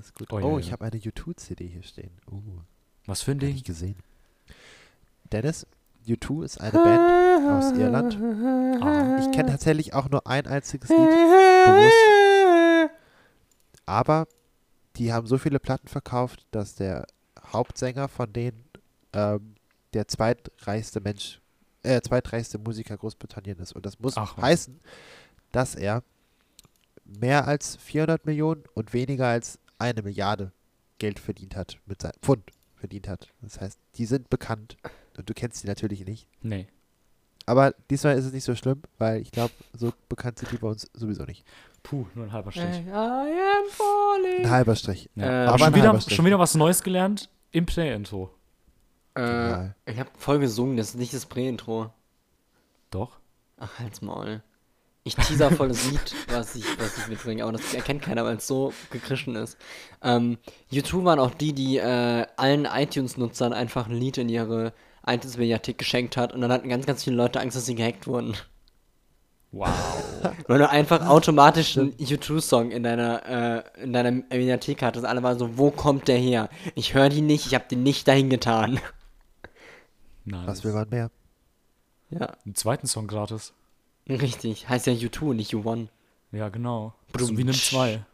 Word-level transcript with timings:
alles 0.00 0.14
gut. 0.14 0.32
Oh, 0.32 0.36
Oh, 0.36 0.52
ja, 0.54 0.58
ich 0.58 0.66
ja. 0.66 0.72
habe 0.72 0.84
eine 0.86 0.96
U2-CD 0.96 1.66
hier 1.66 1.82
stehen. 1.82 2.10
Uh, 2.30 2.40
Was 3.06 3.22
für 3.22 3.32
ein 3.32 3.38
Ding? 3.38 3.52
nicht 3.52 3.66
gesehen. 3.66 3.96
Dennis, 5.30 5.66
U2 6.06 6.44
ist 6.44 6.60
eine 6.60 6.72
Band 6.72 7.50
aus 7.50 7.72
Irland. 7.78 8.18
Ah. 8.82 9.18
Ich 9.20 9.30
kenne 9.30 9.50
tatsächlich 9.50 9.94
auch 9.94 10.08
nur 10.08 10.26
ein 10.26 10.46
einziges 10.46 10.88
Lied 10.88 10.98
bewusst. 10.98 12.90
Aber 13.86 14.26
die 14.96 15.12
haben 15.12 15.26
so 15.26 15.38
viele 15.38 15.60
Platten 15.60 15.88
verkauft, 15.88 16.46
dass 16.50 16.74
der 16.74 17.06
Hauptsänger 17.52 18.08
von 18.08 18.32
denen 18.32 18.64
ähm, 19.12 19.54
der 19.92 20.08
zweitreichste 20.08 21.00
Mensch, 21.00 21.40
äh, 21.82 22.00
zweitreichste 22.00 22.58
Musiker 22.58 22.96
Großbritannien 22.96 23.58
ist. 23.58 23.72
Und 23.72 23.86
das 23.86 23.98
muss 24.00 24.16
Ach 24.16 24.36
heißen, 24.36 24.80
dass 25.52 25.74
er 25.74 26.02
mehr 27.04 27.46
als 27.46 27.76
400 27.76 28.26
Millionen 28.26 28.64
und 28.74 28.92
weniger 28.92 29.26
als 29.28 29.58
eine 29.80 30.02
Milliarde 30.02 30.52
Geld 30.98 31.18
verdient 31.18 31.56
hat, 31.56 31.78
mit 31.86 32.02
seinem 32.02 32.18
Pfund 32.22 32.50
verdient 32.76 33.08
hat. 33.08 33.28
Das 33.40 33.60
heißt, 33.60 33.78
die 33.96 34.06
sind 34.06 34.30
bekannt 34.30 34.76
und 35.16 35.28
du 35.28 35.34
kennst 35.34 35.60
sie 35.60 35.66
natürlich 35.68 36.04
nicht. 36.04 36.26
Nee. 36.42 36.66
Aber 37.46 37.74
diesmal 37.90 38.16
ist 38.16 38.26
es 38.26 38.32
nicht 38.32 38.44
so 38.44 38.54
schlimm, 38.54 38.82
weil 38.98 39.20
ich 39.22 39.32
glaube, 39.32 39.52
so 39.72 39.92
bekannt 40.08 40.38
sind 40.38 40.52
die 40.52 40.58
bei 40.58 40.68
uns 40.68 40.90
sowieso 40.94 41.24
nicht. 41.24 41.44
Puh, 41.82 42.06
nur 42.14 42.26
ein 42.26 42.32
halber 42.32 42.52
Strich. 42.52 42.64
I 42.86 42.90
am 42.92 43.68
falling. 43.70 44.44
Ein 44.44 44.50
halber 44.50 44.76
Strich. 44.76 45.08
Ja. 45.16 45.44
Äh, 45.44 45.46
Aber 45.46 45.58
schon 45.58 45.74
wieder, 45.74 45.84
halber 45.88 46.00
Strich. 46.00 46.16
schon 46.16 46.26
wieder 46.26 46.38
was 46.38 46.54
Neues 46.54 46.82
gelernt 46.82 47.30
im 47.50 47.66
Play-Intro. 47.66 48.30
Äh, 49.16 49.70
ich 49.86 49.98
habe 49.98 50.10
voll 50.16 50.38
gesungen, 50.38 50.76
das 50.76 50.90
ist 50.90 50.94
nicht 50.96 51.12
das 51.12 51.26
Prä-Intro. 51.26 51.92
Doch. 52.90 53.18
Ach, 53.58 53.78
halt's 53.78 54.00
Maul. 54.02 54.42
Ich 55.02 55.16
teaser 55.16 55.50
voll 55.50 55.68
das 55.68 55.90
Lied, 55.90 56.14
was 56.28 56.54
ich, 56.54 56.64
was 56.78 56.98
ich 56.98 57.08
mitbringe, 57.08 57.42
aber 57.42 57.52
das 57.52 57.72
erkennt 57.72 58.02
keiner, 58.02 58.24
weil 58.24 58.36
es 58.36 58.46
so 58.46 58.74
gekrischen 58.90 59.34
ist. 59.34 59.56
Ähm, 60.02 60.36
U2 60.70 61.04
waren 61.04 61.18
auch 61.18 61.32
die, 61.32 61.54
die 61.54 61.78
äh, 61.78 62.26
allen 62.36 62.66
iTunes-Nutzern 62.66 63.54
einfach 63.54 63.88
ein 63.88 63.94
Lied 63.94 64.18
in 64.18 64.28
ihre 64.28 64.74
iTunes-Mediathek 65.06 65.78
geschenkt 65.78 66.18
hat 66.18 66.34
und 66.34 66.42
dann 66.42 66.52
hatten 66.52 66.68
ganz, 66.68 66.84
ganz 66.84 67.04
viele 67.04 67.16
Leute 67.16 67.40
Angst, 67.40 67.56
dass 67.56 67.64
sie 67.64 67.74
gehackt 67.74 68.06
wurden. 68.06 68.36
Wow. 69.52 69.68
Weil 70.46 70.58
du 70.58 70.68
einfach 70.68 71.08
automatisch 71.08 71.76
einen 71.78 71.92
U2-Song 71.94 72.70
in 72.70 72.82
deiner, 72.82 73.64
äh, 73.76 73.82
in 73.82 73.92
deiner 73.92 74.12
Mediathek 74.12 74.82
hattest. 74.82 75.06
Alle 75.06 75.22
waren 75.22 75.38
so, 75.38 75.56
wo 75.58 75.70
kommt 75.70 76.08
der 76.08 76.18
her? 76.18 76.50
Ich 76.74 76.94
höre 76.94 77.08
die 77.08 77.22
nicht, 77.22 77.46
ich 77.46 77.54
habe 77.54 77.64
den 77.68 77.82
nicht 77.82 78.06
dahin 78.06 78.30
getan. 78.30 78.78
Nice. 80.24 80.46
Was 80.46 80.64
will 80.64 80.72
man 80.72 80.88
mehr? 80.90 81.10
Ja, 82.10 82.36
Einen 82.44 82.54
zweiten 82.54 82.86
Song 82.86 83.06
gratis. 83.06 83.54
Richtig. 84.16 84.68
Heißt 84.68 84.86
ja 84.86 84.92
U2 84.92 85.22
und 85.22 85.36
nicht 85.36 85.52
U1. 85.54 85.88
Ja, 86.32 86.48
genau. 86.48 86.94
Brum. 87.12 87.26
So 87.26 87.36
wie 87.36 87.42
einem 87.42 87.52
2. 87.54 88.04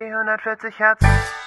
Die 0.00 0.04
140 0.04 0.78
Hertz. 0.78 1.45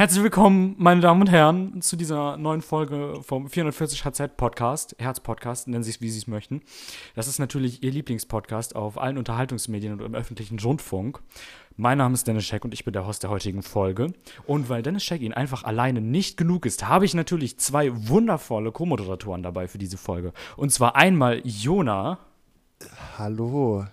Herzlich 0.00 0.22
willkommen, 0.22 0.76
meine 0.78 1.02
Damen 1.02 1.20
und 1.20 1.30
Herren, 1.30 1.82
zu 1.82 1.94
dieser 1.94 2.38
neuen 2.38 2.62
Folge 2.62 3.20
vom 3.20 3.50
440 3.50 4.02
HZ 4.06 4.34
Podcast, 4.38 4.96
Herz 4.98 5.20
Podcast, 5.20 5.68
nennen 5.68 5.84
Sie 5.84 5.90
es, 5.90 6.00
wie 6.00 6.08
Sie 6.08 6.16
es 6.16 6.26
möchten. 6.26 6.62
Das 7.14 7.28
ist 7.28 7.38
natürlich 7.38 7.82
Ihr 7.82 7.90
Lieblingspodcast 7.90 8.76
auf 8.76 8.96
allen 8.96 9.18
Unterhaltungsmedien 9.18 9.92
und 9.92 10.00
im 10.00 10.14
öffentlichen 10.14 10.58
Rundfunk. 10.58 11.20
Mein 11.76 11.98
Name 11.98 12.14
ist 12.14 12.26
Dennis 12.26 12.46
Scheck 12.46 12.64
und 12.64 12.72
ich 12.72 12.86
bin 12.86 12.94
der 12.94 13.06
Host 13.06 13.24
der 13.24 13.28
heutigen 13.28 13.62
Folge. 13.62 14.14
Und 14.46 14.70
weil 14.70 14.80
Dennis 14.80 15.04
Scheck 15.04 15.20
Ihnen 15.20 15.34
einfach 15.34 15.64
alleine 15.64 16.00
nicht 16.00 16.38
genug 16.38 16.64
ist, 16.64 16.88
habe 16.88 17.04
ich 17.04 17.12
natürlich 17.12 17.58
zwei 17.58 17.90
wundervolle 18.08 18.72
Co-Moderatoren 18.72 19.42
dabei 19.42 19.68
für 19.68 19.76
diese 19.76 19.98
Folge. 19.98 20.32
Und 20.56 20.72
zwar 20.72 20.96
einmal 20.96 21.42
Jona 21.44 22.20
Hallo. 23.18 23.84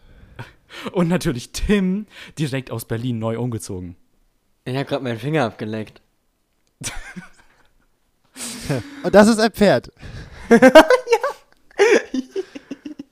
und 0.94 1.09
natürlich 1.09 1.51
Tim, 1.51 2.06
direkt 2.39 2.72
aus 2.72 2.85
Berlin 2.85 3.19
neu 3.19 3.38
umgezogen. 3.38 3.97
Ich 4.67 4.75
habe 4.75 4.83
gerade 4.85 5.01
meinen 5.01 5.17
Finger 5.17 5.45
abgeleckt. 5.45 6.01
Und 9.03 9.16
das 9.16 9.29
ist 9.29 9.39
ein 9.39 9.51
Pferd. 9.51 9.91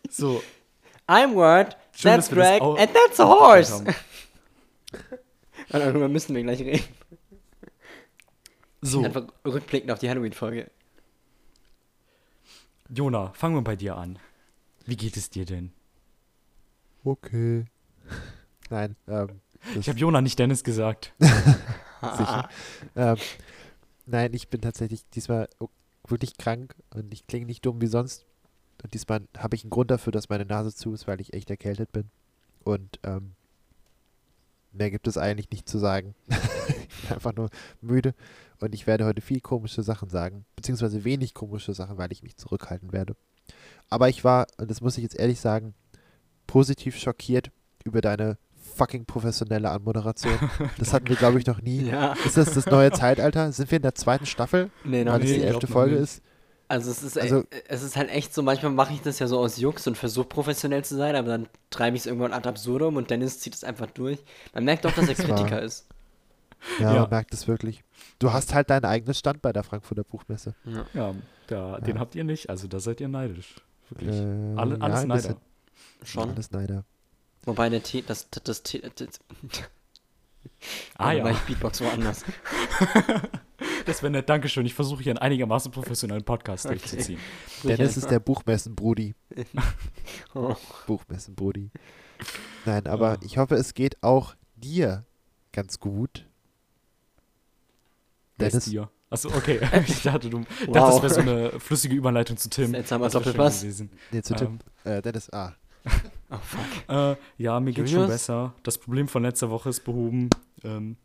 So, 0.09 0.41
I'm 1.09 1.35
Word, 1.35 1.75
Schön, 1.91 2.11
that's 2.11 2.31
auch- 2.61 2.77
and 2.79 2.89
that's 2.94 3.19
a 3.19 3.25
horse. 3.25 3.83
Und 3.83 3.94
darüber 5.69 6.07
müssen 6.07 6.33
wir 6.33 6.41
gleich 6.44 6.61
reden. 6.61 6.85
so. 8.81 9.03
Einfach 9.03 9.27
rückblickend 9.45 9.91
auf 9.91 9.99
die 9.99 10.09
Halloween-Folge. 10.09 10.71
Jona, 12.88 13.33
fangen 13.33 13.55
wir 13.55 13.61
bei 13.61 13.75
dir 13.75 13.97
an. 13.97 14.17
Wie 14.85 14.95
geht 14.95 15.17
es 15.17 15.29
dir 15.29 15.44
denn? 15.45 15.73
Okay. 17.03 17.65
Nein, 18.69 18.95
ähm, 19.09 19.41
Ich 19.79 19.89
habe 19.89 19.99
Jona, 19.99 20.21
nicht 20.21 20.37
Dennis 20.37 20.63
gesagt. 20.63 21.13
sicher. 21.19 22.49
ähm, 22.95 23.17
nein, 24.05 24.33
ich 24.33 24.49
bin 24.49 24.61
tatsächlich 24.61 25.03
diesmal 25.09 25.49
wirklich 26.07 26.37
krank 26.37 26.75
und 26.93 27.13
ich 27.13 27.27
klinge 27.27 27.45
nicht 27.45 27.65
dumm 27.65 27.81
wie 27.81 27.87
sonst. 27.87 28.25
Und 28.83 28.93
diesmal 28.93 29.21
habe 29.37 29.55
ich 29.55 29.63
einen 29.63 29.71
Grund 29.71 29.89
dafür, 29.89 30.11
dass 30.11 30.29
meine 30.29 30.45
Nase 30.45 30.73
zu 30.73 30.93
ist, 30.93 31.07
weil 31.07 31.21
ich 31.21 31.33
echt 31.33 31.49
erkältet 31.49 31.91
bin. 31.91 32.09
Und 32.63 32.99
ähm, 33.03 33.33
mehr 34.71 34.91
gibt 34.91 35.07
es 35.07 35.17
eigentlich 35.17 35.49
nicht 35.49 35.67
zu 35.67 35.77
sagen. 35.77 36.13
ich 36.27 37.01
bin 37.01 37.11
einfach 37.11 37.33
nur 37.33 37.49
müde 37.81 38.13
und 38.59 38.73
ich 38.75 38.85
werde 38.87 39.05
heute 39.05 39.21
viel 39.21 39.41
komische 39.41 39.83
Sachen 39.83 40.09
sagen, 40.09 40.45
beziehungsweise 40.55 41.03
wenig 41.03 41.33
komische 41.33 41.73
Sachen, 41.73 41.97
weil 41.97 42.11
ich 42.11 42.23
mich 42.23 42.37
zurückhalten 42.37 42.91
werde. 42.91 43.15
Aber 43.89 44.09
ich 44.09 44.23
war, 44.23 44.47
und 44.57 44.69
das 44.69 44.81
muss 44.81 44.97
ich 44.97 45.03
jetzt 45.03 45.17
ehrlich 45.17 45.39
sagen, 45.39 45.73
positiv 46.47 46.97
schockiert 46.97 47.51
über 47.83 48.01
deine 48.01 48.37
fucking 48.75 49.06
professionelle 49.06 49.69
Anmoderation. 49.72 50.34
Das 50.78 50.94
hatten 50.94 51.08
wir, 51.08 51.16
glaube 51.16 51.40
ich, 51.40 51.46
noch 51.47 51.62
nie. 51.62 51.84
Ja. 51.90 52.13
Ist 52.25 52.38
das 52.38 52.53
das 52.53 52.66
neue 52.68 52.91
Zeitalter? 52.91 53.52
Sind 53.52 53.72
wir 53.72 53.78
in 53.78 53.81
der 53.81 53.96
zweiten 53.96 54.25
Staffel? 54.25 54.69
Nee, 54.84 55.03
noch 55.03 55.13
weil 55.13 55.22
das 55.22 55.30
nee, 55.30 55.38
die 55.38 55.44
elfte 55.44 55.68
Folge 55.68 55.96
ist? 55.96 56.22
Also 56.68 56.90
es 56.91 57.03
ist, 57.03 57.19
Also- 57.19 57.41
e- 57.41 57.46
es 57.68 57.84
ist 57.84 57.96
halt 57.96 58.09
echt 58.09 58.34
so, 58.34 58.41
manchmal 58.41 58.72
mache 58.72 58.94
ich 58.94 59.02
das 59.02 59.19
ja 59.19 59.28
so 59.28 59.38
aus 59.40 59.58
Jux 59.58 59.86
und 59.88 59.97
versuche 59.97 60.28
professionell 60.28 60.84
zu 60.84 60.96
sein, 60.97 61.16
aber 61.16 61.28
dann 61.30 61.47
treibe 61.69 61.96
ich 61.96 62.02
es 62.03 62.06
irgendwann 62.08 62.34
ad 62.34 62.47
absurdum 62.50 62.96
und 62.96 63.09
Dennis 63.12 63.40
zieht 63.40 63.53
es 63.53 63.63
einfach 63.63 63.88
durch. 63.91 64.19
Man 64.53 64.63
merkt 64.66 64.84
doch, 64.86 64.92
dass 64.94 65.07
er 65.07 65.13
Kritiker 65.16 65.62
ist. 65.62 65.88
Ja, 66.80 66.94
Ja. 66.94 67.02
man 67.02 67.09
merkt 67.12 67.34
es 67.36 67.47
wirklich. 67.47 67.84
Du 68.18 68.34
hast 68.34 68.53
halt 68.56 68.69
dein 68.72 68.84
eigenes 68.84 69.19
Stand 69.19 69.42
bei 69.44 69.53
der 69.53 69.63
Frankfurter 69.63 70.03
Buchmesse. 70.03 70.56
Ja, 70.96 71.13
da, 71.47 71.80
den 71.80 72.00
habt 72.00 72.16
ihr 72.16 72.24
nicht, 72.24 72.50
also 72.50 72.68
da 72.68 72.80
seid 72.80 73.00
ihr 73.00 73.07
neidisch. 73.09 73.56
Wirklich. 73.90 74.16
Äh, 74.16 74.56
Alle, 74.56 74.75
ja, 74.78 74.81
alles 74.81 75.06
Neider. 75.06 75.36
Schon. 76.03 76.30
Alles 76.31 76.50
Neider. 76.50 76.84
Wobei 77.45 77.69
der 77.69 77.83
Tee, 77.83 78.01
das, 78.06 78.29
das, 78.29 78.44
das, 78.44 78.63
Tee, 78.63 78.81
das, 78.95 79.19
Ah 80.97 81.11
ja, 81.11 81.29
ich 81.29 81.38
Beatbox 81.39 81.81
woanders. 81.81 82.23
das 83.85 84.01
wäre 84.01 84.11
nett. 84.11 84.29
Dankeschön. 84.29 84.66
Ich 84.66 84.73
versuche 84.73 85.03
hier 85.03 85.11
einen 85.11 85.19
einigermaßen 85.19 85.72
professionellen 85.72 86.23
Podcast 86.23 86.66
Okay. 86.66 86.75
durchzuziehen. 86.78 87.19
Dennis 87.63 87.97
ist 87.97 88.09
der 88.09 88.19
Buchmessen-Brudi. 88.19 89.16
Oh. 90.33 90.56
Buchmessen-Brudi. 90.88 91.69
Nein, 92.66 92.88
aber 92.88 93.11
Ah. 93.13 93.17
ich 93.22 93.38
hoffe, 93.38 93.56
es 93.56 93.73
geht 93.73 94.01
auch 94.03 94.35
dir 94.56 95.06
ganz 95.51 95.79
gut. 95.79 96.25
Wer 98.38 98.47
ist 98.47 98.53
Dennis, 98.53 98.65
dir? 98.65 98.89
Achso, 99.09 99.30
okay. 99.30 99.59
ich 99.88 100.01
dachte, 100.03 100.30
du 100.30 100.39
dachte, 100.39 100.68
Wow. 100.68 100.74
das 100.74 101.01
wäre 101.01 101.13
so 101.13 101.21
eine 101.21 101.59
flüssige 101.59 101.95
Überleitung 101.95 102.38
zu 102.38 102.50
Tim. 102.50 102.71
Seltsamer 102.71 103.06
Das 103.06 103.13
wär 103.13 103.21
schön 103.21 103.31
Doppelpass. 103.33 103.62
gewesen. 103.62 103.89
nee, 104.12 104.21
zu 104.21 104.33
Ähm, 104.33 104.59
Tim. 104.83 104.92
Äh, 104.92 105.01
Dennis, 105.01 105.31
ah. 105.31 105.53
Oh 106.30 106.38
fuck. 106.38 106.89
Äh, 106.89 107.16
ja, 107.38 107.60
mir 107.60 107.74
geht's 107.74 107.92
schon 107.92 108.07
besser. 108.07 108.54
Das 108.63 108.77
Problem 108.77 109.07
von 109.07 109.24
letzter 109.24 109.50
Woche 109.50 109.69
ist 109.69 109.81
behoben. 109.81 110.30
Ähm, 110.63 110.98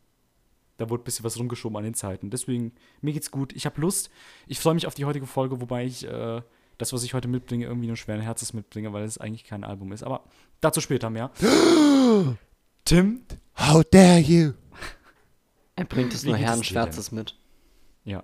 da 0.77 0.89
wurde 0.89 1.03
ein 1.03 1.05
bisschen 1.05 1.25
was 1.25 1.37
rumgeschoben 1.37 1.77
an 1.77 1.83
den 1.83 1.93
Zeiten. 1.93 2.29
Deswegen, 2.31 2.73
mir 3.01 3.13
geht's 3.13 3.29
gut. 3.29 3.53
Ich 3.53 3.65
habe 3.65 3.79
Lust. 3.79 4.09
Ich 4.47 4.59
freue 4.59 4.73
mich 4.73 4.87
auf 4.87 4.95
die 4.95 5.05
heutige 5.05 5.27
Folge, 5.27 5.61
wobei 5.61 5.85
ich 5.85 6.07
äh, 6.07 6.41
das, 6.79 6.93
was 6.93 7.03
ich 7.03 7.13
heute 7.13 7.27
mitbringe, 7.27 7.65
irgendwie 7.65 7.87
nur 7.87 7.97
schweren 7.97 8.21
Herzens 8.21 8.53
mitbringe, 8.53 8.91
weil 8.91 9.03
es 9.03 9.19
eigentlich 9.19 9.43
kein 9.43 9.63
Album 9.63 9.91
ist. 9.91 10.03
Aber 10.03 10.23
dazu 10.59 10.81
später 10.81 11.09
mehr. 11.09 11.29
Tim? 12.85 13.21
How 13.57 13.83
dare 13.83 14.19
you? 14.19 14.53
Er 15.75 15.85
bringt 15.85 16.13
es 16.13 16.23
nur 16.23 16.35
geht 16.35 16.43
es 16.43 16.49
Herrn 16.49 16.59
dir 16.59 16.65
Schwärzes 16.65 17.11
mit. 17.11 17.37
Ja. 18.03 18.23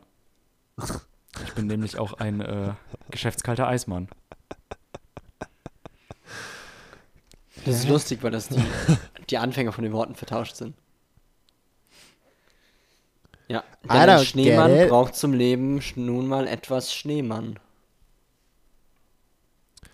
Ich 1.45 1.53
bin 1.53 1.67
nämlich 1.67 1.99
auch 1.99 2.13
ein 2.13 2.41
äh, 2.41 2.73
geschäftskalter 3.11 3.67
Eismann. 3.67 4.09
Das 7.65 7.75
ist 7.75 7.89
lustig, 7.89 8.23
weil 8.23 8.31
das 8.31 8.47
die, 8.49 8.63
die 9.29 9.37
Anfänger 9.37 9.71
von 9.73 9.83
den 9.83 9.93
Worten 9.93 10.15
vertauscht 10.15 10.55
sind. 10.55 10.75
Ja, 13.49 13.63
denn 13.83 13.91
ein 13.91 14.25
Schneemann 14.25 14.89
braucht 14.89 15.15
zum 15.15 15.33
Leben 15.33 15.81
nun 15.95 16.27
mal 16.27 16.47
etwas 16.47 16.93
Schneemann. 16.93 17.59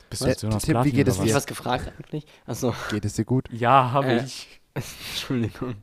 Bist 0.10 0.22
Äh, 0.22 0.26
du 0.26 0.30
jetzt 0.32 0.42
Jonas 0.44 0.64
Tim, 0.64 0.84
wie 0.84 0.92
geht 0.92 1.08
es 1.08 1.16
Hast 1.16 1.22
du 1.24 1.28
dir? 1.28 1.36
was 1.36 1.46
gefragt 1.46 1.92
eigentlich? 1.98 2.26
Achso, 2.46 2.76
Geht 2.90 3.06
es 3.06 3.14
dir 3.14 3.26
gut? 3.26 3.48
Ja, 3.52 3.92
habe 3.92 4.08
Äh. 4.14 4.24
ich. 4.24 4.48
Entschuldigung. 4.74 5.76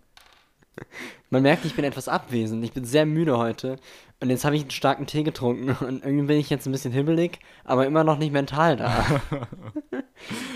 Man 1.31 1.43
merkt, 1.43 1.65
ich 1.65 1.75
bin 1.75 1.85
etwas 1.85 2.09
abwesend. 2.09 2.65
Ich 2.65 2.73
bin 2.73 2.85
sehr 2.85 3.07
müde 3.07 3.39
heute. 3.39 3.77
Und 4.21 4.31
jetzt 4.31 4.45
habe 4.45 4.55
ich 4.57 4.63
einen 4.63 4.71
starken 4.71 5.07
Tee 5.07 5.23
getrunken. 5.23 5.71
Und 5.85 6.05
irgendwie 6.05 6.27
bin 6.27 6.39
ich 6.39 6.51
jetzt 6.51 6.67
ein 6.67 6.73
bisschen 6.73 6.93
hibbelig, 6.93 7.39
aber 7.65 7.87
immer 7.87 8.05
noch 8.05 8.19
nicht 8.19 8.33
mental 8.33 8.77
da. 8.77 9.21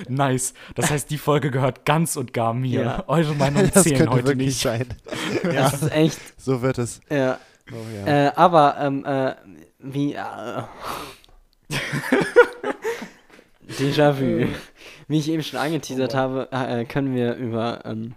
Nice. 0.09 0.53
Das 0.75 0.91
heißt, 0.91 1.11
die 1.11 1.17
Folge 1.17 1.51
gehört 1.51 1.87
ganz 1.87 2.17
und 2.17 2.35
gar 2.35 2.53
mir. 2.53 2.83
Ja. 2.83 3.05
Eure 3.07 3.35
Meinung 3.35 3.71
Das 3.75 3.85
zählen 3.85 3.97
könnte 3.97 4.13
heute 4.13 4.27
wirklich 4.27 4.49
nicht. 4.49 4.61
sein. 4.61 4.87
Das 5.43 5.83
ist 5.83 5.91
echt. 5.91 6.19
So 6.39 6.61
wird 6.61 6.77
es. 6.79 7.01
Ja. 7.11 7.39
Oh, 7.73 7.77
ja. 8.07 8.27
Äh, 8.27 8.33
aber, 8.37 8.77
ähm, 8.79 9.05
äh, 9.07 9.35
wie. 9.79 10.13
Äh, 10.13 10.63
Déjà-vu. 13.69 14.49
Wie 15.09 15.19
ich 15.19 15.31
eben 15.31 15.43
schon 15.43 15.59
angeteasert 15.59 16.15
habe, 16.15 16.49
äh, 16.53 16.85
können 16.85 17.15
wir 17.15 17.35
über. 17.37 17.81
Ähm, 17.87 18.15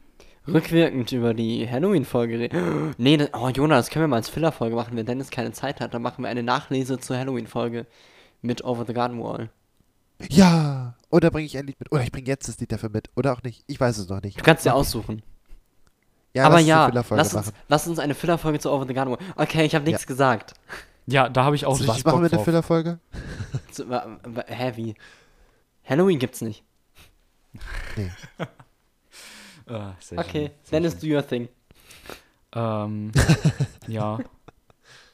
rückwirkend 0.48 1.12
über 1.12 1.34
die 1.34 1.70
Halloween-Folge 1.70 2.40
reden. 2.40 2.96
Nee, 2.98 3.18
das, 3.18 3.30
oh 3.34 3.50
Jonas, 3.50 3.86
das 3.86 3.94
können 3.94 4.04
wir 4.04 4.08
mal 4.08 4.18
als 4.18 4.30
Filler-Folge 4.30 4.76
machen, 4.76 4.96
wenn 4.96 5.06
Dennis 5.06 5.30
keine 5.30 5.52
Zeit 5.52 5.80
hat. 5.82 5.94
Dann 5.94 6.02
machen 6.02 6.24
wir 6.24 6.30
eine 6.30 6.44
Nachlese 6.44 7.00
zur 7.00 7.18
Halloween-Folge 7.18 7.86
mit 8.42 8.64
Over 8.64 8.86
the 8.86 8.94
Garden 8.94 9.22
Wall. 9.22 9.50
ja! 10.30 10.96
Oder 11.10 11.32
bringe 11.32 11.46
ich 11.46 11.58
ein 11.58 11.66
Lied 11.66 11.80
mit? 11.80 11.92
Oder 11.92 12.04
ich 12.04 12.12
bringe 12.12 12.28
jetzt 12.28 12.50
das 12.50 12.60
Lied 12.60 12.72
dafür 12.72 12.90
mit. 12.90 13.10
Oder 13.16 13.32
auch 13.34 13.42
nicht. 13.42 13.64
Ich 13.68 13.80
weiß 13.80 13.98
es 13.98 14.10
noch 14.10 14.22
nicht. 14.22 14.38
Du 14.40 14.44
kannst 14.44 14.66
dir 14.66 14.74
aussuchen. 14.74 15.22
Ja, 16.34 16.46
Aber 16.46 16.56
lass 16.56 16.64
uns 16.64 16.70
eine 16.72 16.80
ja, 16.80 16.86
Filler-Folge 16.88 17.24
lass 17.24 17.34
uns, 17.34 17.54
lass 17.70 17.88
uns 17.88 18.00
eine 18.00 18.14
Filler-Folge 18.14 18.60
zu 18.60 18.72
Over 18.72 18.86
the 18.88 18.94
Garden 18.94 19.12
Wall. 19.14 19.20
Okay, 19.38 19.66
ich 19.66 19.74
habe 19.74 19.86
nichts 19.86 20.06
gesagt. 20.06 20.54
Ja, 21.06 21.30
da 21.30 21.46
habe 21.46 21.56
ich 21.56 21.66
auch 21.66 21.78
Zu 21.78 21.84
richtig 21.84 22.04
was 22.06 22.06
machen 22.06 22.22
wir 22.22 22.28
eine 22.28 22.36
drauf. 22.36 22.44
Filler-Folge? 22.44 23.00
Hä, 24.48 24.72
wie? 24.76 24.96
Halloween 25.86 26.20
gibt's 26.20 26.42
nicht. 26.42 26.64
Nee. 27.96 28.12
Ah, 29.68 29.94
sehr 30.00 30.20
Okay, 30.20 30.32
schön, 30.48 30.52
sehr 30.64 30.80
Dennis, 30.80 31.00
schön. 31.00 31.10
do 31.10 31.16
your 31.16 31.28
thing. 31.28 31.50
Ähm, 32.54 33.12
ja. 33.88 34.20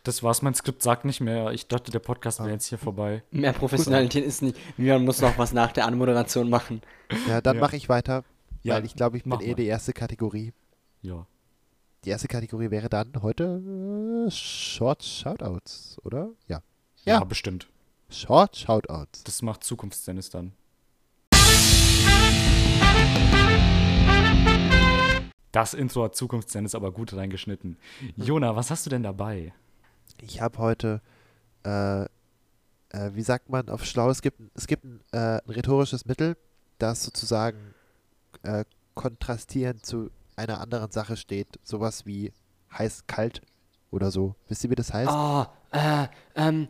Das 0.04 0.22
war's, 0.22 0.42
mein 0.42 0.54
Skript 0.54 0.82
sagt 0.84 1.06
nicht 1.06 1.22
mehr. 1.22 1.52
Ich 1.52 1.68
dachte, 1.68 1.90
der 1.92 2.00
Podcast 2.00 2.40
wäre 2.40 2.52
jetzt 2.52 2.66
hier 2.68 2.78
vorbei. 2.78 3.24
Mehr 3.32 3.54
Professionalität 3.54 4.26
ist 4.26 4.42
nicht. 4.42 4.58
Man 4.78 5.06
muss 5.06 5.22
noch 5.22 5.38
was 5.38 5.54
nach 5.54 5.72
der 5.72 5.86
Anmoderation 5.88 6.50
machen. 6.50 6.82
Ja, 7.28 7.40
dann 7.40 7.56
Ja. 7.56 7.62
mache 7.62 7.78
ich 7.78 7.88
weiter. 7.88 8.24
Ja, 8.64 8.76
weil 8.76 8.86
ich 8.86 8.96
glaube, 8.96 9.18
ich 9.18 9.24
bin 9.24 9.32
eh 9.40 9.48
mal. 9.50 9.56
die 9.56 9.66
erste 9.66 9.94
Kategorie. 9.94 10.52
Ja. 11.02 11.26
Die 12.04 12.10
erste 12.10 12.28
Kategorie 12.28 12.70
wäre 12.70 12.90
dann 12.90 13.14
heute 13.22 14.26
äh, 14.28 14.32
Short 14.32 15.04
Shoutouts, 15.04 15.98
oder? 16.04 16.30
Ja. 16.48 16.62
Ja, 17.06 17.20
Ja. 17.20 17.24
bestimmt. 17.24 17.68
Short 18.10 18.58
Shoutouts. 18.58 19.24
Das 19.24 19.42
macht 19.42 19.64
Zukunftsdennis 19.64 20.30
dann. 20.30 20.52
Das 25.54 25.76
Intro 25.76 26.04
hat 26.04 26.16
Zukunftsdennis 26.16 26.74
aber 26.74 26.92
gut 26.92 27.14
reingeschnitten. 27.14 27.78
Jona, 28.18 28.56
was 28.56 28.72
hast 28.72 28.88
du 28.88 28.90
denn 28.90 29.04
dabei? 29.04 29.54
Ich 30.20 30.42
habe 30.42 30.58
heute, 30.58 31.00
äh, 31.64 32.04
äh, 32.04 32.08
wie 33.14 33.22
sagt 33.22 33.50
man 33.50 33.70
auf 33.70 33.86
Schlau, 33.86 34.10
es 34.10 34.24
gibt, 34.24 34.42
es 34.56 34.66
gibt 34.66 34.84
ein, 34.84 35.00
äh, 35.12 35.40
ein 35.46 35.50
rhetorisches 35.50 36.06
Mittel, 36.06 36.38
das 36.80 37.04
sozusagen 37.04 37.76
äh, 38.42 38.66
kontrastierend 38.96 39.86
zu 39.86 40.10
einer 40.36 40.60
anderen 40.60 40.92
Sache 40.92 41.18
steht. 41.18 41.60
Sowas 41.62 42.08
wie 42.08 42.34
heiß-kalt 42.76 43.44
oder 43.92 44.10
so. 44.10 44.36
Wisst 44.48 44.64
ihr, 44.64 44.72
wie 44.72 44.76
das 44.76 44.92
heißt? 44.92 45.12
Oh, 45.14 45.46
äh, 45.72 46.08
ähm, 46.36 46.68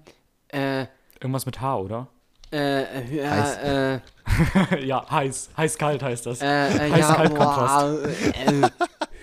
äh, 0.49 0.87
Irgendwas 1.21 1.45
mit 1.45 1.61
H, 1.61 1.77
oder? 1.77 2.09
Äh, 2.53 3.17
äh, 3.17 3.27
Heiß. 3.27 3.57
äh, 3.57 3.95
äh, 3.95 4.85
ja, 4.85 5.09
heiß. 5.09 5.49
Heiß-kalt 5.57 6.03
heißt 6.03 6.25
das. 6.25 6.41
äh, 6.41 6.45
äh, 6.45 6.87
ja, 6.89 6.95
Heiß-kalt-Kontrast. 6.95 7.75
wow, 7.75 8.05
äh, 8.05 8.69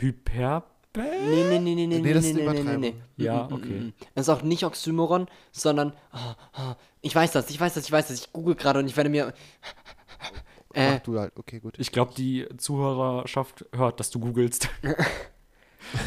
Hyper. 0.00 0.64
nee, 0.96 1.02
nee, 1.04 1.58
nee, 1.58 1.58
nee, 1.58 1.74
nee, 1.74 1.86
Nee, 1.86 1.98
nee, 2.00 2.12
das 2.12 2.24
nee, 2.24 2.30
ist 2.30 2.36
nee, 2.36 2.62
nee, 2.62 2.76
nee. 2.76 2.94
Ja, 3.16 3.44
Mm, 3.44 3.50
mm, 3.50 3.54
okay. 3.54 3.80
mm. 3.80 3.92
Es 4.14 4.22
ist 4.22 4.28
auch 4.28 4.42
nicht 4.42 4.64
Oxymoron, 4.64 5.28
sondern, 5.52 5.92
oh, 6.12 6.34
oh, 6.58 6.72
ich 7.00 7.14
weiß 7.14 7.32
das, 7.32 7.48
ich 7.50 7.60
weiß 7.60 7.74
das, 7.74 7.84
ich 7.84 7.92
weiß 7.92 8.08
das, 8.08 8.20
ich 8.20 8.32
google 8.32 8.54
gerade 8.56 8.78
und 8.80 8.86
ich 8.88 8.96
werde 8.96 9.10
mir, 9.10 9.32
äh, 10.74 10.94
Mach 10.94 11.00
du 11.00 11.18
halt, 11.18 11.32
okay, 11.38 11.60
gut. 11.60 11.78
Ich 11.78 11.92
glaube, 11.92 12.12
die 12.16 12.46
Zuhörerschaft 12.56 13.64
hört, 13.74 14.00
dass 14.00 14.10
du 14.10 14.20
googelst. 14.20 14.68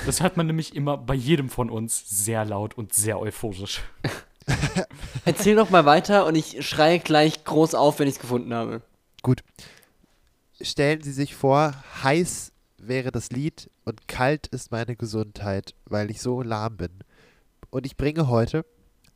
Das 0.05 0.21
hört 0.21 0.37
man 0.37 0.47
nämlich 0.47 0.75
immer 0.75 0.95
bei 0.97 1.13
jedem 1.15 1.49
von 1.49 1.69
uns 1.69 2.07
sehr 2.07 2.45
laut 2.45 2.77
und 2.77 2.93
sehr 2.93 3.19
euphorisch. 3.19 3.81
erzähl 5.25 5.55
doch 5.55 5.69
mal 5.69 5.85
weiter 5.85 6.25
und 6.25 6.35
ich 6.35 6.65
schreie 6.67 6.99
gleich 6.99 7.43
groß 7.43 7.75
auf, 7.75 7.99
wenn 7.99 8.07
ich 8.07 8.15
es 8.15 8.19
gefunden 8.21 8.53
habe. 8.53 8.81
Gut. 9.21 9.41
Stellen 10.61 11.01
Sie 11.01 11.11
sich 11.11 11.35
vor, 11.35 11.73
heiß 12.03 12.51
wäre 12.77 13.11
das 13.11 13.29
Lied 13.31 13.69
und 13.85 14.07
kalt 14.07 14.47
ist 14.47 14.71
meine 14.71 14.95
Gesundheit, 14.95 15.73
weil 15.85 16.11
ich 16.11 16.21
so 16.21 16.41
lahm 16.41 16.77
bin. 16.77 16.91
Und 17.69 17.85
ich 17.85 17.97
bringe 17.97 18.27
heute 18.27 18.65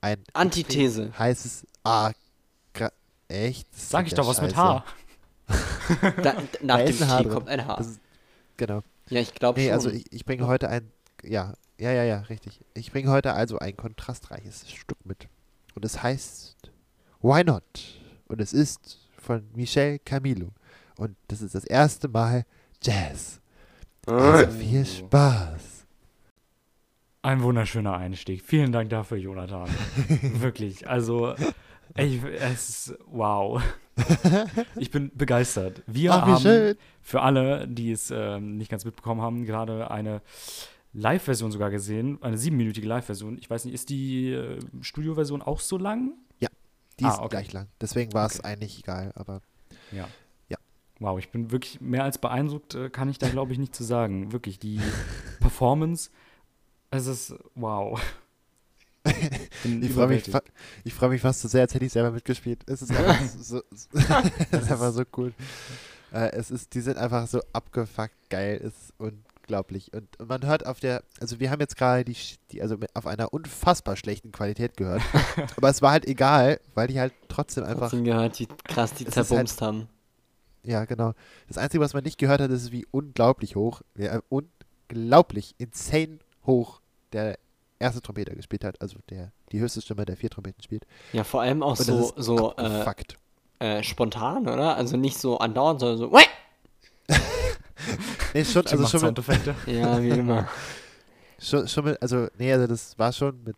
ein 0.02 0.24
Antithese. 0.34 1.12
heißes 1.18 1.66
Ah, 1.84 2.12
gra- 2.74 2.92
echt? 3.28 3.68
Sag 3.76 4.08
ich 4.08 4.14
doch 4.14 4.28
was 4.28 4.42
mit 4.42 4.52
scheiße. 4.52 4.62
H. 4.62 4.86
Da, 6.22 6.34
nach 6.62 6.78
Da 6.80 6.84
dem 6.86 6.98
T 6.98 7.30
kommt 7.30 7.48
ein 7.48 7.66
Haar. 7.66 7.78
Das 7.78 7.88
ist, 7.88 8.00
genau. 8.58 8.82
Ja, 9.10 9.22
ich 9.22 9.34
glaube 9.34 9.58
Nee, 9.60 9.68
schon. 9.68 9.74
also 9.74 9.90
ich, 9.90 10.12
ich 10.12 10.26
bringe 10.26 10.46
heute 10.48 10.68
ein, 10.70 10.92
ja, 11.24 11.54
ja, 11.80 11.92
ja, 11.92 12.04
ja, 12.04 12.20
richtig. 12.22 12.60
Ich 12.74 12.92
bringe 12.92 13.12
heute 13.12 13.34
also 13.34 13.60
ein 13.60 13.76
kontrastreiches 13.78 14.70
Stück 14.72 15.06
mit. 15.06 15.28
Und 15.76 15.86
es 15.86 16.02
heißt 16.02 16.72
Why 17.22 17.44
Not? 17.44 17.64
Und 18.28 18.42
es 18.42 18.54
ist 18.54 19.00
von 19.18 19.44
Michel 19.56 20.00
Camilo. 20.00 20.50
Und 20.98 21.16
das 21.28 21.42
ist 21.42 21.54
das 21.54 21.66
erste 21.66 22.08
Mal 22.08 22.46
Jazz. 22.82 23.40
Also 24.08 24.52
viel 24.52 24.86
Spaß. 24.86 25.86
Ein 27.22 27.42
wunderschöner 27.44 27.96
Einstieg. 27.96 28.42
Vielen 28.42 28.72
Dank 28.72 28.90
dafür, 28.90 29.18
Jonathan. 29.18 29.68
Wirklich. 30.40 30.88
Also, 30.88 31.36
ey, 31.96 32.22
es 32.40 32.70
ist 32.70 32.98
wow. 33.08 33.62
Ich 34.76 34.92
bin 34.92 35.12
begeistert. 35.14 35.84
Wir 35.88 36.14
Ach, 36.14 36.22
haben 36.22 36.42
schön. 36.42 36.78
für 37.02 37.22
alle, 37.22 37.68
die 37.68 37.92
es 37.92 38.12
ähm, 38.12 38.58
nicht 38.58 38.70
ganz 38.70 38.86
mitbekommen 38.86 39.22
haben, 39.22 39.46
gerade 39.46 39.92
eine 39.92 40.22
Live-Version 40.94 41.52
sogar 41.52 41.70
gesehen. 41.70 42.18
Eine 42.22 42.38
siebenminütige 42.38 42.88
Live-Version. 42.88 43.38
Ich 43.40 43.50
weiß 43.50 43.66
nicht, 43.66 43.74
ist 43.74 43.90
die 43.90 44.32
äh, 44.32 44.60
Studio-Version 44.82 45.42
auch 45.42 45.60
so 45.60 45.78
lang? 45.78 46.14
Die 47.00 47.06
Ah, 47.06 47.10
ist 47.12 47.20
okay. 47.20 47.28
gleich 47.30 47.54
lang. 47.54 47.68
Deswegen 47.80 48.12
war 48.14 48.26
es 48.26 48.40
Okay. 48.40 48.48
eigentlich 48.48 48.80
egal, 48.80 49.12
aber 49.14 49.44
Ja. 49.92 50.08
Ja. 50.50 50.58
Wow, 51.00 51.20
ich 51.20 51.30
bin 51.30 51.52
wirklich 51.52 51.80
mehr 51.80 52.04
als 52.04 52.18
beeindruckt, 52.18 52.74
äh, 52.74 52.90
kann 52.90 53.08
ich 53.08 53.20
da 53.20 53.30
glaube 53.30 53.52
ich 53.54 53.60
nicht 53.60 53.76
zu 53.76 53.84
sagen. 53.84 54.32
Wirklich, 54.32 54.58
die 54.58 54.80
Performance, 55.40 56.10
es 56.90 57.06
ist 57.06 57.36
wow. 57.54 58.02
Ich 59.06 59.12
freue 59.64 59.76
mich, 59.76 59.92
überwältigt. 59.92 60.32
fa 60.32 60.42
ich 60.84 60.94
freu 60.96 61.10
mich 61.10 61.22
fast 61.22 61.42
so 61.42 61.48
sehr, 61.48 61.62
als 61.62 61.76
hätte 61.76 61.86
ich 61.86 61.92
selber 61.94 62.10
mitgespielt. 62.10 62.64
Es 62.66 62.82
ist 62.82 62.90
einfach 62.90 63.22
so, 63.38 63.44
so 63.44 63.62
es 64.52 64.62
ist 64.64 64.72
einfach 64.72 64.92
so 64.92 65.04
cool. 65.18 65.34
Äh, 66.12 66.32
es 66.32 66.50
ist, 66.50 66.74
die 66.74 66.82
sind 66.82 66.98
einfach 66.98 67.28
so 67.28 67.42
abgefuckt 67.54 68.30
geil, 68.32 68.58
ist 68.58 68.92
unglaublich. 69.48 69.92
Und, 69.94 70.08
man 70.28 70.46
hört 70.46 70.66
auf 70.66 70.80
der, 70.80 71.04
also 71.20 71.40
wir 71.40 71.50
haben 71.52 71.60
jetzt 71.62 71.78
gerade 71.78 72.04
die, 72.04 72.16
die, 72.52 72.62
also 72.62 72.78
auf 72.94 73.08
einer 73.08 73.34
unfassbar 73.34 73.96
schlechten 73.96 74.32
Qualität 74.32 74.76
gehört. 74.78 75.02
Aber 75.58 75.70
es 75.70 75.82
war 75.82 75.92
halt 75.92 76.06
egal, 76.06 76.60
weil 76.76 76.88
die 76.88 77.00
halt 77.00 77.14
trotzdem 77.30 77.64
einfach, 77.64 77.90
Trotzdem 77.90 78.04
gehört, 78.04 78.40
wie 78.40 78.48
krass 78.48 78.94
die 78.94 79.06
halt- 79.06 79.14
zerbumst 79.14 79.62
haben. 79.62 79.88
ja 80.64 80.86
genau. 80.86 81.14
Das 81.48 81.58
Einzige, 81.58 81.82
was 81.84 81.94
man 81.94 82.04
nicht 82.04 82.18
gehört 82.18 82.42
hat, 82.42 82.52
ist, 82.52 82.72
wie 82.72 82.86
unglaublich 82.92 83.56
hoch, 83.56 83.82
ja, 83.98 84.20
unglaublich, 84.30 85.56
insane 85.58 86.20
hoch 86.46 86.82
der 87.14 87.38
erste 87.80 88.02
Trompeter 88.02 88.36
gespielt 88.36 88.64
hat. 88.66 88.82
Also 88.82 88.98
der, 89.10 89.32
die 89.52 89.60
höchste 89.60 89.82
Stimme, 89.82 90.06
der 90.06 90.18
vier 90.18 90.30
Trompeten 90.30 90.62
spielt. 90.64 90.86
Ja, 91.14 91.24
vor 91.24 91.42
allem 91.42 91.64
auch 91.64 91.80
Und 91.80 91.86
so, 91.86 92.12
so 92.18 92.54
äh, 92.58 92.62
abgefuckt. 92.62 93.16
äh, 93.60 93.82
spontan, 93.84 94.48
oder? 94.48 94.76
Also 94.76 94.98
nicht 94.98 95.18
so 95.18 95.38
andauernd, 95.40 95.80
sondern 95.80 95.98
so! 96.00 96.12
Nee, 98.38 98.46
schon, 98.46 98.68
also 98.68 99.00
schon 99.00 99.14
mit. 99.14 99.56
Ja, 99.68 100.02
wie 100.02 100.10
immer. 100.10 100.48
schon, 101.40 101.68
schon 101.68 101.86
mit, 101.86 102.02
also, 102.02 102.28
nee, 102.38 102.54
also 102.54 102.68
das 102.68 102.98
war 103.00 103.12
schon 103.12 103.44
mit, 103.44 103.56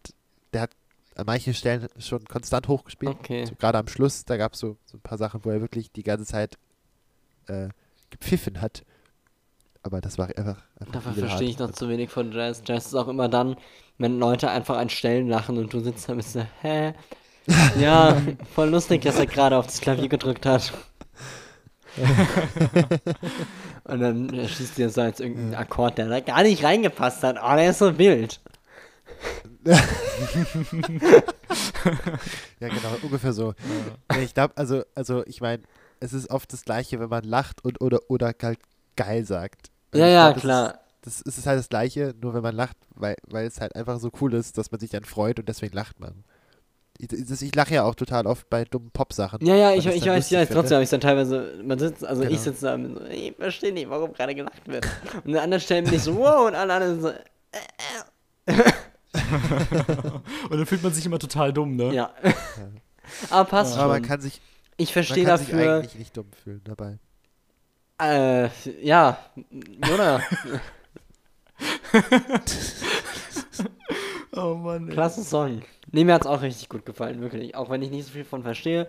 der 0.53 0.61
hat 0.61 0.71
an 1.15 1.25
manchen 1.25 1.53
Stellen 1.53 1.89
schon 1.97 2.23
konstant 2.25 2.69
hochgespielt. 2.69 3.17
Okay. 3.19 3.45
So, 3.45 3.55
Gerade 3.55 3.77
am 3.77 3.87
Schluss, 3.87 4.23
da 4.23 4.37
gab 4.37 4.53
es 4.53 4.59
so, 4.59 4.77
so 4.85 4.97
ein 4.97 5.01
paar 5.01 5.17
Sachen, 5.17 5.43
wo 5.43 5.49
er 5.49 5.59
wirklich 5.59 5.91
die 5.91 6.03
ganze 6.03 6.25
Zeit 6.25 6.57
äh, 7.47 7.67
gepfiffen 8.09 8.61
hat. 8.61 8.83
Aber 9.83 9.99
das 9.99 10.17
war 10.17 10.27
einfach. 10.27 10.63
einfach 10.79 10.93
Dafür 10.93 11.13
verstehe 11.13 11.29
hart. 11.29 11.41
ich 11.41 11.59
noch 11.59 11.71
zu 11.71 11.89
wenig 11.89 12.09
von 12.09 12.31
Jazz. 12.31 12.61
Jazz 12.65 12.87
ist 12.87 12.95
auch 12.95 13.07
immer 13.09 13.27
dann, 13.27 13.57
wenn 13.97 14.17
Leute 14.17 14.49
einfach 14.49 14.77
an 14.77 14.89
Stellen 14.89 15.27
lachen 15.27 15.57
und 15.57 15.73
du 15.73 15.81
sitzt 15.81 16.07
da 16.07 16.13
und 16.13 16.19
bist 16.19 16.33
so, 16.33 16.45
hä? 16.61 16.93
Ja, 17.79 18.21
voll 18.53 18.69
lustig, 18.69 19.01
dass 19.01 19.17
er 19.17 19.25
gerade 19.25 19.57
auf 19.57 19.65
das 19.65 19.81
Klavier 19.81 20.07
gedrückt 20.07 20.45
hat. 20.45 20.71
und 23.89 23.99
dann 23.99 24.47
schießt 24.47 24.77
dir 24.77 24.89
so 24.89 25.01
als 25.01 25.19
irgendein 25.19 25.55
Akkord, 25.59 25.97
der 25.97 26.07
da 26.07 26.19
gar 26.19 26.43
nicht 26.43 26.63
reingepasst 26.63 27.23
hat. 27.23 27.37
Oh, 27.43 27.55
der 27.55 27.69
ist 27.71 27.79
so 27.79 27.97
wild. 27.97 28.39
ja, 29.65 29.77
genau, 32.59 32.95
ungefähr 33.01 33.33
so. 33.33 33.53
Nee, 34.11 34.23
ich 34.23 34.33
glaube, 34.33 34.55
also, 34.55 34.83
also 34.95 35.25
ich 35.25 35.41
meine, 35.41 35.63
es 35.99 36.13
ist 36.13 36.29
oft 36.29 36.51
das 36.53 36.63
Gleiche, 36.63 36.99
wenn 36.99 37.09
man 37.09 37.23
lacht 37.23 37.63
und 37.63 37.81
oder, 37.81 37.99
oder 38.07 38.33
halt 38.41 38.59
geil 38.95 39.25
sagt. 39.25 39.69
Also 39.91 40.05
Ja, 40.05 40.09
ja, 40.09 40.23
glaub, 40.31 40.33
das 40.35 40.43
klar. 40.43 40.69
Ist, 41.05 41.25
das 41.25 41.37
ist 41.37 41.47
halt 41.47 41.59
das 41.59 41.69
Gleiche, 41.69 42.15
nur 42.21 42.33
wenn 42.33 42.43
man 42.43 42.55
lacht, 42.55 42.77
weil, 42.95 43.15
weil 43.27 43.47
es 43.47 43.59
halt 43.59 43.75
einfach 43.75 43.99
so 43.99 44.11
cool 44.21 44.33
ist, 44.33 44.57
dass 44.57 44.71
man 44.71 44.79
sich 44.79 44.89
dann 44.89 45.03
freut 45.05 45.39
und 45.39 45.49
deswegen 45.49 45.75
lacht 45.75 45.99
man. 45.99 46.23
Ich, 47.01 47.41
ich 47.41 47.55
lache 47.55 47.75
ja 47.75 47.83
auch 47.85 47.95
total 47.95 48.27
oft 48.27 48.49
bei 48.49 48.65
dummen 48.65 48.91
Pop-Sachen. 48.91 49.45
Ja, 49.45 49.55
ja, 49.55 49.71
ich, 49.73 49.85
ich 49.85 50.05
weiß, 50.05 50.29
ja, 50.31 50.39
finde. 50.39 50.53
trotzdem 50.53 50.75
habe 50.75 50.83
ich 50.83 50.89
dann 50.89 50.99
teilweise, 50.99 51.53
man 51.63 51.79
sitzt, 51.79 52.03
also 52.03 52.23
Genau. 52.23 52.33
ich 52.33 52.41
sitze 52.41 52.65
da 52.65 52.73
und 52.75 52.95
so, 52.97 53.05
ich 53.05 53.33
verstehe 53.37 53.71
nicht, 53.71 53.89
warum 53.89 54.11
gerade 54.11 54.35
gelacht 54.35 54.67
wird. 54.67 54.85
Und 55.23 55.33
an 55.35 55.43
anderen 55.43 55.61
Stellen 55.61 55.85
bin 55.85 55.93
ich 55.93 56.03
so, 56.03 56.17
wow, 56.17 56.47
und 56.47 56.55
alle 56.55 56.73
anderen 56.73 57.01
so, 57.01 57.11
Und 60.49 60.57
dann 60.57 60.65
fühlt 60.65 60.83
man 60.83 60.91
sich 60.93 61.05
immer 61.05 61.19
total 61.19 61.53
dumm, 61.53 61.75
ne? 61.77 61.93
ja. 61.93 62.13
Aber 63.29 63.49
passt 63.49 63.77
Aber 63.77 63.93
man 63.93 64.01
schon. 64.03 64.07
kann 64.09 64.19
sich, 64.21 64.41
Ich 64.77 64.89
man 64.89 64.93
verstehe 64.93 65.23
kann 65.25 65.37
sich 65.39 65.47
dafür, 65.49 65.75
eigentlich 65.77 65.95
nicht 65.95 66.17
dumm 66.17 66.29
fühlen 66.43 66.61
dabei. 66.65 66.99
äh, 68.01 68.49
ja, 68.85 69.17
oder? 69.93 70.21
Oh 74.31 74.55
Mann. 74.55 74.87
ey. 74.87 74.93
Klasse 74.93 75.23
Song. 75.23 75.61
Nee, 75.91 76.03
mir 76.03 76.13
hat 76.13 76.21
es 76.21 76.27
auch 76.27 76.41
richtig 76.41 76.69
gut 76.69 76.85
gefallen, 76.85 77.21
wirklich. 77.21 77.55
Auch 77.55 77.69
wenn 77.69 77.81
ich 77.81 77.89
nicht 77.89 78.05
so 78.05 78.11
viel 78.11 78.25
von 78.25 78.43
verstehe. 78.43 78.87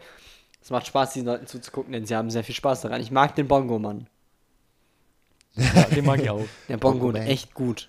Es 0.62 0.70
macht 0.70 0.86
Spaß, 0.86 1.14
diesen 1.14 1.26
Leuten 1.26 1.46
zuzugucken, 1.46 1.92
denn 1.92 2.04
sie 2.04 2.14
haben 2.14 2.30
sehr 2.30 2.44
viel 2.44 2.54
Spaß 2.54 2.82
daran. 2.82 3.00
Ich 3.00 3.10
mag 3.10 3.34
den 3.34 3.48
Bongo-Mann. 3.48 4.06
Ja, 5.54 5.84
den 5.84 6.04
mag 6.04 6.20
ich 6.20 6.28
auch. 6.30 6.44
Der 6.68 6.76
Bongo, 6.76 6.98
Bongo-Man. 7.06 7.26
echt 7.26 7.54
gut. 7.54 7.88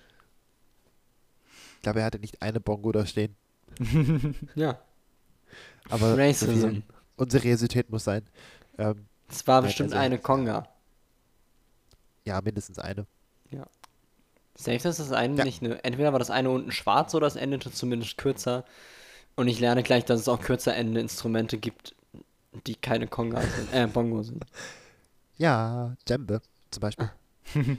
Ich 1.76 1.82
glaube, 1.82 2.00
er 2.00 2.06
hatte 2.06 2.18
nicht 2.18 2.40
eine 2.42 2.60
Bongo 2.60 2.92
da 2.92 3.04
stehen. 3.06 3.36
Ja. 4.54 4.78
Aber 5.90 6.16
Racism. 6.16 6.68
viel 6.68 6.82
Unseriosität 7.16 7.90
muss 7.90 8.04
sein. 8.04 8.22
Ähm, 8.78 9.06
Es 9.28 9.46
war 9.46 9.56
Ja, 9.60 9.66
bestimmt 9.66 9.92
also- 9.92 10.02
eine 10.04 10.18
Conga. 10.18 10.68
ja, 12.24 12.40
mindestens 12.40 12.78
eine. 12.78 13.06
Safe, 14.54 14.78
dass 14.78 14.98
das 14.98 15.12
eine 15.12 15.36
Ja. 15.38 15.44
nicht 15.44 15.62
eine. 15.62 15.82
Entweder 15.84 16.12
war 16.12 16.18
das 16.18 16.30
eine 16.30 16.50
unten 16.50 16.72
schwarz 16.72 17.14
oder 17.14 17.26
es 17.26 17.36
endete 17.36 17.70
zumindest 17.72 18.18
kürzer. 18.18 18.64
Und 19.34 19.48
ich 19.48 19.60
lerne 19.60 19.82
gleich, 19.82 20.04
dass 20.04 20.20
es 20.20 20.28
auch 20.28 20.40
kürzer 20.40 20.76
endende 20.76 21.00
Instrumente 21.00 21.56
gibt, 21.56 21.94
die 22.66 22.74
keine 22.74 23.06
Conga 23.06 23.40
sind. 23.56 23.72
Äh, 23.72 23.86
Bongo 23.86 24.22
sind. 24.22 24.44
Ja, 25.38 25.96
Djembe 26.08 26.42
zum 26.70 26.80
Beispiel. 26.80 27.10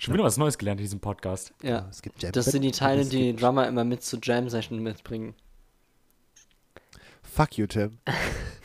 Schon 0.00 0.12
wieder 0.14 0.24
was 0.24 0.36
Neues 0.36 0.58
gelernt 0.58 0.80
in 0.80 0.84
diesem 0.86 0.98
Podcast. 0.98 1.54
Ja. 1.62 1.86
Es 1.88 2.02
gibt 2.02 2.20
Djembe. 2.20 2.32
Das 2.32 2.46
sind 2.46 2.62
die 2.62 2.72
Teile, 2.72 3.04
die 3.04 3.28
gibt- 3.28 3.42
Drummer 3.42 3.68
immer 3.68 3.84
mit 3.84 4.02
zu 4.02 4.18
Jam-Session 4.20 4.80
mitbringen. 4.82 5.34
Fuck 7.22 7.56
you, 7.58 7.66
Tim. 7.68 7.98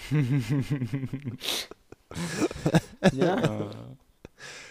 Ja. 3.14 3.70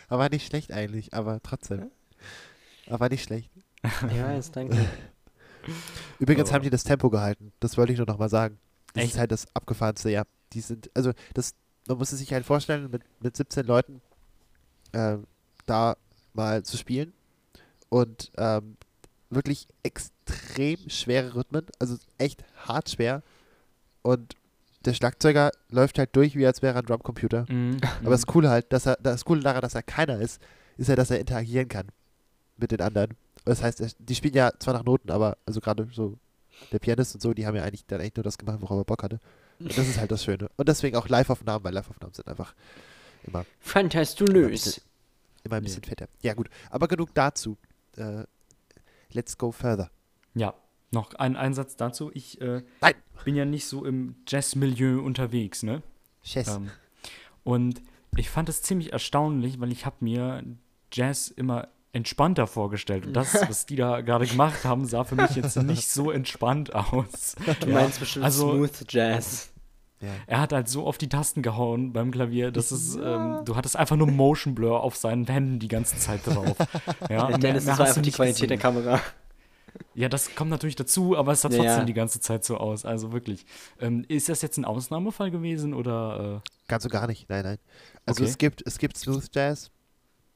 Äh, 0.09 0.15
Aber 0.15 0.29
nicht 0.29 0.47
schlecht 0.47 0.73
eigentlich, 0.73 1.15
aber 1.15 1.41
trotzdem. 1.43 1.91
Aber 2.89 3.09
nicht 3.09 3.25
schlecht. 3.25 3.51
ich 3.83 4.23
weiß, 4.23 4.51
danke. 4.53 4.77
Übrigens 6.19 6.49
Aber- 6.49 6.55
haben 6.57 6.63
die 6.63 6.71
das 6.71 6.85
Tempo 6.85 7.11
gehalten. 7.11 7.53
Das 7.61 7.77
wollte 7.77 7.93
ich 7.93 7.99
nur 7.99 8.07
noch 8.07 8.19
mal 8.19 8.29
sagen. 8.31 8.59
Das 8.95 9.05
Echt? 9.05 9.13
ist 9.15 9.19
halt 9.19 9.33
das 9.33 9.47
abgefahrenste, 9.55 10.11
ja. 10.11 10.25
Die 10.55 10.61
sind, 10.61 10.91
also 10.95 11.13
das, 11.35 11.55
man 11.87 11.99
muss 11.99 12.11
es 12.13 12.19
sich 12.21 12.33
halt 12.33 12.47
vorstellen, 12.47 12.91
mit, 12.91 13.03
mit 13.21 13.37
17 13.37 13.67
Leuten 13.67 14.01
ähm, 14.95 15.25
da 15.67 15.97
mal 16.33 16.63
zu 16.63 16.79
spielen 16.79 17.13
und 17.91 18.33
ähm, 18.39 18.77
wirklich 19.29 19.69
extrem 19.83 20.89
schwere 20.89 21.35
Rhythmen, 21.35 21.67
also 21.79 21.99
echt 22.17 22.45
hart 22.57 22.89
schwer. 22.91 23.23
Und 24.01 24.37
der 24.85 24.95
Schlagzeuger 24.95 25.51
läuft 25.71 25.99
halt 25.99 26.15
durch, 26.15 26.37
wie 26.37 26.47
als 26.47 26.63
wäre 26.63 26.75
er 26.75 26.79
ein 26.83 26.87
Drumcomputer. 26.87 27.47
mhm. 27.49 27.79
Aber 28.01 28.11
das 28.11 28.27
Coole 28.27 28.51
halt, 28.51 28.73
dass 28.73 28.87
er, 28.87 28.97
das 29.03 29.25
Coole 29.25 29.41
daran, 29.41 29.63
dass 29.63 29.75
er 29.75 29.83
keiner 29.83 30.21
ist, 30.21 30.41
ist 30.77 30.89
ja, 30.89 30.97
dass 30.97 31.11
er 31.11 31.21
interagieren 31.21 31.69
kann 31.69 31.89
mit 32.57 32.71
den 32.71 32.81
anderen. 32.81 33.15
Das 33.45 33.63
heißt, 33.63 33.97
die 33.99 34.15
spielen 34.15 34.35
ja 34.35 34.53
zwar 34.59 34.75
nach 34.75 34.85
Noten, 34.85 35.11
aber 35.11 35.37
also 35.47 35.61
gerade 35.61 35.89
so 35.93 36.17
der 36.73 36.79
Pianist 36.79 37.15
und 37.15 37.21
so, 37.21 37.35
die 37.35 37.47
haben 37.47 37.57
ja 37.57 37.63
eigentlich 37.63 37.87
dann 37.87 38.01
echt 38.01 38.17
nur 38.17 38.25
das 38.25 38.39
gemacht, 38.39 38.59
worauf 38.61 38.81
er 38.81 38.85
Bock 38.85 39.03
hatte. 39.03 39.21
Und 39.59 39.77
das 39.77 39.89
ist 39.89 39.99
halt 39.99 40.11
das 40.11 40.25
Schöne. 40.25 40.49
Und 40.57 40.69
deswegen 40.69 40.97
auch 40.97 41.09
Live-Aufnahmen, 41.09 41.65
weil 41.65 41.73
Live-Aufnahmen 41.73 42.15
sind 42.15 42.29
einfach 42.29 42.55
immer, 43.25 43.45
Fantastilös. 43.61 44.81
immer 45.45 45.57
ein 45.57 45.65
bisschen 45.65 45.83
fetter. 45.83 46.07
Ja 46.23 46.35
gut, 46.35 46.49
aber 46.71 46.89
genug 46.89 47.15
dazu. 47.15 47.57
Äh, 47.97 48.25
let's 49.13 49.37
go 49.37 49.51
further. 49.51 49.91
Ja, 50.35 50.55
noch 50.91 51.15
ein 51.15 51.37
Einsatz 51.37 51.77
dazu. 51.77 52.11
Ich 52.15 52.41
äh, 52.41 52.63
Nein. 52.81 52.95
bin 53.25 53.35
ja 53.37 53.45
nicht 53.45 53.67
so 53.67 53.85
im 53.85 54.17
Jazz-Milieu 54.27 55.01
unterwegs, 55.03 55.63
ne? 55.63 55.83
Chess. 56.25 56.49
Ähm, 56.49 56.71
und 57.45 57.81
ich 58.17 58.31
fand 58.31 58.49
es 58.49 58.63
ziemlich 58.63 58.93
erstaunlich, 58.93 59.61
weil 59.61 59.71
ich 59.73 59.87
habe 59.87 59.97
mir 60.01 60.43
Jazz 60.93 61.29
immer 61.29 61.69
entspannter 61.93 62.47
vorgestellt. 62.47 63.07
Und 63.07 63.13
das, 63.15 63.35
was 63.49 63.67
die 63.67 63.77
da 63.77 64.01
gerade 64.03 64.27
gemacht 64.27 64.65
haben, 64.65 64.85
sah 64.87 65.05
für 65.05 65.15
mich 65.17 65.31
jetzt 65.37 65.57
nicht 65.57 65.89
so 65.89 66.11
entspannt 66.11 66.75
aus. 66.75 67.35
Du 67.61 67.67
meinst 67.69 68.01
bestimmt 68.01 68.25
also- 68.25 68.53
Smooth 68.53 68.85
Jazz. 68.93 69.51
ja. 70.01 70.09
Er 70.27 70.41
hat 70.41 70.53
halt 70.53 70.69
so 70.69 70.87
auf 70.87 70.99
die 70.99 71.09
Tasten 71.09 71.43
gehauen 71.43 71.93
beim 71.93 72.11
Klavier, 72.11 72.51
dass 72.51 72.71
es, 72.73 72.95
ähm, 72.97 73.41
du 73.45 73.57
hattest 73.57 73.77
einfach 73.77 73.97
nur 73.97 74.07
Motion 74.07 74.55
Blur 74.55 74.83
auf 74.83 74.97
seinen 74.97 75.27
Händen 75.27 75.59
die 75.59 75.69
ganze 75.69 75.97
Zeit 75.97 76.27
drauf. 76.27 76.57
Ja, 77.09 77.31
Ja, 77.31 77.39
Dennis, 77.39 77.65
mehr 77.65 77.73
das 77.73 77.79
war 77.79 77.87
hast 77.87 77.97
du 77.97 78.01
einfach 78.01 78.03
die 78.03 78.11
Qualität 78.13 78.51
der 78.51 78.57
gesehen. 78.59 78.61
Kamera. 78.75 79.01
Ja, 79.95 80.09
das 80.09 80.35
kommt 80.35 80.51
natürlich 80.51 80.77
dazu, 80.77 81.17
aber 81.17 81.33
es 81.33 81.41
sah 81.43 81.49
Ja, 81.51 81.57
trotzdem 81.57 81.79
ja. 81.81 81.85
die 81.85 81.95
ganze 81.95 82.21
Zeit 82.21 82.45
so 82.45 82.57
aus. 82.59 82.85
Also 82.85 83.13
wirklich. 83.13 83.47
Ähm, 83.81 84.05
ist 84.09 84.29
das 84.29 84.43
jetzt 84.43 84.57
ein 84.59 84.65
Ausnahmefall 84.65 85.31
gewesen 85.31 85.75
oder? 85.75 86.43
Ganz 86.69 86.85
und 86.85 86.91
gar 86.91 87.07
nicht, 87.07 87.29
nein, 87.29 87.45
nein. 87.45 87.59
Also 88.07 88.23
Okay. 88.23 88.31
es 88.31 88.39
gibt, 88.39 88.63
es 88.67 88.79
gibt 88.79 88.97
Smooth 88.97 89.29
Jazz, 89.35 89.71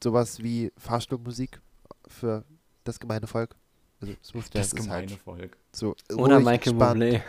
sowas 0.03 0.41
wie 0.41 0.71
Fahrstuhlmusik 0.77 1.61
für 2.07 2.43
das 2.83 2.99
gemeine 2.99 3.27
Volk. 3.27 3.55
Also 4.01 4.13
Smooth 4.23 4.45
Äh, 4.45 4.49
das 4.51 4.53
Jazz 4.53 4.67
ist 4.67 4.75
gemeine 4.75 5.09
halt 5.11 5.21
Volk. 5.21 5.57
so 5.71 5.95
Oder 6.15 6.39
Michael. 6.39 6.73
Bublé. 6.73 7.21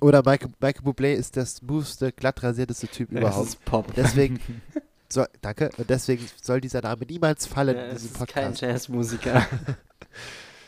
Oder 0.00 0.18
Michael, 0.24 0.50
Michael 0.60 0.84
Bublé 0.84 1.12
ist 1.14 1.34
der 1.36 1.46
smoothste, 1.46 2.12
glatt 2.12 2.42
rasierteste 2.42 2.88
Typ 2.88 3.08
Das 3.10 3.18
überhaupt. 3.20 3.48
ist 3.48 3.64
Pop. 3.64 3.94
Deswegen, 3.94 4.38
so, 5.08 5.24
danke, 5.40 5.70
und 5.78 5.88
deswegen 5.88 6.26
soll 6.42 6.60
dieser 6.60 6.82
Name 6.82 7.06
niemals 7.06 7.46
fallen 7.46 7.76
Ja, 7.76 7.84
in 7.86 7.90
es 7.96 8.02
diesem 8.02 8.22
ist 8.22 8.26
kein 8.28 8.44
Podcast. 8.52 8.60
Jazzmusiker. 8.60 9.46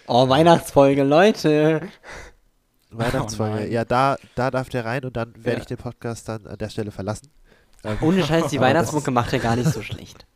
oh, 0.06 0.28
Weihnachtsfolge, 0.28 1.02
Leute. 1.02 1.88
Weihnachtsfolge. 2.90 3.66
Oh 3.66 3.72
ja, 3.72 3.84
da, 3.84 4.16
da 4.34 4.50
darf 4.50 4.68
der 4.68 4.84
rein 4.84 5.04
und 5.04 5.16
dann 5.16 5.34
werde 5.36 5.52
Ja. 5.52 5.58
ich 5.58 5.66
den 5.66 5.76
Podcast 5.76 6.28
dann 6.28 6.46
an 6.46 6.58
der 6.58 6.68
Stelle 6.68 6.90
verlassen. 6.90 7.30
Ohne 8.00 8.24
Scheiß, 8.24 8.48
die 8.48 8.60
Weihnachtsmucke 8.60 9.10
macht 9.10 9.32
er 9.32 9.38
gar 9.38 9.56
nicht 9.56 9.70
so 9.70 9.82
schlecht. 9.82 10.26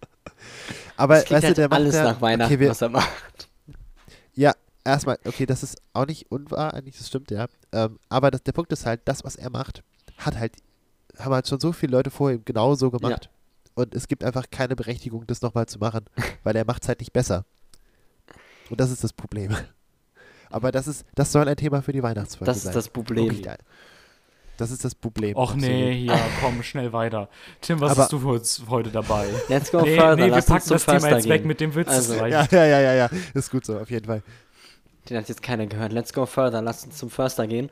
aber 0.97 1.17
weißt 1.17 1.31
du, 1.31 1.35
halt 1.43 1.57
der 1.59 1.69
macht 1.69 1.81
alles 1.81 1.95
ja, 1.95 2.05
nach 2.05 2.21
Weihnachten, 2.21 2.53
okay, 2.53 2.61
wir, 2.61 2.71
was 2.71 2.83
er 2.83 2.89
macht. 2.91 3.49
Ja, 4.35 4.53
erstmal, 4.85 5.19
okay, 5.25 5.47
das 5.47 5.63
ist 5.63 5.79
auch 5.93 6.07
nicht 6.07 6.31
unwahr, 6.31 6.75
eigentlich, 6.75 6.99
das 6.99 7.09
stimmt, 7.09 7.31
ja. 7.31 7.47
Ähm, 7.73 7.99
aber 8.09 8.31
das, 8.31 8.43
der 8.43 8.53
Punkt 8.53 8.73
ist 8.73 8.87
halt, 8.87 9.01
das, 9.07 9.25
was 9.25 9.37
er 9.37 9.51
macht, 9.51 9.83
hat 10.19 10.39
halt, 10.39 10.53
haben 11.19 11.33
halt 11.33 11.49
schon 11.49 11.61
so 11.61 11.73
viele 11.73 11.93
Leute 11.93 12.11
vor 12.11 12.31
ihm 12.31 12.45
genauso 12.45 12.91
gemacht. 12.91 13.31
Und 13.75 13.95
es 13.95 14.09
gibt 14.09 14.25
einfach 14.25 14.47
keine 14.51 14.77
Berechtigung, 14.77 15.27
das 15.27 15.43
nochmal 15.43 15.67
zu 15.67 15.79
machen, 15.79 16.05
weil 16.43 16.57
er 16.57 16.65
macht 16.67 16.83
es 16.83 16.89
halt 16.89 17.01
nicht 17.01 17.13
besser. 17.13 17.45
Und 18.71 18.81
das 18.81 18.91
ist 18.91 19.05
das 19.05 19.13
Problem. 19.13 19.55
Aber 20.51 20.73
das 20.73 20.89
ist, 20.89 21.05
das 21.15 21.31
soll 21.33 21.47
ein 21.49 21.57
Thema 21.57 21.83
für 21.83 21.93
die 21.93 22.03
Weihnachtsfolge 22.03 22.47
Das 22.47 22.57
ist 22.59 22.65
sein. 22.65 22.73
das 22.75 22.89
Problem. 22.89 23.31
Ja. 23.43 23.57
Das 24.57 24.71
ist 24.71 24.85
das 24.85 24.95
Problem. 24.95 25.37
Och 25.37 25.55
nee, 25.55 25.93
ja, 26.05 26.19
komm, 26.41 26.63
schnell 26.63 26.93
weiter. 26.93 27.29
Tim, 27.63 27.81
was 27.81 27.93
Aber- 27.93 28.03
hast 28.03 28.13
du 28.13 28.19
für 28.19 28.29
uns 28.29 28.63
heute 28.69 28.91
dabei? 28.91 29.27
Let's 29.49 29.71
go 29.71 29.81
nee, 29.81 29.97
further. 29.97 30.17
nee, 30.17 30.23
wir 30.25 30.29
Lass 30.31 30.51
uns 30.51 30.65
packen 30.65 30.69
das 30.71 30.85
Thema 30.85 31.17
jetzt 31.17 31.29
weg 31.29 31.45
mit 31.47 31.61
dem 31.61 31.75
Witz. 31.75 31.89
Also. 31.89 32.15
Ja, 32.15 32.27
ja, 32.27 32.47
ja, 32.51 32.81
ja, 32.81 32.95
ja. 32.95 33.11
Ist 33.33 33.51
gut 33.51 33.65
so, 33.65 33.79
auf 33.79 33.91
jeden 33.91 34.07
Fall. 34.07 34.23
Den 35.09 35.17
hat 35.17 35.29
jetzt 35.29 35.43
keiner 35.43 35.67
gehört. 35.67 35.93
Let's 35.93 36.13
go 36.13 36.27
further. 36.27 36.61
Lass 36.61 36.85
uns 36.85 36.99
zum 36.99 37.09
Förster 37.11 37.47
gehen. 37.47 37.71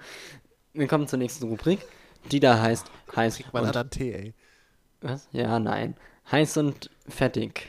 Wir 0.72 0.86
kommen 0.88 1.06
zur 1.08 1.18
nächsten 1.18 1.46
Rubrik, 1.48 1.80
die 2.32 2.40
da 2.40 2.60
heißt 2.60 2.86
heiß 3.14 3.40
Mal 3.52 3.58
einen 3.58 3.68
und 3.68 3.76
anderen 3.76 3.90
Tee, 3.90 4.12
ey. 4.12 4.34
was? 5.02 5.28
Ja, 5.32 5.58
nein. 5.58 5.94
Heiß 6.30 6.56
und 6.56 6.90
fettig. 7.08 7.66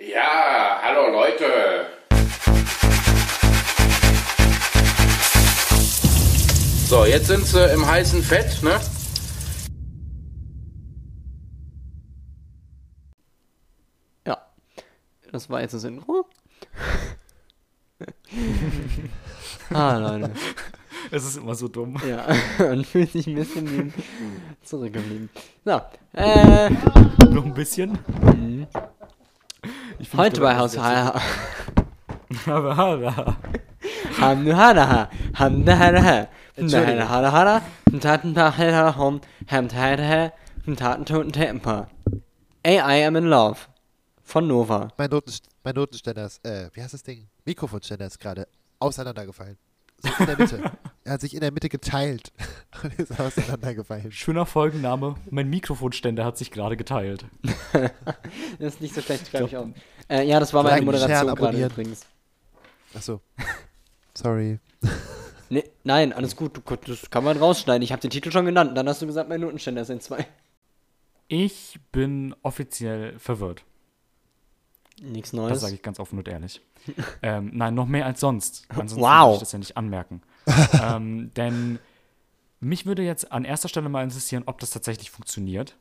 Ja, 0.00 0.78
hallo 0.80 1.10
Leute. 1.10 1.88
So, 6.86 7.04
jetzt 7.04 7.26
sind 7.26 7.44
sie 7.44 7.64
im 7.72 7.84
heißen 7.84 8.22
Fett, 8.22 8.62
ne? 8.62 8.78
Ja. 14.24 14.38
Das 15.32 15.50
war 15.50 15.62
jetzt 15.62 15.74
das 15.74 15.82
Intro. 15.82 16.26
ah, 19.74 19.96
Leute. 19.96 20.30
Es 21.10 21.24
ist 21.24 21.38
immer 21.38 21.56
so 21.56 21.66
dumm. 21.66 22.00
Ja, 22.06 22.24
und 22.70 22.86
fühlt 22.86 23.10
sich 23.10 23.26
ein 23.26 23.34
bisschen 23.34 23.92
zurückgeblieben. 24.62 25.28
So, 25.64 25.80
äh, 26.14 26.70
Noch 27.30 27.44
ein 27.44 27.54
bisschen. 27.54 27.98
Find, 28.20 28.68
heute 30.16 30.40
bei 30.40 30.54
glaube, 32.44 32.76
Haus. 32.76 33.16
AI 42.66 43.06
am 43.06 43.16
in 43.16 43.24
love. 43.24 43.58
Von 44.22 44.46
Nova. 44.46 44.88
Mein, 44.98 45.08
Notenst 45.10 45.48
mein 45.64 45.74
Notenständer 45.74 46.26
ist, 46.26 46.44
äh, 46.44 46.68
wie 46.74 46.82
heißt 46.82 46.92
das 46.94 47.02
Ding? 47.02 47.28
Mikrofonständer 47.44 48.06
ist 48.06 48.18
gerade 48.18 48.46
auseinandergefallen. 48.78 49.56
So 50.00 50.10
in 50.18 50.26
der 50.26 50.38
Mitte. 50.38 50.72
er 51.04 51.12
hat 51.12 51.20
sich 51.20 51.34
in 51.34 51.40
der 51.40 51.52
Mitte 51.52 51.68
geteilt 51.68 52.32
und 52.82 52.94
ist 52.98 53.18
auseinandergefallen. 53.18 54.12
Schöner 54.12 54.46
Folgenname. 54.46 55.16
Mein 55.30 55.48
Mikrofonständer 55.50 56.24
hat 56.24 56.38
sich 56.38 56.50
gerade 56.50 56.76
geteilt. 56.76 57.26
Das 58.58 58.74
ist 58.74 58.80
nicht 58.80 58.94
so 58.94 59.00
schlecht, 59.00 59.28
schreibe 59.28 59.46
ich 59.46 59.56
auch. 59.56 59.68
Äh, 60.08 60.26
ja, 60.26 60.40
das 60.40 60.52
war 60.52 60.62
meine 60.62 60.84
Moderation 60.84 61.34
gerade 61.34 61.64
übrigens. 61.64 62.06
Achso. 62.94 63.20
Sorry. 64.14 64.58
Nee, 65.50 65.64
nein, 65.84 66.12
alles 66.12 66.34
gut, 66.34 66.56
du, 66.56 66.76
das 66.76 67.10
kann 67.10 67.24
man 67.24 67.36
rausschneiden. 67.36 67.82
Ich 67.82 67.92
habe 67.92 68.02
den 68.02 68.10
Titel 68.10 68.32
schon 68.32 68.46
genannt. 68.46 68.76
Dann 68.76 68.88
hast 68.88 69.00
du 69.00 69.06
gesagt, 69.06 69.28
mein 69.28 69.40
Notenständer 69.40 69.84
sind 69.84 70.02
zwei. 70.02 70.26
Ich 71.28 71.78
bin 71.92 72.34
offiziell 72.42 73.18
verwirrt. 73.18 73.64
Nichts 75.02 75.30
Das 75.30 75.36
Neues. 75.38 75.60
sage 75.60 75.74
ich 75.74 75.82
ganz 75.82 76.00
offen 76.00 76.18
und 76.18 76.28
ehrlich. 76.28 76.60
ähm, 77.22 77.50
nein, 77.54 77.74
noch 77.74 77.86
mehr 77.86 78.06
als 78.06 78.20
sonst. 78.20 78.64
Ansonsten 78.70 79.00
Wow. 79.00 79.24
würde 79.26 79.34
ich 79.34 79.40
das 79.40 79.52
ja 79.52 79.58
nicht 79.58 79.76
anmerken. 79.76 80.22
ähm, 80.82 81.30
denn 81.36 81.78
mich 82.60 82.86
würde 82.86 83.02
jetzt 83.02 83.30
an 83.30 83.44
erster 83.44 83.68
Stelle 83.68 83.88
mal 83.88 84.02
interessieren, 84.02 84.42
ob 84.46 84.58
das 84.60 84.70
tatsächlich 84.70 85.10
funktioniert. 85.10 85.76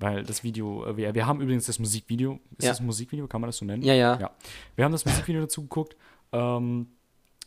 Weil 0.00 0.22
das 0.22 0.44
Video, 0.44 0.86
äh, 0.86 0.96
wir, 0.96 1.14
wir 1.14 1.26
haben 1.26 1.40
übrigens 1.40 1.66
das 1.66 1.78
Musikvideo. 1.80 2.38
Ist 2.56 2.64
Ja. 2.64 2.70
das 2.70 2.80
ein 2.80 2.86
Musikvideo? 2.86 3.26
Kann 3.26 3.40
man 3.40 3.48
das 3.48 3.56
so 3.56 3.64
nennen? 3.64 3.82
Ja, 3.82 3.94
ja. 3.94 4.18
ja. 4.18 4.30
Wir 4.76 4.84
haben 4.84 4.92
das 4.92 5.04
Musikvideo 5.04 5.40
dazu 5.42 5.62
geguckt, 5.62 5.96
ähm, 6.32 6.86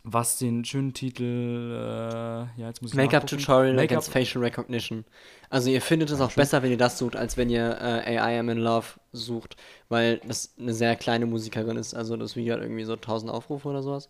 was 0.03 0.37
den 0.39 0.65
schönen 0.65 0.93
Titel, 0.93 1.71
äh, 1.73 2.59
ja, 2.59 2.67
jetzt 2.67 2.81
muss 2.81 2.91
ich 2.91 2.97
Make-up 2.97 3.23
nachgucken. 3.23 3.41
Tutorial 3.41 3.73
Make-up- 3.75 3.91
against 3.91 4.11
Facial 4.11 4.43
Recognition. 4.43 5.05
Also 5.49 5.69
ihr 5.69 5.81
findet 5.81 6.09
es 6.09 6.19
auch 6.21 6.31
besser, 6.31 6.63
wenn 6.63 6.71
ihr 6.71 6.77
das 6.77 6.97
sucht, 6.97 7.15
als 7.15 7.37
wenn 7.37 7.49
ihr 7.49 7.77
äh, 7.79 8.17
AI 8.17 8.39
am 8.39 8.49
in 8.49 8.57
Love 8.57 8.87
sucht, 9.13 9.57
weil 9.89 10.17
das 10.27 10.53
eine 10.59 10.73
sehr 10.73 10.95
kleine 10.95 11.25
Musikerin 11.27 11.77
ist. 11.77 11.93
Also 11.93 12.17
das 12.17 12.35
Video 12.35 12.55
hat 12.55 12.61
irgendwie 12.61 12.83
so 12.83 12.93
1000 12.93 13.31
Aufrufe 13.31 13.67
oder 13.69 13.83
sowas. 13.83 14.09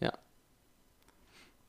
Ja. 0.00 0.12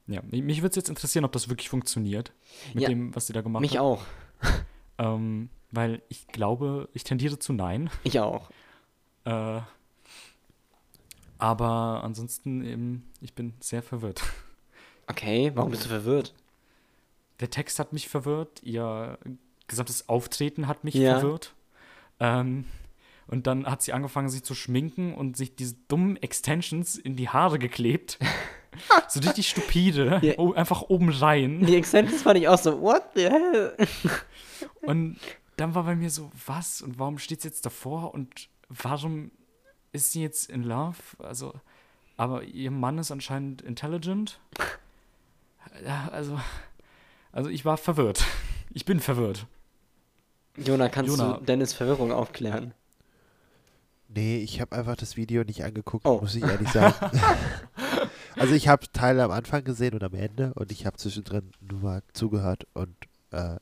Ja, 0.07 0.21
mich, 0.23 0.41
mich 0.41 0.57
würde 0.61 0.69
es 0.69 0.75
jetzt 0.77 0.89
interessieren, 0.89 1.25
ob 1.25 1.31
das 1.33 1.49
wirklich 1.49 1.69
funktioniert. 1.69 2.31
Mit 2.73 2.83
Ja, 2.83 2.89
dem, 2.89 3.15
was 3.15 3.27
sie 3.27 3.33
da 3.33 3.41
gemacht 3.41 3.61
Mich 3.61 3.73
hat. 3.73 3.81
auch. 3.81 4.03
Ähm, 5.01 5.47
weil 5.71 6.01
ich 6.09 6.27
glaube, 6.27 6.89
ich 6.91 7.05
tendiere 7.05 7.39
zu 7.39 7.53
nein. 7.53 7.89
Ich 8.03 8.19
auch. 8.19 8.49
Äh, 9.23 9.61
aber 11.39 12.03
ansonsten 12.03 12.63
eben, 12.63 13.09
ich 13.21 13.33
bin 13.33 13.53
sehr 13.59 13.81
verwirrt. 13.81 14.21
Okay, 15.11 15.51
warum 15.55 15.71
bist 15.71 15.85
du 15.85 15.89
verwirrt? 15.89 16.35
Der 17.39 17.49
Text 17.49 17.79
hat 17.79 17.93
mich 17.93 18.07
verwirrt, 18.09 18.61
ihr 18.61 19.17
gesamtes 19.65 20.07
Auftreten 20.07 20.67
hat 20.67 20.83
mich 20.83 20.93
Ja. 20.93 21.17
verwirrt. 21.19 21.55
Ähm, 22.19 22.65
und 23.25 23.47
dann 23.47 23.65
hat 23.65 23.81
sie 23.81 23.91
angefangen, 23.91 24.29
sich 24.29 24.43
zu 24.43 24.53
schminken 24.53 25.15
und 25.15 25.35
sich 25.35 25.55
diese 25.55 25.73
dummen 25.87 26.15
Extensions 26.17 26.95
in 26.95 27.15
die 27.15 27.27
Haare 27.27 27.57
geklebt. 27.57 28.19
so 29.07 29.19
richtig 29.21 29.49
stupide. 29.49 30.19
Ja. 30.21 30.35
Oh, 30.37 30.53
einfach 30.53 30.83
oben 30.83 31.09
rein. 31.09 31.65
Die 31.65 31.75
Extensions 31.75 32.21
fand 32.21 32.37
ich 32.37 32.47
auch 32.47 32.59
so, 32.59 32.79
what 32.79 33.01
the 33.15 33.23
hell? 33.31 33.75
Und 34.81 35.17
dann 35.57 35.73
war 35.73 35.85
bei 35.85 35.95
mir 35.95 36.11
so, 36.11 36.29
was 36.45 36.83
und 36.83 36.99
warum 36.99 37.17
steht 37.17 37.41
sie 37.41 37.47
jetzt 37.47 37.65
davor 37.65 38.13
und 38.13 38.47
warum 38.69 39.31
ist 39.91 40.11
sie 40.11 40.21
jetzt 40.21 40.49
in 40.49 40.63
Love? 40.63 40.97
Also, 41.19 41.53
aber 42.17 42.43
ihr 42.43 42.71
Mann 42.71 42.97
ist 42.97 43.11
anscheinend 43.11 43.61
intelligent. 43.61 44.39
Ja, 45.85 46.09
also, 46.11 46.39
also 47.31 47.49
ich 47.49 47.65
war 47.65 47.77
verwirrt. 47.77 48.25
Ich 48.73 48.85
bin 48.85 48.99
verwirrt. 48.99 49.45
Jona, 50.57 50.89
kannst 50.89 51.17
Jona. 51.17 51.37
du 51.37 51.45
Dennis 51.45 51.73
Verwirrung 51.73 52.11
aufklären? 52.11 52.73
Nee, 54.09 54.39
ich 54.39 54.59
habe 54.59 54.75
einfach 54.75 54.95
das 54.95 55.15
Video 55.17 55.43
nicht 55.43 55.63
angeguckt, 55.63 56.05
Oh. 56.05 56.19
muss 56.21 56.35
ich 56.35 56.43
ehrlich 56.43 56.69
sagen. 56.69 56.95
also 58.35 58.53
ich 58.55 58.67
habe 58.67 58.91
Teile 58.91 59.23
am 59.23 59.31
Anfang 59.31 59.63
gesehen 59.63 59.93
und 59.93 60.03
am 60.03 60.15
Ende 60.15 60.53
und 60.55 60.71
ich 60.71 60.85
habe 60.85 60.97
zwischendrin 60.97 61.51
nur 61.61 61.79
mal 61.79 62.03
zugehört 62.13 62.65
und 62.73 62.95
äh, 63.31 63.57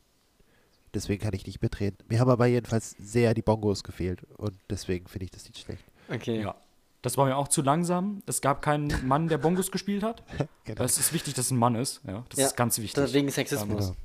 deswegen 0.93 1.21
kann 1.21 1.33
ich 1.33 1.45
nicht 1.45 1.61
mitreden. 1.61 1.97
Mir 2.07 2.19
haben 2.21 2.29
aber 2.29 2.45
jedenfalls 2.47 2.91
sehr 2.91 3.33
die 3.33 3.41
Bongos 3.41 3.83
gefehlt 3.83 4.23
und 4.37 4.57
deswegen 4.69 5.07
finde 5.07 5.25
ich 5.25 5.31
das 5.31 5.43
nicht 5.45 5.57
schlecht. 5.59 5.83
Okay. 6.09 6.41
Ja. 6.41 6.55
Das 7.01 7.15
war 7.17 7.25
mir 7.25 7.37
auch 7.37 7.47
zu 7.47 7.61
langsam. 7.61 8.21
Es 8.25 8.41
gab 8.41 8.61
keinen 8.61 9.07
Mann, 9.07 9.27
der 9.27 9.37
Bongos 9.37 9.71
gespielt 9.71 10.03
hat. 10.03 10.23
Genau. 10.65 10.83
Es 10.83 10.97
ist 10.97 11.13
wichtig, 11.13 11.33
dass 11.33 11.45
es 11.45 11.51
ein 11.51 11.57
Mann 11.57 11.75
ist. 11.75 12.01
Ja, 12.05 12.25
das 12.27 12.39
Ja, 12.39 12.47
ist 12.47 12.57
ganz 12.57 12.77
wichtig. 12.77 12.95
Das 13.01 13.13
wegen 13.13 13.29
Sexismus. 13.29 13.85
Genau. 13.85 13.95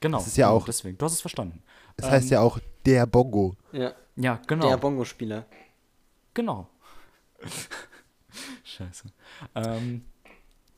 genau. 0.00 0.18
das 0.18 0.28
ist 0.28 0.36
ja 0.36 0.48
auch- 0.48 0.64
Deswegen, 0.64 0.96
du 0.96 1.04
hast 1.04 1.14
es 1.14 1.20
verstanden. 1.20 1.60
Es 1.96 2.08
heißt 2.08 2.30
ja 2.30 2.40
auch 2.40 2.60
der 2.86 3.04
Bongo. 3.06 3.56
Ja. 3.72 3.92
Ja, 4.14 4.40
genau. 4.46 4.68
Der 4.68 4.76
Bongo-Spieler. 4.76 5.44
genau. 6.34 6.68
Scheiße. 8.64 9.04
Ähm, 9.56 10.04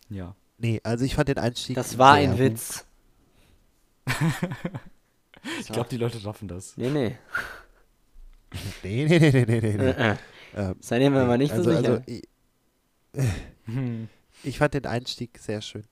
ja. 0.08 0.34
Nee, 0.58 0.80
also 0.84 1.04
ich 1.04 1.14
fand 1.14 1.28
den 1.28 1.38
Einstieg. 1.38 1.76
Das 1.76 1.98
war 1.98 2.14
ein. 2.14 2.38
Witz. 2.38 2.86
Ich 5.60 5.68
glaube, 5.68 5.88
die 5.88 5.96
Leute 5.96 6.22
raffen 6.24 6.48
das. 6.48 6.76
Nee, 6.76 6.90
nee. 6.90 7.16
Nee, 8.82 9.04
nee, 9.06 9.18
nee, 9.18 9.44
nee, 9.46 9.60
nee, 9.60 9.92
nee. 9.94 10.14
Äh, 10.56 10.60
äh. 10.60 10.70
Ähm, 10.70 10.76
Sei 10.80 10.98
dir 10.98 11.10
mal 11.10 11.38
nicht 11.38 11.52
also, 11.52 11.70
so 11.70 11.76
sicher. 11.76 11.90
also 11.92 12.02
ich, 12.06 12.22
Hm. 13.66 14.08
ich 14.42 14.58
fand 14.58 14.74
den 14.74 14.86
Einstieg 14.86 15.38
sehr 15.38 15.60
schön. 15.60 15.84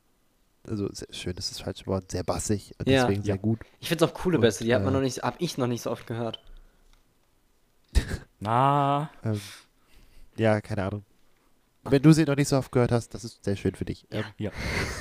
Also 0.66 0.90
sehr 0.92 1.12
schön 1.12 1.36
ist 1.36 1.50
das 1.50 1.60
falsche 1.60 1.86
Wort, 1.86 2.10
sehr 2.10 2.22
bassig 2.24 2.72
und 2.78 2.88
Ja. 2.88 3.02
deswegen 3.06 3.22
sehr 3.22 3.36
Ja. 3.36 3.40
gut. 3.40 3.60
ich 3.80 3.88
find's 3.88 4.02
auch 4.02 4.14
coole 4.14 4.38
Bässe, 4.38 4.64
die 4.64 4.74
hat 4.74 4.82
man 4.82 4.92
äh, 4.94 4.96
noch 4.96 5.02
nicht, 5.02 5.22
hab 5.22 5.40
ich 5.40 5.58
noch 5.58 5.66
nicht 5.66 5.82
so 5.82 5.90
oft 5.90 6.06
gehört. 6.06 6.42
Na, 8.40 9.10
Ähm, 9.22 9.40
ja, 10.36 10.60
keine 10.60 10.84
Ahnung. 10.84 11.04
Wenn 11.84 12.02
du 12.02 12.12
sie 12.12 12.24
noch 12.24 12.36
nicht 12.36 12.48
so 12.48 12.56
oft 12.56 12.72
gehört 12.72 12.92
hast, 12.92 13.14
das 13.14 13.24
ist 13.24 13.44
sehr 13.44 13.56
schön 13.56 13.74
für 13.74 13.84
dich. 13.84 14.06
Ähm, 14.10 14.24
ja. 14.38 14.50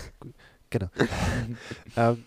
genau. 0.69 0.89
ähm, 1.95 2.25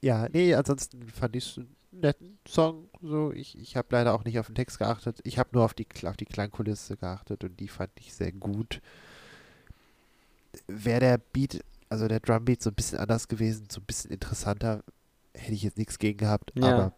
ja, 0.00 0.26
nee, 0.30 0.54
ansonsten 0.54 1.06
fand 1.08 1.36
ich 1.36 1.44
es 1.44 1.60
netten 1.92 2.38
Song. 2.46 2.88
So, 3.02 3.32
ich, 3.32 3.58
ich 3.58 3.76
habe 3.76 3.88
leider 3.90 4.14
auch 4.14 4.24
nicht 4.24 4.38
auf 4.38 4.46
den 4.46 4.54
Text 4.54 4.78
geachtet. 4.78 5.20
Ich 5.24 5.38
habe 5.38 5.50
nur 5.52 5.64
auf 5.64 5.74
die, 5.74 5.86
auf 6.04 6.16
die 6.16 6.26
Klangkulisse 6.26 6.96
geachtet 6.96 7.44
und 7.44 7.58
die 7.60 7.68
fand 7.68 7.90
ich 7.96 8.14
sehr 8.14 8.32
gut. 8.32 8.80
Wäre 10.66 11.00
der 11.00 11.18
Beat, 11.18 11.64
also 11.88 12.08
der 12.08 12.20
Drumbeat 12.20 12.62
so 12.62 12.70
ein 12.70 12.74
bisschen 12.74 12.98
anders 12.98 13.28
gewesen, 13.28 13.68
so 13.70 13.80
ein 13.80 13.84
bisschen 13.84 14.10
interessanter, 14.10 14.82
hätte 15.34 15.52
ich 15.52 15.62
jetzt 15.62 15.78
nichts 15.78 15.98
gegen 15.98 16.18
gehabt. 16.18 16.52
Ja. 16.56 16.74
Aber, 16.74 16.92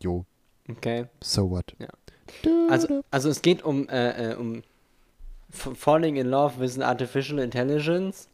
jo, 0.00 0.24
Okay. 0.68 1.06
so 1.22 1.50
what. 1.50 1.74
Ja. 1.78 1.88
Also, 2.70 3.04
also 3.10 3.28
es 3.28 3.42
geht 3.42 3.62
um, 3.62 3.88
äh, 3.88 4.32
äh, 4.32 4.34
um 4.36 4.62
Falling 5.50 6.16
in 6.16 6.28
Love 6.28 6.60
with 6.60 6.76
an 6.76 6.82
Artificial 6.82 7.38
Intelligence. 7.38 8.28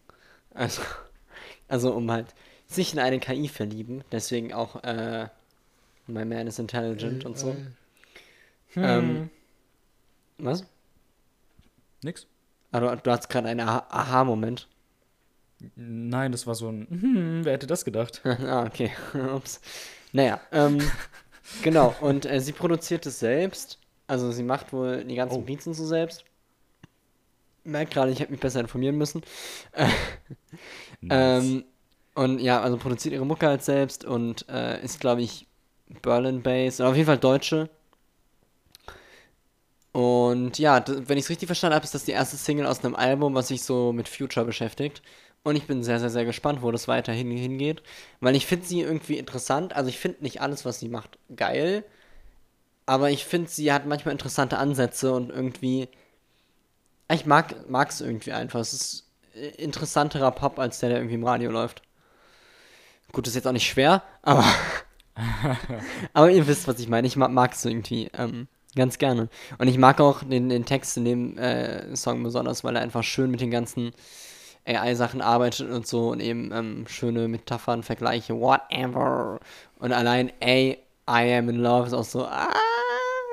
Also, 0.54 0.82
also 1.68 1.92
um 1.94 2.10
halt 2.10 2.34
sich 2.66 2.92
in 2.92 2.98
eine 2.98 3.18
KI 3.18 3.48
verlieben. 3.48 4.04
Deswegen 4.12 4.52
auch 4.52 4.82
äh, 4.84 5.28
My 6.08 6.24
Man 6.24 6.46
is 6.46 6.58
Intelligent 6.58 7.24
und 7.24 7.38
so. 7.38 7.54
Hm. 8.74 8.84
Ähm, 8.84 9.30
was? 10.38 10.64
Nix? 12.02 12.26
Ah, 12.72 12.80
du, 12.80 13.10
hast 13.10 13.28
gerade 13.28 13.48
einen 13.48 13.60
Aha- 13.60 13.86
Aha-Moment. 13.90 14.68
Nein, 15.74 16.32
das 16.32 16.46
war 16.46 16.54
so 16.54 16.68
ein, 16.70 16.86
hm, 16.88 17.44
wer 17.44 17.54
hätte 17.54 17.66
das 17.66 17.84
gedacht? 17.84 18.22
ah, 18.24 18.64
okay. 18.64 18.92
Ups. 19.34 19.60
Naja, 20.12 20.40
ähm, 20.52 20.78
genau. 21.62 21.94
Und 22.00 22.26
äh, 22.26 22.40
sie 22.40 22.52
produziert 22.52 23.06
es 23.06 23.18
selbst. 23.18 23.78
Also 24.06 24.32
sie 24.32 24.42
macht 24.42 24.72
wohl 24.72 25.04
die 25.04 25.16
ganzen 25.16 25.44
Oh. 25.46 25.72
So 25.72 25.86
selbst. 25.86 26.24
Merkt 27.64 27.92
gerade, 27.92 28.10
ich 28.10 28.20
hätte 28.20 28.30
mich 28.32 28.40
besser 28.40 28.60
informieren 28.60 28.96
müssen. 28.96 29.22
Äh, 29.72 29.88
ähm, 31.10 31.64
und 32.14 32.38
ja, 32.40 32.62
also 32.62 32.78
produziert 32.78 33.12
ihre 33.14 33.26
Mucke 33.26 33.46
halt 33.46 33.62
selbst 33.62 34.04
und 34.04 34.48
äh, 34.48 34.82
ist, 34.82 35.00
glaube 35.00 35.22
ich, 35.22 35.46
Berlin-based. 36.02 36.80
Oder 36.80 36.90
auf 36.90 36.96
jeden 36.96 37.06
Fall 37.06 37.18
Deutsche. 37.18 37.68
Und 39.92 40.58
ja, 40.58 40.84
wenn 40.86 41.18
ich 41.18 41.24
es 41.24 41.30
richtig 41.30 41.46
verstanden 41.46 41.74
habe, 41.74 41.84
ist 41.84 41.94
das 41.94 42.04
die 42.04 42.12
erste 42.12 42.36
Single 42.36 42.66
aus 42.66 42.84
einem 42.84 42.94
Album, 42.94 43.34
was 43.34 43.48
sich 43.48 43.62
so 43.62 43.92
mit 43.92 44.08
Future 44.08 44.46
beschäftigt. 44.46 45.02
Und 45.42 45.56
ich 45.56 45.66
bin 45.66 45.82
sehr, 45.82 45.98
sehr, 45.98 46.10
sehr 46.10 46.24
gespannt, 46.24 46.62
wo 46.62 46.70
das 46.70 46.88
weiterhin 46.88 47.30
hingeht. 47.30 47.82
Weil 48.20 48.36
ich 48.36 48.46
finde 48.46 48.66
sie 48.66 48.80
irgendwie 48.80 49.18
interessant. 49.18 49.74
Also 49.74 49.88
ich 49.88 49.98
finde 49.98 50.22
nicht 50.22 50.40
alles, 50.40 50.64
was 50.64 50.78
sie 50.80 50.88
macht, 50.88 51.18
geil. 51.34 51.84
Aber 52.86 53.10
ich 53.10 53.24
finde, 53.24 53.50
sie 53.50 53.72
hat 53.72 53.86
manchmal 53.86 54.12
interessante 54.12 54.58
Ansätze 54.58 55.12
und 55.12 55.30
irgendwie. 55.30 55.88
Ich 57.10 57.26
mag 57.26 57.54
es 57.88 58.00
irgendwie 58.00 58.32
einfach. 58.32 58.60
Es 58.60 58.72
ist 58.72 59.10
äh, 59.34 59.48
interessanterer 59.62 60.30
Pop 60.32 60.58
als 60.58 60.80
der, 60.80 60.90
der 60.90 60.98
irgendwie 60.98 61.14
im 61.14 61.24
Radio 61.24 61.50
läuft. 61.50 61.82
Gut, 63.12 63.26
ist 63.26 63.34
jetzt 63.34 63.46
auch 63.46 63.52
nicht 63.52 63.68
schwer, 63.68 64.02
aber. 64.22 64.44
aber 66.12 66.30
ihr 66.30 66.46
wisst, 66.46 66.68
was 66.68 66.78
ich 66.80 66.88
meine. 66.88 67.06
Ich 67.06 67.16
mag 67.16 67.52
es 67.52 67.64
irgendwie. 67.64 68.10
Ähm, 68.16 68.48
Ganz 68.76 68.98
gerne. 68.98 69.28
Und 69.58 69.66
ich 69.66 69.78
mag 69.78 70.00
auch 70.00 70.22
den, 70.22 70.50
den 70.50 70.64
Text 70.64 70.96
in 70.98 71.04
dem 71.04 71.38
äh, 71.38 71.96
Song 71.96 72.22
besonders, 72.22 72.64
weil 72.64 72.76
er 72.76 72.82
einfach 72.82 73.02
schön 73.02 73.30
mit 73.30 73.40
den 73.40 73.50
ganzen 73.50 73.92
AI-Sachen 74.66 75.22
arbeitet 75.22 75.70
und 75.70 75.86
so 75.86 76.10
und 76.10 76.20
eben 76.20 76.52
ähm, 76.52 76.84
schöne 76.86 77.26
Metaphern, 77.28 77.82
Vergleiche, 77.82 78.38
whatever. 78.38 79.40
Und 79.78 79.92
allein 79.92 80.30
A, 80.42 80.46
I 80.46 80.76
am 81.08 81.48
in 81.48 81.56
love 81.56 81.86
ist 81.86 81.94
auch 81.94 82.04
so, 82.04 82.24
ah, 82.24 82.52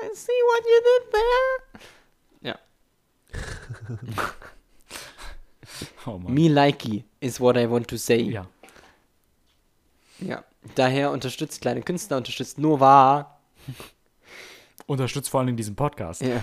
I 0.02 0.08
see 0.14 0.32
what 0.32 0.64
you 0.64 0.80
did 0.88 1.12
there. 1.12 1.82
Ja. 2.42 2.58
Oh. 6.06 6.18
Me 6.18 6.48
likey 6.48 7.04
is 7.20 7.40
what 7.40 7.56
I 7.56 7.68
want 7.68 7.88
to 7.88 7.96
say. 7.96 8.22
Ja. 8.22 8.46
ja. 10.20 10.42
Daher 10.74 11.10
unterstützt 11.10 11.60
kleine 11.60 11.82
Künstler, 11.82 12.16
unterstützt 12.18 12.58
nur 12.58 12.80
wahr. 12.80 13.40
Unterstützt 14.86 15.30
vor 15.30 15.40
allem 15.40 15.56
diesen 15.56 15.74
Podcast. 15.76 16.22
Ja. 16.22 16.42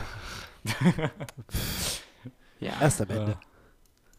ja. 2.59 2.73
Erst 2.81 3.01
am 3.01 3.09
Ende. 3.09 3.37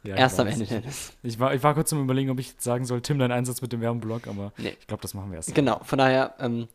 Ja, 0.02 0.14
ich 0.14 0.20
Erst 0.20 0.38
am 0.40 0.46
weiß. 0.46 0.54
Ende, 0.54 0.66
Dennis. 0.66 1.12
Ich 1.22 1.38
war, 1.40 1.54
ich 1.54 1.62
war 1.62 1.74
kurz 1.74 1.88
zum 1.88 2.02
Überlegen, 2.02 2.30
ob 2.30 2.38
ich 2.38 2.54
sagen 2.58 2.84
soll, 2.84 3.00
Tim, 3.00 3.18
dein 3.18 3.32
Einsatz 3.32 3.62
mit 3.62 3.72
dem 3.72 3.80
Werbeblock, 3.80 4.26
aber 4.28 4.52
Nee. 4.58 4.76
ich 4.78 4.86
glaube, 4.86 5.00
das 5.00 5.14
machen 5.14 5.30
wir 5.30 5.36
erst. 5.36 5.54
Genau, 5.54 5.80
von 5.82 5.98
daher 5.98 6.34
ähm, 6.38 6.68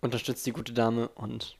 unterstützt 0.00 0.46
die 0.46 0.52
gute 0.52 0.72
Dame 0.72 1.08
und 1.08 1.56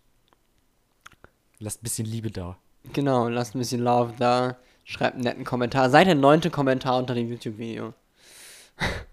Lasst 1.61 1.81
ein 1.81 1.85
bisschen 1.85 2.07
Liebe 2.07 2.31
da. 2.31 2.57
genau, 2.93 3.27
lasst 3.29 3.57
ein 3.57 3.59
bisschen 3.59 3.81
Love 3.81 4.15
da, 4.17 4.57
schreibt 4.85 5.15
einen 5.15 5.25
netten 5.25 5.45
Kommentar. 5.45 5.91
Seid 5.91 6.07
der 6.07 6.15
neunte 6.15 6.51
Kommentar 6.51 6.99
unter 6.99 7.15
dem 7.15 7.29
YouTube-Video. 7.29 7.95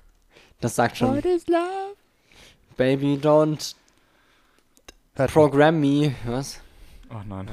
Das 0.62 0.76
sagt 0.76 0.98
schon, 0.98 1.16
What 1.16 1.26
is 1.26 1.48
love? 1.48 1.96
Baby, 2.78 3.18
don't 3.22 3.76
Hört 5.16 5.32
program 5.32 5.80
me. 5.80 6.16
Was? 6.26 6.60
Ach 7.10 7.24
nein. 7.24 7.50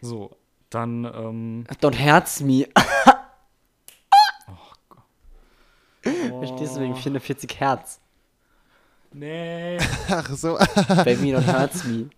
So, 0.00 0.36
dann, 0.70 1.04
ähm, 1.04 1.66
Don't 1.80 1.94
herz 1.94 2.40
me. 2.40 2.66
Verstehst 6.02 6.76
du 6.76 6.80
wegen 6.80 6.96
44 6.96 7.60
Herz? 7.60 8.00
nee. 9.12 9.78
Ach 10.08 10.30
so. 10.30 10.56
Baby, 11.04 11.34
don't 11.34 11.42
herz 11.42 11.84
me. 11.84 12.08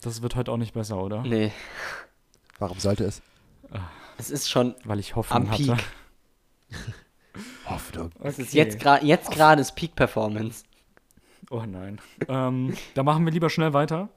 Das 0.00 0.22
wird 0.22 0.34
heute 0.34 0.50
auch 0.50 0.56
nicht 0.56 0.72
besser, 0.74 0.96
oder? 0.98 1.22
Nee, 1.22 1.52
Warum 2.58 2.78
sollte 2.80 3.04
es? 3.04 3.22
es 4.18 4.30
ist 4.30 4.50
schon, 4.50 4.74
Weil 4.84 4.98
ich 4.98 5.14
Hoffnung 5.16 5.42
Am 5.42 5.50
hatte. 5.50 5.76
Hoffnung. 7.66 8.10
es 8.20 8.38
ist 8.38 8.54
jetzt 8.54 8.80
gerade, 8.80 9.04
jetzt 9.06 9.30
gerade 9.30 9.60
ist 9.60 9.74
Peak 9.76 9.94
Performance. 9.94 10.64
Oh 11.50 11.62
nein. 11.66 12.00
ähm, 12.28 12.74
da 12.94 13.02
machen 13.02 13.24
wir 13.24 13.32
lieber 13.32 13.50
schnell 13.50 13.72
weiter. 13.72 14.08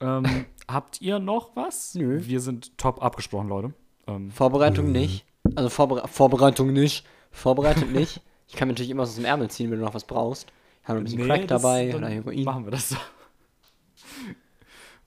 Ähm, 0.00 0.46
habt 0.68 1.00
ihr 1.00 1.18
noch 1.18 1.54
was? 1.56 1.94
Nö. 1.94 2.20
Wir 2.24 2.40
sind 2.40 2.76
top 2.78 3.02
abgesprochen, 3.02 3.48
Leute. 3.48 3.74
Ähm, 4.06 4.30
Vorbereitung 4.30 4.92
nicht. 4.92 5.24
Also 5.56 5.68
Vorbere 5.68 6.08
Vorbereitung 6.08 6.72
nicht. 6.72 7.06
Vorbereitet 7.30 7.90
nicht. 7.92 8.22
Ich 8.48 8.56
kann 8.56 8.68
mir 8.68 8.72
natürlich 8.72 8.90
immer 8.90 9.02
was 9.02 9.10
aus 9.10 9.16
dem 9.16 9.24
Ärmel 9.26 9.50
ziehen, 9.50 9.70
wenn 9.70 9.78
du 9.78 9.84
noch 9.84 9.94
was 9.94 10.04
brauchst. 10.04 10.48
Ich 10.82 10.88
habe 10.88 10.98
noch 10.98 11.02
ein 11.02 11.04
bisschen 11.04 11.20
nee, 11.20 11.26
Crack 11.26 11.48
das- 11.48 11.62
dabei 11.62 11.94
oder 11.94 12.08
Heroin. 12.08 12.44
Machen 12.44 12.64
wir 12.64 12.70
das 12.72 12.88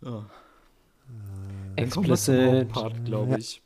so. 0.01 0.25
Explicit. 1.75 2.67
Hauptpart, 2.75 3.05
glaube 3.05 3.39
ich. 3.39 3.62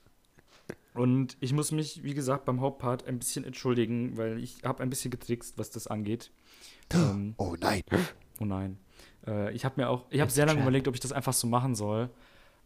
Und 0.98 1.38
ich 1.40 1.54
muss 1.54 1.72
mich, 1.72 2.04
wie 2.04 2.14
gesagt, 2.14 2.46
beim 2.46 2.60
Hauptpart 2.60 3.08
ein 3.08 3.20
bisschen 3.20 3.46
entschuldigen, 3.46 4.18
weil 4.18 4.40
ich 4.40 4.64
habe 4.64 4.82
ein 4.82 4.90
bisschen 4.90 5.12
getrickst, 5.12 5.58
was 5.58 5.70
das 5.70 5.88
angeht. 5.88 6.32
ähm, 6.94 7.36
Oh 7.38 7.56
nein. 7.60 7.84
oh 8.40 8.46
nein. 8.46 8.80
Äh, 9.26 9.54
ich 9.54 9.64
habe 9.64 9.80
mir 9.80 9.90
auch, 9.90 10.06
ich 10.10 10.22
habe 10.22 10.32
sehr 10.32 10.46
lange 10.48 10.62
überlegt, 10.62 10.88
ob 10.88 10.96
ich 10.96 11.00
das 11.00 11.12
einfach 11.12 11.34
so 11.34 11.48
machen 11.48 11.76
soll, 11.76 12.10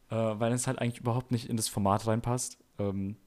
äh, 0.10 0.16
weil 0.16 0.54
es 0.54 0.68
halt 0.68 0.80
eigentlich 0.80 1.02
überhaupt 1.02 1.32
nicht 1.32 1.50
in 1.50 1.58
das 1.58 1.68
Format 1.68 2.08
reinpasst. 2.08 2.58
Ähm, 2.80 3.18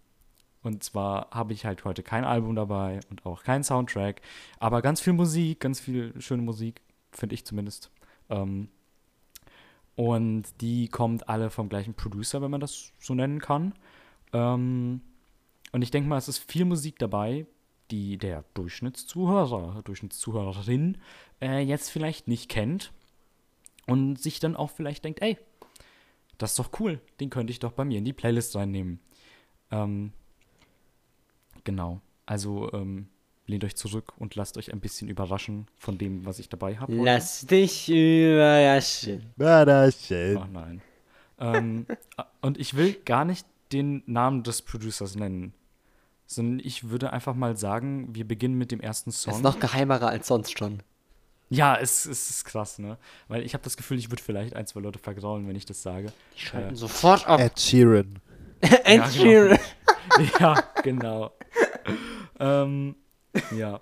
und 0.62 0.82
zwar 0.82 1.28
habe 1.30 1.52
ich 1.52 1.66
halt 1.66 1.84
heute 1.84 2.02
kein 2.02 2.24
Album 2.24 2.56
dabei 2.56 3.00
und 3.10 3.26
auch 3.26 3.42
keinen 3.42 3.64
Soundtrack, 3.64 4.22
aber 4.58 4.80
ganz 4.80 5.02
viel 5.02 5.12
Musik, 5.12 5.60
ganz 5.60 5.80
viel 5.80 6.18
schöne 6.22 6.42
Musik, 6.42 6.80
finde 7.12 7.34
ich 7.34 7.44
zumindest. 7.44 7.90
Ähm, 8.30 8.68
und 9.96 10.44
die 10.62 10.88
kommt 10.88 11.28
alle 11.28 11.50
vom 11.50 11.68
gleichen 11.68 11.92
Producer, 11.92 12.40
wenn 12.40 12.50
man 12.50 12.62
das 12.62 12.92
so 12.98 13.14
nennen 13.14 13.40
kann. 13.40 13.74
Ähm, 14.34 15.00
und 15.72 15.82
ich 15.82 15.90
denke 15.90 16.08
mal, 16.08 16.18
es 16.18 16.28
ist 16.28 16.38
viel 16.38 16.66
Musik 16.66 16.98
dabei, 16.98 17.46
die 17.90 18.18
der 18.18 18.44
Durchschnittszuhörer, 18.54 19.82
Durchschnittszuhörerin 19.84 20.98
äh, 21.40 21.60
jetzt 21.60 21.90
vielleicht 21.90 22.28
nicht 22.28 22.48
kennt 22.48 22.92
und 23.86 24.16
sich 24.20 24.40
dann 24.40 24.56
auch 24.56 24.70
vielleicht 24.70 25.04
denkt, 25.04 25.22
ey, 25.22 25.38
das 26.38 26.50
ist 26.50 26.58
doch 26.58 26.80
cool, 26.80 27.00
den 27.20 27.30
könnte 27.30 27.52
ich 27.52 27.60
doch 27.60 27.72
bei 27.72 27.84
mir 27.84 27.98
in 27.98 28.04
die 28.04 28.12
Playlist 28.12 28.56
reinnehmen. 28.56 28.98
Ähm, 29.70 30.12
genau, 31.62 32.00
also 32.26 32.72
ähm, 32.72 33.08
lehnt 33.46 33.64
euch 33.64 33.76
zurück 33.76 34.14
und 34.18 34.34
lasst 34.34 34.56
euch 34.56 34.72
ein 34.72 34.80
bisschen 34.80 35.08
überraschen 35.08 35.68
von 35.76 35.98
dem, 35.98 36.24
was 36.26 36.38
ich 36.38 36.48
dabei 36.48 36.76
habe. 36.78 36.92
heute. 36.92 37.04
Lass 37.04 37.46
dich 37.46 37.88
überraschen. 37.88 39.20
Schön. 39.20 40.38
Ach 40.38 40.48
nein. 40.48 40.82
ähm, 41.38 41.86
und 42.40 42.58
ich 42.58 42.74
will 42.74 42.94
gar 43.04 43.24
nicht 43.24 43.46
den 43.74 44.02
Namen 44.06 44.42
des 44.42 44.62
Producers 44.62 45.14
nennen, 45.16 45.52
sondern 46.26 46.60
ich 46.64 46.88
würde 46.88 47.12
einfach 47.12 47.34
mal 47.34 47.56
sagen, 47.56 48.14
wir 48.14 48.26
beginnen 48.26 48.56
mit 48.56 48.70
dem 48.70 48.80
ersten 48.80 49.10
Das 49.10 49.22
Song. 49.22 49.34
ist 49.34 49.42
noch 49.42 49.58
geheimerer 49.60 50.08
als 50.08 50.26
sonst 50.28 50.58
schon. 50.58 50.82
ja, 51.50 51.76
es, 51.76 52.06
es 52.06 52.30
ist 52.30 52.44
krass, 52.44 52.78
ne? 52.78 52.96
Weil 53.28 53.42
ich 53.42 53.52
habe 53.54 53.62
das 53.64 53.76
Gefühl, 53.76 53.98
ich 53.98 54.10
würde 54.10 54.22
vielleicht 54.22 54.56
ein, 54.56 54.66
zwei 54.66 54.80
Leute 54.80 54.98
vergraulen, 54.98 55.46
wenn 55.46 55.56
ich 55.56 55.66
das 55.66 55.82
sage. 55.82 56.12
Die 56.36 56.40
schalten 56.40 56.74
Äh, 56.74 56.76
sofort 56.76 57.26
ab. 57.26 57.40
Ed 57.40 57.60
Sheeran. 57.60 58.18
Ed 58.60 58.84
genau. 58.84 59.08
Sheeran. 59.10 59.58
ja, 60.40 60.54
genau. 60.82 61.32
ähm, 62.40 62.96
ja. 63.56 63.80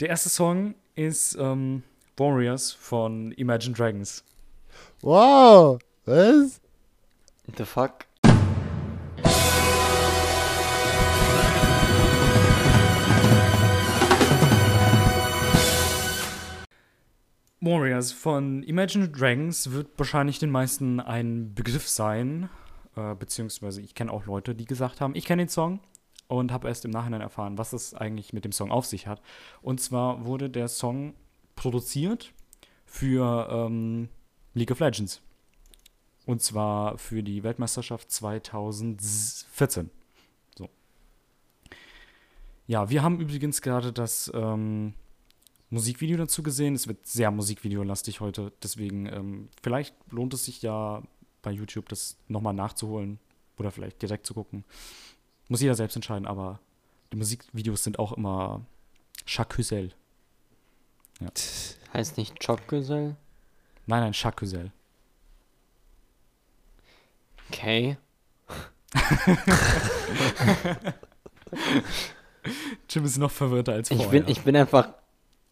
Der 0.00 0.08
erste 0.08 0.28
Song 0.30 0.74
ist 0.94 1.36
ähm, 1.38 1.82
Warriors 2.16 2.72
von 2.72 3.32
Imagine 3.32 3.74
Dragons. 3.74 4.24
Wow. 5.02 5.78
Was? 6.06 6.60
The 7.56 7.64
fuck? 7.64 8.06
Warriors 17.60 18.12
von 18.12 18.62
Imagine 18.62 19.08
Dragons 19.08 19.70
wird 19.72 19.88
wahrscheinlich 19.98 20.38
den 20.38 20.50
meisten 20.50 20.98
ein 20.98 21.54
Begriff 21.54 21.88
sein. 21.88 22.48
Äh, 22.96 23.14
beziehungsweise 23.14 23.82
ich 23.82 23.94
kenne 23.94 24.12
auch 24.12 24.26
Leute, 24.26 24.54
die 24.54 24.64
gesagt 24.64 25.00
haben, 25.00 25.14
ich 25.14 25.26
kenne 25.26 25.42
den 25.42 25.48
Song 25.48 25.80
und 26.28 26.52
habe 26.52 26.68
erst 26.68 26.84
im 26.84 26.90
Nachhinein 26.90 27.20
erfahren, 27.20 27.58
was 27.58 27.72
es 27.72 27.94
eigentlich 27.94 28.32
mit 28.32 28.44
dem 28.44 28.52
Song 28.52 28.70
auf 28.70 28.86
sich 28.86 29.06
hat. 29.06 29.20
Und 29.60 29.80
zwar 29.80 30.24
wurde 30.24 30.48
der 30.48 30.68
Song 30.68 31.14
produziert 31.56 32.32
für 32.86 33.48
ähm, 33.50 34.08
League 34.54 34.70
of 34.70 34.80
Legends. 34.80 35.20
Und 36.30 36.40
zwar 36.40 36.96
für 36.96 37.24
die 37.24 37.42
Weltmeisterschaft 37.42 38.08
2014. 38.12 39.90
So. 40.56 40.68
Ja, 42.68 42.88
wir 42.88 43.02
haben 43.02 43.18
übrigens 43.18 43.60
gerade 43.62 43.92
das 43.92 44.30
ähm, 44.32 44.94
Musikvideo 45.70 46.16
dazu 46.16 46.44
gesehen. 46.44 46.76
Es 46.76 46.86
wird 46.86 47.04
sehr 47.04 47.32
musikvideolastig 47.32 48.20
heute. 48.20 48.52
Deswegen, 48.62 49.06
ähm, 49.06 49.48
vielleicht 49.60 49.96
lohnt 50.12 50.32
es 50.32 50.44
sich 50.44 50.62
ja 50.62 51.02
bei 51.42 51.50
YouTube 51.50 51.88
das 51.88 52.16
nochmal 52.28 52.54
nachzuholen 52.54 53.18
oder 53.58 53.72
vielleicht 53.72 54.00
direkt 54.00 54.24
zu 54.24 54.34
gucken. 54.34 54.62
Muss 55.48 55.62
jeder 55.62 55.74
selbst 55.74 55.96
entscheiden, 55.96 56.28
aber 56.28 56.60
die 57.12 57.16
Musikvideos 57.16 57.82
sind 57.82 57.98
auch 57.98 58.12
immer 58.12 58.64
Jacques 59.26 59.58
Husel. 59.58 59.90
Heißt 61.92 62.18
nicht 62.18 62.38
Chopgesell? 62.38 63.16
Nein, 63.86 64.12
nein, 64.12 64.32
Husel. 64.40 64.70
Okay. 67.52 67.96
Jim 72.88 73.04
ist 73.04 73.18
noch 73.18 73.30
verwirrter 73.30 73.72
als 73.72 73.88
vorher. 73.88 74.04
Ich 74.06 74.10
bin, 74.10 74.24
ich 74.28 74.40
bin 74.42 74.56
einfach. 74.56 74.94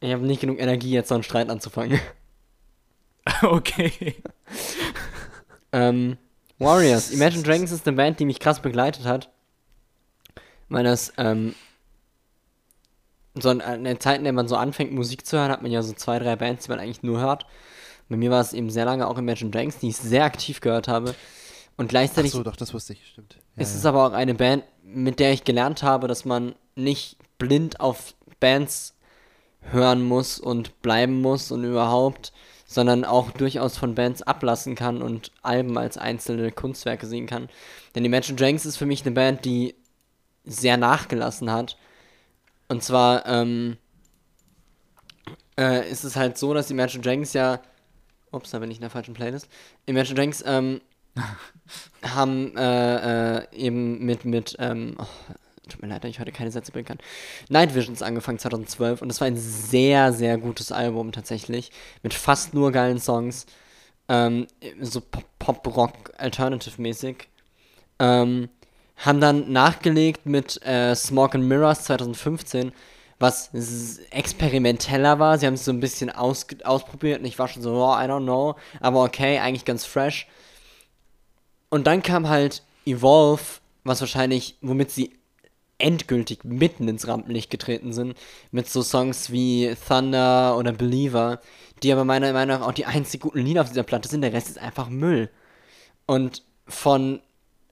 Ich 0.01 0.13
habe 0.13 0.25
nicht 0.25 0.41
genug 0.41 0.61
Energie, 0.61 0.93
jetzt 0.93 1.09
so 1.09 1.15
einen 1.15 1.25
Streit 1.25 1.51
anzufangen. 1.51 1.99
okay. 3.43 4.15
Ähm, 5.73 6.17
Warriors. 6.59 7.11
Imagine 7.11 7.43
Dragons 7.43 7.73
ist 7.73 7.87
eine 7.87 7.97
Band, 7.97 8.21
die 8.21 8.27
mich 8.27 8.39
krass 8.39 8.63
begleitet 8.63 9.05
hat. 9.05 9.29
Weil 10.69 10.85
das, 10.85 11.13
ähm, 11.17 11.57
so 13.35 13.51
in, 13.51 13.59
in 13.59 13.85
der 13.85 13.99
Zeit, 13.99 14.19
in 14.19 14.25
der 14.25 14.33
man 14.33 14.47
so 14.47 14.55
anfängt, 14.55 14.93
Musik 14.93 15.27
zu 15.27 15.37
hören, 15.37 15.51
hat 15.51 15.63
man 15.63 15.73
ja 15.73 15.83
so 15.83 15.95
zwei, 15.95 16.21
drei 16.21 16.37
Bands, 16.37 16.67
die 16.67 16.71
man 16.71 16.79
eigentlich 16.79 17.03
nur 17.03 17.19
hört. 17.19 17.45
Bei 18.09 18.17
mir 18.17 18.31
war 18.31 18.41
es 18.41 18.53
eben 18.53 18.71
sehr 18.71 18.85
lange 18.85 19.09
auch 19.09 19.19
Imagine 19.19 19.51
Dragons, 19.51 19.79
die 19.79 19.89
ich 19.89 19.97
sehr 19.97 20.25
aktiv 20.25 20.61
gehört 20.61 20.87
habe. 20.87 21.17
Und 21.79 21.89
gleichzeitig 21.89 22.33
so, 22.33 22.43
doch, 22.43 22.57
das 22.57 22.75
wusste 22.75 22.93
ich, 22.93 23.07
stimmt. 23.07 23.37
Ja, 23.55 23.63
ist 23.63 23.75
es 23.75 23.85
ja. 23.85 23.91
aber 23.91 24.09
auch 24.09 24.13
eine 24.13 24.35
Band, 24.35 24.65
mit 24.83 25.21
der 25.21 25.33
ich 25.33 25.45
gelernt 25.45 25.85
habe, 25.85 26.09
dass 26.09 26.25
man 26.25 26.57
nicht 26.75 27.17
blind 27.39 27.79
auf 27.79 28.15
Bands 28.41 28.97
hören 29.61 30.03
muss 30.03 30.41
und 30.41 30.83
bleiben 30.83 31.23
muss 31.23 31.53
und 31.53 31.63
überhaupt, 31.63 32.33
sondern 32.67 33.05
auch 33.05 33.31
durchaus 33.31 33.79
von 33.79 33.95
Bands 33.95 34.23
ablassen 34.23 34.75
kann 34.75 35.03
und 35.03 35.31
Alben 35.43 35.79
als 35.79 35.97
einzelne 35.97 36.51
Kunstwerke 36.51 37.07
sehen 37.07 37.27
kann. 37.27 37.49
Denn 37.95 38.03
die 38.03 38.09
Imagine 38.09 38.37
Dragons 38.37 38.67
ist 38.67 38.77
für 38.77 38.87
mich 38.87 39.03
eine 39.03 39.13
Band, 39.13 39.45
die 39.45 39.77
sehr 40.45 40.77
nachgelassen 40.77 41.53
hat. 41.53 41.77
Und 42.67 42.83
zwar 42.83 43.25
ähm, 43.27 43.77
äh, 45.57 45.89
ist 45.89 46.03
es 46.03 46.17
halt 46.17 46.39
so, 46.39 46.55
dass 46.55 46.67
die 46.67 46.73
Imagine 46.73 47.03
Dragons 47.03 47.33
ja. 47.35 47.61
Ups, 48.33 48.51
da 48.51 48.59
bin 48.59 48.71
ich 48.71 48.79
in 48.79 48.83
der 48.83 48.91
falschen 48.91 49.15
Playlist. 49.15 49.49
Imagine 49.87 50.17
Dragons 50.17 50.45
ähm, 50.45 50.81
haben 52.03 52.57
äh, 52.57 53.39
äh, 53.39 53.47
eben 53.53 54.05
mit, 54.05 54.25
mit 54.25 54.57
ähm, 54.59 54.97
oh, 54.99 55.07
tut 55.69 55.83
mir 55.83 55.89
leid, 55.89 56.05
dass 56.05 56.11
ich 56.11 56.21
heute 56.21 56.33
keine 56.33 56.51
Sätze 56.51 56.73
bilden 56.73 56.89
kann. 56.89 56.99
Night 57.49 57.75
Visions 57.75 58.03
angefangen 58.03 58.39
2012 58.39 59.03
und 59.03 59.09
das 59.09 59.21
war 59.21 59.27
ein 59.27 59.37
sehr, 59.37 60.13
sehr 60.13 60.39
gutes 60.39 60.73
Album 60.73 61.13
tatsächlich. 61.13 61.71
Mit 62.03 62.15
fast 62.15 62.55
nur 62.55 62.73
geilen 62.73 62.99
Songs. 62.99 63.47
Ähm, 64.09 64.47
so 64.81 65.03
Pop-Rock, 65.39 66.13
Alternative-mäßig. 66.17 67.29
Ähm, 67.99 68.49
haben 68.97 69.21
dann 69.21 69.53
nachgelegt 69.53 70.27
mit 70.27 70.65
äh, 70.67 70.95
Smoke 70.95 71.39
and 71.39 71.47
Mirrors 71.47 71.85
2015, 71.85 72.73
was 73.19 73.51
experimenteller 74.11 75.19
war. 75.19 75.39
Sie 75.39 75.47
haben 75.47 75.55
es 75.55 75.65
so 75.65 75.73
ein 75.73 75.81
bisschen 75.81 76.11
aus 76.11 76.47
ausprobiert 76.65 77.21
und 77.21 77.27
ich 77.27 77.39
war 77.39 77.49
schon 77.49 77.63
so, 77.63 77.75
oh, 77.75 77.95
I 77.95 78.05
don't 78.05 78.25
know, 78.25 78.57
aber 78.81 79.05
okay, 79.05 79.39
eigentlich 79.39 79.65
ganz 79.65 79.85
fresh. 79.85 80.27
Und 81.71 81.87
dann 81.87 82.03
kam 82.03 82.29
halt 82.29 82.63
Evolve, 82.87 83.61
was 83.85 84.01
wahrscheinlich, 84.01 84.57
womit 84.61 84.91
sie 84.91 85.19
endgültig 85.79 86.45
mitten 86.45 86.89
ins 86.89 87.07
Rampenlicht 87.07 87.51
getreten 87.51 87.93
sind, 87.93 88.17
mit 88.51 88.69
so 88.69 88.83
Songs 88.83 89.31
wie 89.31 89.75
Thunder 89.87 90.57
oder 90.57 90.73
Believer, 90.73 91.41
die 91.83 91.93
aber 91.93 92.05
meiner 92.05 92.33
Meinung 92.33 92.59
nach 92.59 92.67
auch 92.67 92.73
die 92.73 92.87
einzig 92.87 93.21
guten 93.21 93.39
Lieder 93.39 93.61
auf 93.63 93.69
dieser 93.69 93.85
Platte 93.85 94.09
sind. 94.09 94.23
Der 94.23 94.33
Rest 94.33 94.49
ist 94.49 94.59
einfach 94.59 94.89
Müll. 94.89 95.31
Und 96.07 96.43
von 96.67 97.21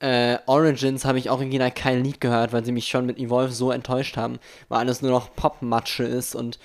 äh, 0.00 0.38
Origins 0.46 1.04
habe 1.04 1.18
ich 1.18 1.30
auch 1.30 1.38
original 1.38 1.72
kein 1.72 2.04
Lied 2.04 2.20
gehört, 2.20 2.52
weil 2.52 2.64
sie 2.64 2.72
mich 2.72 2.86
schon 2.86 3.06
mit 3.06 3.18
Evolve 3.18 3.52
so 3.52 3.70
enttäuscht 3.70 4.16
haben, 4.16 4.38
weil 4.68 4.78
alles 4.78 5.02
nur 5.02 5.10
noch 5.10 5.34
Popmatsche 5.34 6.04
ist 6.04 6.34
und 6.34 6.58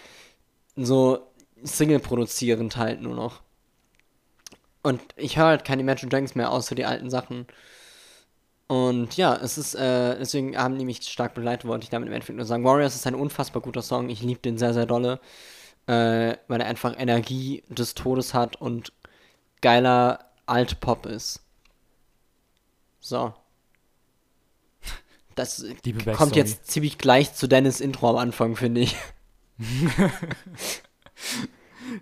so 0.75 1.19
Single 1.63 1.99
produzierend 1.99 2.77
halt 2.77 3.01
nur 3.01 3.15
noch. 3.15 3.41
Und 4.83 5.01
ich 5.15 5.37
höre 5.37 5.45
halt 5.45 5.65
keine 5.65 5.81
Imagine 5.81 6.09
Dragons 6.09 6.35
mehr, 6.35 6.51
außer 6.51 6.75
die 6.75 6.85
alten 6.85 7.09
Sachen. 7.09 7.45
Und 8.67 9.17
ja, 9.17 9.35
es 9.35 9.57
ist, 9.57 9.75
äh, 9.75 10.17
deswegen 10.17 10.57
haben 10.57 10.79
die 10.79 10.85
mich 10.85 11.03
stark 11.03 11.33
begleitet, 11.33 11.67
wollte 11.67 11.83
ich 11.83 11.89
damit 11.89 12.07
im 12.07 12.13
Endeffekt 12.13 12.37
nur 12.37 12.45
sagen. 12.45 12.63
Warriors 12.63 12.95
ist 12.95 13.05
ein 13.05 13.15
unfassbar 13.15 13.61
guter 13.61 13.81
Song, 13.81 14.09
ich 14.09 14.21
liebe 14.21 14.39
den 14.39 14.57
sehr, 14.57 14.73
sehr 14.73 14.85
dolle, 14.85 15.19
äh, 15.87 16.37
weil 16.47 16.61
er 16.61 16.67
einfach 16.67 16.97
Energie 16.97 17.63
des 17.67 17.95
Todes 17.95 18.33
hat 18.33 18.55
und 18.55 18.93
geiler 19.61 20.31
Alt-Pop 20.45 21.05
ist. 21.05 21.41
So. 22.99 23.33
Das 25.35 25.63
kommt 26.17 26.35
jetzt 26.35 26.67
ziemlich 26.67 26.97
gleich 26.97 27.33
zu 27.33 27.47
Dennis 27.47 27.79
Intro 27.79 28.09
am 28.09 28.17
Anfang, 28.17 28.55
finde 28.55 28.81
ich. 28.81 28.95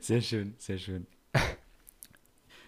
sehr 0.01 0.21
schön, 0.21 0.55
sehr 0.57 0.77
schön. 0.77 1.07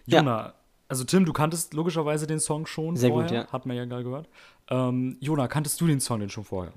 Jona, 0.05 0.47
ja. 0.47 0.53
also 0.87 1.03
Tim, 1.03 1.25
du 1.25 1.33
kanntest 1.33 1.73
logischerweise 1.73 2.27
den 2.27 2.39
Song 2.39 2.65
schon 2.65 2.95
sehr 2.95 3.09
vorher, 3.09 3.27
gut, 3.27 3.35
ja. 3.35 3.51
hat 3.51 3.65
man 3.65 3.77
ja 3.77 3.85
gerade 3.85 4.03
gehört. 4.03 4.29
Ähm, 4.69 5.17
Jona, 5.19 5.47
kanntest 5.47 5.79
du 5.81 5.87
den 5.87 5.99
Song 5.99 6.19
denn 6.19 6.29
schon 6.29 6.43
vorher? 6.43 6.73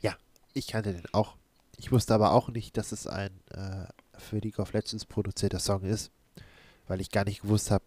Ja, 0.00 0.14
ich 0.54 0.66
kannte 0.66 0.92
den 0.92 1.06
auch. 1.12 1.36
Ich 1.76 1.92
wusste 1.92 2.14
aber 2.14 2.32
auch 2.32 2.48
nicht, 2.48 2.76
dass 2.76 2.92
es 2.92 3.06
ein 3.06 3.30
äh, 3.50 3.86
für 4.18 4.38
League 4.38 4.58
of 4.58 4.72
Legends 4.72 5.04
produzierter 5.04 5.60
Song 5.60 5.82
ist, 5.82 6.10
weil 6.88 7.00
ich 7.00 7.10
gar 7.10 7.24
nicht 7.24 7.42
gewusst 7.42 7.70
habe, 7.70 7.84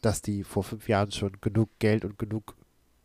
dass 0.00 0.22
die 0.22 0.44
vor 0.44 0.62
fünf 0.62 0.88
Jahren 0.88 1.12
schon 1.12 1.40
genug 1.40 1.68
Geld 1.78 2.04
und 2.04 2.18
genug 2.18 2.56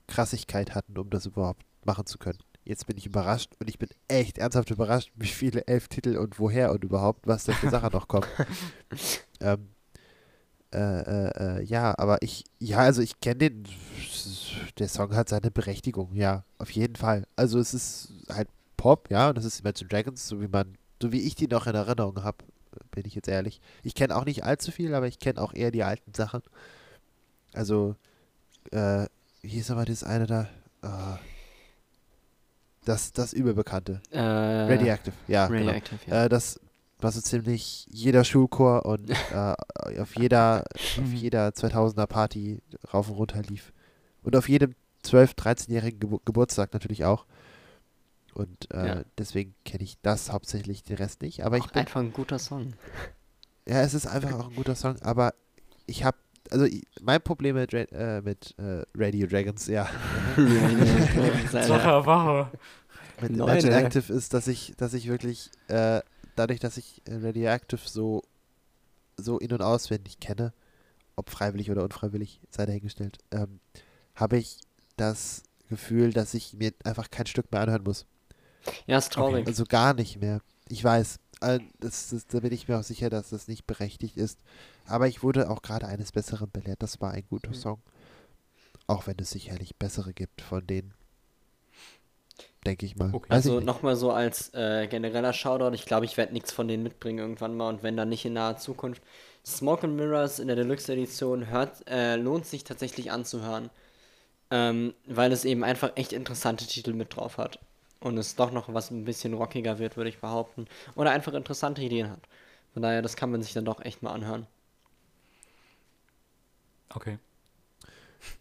Krassigkeit 0.08 0.76
hatten, 0.76 0.98
um 0.98 1.10
das 1.10 1.26
überhaupt 1.26 1.63
machen 1.84 2.06
zu 2.06 2.18
können. 2.18 2.39
Jetzt 2.63 2.88
bin 2.88 2.98
ich 2.98 3.06
überrascht 3.06 3.54
und 3.60 3.70
ich 3.70 3.78
bin 3.78 3.89
echt 4.08 4.38
ernsthaft 4.38 4.72
überrascht, 4.72 5.12
wie 5.15 5.28
viele 5.28 5.68
elf 5.68 5.88
Titel 5.88 6.18
und 6.18 6.39
woher 6.39 6.72
und 6.72 6.84
überhaupt, 6.84 7.28
was 7.28 7.44
da 7.44 7.54
für 7.54 7.70
Sachen 7.70 7.91
noch 7.91 8.08
kommen. 8.08 8.28
ähm, 9.39 9.70
äh, 10.73 10.78
äh, 10.78 11.60
äh, 11.60 11.63
ja, 11.63 11.93
aber 11.97 12.21
ich, 12.21 12.43
ja, 12.60 12.80
also 12.80 13.01
ich 13.01 13.19
kenne 13.19 13.49
den, 13.49 13.63
der 14.80 14.89
Song 14.89 15.15
hat 15.15 15.30
seine 15.30 15.51
Berechtigung, 15.51 16.15
ja, 16.15 16.43
auf 16.58 16.69
jeden 16.71 16.95
Fall. 16.95 17.25
Also 17.36 17.60
es 17.60 17.73
ist 17.73 18.13
halt 18.30 18.49
Pop, 18.78 19.10
ja, 19.10 19.30
und 19.30 19.38
das 19.38 19.45
ist 19.45 19.62
Imagine 19.62 19.89
Dragons, 19.89 20.28
so 20.28 20.41
wie 20.41 20.47
man, 20.47 20.78
so 21.01 21.12
wie 21.12 21.21
ich 21.21 21.36
die 21.36 21.47
noch 21.47 21.67
in 21.67 21.75
Erinnerung 21.75 22.23
habe, 22.23 22.43
bin 22.91 23.06
ich 23.06 23.15
jetzt 23.15 23.28
ehrlich. 23.28 23.62
Ich 23.84 23.95
kenne 23.95 24.15
auch 24.15 24.25
nicht 24.25 24.43
allzu 24.43 24.71
viel, 24.71 24.93
aber 24.93 25.08
ich 25.08 25.19
kenne 25.19 25.41
auch 25.41 25.54
eher 25.54 25.71
die 25.71 25.84
alten 25.84 26.13
Sachen. 26.13 26.41
Also, 27.54 27.95
äh, 28.71 29.06
wie 29.41 29.49
hieß 29.49 29.71
aber 29.71 29.86
das 29.86 30.04
eine 30.04 30.28
da? 30.28 30.49
Uh, 30.84 31.17
das, 32.86 33.12
das 33.12 33.34
überbekannte. 33.34 34.01
Äh, 34.12 34.19
Radioactive, 34.19 35.15
ja. 35.28 35.47
genau. 35.47 35.73
ja. 36.06 36.25
Äh, 36.25 36.30
das 36.30 36.60
war 37.06 37.12
so 37.12 37.22
ziemlich 37.22 37.88
jeder 37.89 38.24
Schulchor 38.24 38.86
und 38.86 39.10
äh, 39.32 40.00
auf 40.00 40.18
jeder 40.18 40.65
auf 40.74 41.13
jeder 41.13 41.50
2000er 41.50 42.08
Party 42.08 42.62
rauf 42.94 43.10
und 43.10 43.15
runter 43.15 43.41
lief. 43.44 43.72
Und 44.24 44.36
auf 44.36 44.50
jedem 44.50 44.74
12-, 45.06 45.36
13-jährigen 45.36 46.00
Gebur 46.00 46.22
Geburtstag 46.26 46.74
natürlich 46.74 47.06
auch. 47.06 47.26
Und 48.34 48.74
äh, 48.74 48.88
ja. 48.88 49.04
deswegen 49.20 49.54
kenne 49.63 49.84
ich 49.84 49.98
das 50.02 50.32
hauptsächlich, 50.32 50.84
den 50.84 50.98
Rest 50.98 51.22
nicht. 51.22 51.46
Aber 51.46 51.58
auch 51.58 51.65
ich 51.65 51.72
bin, 51.72 51.82
einfach 51.82 52.02
ein 52.02 52.12
guter 52.12 52.39
Song. 52.39 52.74
Ja, 53.68 53.82
es 53.82 53.96
ist 53.96 54.06
einfach 54.06 54.32
auch 54.34 54.50
ein 54.50 54.56
guter 54.56 54.76
Song, 54.76 55.02
aber 55.02 55.34
ich 55.88 56.04
habe 56.04 56.18
also 56.52 56.68
mein 57.02 57.20
Problem 57.20 57.56
mit, 57.56 57.74
äh, 57.74 58.22
mit 58.24 58.54
äh, 58.60 58.84
Radio 58.96 59.26
Dragons, 59.26 59.65
ja. 59.65 59.89
Sache, 61.52 62.06
Wache. 62.06 62.52
Mit 63.22 63.32
Imagine 63.32 63.76
Active 63.76 64.13
ist, 64.13 64.34
dass 64.34 64.48
ich, 64.48 64.74
dass 64.78 64.94
ich 64.94 65.08
wirklich, 65.08 65.50
äh, 65.68 66.02
dadurch, 66.36 66.60
dass 66.60 66.78
ich 66.78 67.02
Radioactive 67.08 67.88
so, 67.88 68.24
so 69.17 69.39
in- 69.39 69.54
und 69.54 69.62
auswendig 69.62 70.19
kenne, 70.19 70.54
ob 71.15 71.30
freiwillig 71.30 71.71
oder 71.71 71.84
unfreiwillig, 71.84 72.41
sei 72.50 72.65
dahingestellt, 72.65 73.17
ähm, 73.32 73.60
habe 74.15 74.38
ich 74.38 74.60
das 74.98 75.43
Gefühl, 75.69 76.13
dass 76.13 76.34
ich 76.34 76.54
mir 76.54 76.74
einfach 76.84 77.10
kein 77.10 77.26
Stück 77.26 77.52
mehr 77.52 77.62
anhören 77.62 77.84
muss. 77.84 78.06
Ja, 78.88 78.98
ist 78.98 79.13
traurig. 79.13 79.41
Okay. 79.41 79.50
Also 79.50 79.63
gar 79.65 79.93
nicht 79.93 80.19
mehr. 80.19 80.41
Ich 80.67 80.84
weiß, 80.84 81.19
äh, 81.41 81.60
das, 81.80 82.10
das, 82.10 82.28
da 82.28 82.39
bin 82.39 82.54
ich 82.54 82.67
mir 82.67 82.80
auch 82.80 82.84
sicher, 82.84 83.10
dass 83.10 83.30
das 83.30 83.48
nicht 83.48 83.67
berechtigt 83.67 84.17
ist. 84.17 84.39
Aber 84.86 85.08
ich 85.08 85.24
wurde 85.24 85.50
auch 85.50 85.62
gerade 85.62 85.88
eines 85.88 86.12
Besseren 86.12 86.50
belehrt. 86.52 86.82
Das 86.82 87.02
war 87.02 87.12
ein 87.12 87.26
guter 87.30 87.50
mhm. 87.50 87.56
Song. 87.56 87.82
Auch 88.88 89.08
wenn 89.08 89.17
es 89.19 89.32
sicherlich 89.32 89.76
bessere 89.76 90.13
gibt 90.13 90.41
von 90.41 90.65
denen. 90.65 90.93
Denke 92.65 92.86
ich 92.86 92.95
mal. 92.95 93.13
Okay. 93.13 93.28
Also 93.30 93.60
nochmal 93.60 93.95
so 93.95 94.12
als 94.12 94.54
äh, 94.54 94.88
genereller 94.88 95.34
Shoutout. 95.34 95.73
Ich 95.73 95.86
glaube, 95.86 96.06
ich 96.06 96.17
werde 96.17 96.34
nichts 96.34 96.51
von 96.51 96.67
denen 96.67 96.84
mitbringen 96.84 97.19
irgendwann 97.19 97.56
mal 97.56 97.69
und 97.69 97.84
wenn 97.84 97.95
dann 97.95 98.10
nicht 98.10 98.25
in 98.25 98.34
naher 98.34 98.58
Zukunft. 98.58 99.04
Smoke 99.45 99.86
and 99.86 99.95
Mirrors 99.95 100.39
in 100.39 100.47
der 100.47 100.56
Deluxe 100.56 100.91
Edition 100.91 101.49
hört, 101.49 101.88
äh, 101.88 102.15
lohnt 102.15 102.47
sich 102.47 102.63
tatsächlich 102.63 103.12
anzuhören. 103.12 103.69
Ähm, 104.49 104.93
weil 105.06 105.32
es 105.32 105.45
eben 105.45 105.63
einfach 105.63 105.91
echt 105.95 106.13
interessante 106.13 106.65
Titel 106.65 106.93
mit 106.93 107.15
drauf 107.15 107.38
hat. 107.38 107.60
Und 107.99 108.17
es 108.17 108.36
doch 108.36 108.51
noch 108.51 108.73
was 108.73 108.91
ein 108.91 109.06
bisschen 109.06 109.34
rockiger 109.34 109.80
wird, 109.80 109.97
würde 109.97 110.10
ich 110.10 110.19
behaupten. 110.19 110.67
Oder 110.95 111.12
einfach 111.12 111.34
interessante 111.34 111.82
Ideen 111.82 112.10
hat. 112.10 112.21
Von 112.73 112.82
daher, 112.82 113.01
das 113.01 113.15
kann 113.15 113.32
man 113.32 113.41
sich 113.41 113.54
dann 113.54 113.65
doch 113.65 113.82
echt 113.82 114.04
mal 114.04 114.13
anhören. 114.13 114.47
Okay. 116.93 117.19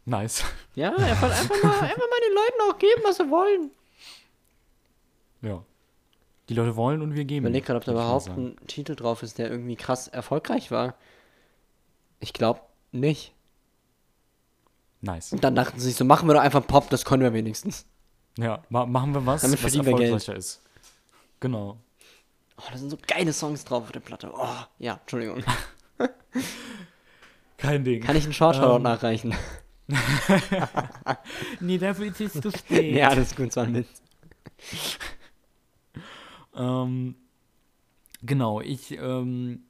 Nice. 0.05 0.45
Ja, 0.75 0.91
einfach, 0.95 1.31
einfach, 1.31 1.63
mal, 1.63 1.81
einfach 1.81 1.97
mal 1.97 2.21
den 2.29 2.35
Leuten 2.35 2.71
auch 2.71 2.79
geben, 2.79 3.03
was 3.05 3.17
sie 3.17 3.31
wollen. 3.31 3.71
Ja. 5.45 5.63
Die 6.49 6.55
Leute 6.55 6.77
wollen 6.77 7.01
und 7.01 7.15
wir 7.15 7.25
geben. 7.25 7.47
Ich 7.47 7.51
überlege 7.51 7.67
gerade, 7.67 7.79
ob 7.79 7.85
da 7.85 7.93
überhaupt 7.93 8.29
ein 8.29 8.57
Titel 8.67 8.95
drauf 8.95 9.23
ist, 9.23 9.39
der 9.39 9.51
irgendwie 9.51 9.77
krass 9.77 10.09
erfolgreich 10.09 10.71
war. 10.71 10.95
Ich 12.21 12.33
glaube 12.33 12.61
nicht. 12.93 13.33
Nice. 15.01 15.33
Und 15.33 15.45
dann 15.45 15.55
dachten 15.55 15.79
sie 15.79 15.87
sich 15.89 15.97
so, 15.97 16.05
machen 16.05 16.29
wir 16.29 16.35
doch 16.35 16.41
einfach 16.41 16.67
Pop, 16.67 16.91
das 16.91 17.05
können 17.05 17.23
wir 17.23 17.33
wenigstens. 17.33 17.87
Ja, 18.39 18.63
ma 18.69 18.87
machen 18.87 19.15
wir 19.15 19.25
was, 19.27 19.43
Damit 19.43 19.63
was 19.63 19.75
erfolgreicher 19.75 20.33
Geld. 20.33 20.39
ist. 20.39 20.63
Genau. 21.41 21.79
Oh, 22.57 22.63
da 22.71 22.79
sind 22.79 22.91
so 22.91 22.99
geile 23.07 23.33
Songs 23.33 23.65
drauf 23.65 23.85
auf 23.85 23.93
der 23.93 24.01
Platte. 24.01 24.33
Oh, 24.35 24.49
ja, 24.79 24.95
Entschuldigung. 24.95 25.43
Kein 27.57 27.85
Ding. 27.85 28.03
Kann 28.03 28.17
ich 28.17 28.25
einen 28.25 28.33
Short-Shoutout 28.33 28.77
ähm. 28.77 28.83
nachreichen? 28.83 29.35
nee, 31.61 31.79
dafür 31.79 32.07
ist 32.07 32.21
es 32.21 32.33
zu 32.41 32.51
spät. 32.59 32.95
ja, 32.95 33.11
das 33.11 33.29
ist 33.29 33.37
gut, 33.37 33.53
zwar 33.53 33.67
mit. 33.67 33.87
Ähm, 36.57 37.17
genau, 38.23 38.61
ich 38.61 38.93
ähm, 38.93 39.65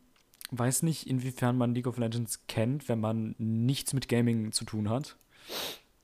weiß 0.50 0.82
nicht, 0.82 1.06
inwiefern 1.06 1.56
man 1.56 1.74
League 1.74 1.86
of 1.86 1.98
Legends 1.98 2.46
kennt, 2.46 2.88
wenn 2.88 3.00
man 3.00 3.34
nichts 3.38 3.92
mit 3.92 4.08
Gaming 4.08 4.52
zu 4.52 4.64
tun 4.64 4.88
hat. 4.88 5.16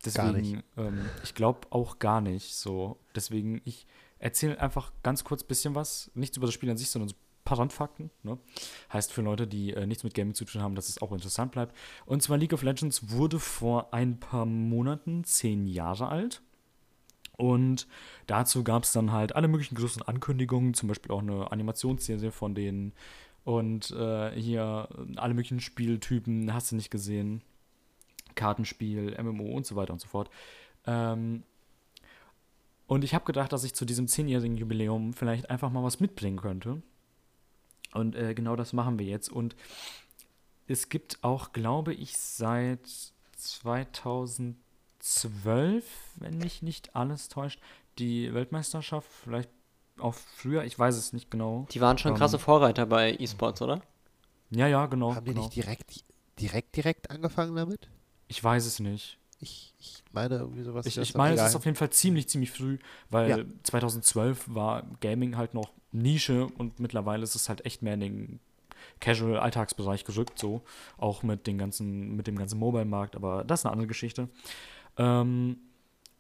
Deswegen, 0.05 0.63
ähm, 0.77 1.07
ich 1.23 1.35
glaube 1.35 1.69
auch 1.71 1.99
gar 1.99 2.21
nicht 2.21 2.55
so. 2.55 2.99
Deswegen, 3.15 3.61
ich 3.65 3.87
erzähle 4.19 4.61
einfach 4.61 4.93
ganz 5.03 5.25
kurz 5.25 5.43
ein 5.43 5.49
bisschen 5.49 5.75
was. 5.75 6.11
Nichts 6.15 6.37
über 6.37 6.47
das 6.47 6.55
Spiel 6.55 6.71
an 6.71 6.79
sich, 6.79 6.89
sondern 6.89 7.09
so 7.09 7.17
paar 7.45 7.59
Randfakten. 7.59 8.11
Ne? 8.23 8.39
Heißt 8.93 9.13
für 9.13 9.23
Leute, 9.23 9.47
die 9.47 9.73
äh, 9.73 9.87
nichts 9.87 10.05
mit 10.05 10.15
Gaming 10.15 10.35
zu 10.35 10.45
tun 10.45 10.63
haben, 10.63 10.75
dass 10.75 10.89
es 10.89 11.03
auch 11.03 11.13
interessant 11.13 11.53
bleibt. 11.53 11.77
Und 12.07 12.23
zwar 12.23 12.39
League 12.39 12.53
of 12.53 12.63
Legends 12.63 13.11
wurde 13.11 13.39
vor 13.39 13.93
ein 13.93 14.21
paar 14.21 14.47
Monaten 14.47 15.25
zehn 15.25 15.67
Jahre 15.67 16.09
alt. 16.09 16.43
Und 17.41 17.87
dazu 18.27 18.63
gab 18.63 18.83
es 18.83 18.93
dann 18.93 19.13
halt 19.13 19.35
alle 19.35 19.49
möglichen 19.49 19.75
größeren 19.75 20.07
Ankündigungen, 20.07 20.75
zum 20.75 20.91
Beispiel 20.91 21.11
auch 21.11 21.23
eine 21.23 21.51
Animationsserie 21.51 22.33
von 22.33 22.55
denen 22.55 22.93
und 23.45 23.93
äh, 23.93 24.39
hier 24.39 24.89
alle 25.17 25.33
möglichen 25.33 25.61
Spieltypen, 25.61 26.53
hast 26.53 26.71
du 26.71 26.77
nicht 26.77 26.91
gesehen, 26.91 27.41
Kartenspiel, 28.35 29.17
MMO 29.23 29.55
und 29.55 29.65
so 29.65 29.75
weiter 29.75 29.95
und 29.95 30.01
so 30.01 30.09
fort. 30.09 30.29
Ähm, 30.87 31.45
und 32.87 33.05
ich 33.05 33.15
habe 33.15 33.25
gedacht, 33.25 33.55
dass 33.55 33.65
ich 33.65 33.75
zu 33.75 33.87
diesem 33.87 34.07
zehnjährigen 34.07 34.59
Jubiläum 34.59 35.15
vielleicht 35.15 35.49
einfach 35.49 35.71
mal 35.71 35.83
was 35.83 35.99
mitbringen 35.99 36.37
könnte. 36.37 36.83
Und 37.95 38.17
äh, 38.17 38.35
genau 38.35 38.55
das 38.55 38.75
machen 38.75 38.99
wir 38.99 39.07
jetzt. 39.07 39.31
Und 39.31 39.57
es 40.67 40.91
gibt 40.91 41.25
auch, 41.25 41.53
glaube 41.53 41.95
ich, 41.95 42.19
seit 42.19 43.15
2012, 45.01 45.85
wenn 46.17 46.39
mich 46.39 46.63
nicht 46.63 46.95
alles 46.95 47.29
täuscht, 47.29 47.61
die 47.99 48.33
Weltmeisterschaft, 48.33 49.09
vielleicht 49.25 49.51
auch 49.99 50.15
früher, 50.15 50.65
ich 50.65 50.79
weiß 50.79 50.97
es 50.97 51.13
nicht 51.13 51.31
genau. 51.31 51.67
Die 51.73 51.81
waren 51.81 51.99
schon 51.99 52.13
Ähm, 52.13 52.19
krasse 52.19 52.39
Vorreiter 52.39 52.87
bei 52.87 53.17
E-Sports, 53.19 53.61
oder? 53.63 53.83
Ja, 54.51 54.67
ja, 54.67 54.87
genau. 54.87 55.15
Haben 55.15 55.25
die 55.25 55.33
genau. 55.33 55.43
nicht 55.45 55.57
direkt, 55.57 56.05
direkt, 56.39 56.77
direkt 56.77 57.11
angefangen 57.11 57.55
damit? 57.55 57.89
Ich 58.29 58.43
weiß 58.43 58.65
es 58.67 58.79
nicht. 58.81 59.19
Ich, 59.41 59.75
ich 59.79 60.03
meine 60.13 60.37
irgendwie 60.37 60.63
sowas. 60.63 60.87
Ich, 60.87 60.99
ich 60.99 61.15
meine, 61.15 61.35
es 61.37 61.49
ist 61.51 61.57
auf 61.57 61.65
jeden 61.65 61.77
Fall 61.77 61.91
ziemlich, 61.91 62.29
ziemlich 62.29 62.51
früh, 62.51 62.79
weil 63.09 63.31
Ja. 63.31 63.39
2012 63.63 64.45
war 64.55 64.83
Gaming 65.01 65.37
halt 65.37 65.55
noch 65.55 65.71
Nische 65.93 66.47
und 66.59 66.79
mittlerweile 66.79 67.23
ist 67.23 67.35
es 67.35 67.49
halt 67.49 67.65
echt 67.65 67.83
mehr 67.83 67.95
in 67.95 68.01
den 68.01 68.41
Casual-Alltagsbereich 69.01 70.05
gerückt, 70.05 70.39
so. 70.39 70.63
Auch 70.99 71.23
mit, 71.23 71.47
den 71.47 71.59
ganzen, 71.59 72.17
mit 72.17 72.27
dem 72.27 72.37
ganzen 72.37 72.59
Mobile-Markt, 72.59 73.17
aber 73.17 73.45
das 73.45 73.61
ist 73.61 73.67
eine 73.67 73.73
andere 73.73 73.89
Geschichte. 73.89 74.29
Ähm, 75.01 75.57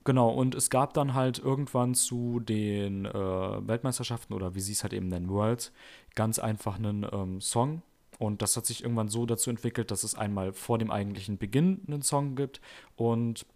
genau, 0.04 0.30
und 0.30 0.54
es 0.54 0.70
gab 0.70 0.94
dann 0.94 1.12
halt 1.12 1.38
irgendwann 1.38 1.94
zu 1.94 2.40
den 2.40 3.04
äh, 3.04 3.12
Weltmeisterschaften 3.12 4.32
oder 4.32 4.54
wie 4.54 4.60
sie 4.60 4.72
es 4.72 4.82
halt 4.82 4.94
eben 4.94 5.08
nennen, 5.08 5.28
Worlds, 5.28 5.72
ganz 6.14 6.38
einfach 6.38 6.76
einen 6.76 7.06
ähm, 7.12 7.40
Song. 7.42 7.82
Und 8.18 8.40
das 8.40 8.56
hat 8.56 8.64
sich 8.64 8.82
irgendwann 8.82 9.08
so 9.08 9.26
dazu 9.26 9.50
entwickelt, 9.50 9.90
dass 9.90 10.02
es 10.02 10.14
einmal 10.14 10.52
vor 10.54 10.78
dem 10.78 10.90
eigentlichen 10.90 11.36
Beginn 11.36 11.82
einen 11.86 12.02
Song 12.02 12.36
gibt 12.36 12.60
und 12.96 13.46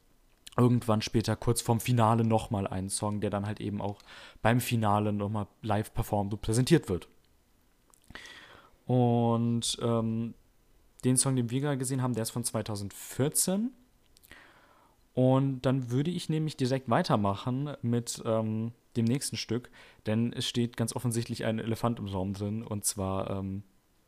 irgendwann 0.56 1.02
später 1.02 1.37
kurz 1.37 1.62
vorm 1.62 1.80
Finale 1.80 2.24
nochmal 2.24 2.66
einen 2.66 2.90
Song, 2.90 3.20
der 3.20 3.30
dann 3.30 3.46
halt 3.46 3.60
eben 3.60 3.80
auch 3.80 4.00
beim 4.42 4.60
Finale 4.60 5.12
nochmal 5.12 5.46
live 5.62 5.92
performt 5.92 6.32
und 6.34 6.42
präsentiert 6.42 6.88
wird. 6.88 7.08
Und 8.87 9.78
ähm, 9.82 10.34
den 11.04 11.16
Song, 11.16 11.34
den 11.37 11.50
wir 11.50 11.60
gerade 11.60 11.78
gesehen 11.78 12.02
haben, 12.02 12.14
der 12.14 12.22
ist 12.22 12.30
von 12.30 12.44
2014. 12.44 13.70
Und 15.14 15.62
dann 15.62 15.90
würde 15.90 16.11
ich 16.11 16.29
nämlich 16.29 16.57
direkt 16.57 16.90
weitermachen 16.90 17.72
mit 17.83 18.22
ähm, 18.27 18.72
dem 18.96 19.05
nächsten 19.05 19.37
Stück, 19.37 19.70
denn 20.07 20.33
es 20.33 20.46
steht 20.46 20.77
ganz 20.77 20.94
offensichtlich 20.94 21.44
ein 21.44 21.59
Elefant 21.61 21.98
im 21.98 22.07
Raum 22.07 22.35
drin. 22.35 22.62
Und 22.62 22.85
zwar, 22.85 23.31
ähm, 23.31 23.62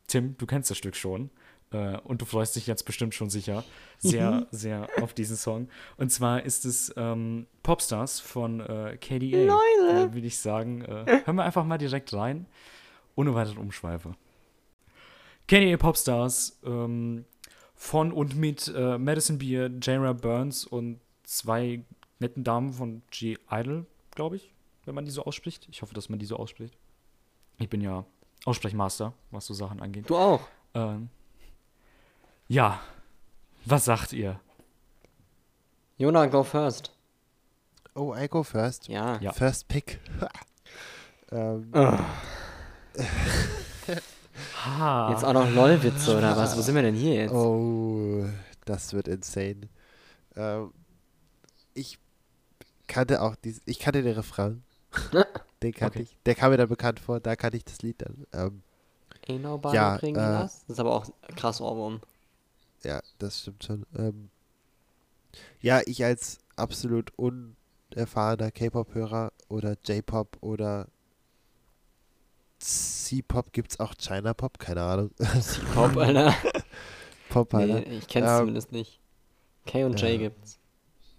Tim, 0.09 0.37
du 0.37 0.47
kennst 0.47 0.71
das 0.71 0.79
Stück 0.79 0.97
schon. 0.97 1.31
Äh, 1.73 1.99
und 1.99 2.21
du 2.23 2.25
freust 2.25 2.57
dich 2.57 2.67
jetzt 2.67 2.85
bestimmt 2.85 3.15
schon 3.15 3.31
sicher 3.31 3.65
sehr, 3.99 4.47
sehr 4.51 4.89
auf 5.01 5.15
diesen 5.15 5.37
Song. 5.37 5.69
Und 5.97 6.11
zwar 6.11 6.43
ist 6.45 6.65
es 6.65 6.93
ähm, 6.97 7.47
Popstars 7.63 8.21
von 8.21 8.61
äh, 8.61 8.97
KDA. 9.01 9.57
Äh, 10.05 10.15
würde 10.15 10.27
ich 10.27 10.39
sagen. 10.39 10.83
Äh, 10.83 11.23
hören 11.25 11.37
wir 11.37 11.45
einfach 11.45 11.65
mal 11.65 11.79
direkt 11.79 12.13
rein, 12.13 12.47
ohne 13.15 13.35
weitere 13.35 13.59
Umschweife. 13.61 14.15
KDA 15.49 15.77
Popstars 15.77 16.61
ähm, 16.65 17.25
von 17.77 18.11
und 18.11 18.35
mit 18.35 18.73
äh, 18.75 18.99
Madison 18.99 19.39
Beer, 19.39 19.71
Jara 19.81 20.13
Burns 20.15 20.65
und 20.65 20.99
zwei 21.23 21.85
netten 22.19 22.43
Damen 22.43 22.73
von 22.73 23.03
G 23.11 23.37
Idol, 23.51 23.87
glaube 24.15 24.37
ich, 24.37 24.53
wenn 24.85 24.95
man 24.95 25.05
die 25.05 25.11
so 25.11 25.25
ausspricht. 25.25 25.69
Ich 25.71 25.83
hoffe, 25.83 25.95
dass 25.95 26.09
man 26.09 26.19
die 26.19 26.27
so 26.27 26.37
ausspricht. 26.37 26.77
Ich 27.59 27.69
bin 27.69 27.81
ja 27.81 28.05
Aussprechmaster, 28.45 29.13
was 29.31 29.47
so 29.47 29.55
Sachen 29.55 29.81
angeht. 29.81 30.09
Du 30.09 30.17
auch. 30.17 30.41
Ähm, 30.75 31.11
ja, 32.49 32.81
was 33.65 33.85
sagt 33.85 34.13
ihr? 34.13 34.41
Jona, 35.99 36.27
go 36.27 36.43
first. 36.43 36.93
Oh, 37.95 38.15
I 38.15 38.29
go 38.29 38.43
first. 38.43 38.89
Ja. 38.89 39.19
Ja. 39.21 39.33
First 39.33 39.69
pick. 39.69 39.99
ähm, 41.33 41.73
Ha. 44.67 45.11
Jetzt 45.13 45.25
auch 45.25 45.33
noch 45.33 45.49
LOL-Witze 45.51 46.17
oder 46.17 46.37
was? 46.37 46.57
Wo 46.57 46.61
sind 46.63 46.75
wir 46.75 46.83
denn 46.83 46.95
hier 46.95 47.15
jetzt? 47.15 47.33
Oh, 47.33 48.25
das 48.65 48.93
wird 48.93 49.09
insane. 49.09 49.69
Ähm, 50.35 50.73
ich 51.75 51.99
kannte 52.87 53.23
auch 53.23 53.37
dieses, 53.37 53.63
ich 53.67 53.79
kannte 53.79 54.03
den 54.03 54.15
Refrain. 54.15 54.63
Den 55.63 55.73
kannte 55.73 56.01
Okay. 56.01 56.03
ich. 56.03 56.19
Der 56.27 56.35
kam 56.35 56.51
mir 56.51 56.59
dann 56.59 56.69
bekannt 56.69 57.01
vor, 57.01 57.19
da 57.21 57.35
kannte 57.35 57.57
ich 57.57 57.65
das 57.65 57.81
Lied 57.83 58.03
dann. 58.03 58.27
Ähm, 58.33 58.63
Ain't 59.29 59.41
nobody 59.41 59.77
Ja, 59.77 59.97
bringing 59.99 60.17
äh, 60.17 60.43
us. 60.43 60.63
Das 60.67 60.75
ist 60.77 60.81
aber 60.81 60.95
auch 60.95 61.07
krass 61.35 61.61
Ohrwurm. 61.61 62.01
ja, 62.85 63.01
das 63.19 63.41
stimmt 63.41 63.65
schon. 63.65 63.87
Ähm, 63.97 64.31
ja, 65.61 65.81
ich 65.87 66.05
als 66.05 66.39
absolut 66.57 67.13
unerfahrener 67.17 68.51
K-Pop-Hörer 68.51 69.33
oder 69.49 69.77
J-Pop 69.85 70.37
oder 70.41 70.89
C-Pop 72.67 73.53
gibt's 73.53 73.79
auch 73.79 73.95
China-Pop, 73.97 74.59
keine 74.59 74.83
Ahnung. 74.83 75.11
Pop, 75.75 75.97
Alter. 75.97 76.35
Pop, 77.29 77.53
Nee, 77.53 77.73
Alter. 77.73 77.87
ich 77.93 78.09
kenn's 78.09 78.29
Ähm, 78.29 78.39
zumindest 78.39 78.73
nicht. 78.73 79.01
K 79.67 79.85
und 79.85 80.01
J 80.01 80.11
ja. 80.11 80.17
gibt's. 80.17 80.59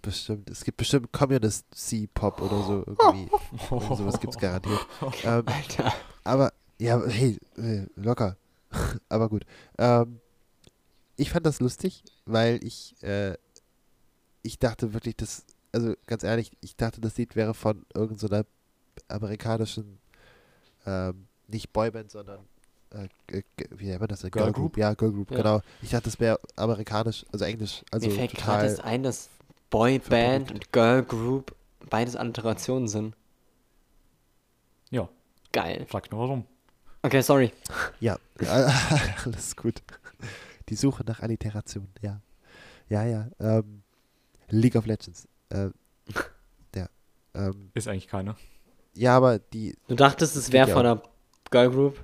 Bestimmt. 0.02 0.48
Es 0.50 0.64
gibt 0.64 0.76
bestimmt 0.76 1.12
Communist 1.12 1.66
C-Pop 1.74 2.40
oder 2.42 2.62
so 2.62 2.84
irgendwie. 2.86 3.30
Irgend 3.70 3.96
sowas 3.98 4.20
gibt's 4.20 4.36
garantiert. 4.38 4.86
Ähm, 5.24 5.42
Alter. 5.46 5.92
aber, 6.24 6.52
ja, 6.78 7.02
hey, 7.06 7.38
äh, 7.56 7.86
locker. 7.96 8.36
aber 9.08 9.28
gut. 9.28 9.44
Ähm, 9.78 10.20
ich 11.16 11.30
fand 11.30 11.46
das 11.46 11.60
lustig, 11.60 12.04
weil 12.26 12.62
ich, 12.62 12.94
äh, 13.02 13.36
ich 14.42 14.58
dachte 14.58 14.92
wirklich, 14.92 15.16
das, 15.16 15.44
also 15.72 15.94
ganz 16.06 16.22
ehrlich, 16.22 16.52
ich 16.60 16.76
dachte, 16.76 17.00
das 17.00 17.16
Lied 17.16 17.34
wäre 17.36 17.54
von 17.54 17.84
irgendeiner 17.94 18.44
amerikanischen, 19.08 19.98
ähm, 20.86 21.26
nicht 21.48 21.72
Boyband, 21.72 22.10
sondern, 22.10 22.40
äh, 22.90 23.08
wie 23.70 23.86
nennt 23.86 24.00
man 24.00 24.08
das? 24.08 24.20
denn? 24.20 24.30
Girl 24.30 24.52
Group? 24.52 24.76
Ja, 24.76 24.94
Girl 24.94 25.12
Group, 25.12 25.30
Ja. 25.32 25.38
genau. 25.38 25.60
Ich 25.82 25.90
dachte, 25.90 26.04
das 26.04 26.20
wäre 26.20 26.38
amerikanisch, 26.56 27.24
also 27.32 27.44
englisch, 27.44 27.82
also 27.90 28.06
Mir 28.08 28.14
fällt 28.14 28.34
gerade 28.34 28.66
erst 28.66 28.84
ein, 28.84 29.02
dass 29.02 29.28
Boyband 29.70 30.50
und 30.52 30.72
Girl 30.72 31.02
Group 31.02 31.54
beides 31.90 32.16
Alliterationen 32.16 32.88
sind. 32.88 33.14
Ja, 34.90 35.08
Geil. 35.52 35.84
frag 35.88 36.10
nur 36.10 36.20
warum. 36.20 36.44
Okay, 37.02 37.20
sorry. 37.22 37.52
Ja, 38.00 38.18
alles 39.24 39.56
gut. 39.56 39.82
Die 40.68 40.76
Suche 40.76 41.04
nach 41.04 41.20
Alliteration, 41.20 41.88
ja. 42.02 42.20
Ja, 42.88 43.04
ja. 43.04 43.28
Ähm, 43.40 43.82
League 44.48 44.76
of 44.76 44.86
Legends. 44.86 45.26
Äh, 45.50 45.70
ja. 46.74 46.88
Ähm, 47.34 47.70
Ist 47.74 47.88
eigentlich 47.88 48.08
keine. 48.08 48.36
ja, 48.94 49.16
aber 49.16 49.38
die, 49.38 49.76
Du 49.88 49.94
dachtest, 49.94 50.36
es 50.36 50.52
wäre 50.52 50.68
von 50.70 50.82
der 50.84 51.02
Girl 51.50 51.70
Group? 51.70 51.98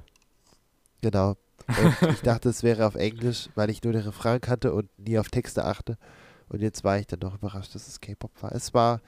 genau. 1.05 1.37
Und 1.69 2.11
ich 2.11 2.21
dachte, 2.21 2.49
es 2.49 2.63
wäre 2.63 2.87
auf 2.87 2.95
Englisch, 2.95 3.49
weil 3.55 3.71
ich 3.71 3.83
nur 3.83 3.93
den 3.93 4.03
Refrain 4.03 4.41
kannte 4.41 4.75
und 4.75 4.89
nie 4.99 5.19
auf 5.19 5.29
Texte 5.29 5.65
achte. 5.65 5.97
Und 6.49 6.61
jetzt 6.61 6.85
war 6.85 6.99
ich 6.99 7.07
dann 7.07 7.21
doch 7.21 7.35
überrascht, 7.35 7.75
dass 7.75 7.89
es 7.89 8.01
K-Pop 8.01 8.31
war. 8.43 8.53
Es 8.53 8.75
war 8.75 9.01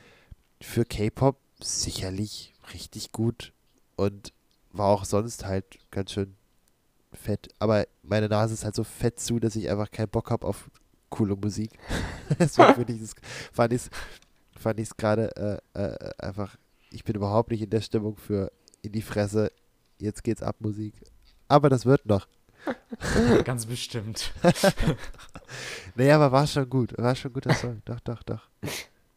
für 0.61 0.85
K-Pop 0.85 1.39
sicherlich 1.61 2.55
richtig 2.73 3.13
gut 3.13 3.53
und 3.97 4.33
war 4.73 4.89
auch 4.89 5.05
sonst 5.05 5.45
halt 5.45 5.79
ganz 5.91 6.13
schön 6.13 6.37
fett. 7.13 7.49
Aber 7.59 7.87
meine 8.03 8.29
Nase 8.29 8.55
ist 8.55 8.65
halt 8.65 8.75
so 8.75 8.85
fett 8.85 9.21
zu, 9.21 9.39
dass 9.39 9.57
ich 9.57 9.71
einfach 9.71 9.91
keinen 9.91 10.09
Bock 10.09 10.31
habe 10.31 10.47
auf 10.47 10.71
coole 11.11 11.37
Musik. 11.37 11.71
Deswegen 12.39 12.85
ich 12.89 13.01
das, 13.01 13.15
fand 13.53 13.73
ich 13.73 13.83
es 13.83 13.91
fand 14.59 14.97
gerade 14.99 15.61
äh, 15.75 15.81
äh, 15.81 16.11
einfach, 16.19 16.57
ich 16.91 17.05
bin 17.05 17.17
überhaupt 17.17 17.51
nicht 17.51 17.63
in 17.63 17.71
der 17.71 17.81
Stimmung 17.81 18.17
für 18.17 18.51
in 18.83 18.93
die 18.93 19.03
Fresse, 19.03 19.51
jetzt 19.99 20.25
geht's 20.25 20.43
ab 20.43 20.57
Musik. 20.61 20.95
Aber 21.49 21.69
das 21.69 21.87
wird 21.87 22.07
noch. 22.07 22.27
Ganz 23.45 23.67
bestimmt. 23.67 24.33
Naja, 25.95 26.17
aber 26.17 26.33
war 26.33 26.47
schon 26.47 26.69
gut. 26.69 26.93
War 26.99 27.15
schon 27.15 27.31
ein 27.31 27.35
guter 27.35 27.55
Song. 27.55 27.81
Doch, 27.85 28.01
doch, 28.01 28.23
doch. 28.25 28.49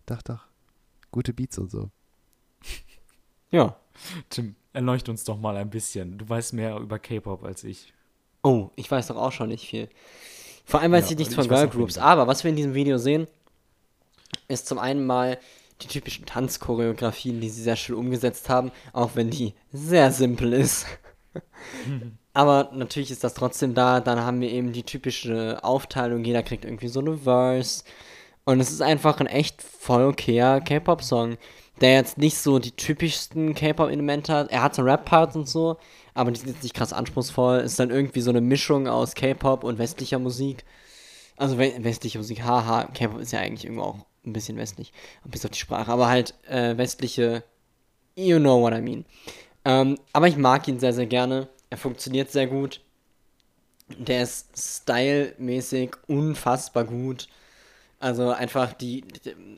Doch, 0.05 0.21
doch. 0.21 0.45
Gute 1.11 1.34
Beats 1.34 1.57
und 1.57 1.71
so. 1.71 1.89
Ja. 3.49 3.75
Tim, 4.30 4.55
erleucht 4.73 5.09
uns 5.09 5.23
doch 5.23 5.38
mal 5.38 5.57
ein 5.57 5.69
bisschen. 5.69 6.17
Du 6.17 6.30
weißt 6.30 6.53
mehr 6.53 6.77
über 6.77 6.99
K-Pop 6.99 7.43
als 7.43 7.63
ich. 7.63 7.91
Oh, 8.43 8.69
ich 8.75 8.89
weiß 8.89 9.07
doch 9.07 9.17
auch 9.17 9.32
schon 9.32 9.49
nicht 9.49 9.67
viel. 9.67 9.89
Vor 10.65 10.80
allem 10.82 10.91
weiß 10.91 11.05
Ja, 11.05 11.11
ich 11.13 11.17
nichts 11.17 11.32
ich 11.34 11.36
von 11.36 11.49
weiß 11.49 11.57
Girl 11.59 11.67
auch 11.67 11.71
Groups. 11.71 11.95
weniger. 11.95 12.07
Aber 12.09 12.27
was 12.27 12.43
wir 12.43 12.49
in 12.49 12.55
diesem 12.55 12.75
Video 12.75 12.97
sehen, 12.97 13.27
ist 14.47 14.67
zum 14.67 14.77
einen 14.80 15.05
mal 15.05 15.39
die 15.82 15.88
typischen 15.88 16.25
Tanzchoreografien, 16.25 17.39
die 17.39 17.49
sie 17.49 17.63
sehr 17.63 17.75
schön 17.75 17.95
umgesetzt 17.95 18.49
haben, 18.49 18.71
auch 18.93 19.11
wenn 19.15 19.30
die 19.30 19.53
sehr 19.71 20.11
simpel 20.11 20.53
ist. 20.53 20.86
Aber 22.34 22.69
natürlich 22.73 23.11
ist 23.11 23.23
das 23.23 23.34
trotzdem 23.34 23.73
da. 23.73 23.99
Dann 23.99 24.21
haben 24.21 24.41
wir 24.41 24.49
eben 24.49 24.71
die 24.71 24.84
typische 24.84 25.59
Aufteilung. 25.63 26.23
Jeder 26.23 26.43
kriegt 26.43 26.65
irgendwie 26.65 26.88
so 26.88 26.99
eine 26.99 27.17
Verse. 27.17 27.84
Und 28.45 28.59
es 28.59 28.71
ist 28.71 28.82
einfach 28.82 29.19
ein 29.19 29.27
echt 29.27 29.61
voll 29.61 30.05
okayer 30.05 30.61
K-Pop-Song, 30.61 31.38
der 31.82 31.93
jetzt 31.93 32.17
nicht 32.17 32.38
so 32.38 32.59
die 32.59 32.71
typischsten 32.71 33.53
K-Pop-Elemente 33.53 34.34
hat. 34.34 34.51
Er 34.51 34.63
hat 34.63 34.75
so 34.75 34.82
Rap-Parts 34.82 35.36
und 35.36 35.47
so, 35.47 35.77
aber 36.13 36.32
die 36.32 36.39
sind 36.39 36.49
jetzt 36.49 36.63
nicht 36.63 36.75
krass 36.75 36.93
anspruchsvoll. 36.93 37.59
Ist 37.59 37.80
dann 37.80 37.91
irgendwie 37.91 38.21
so 38.21 38.32
eine 38.32 38.41
Mischung 38.41 38.88
aus 38.88 39.15
K-Pop 39.15 39.63
und 39.63 39.77
westlicher 39.77 40.19
Musik. 40.19 40.65
Also 41.38 41.57
we 41.57 41.73
westliche 41.80 42.17
Musik, 42.17 42.43
haha, 42.43 42.86
K-Pop 42.86 43.19
ist 43.19 43.32
ja 43.32 43.39
eigentlich 43.39 43.65
irgendwo 43.65 43.84
auch 43.84 44.05
ein 44.30 44.34
bisschen 44.34 44.57
westlich, 44.57 44.93
bis 45.25 45.45
auf 45.45 45.51
die 45.51 45.59
Sprache, 45.59 45.91
aber 45.91 46.07
halt 46.07 46.34
äh, 46.47 46.77
westliche, 46.77 47.43
you 48.15 48.39
know 48.39 48.61
what 48.61 48.73
I 48.73 48.82
mean. 48.82 49.05
Ähm, 49.65 49.99
aber 50.13 50.27
ich 50.27 50.38
mag 50.38 50.67
ihn 50.67 50.80
sehr, 50.80 50.93
sehr 50.93 51.05
gerne. 51.05 51.47
Er 51.69 51.77
funktioniert 51.77 52.32
sehr 52.32 52.47
gut. 52.47 52.82
Der 53.97 54.23
ist 54.23 54.49
stylmäßig 54.55 55.91
unfassbar 56.07 56.86
gut. 56.86 57.27
Also 57.99 58.30
einfach 58.32 58.73
die, 58.73 59.03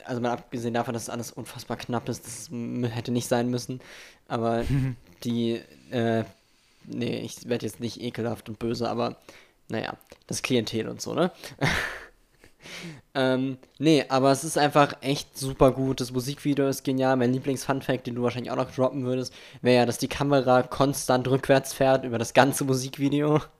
also 0.03 0.19
mal 0.19 0.32
abgesehen 0.32 0.74
davon, 0.74 0.95
dass 0.95 1.09
alles 1.09 1.32
unfassbar 1.32 1.78
knapp 1.78 2.09
ist, 2.09 2.26
das 2.26 2.49
hätte 2.91 3.11
nicht 3.11 3.28
sein 3.28 3.49
müssen. 3.49 3.82
Aber 4.28 4.63
die, 5.24 5.61
äh, 5.91 6.24
nee, 6.86 7.19
ich 7.19 7.47
werde 7.47 7.65
jetzt 7.67 7.80
nicht 7.80 8.01
ekelhaft 8.01 8.49
und 8.49 8.57
böse, 8.57 8.89
aber 8.89 9.17
naja, 9.67 9.95
das 10.28 10.41
Klientel 10.41 10.88
und 10.89 11.01
so, 11.01 11.13
ne? 11.13 11.32
ähm, 13.14 13.57
nee, 13.78 14.05
aber 14.07 14.32
es 14.32 14.43
ist 14.43 14.57
einfach 14.57 14.93
echt 15.01 15.38
super 15.38 15.72
gut. 15.72 15.99
Das 15.99 16.12
Musikvideo 16.12 16.68
ist 16.68 16.84
genial. 16.84 17.18
Mein 17.18 17.34
Lieblings-Fun-Fact, 17.34 18.07
den 18.07 18.16
du 18.16 18.24
wahrscheinlich 18.24 18.51
auch 18.51 18.55
noch 18.55 18.72
droppen 18.72 19.03
würdest, 19.03 19.34
wäre 19.62 19.78
ja, 19.78 19.86
dass 19.86 19.97
die 19.97 20.07
Kamera 20.07 20.64
konstant 20.64 21.28
rückwärts 21.28 21.74
fährt 21.74 22.05
über 22.05 22.18
das 22.18 22.34
ganze 22.34 22.64
Musikvideo. 22.66 23.41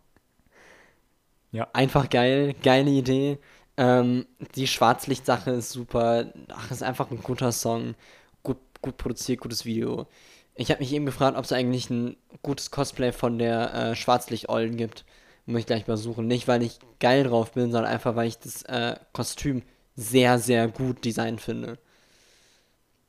Ja. 1.54 1.68
Einfach 1.74 2.10
geil, 2.10 2.56
geile 2.64 2.90
Idee. 2.92 3.38
Ähm, 3.76 4.26
die 4.56 4.68
Schwarzlicht-Sache 4.68 5.52
ist 5.52 5.72
super. 5.72 6.32
Ach, 6.48 6.72
ist 6.72 6.82
einfach 6.82 7.12
ein 7.12 7.22
guter 7.22 7.52
Song. 7.52 7.96
Gut, 8.42 8.58
gut 8.82 8.96
produziert, 8.98 9.42
gutes 9.42 9.66
Video. 9.66 10.08
Ich 10.56 10.72
habe 10.72 10.80
mich 10.80 10.94
eben 10.94 11.06
gefragt, 11.06 11.38
ob 11.38 11.44
es 11.44 11.52
eigentlich 11.52 11.90
ein 11.90 12.16
gutes 12.42 12.72
Cosplay 12.72 13.12
von 13.12 13.38
der 13.38 13.74
äh, 13.74 13.96
Schwarzlicht-Ollen 13.96 14.78
gibt. 14.78 15.04
Muss 15.52 15.62
ich 15.62 15.66
gleich 15.66 15.88
mal 15.88 15.98
suchen. 15.98 16.28
Nicht, 16.28 16.48
weil 16.48 16.64
ich 16.64 16.80
geil 17.00 17.24
drauf 17.24 17.52
bin, 17.52 17.72
sondern 17.72 17.92
einfach, 17.92 18.16
weil 18.16 18.28
ich 18.28 18.40
das 18.40 18.64
äh, 18.64 18.96
Kostüm 19.14 19.62
sehr, 19.96 20.40
sehr 20.40 20.68
gut 20.68 21.04
designt 21.04 21.42
finde. 21.42 21.78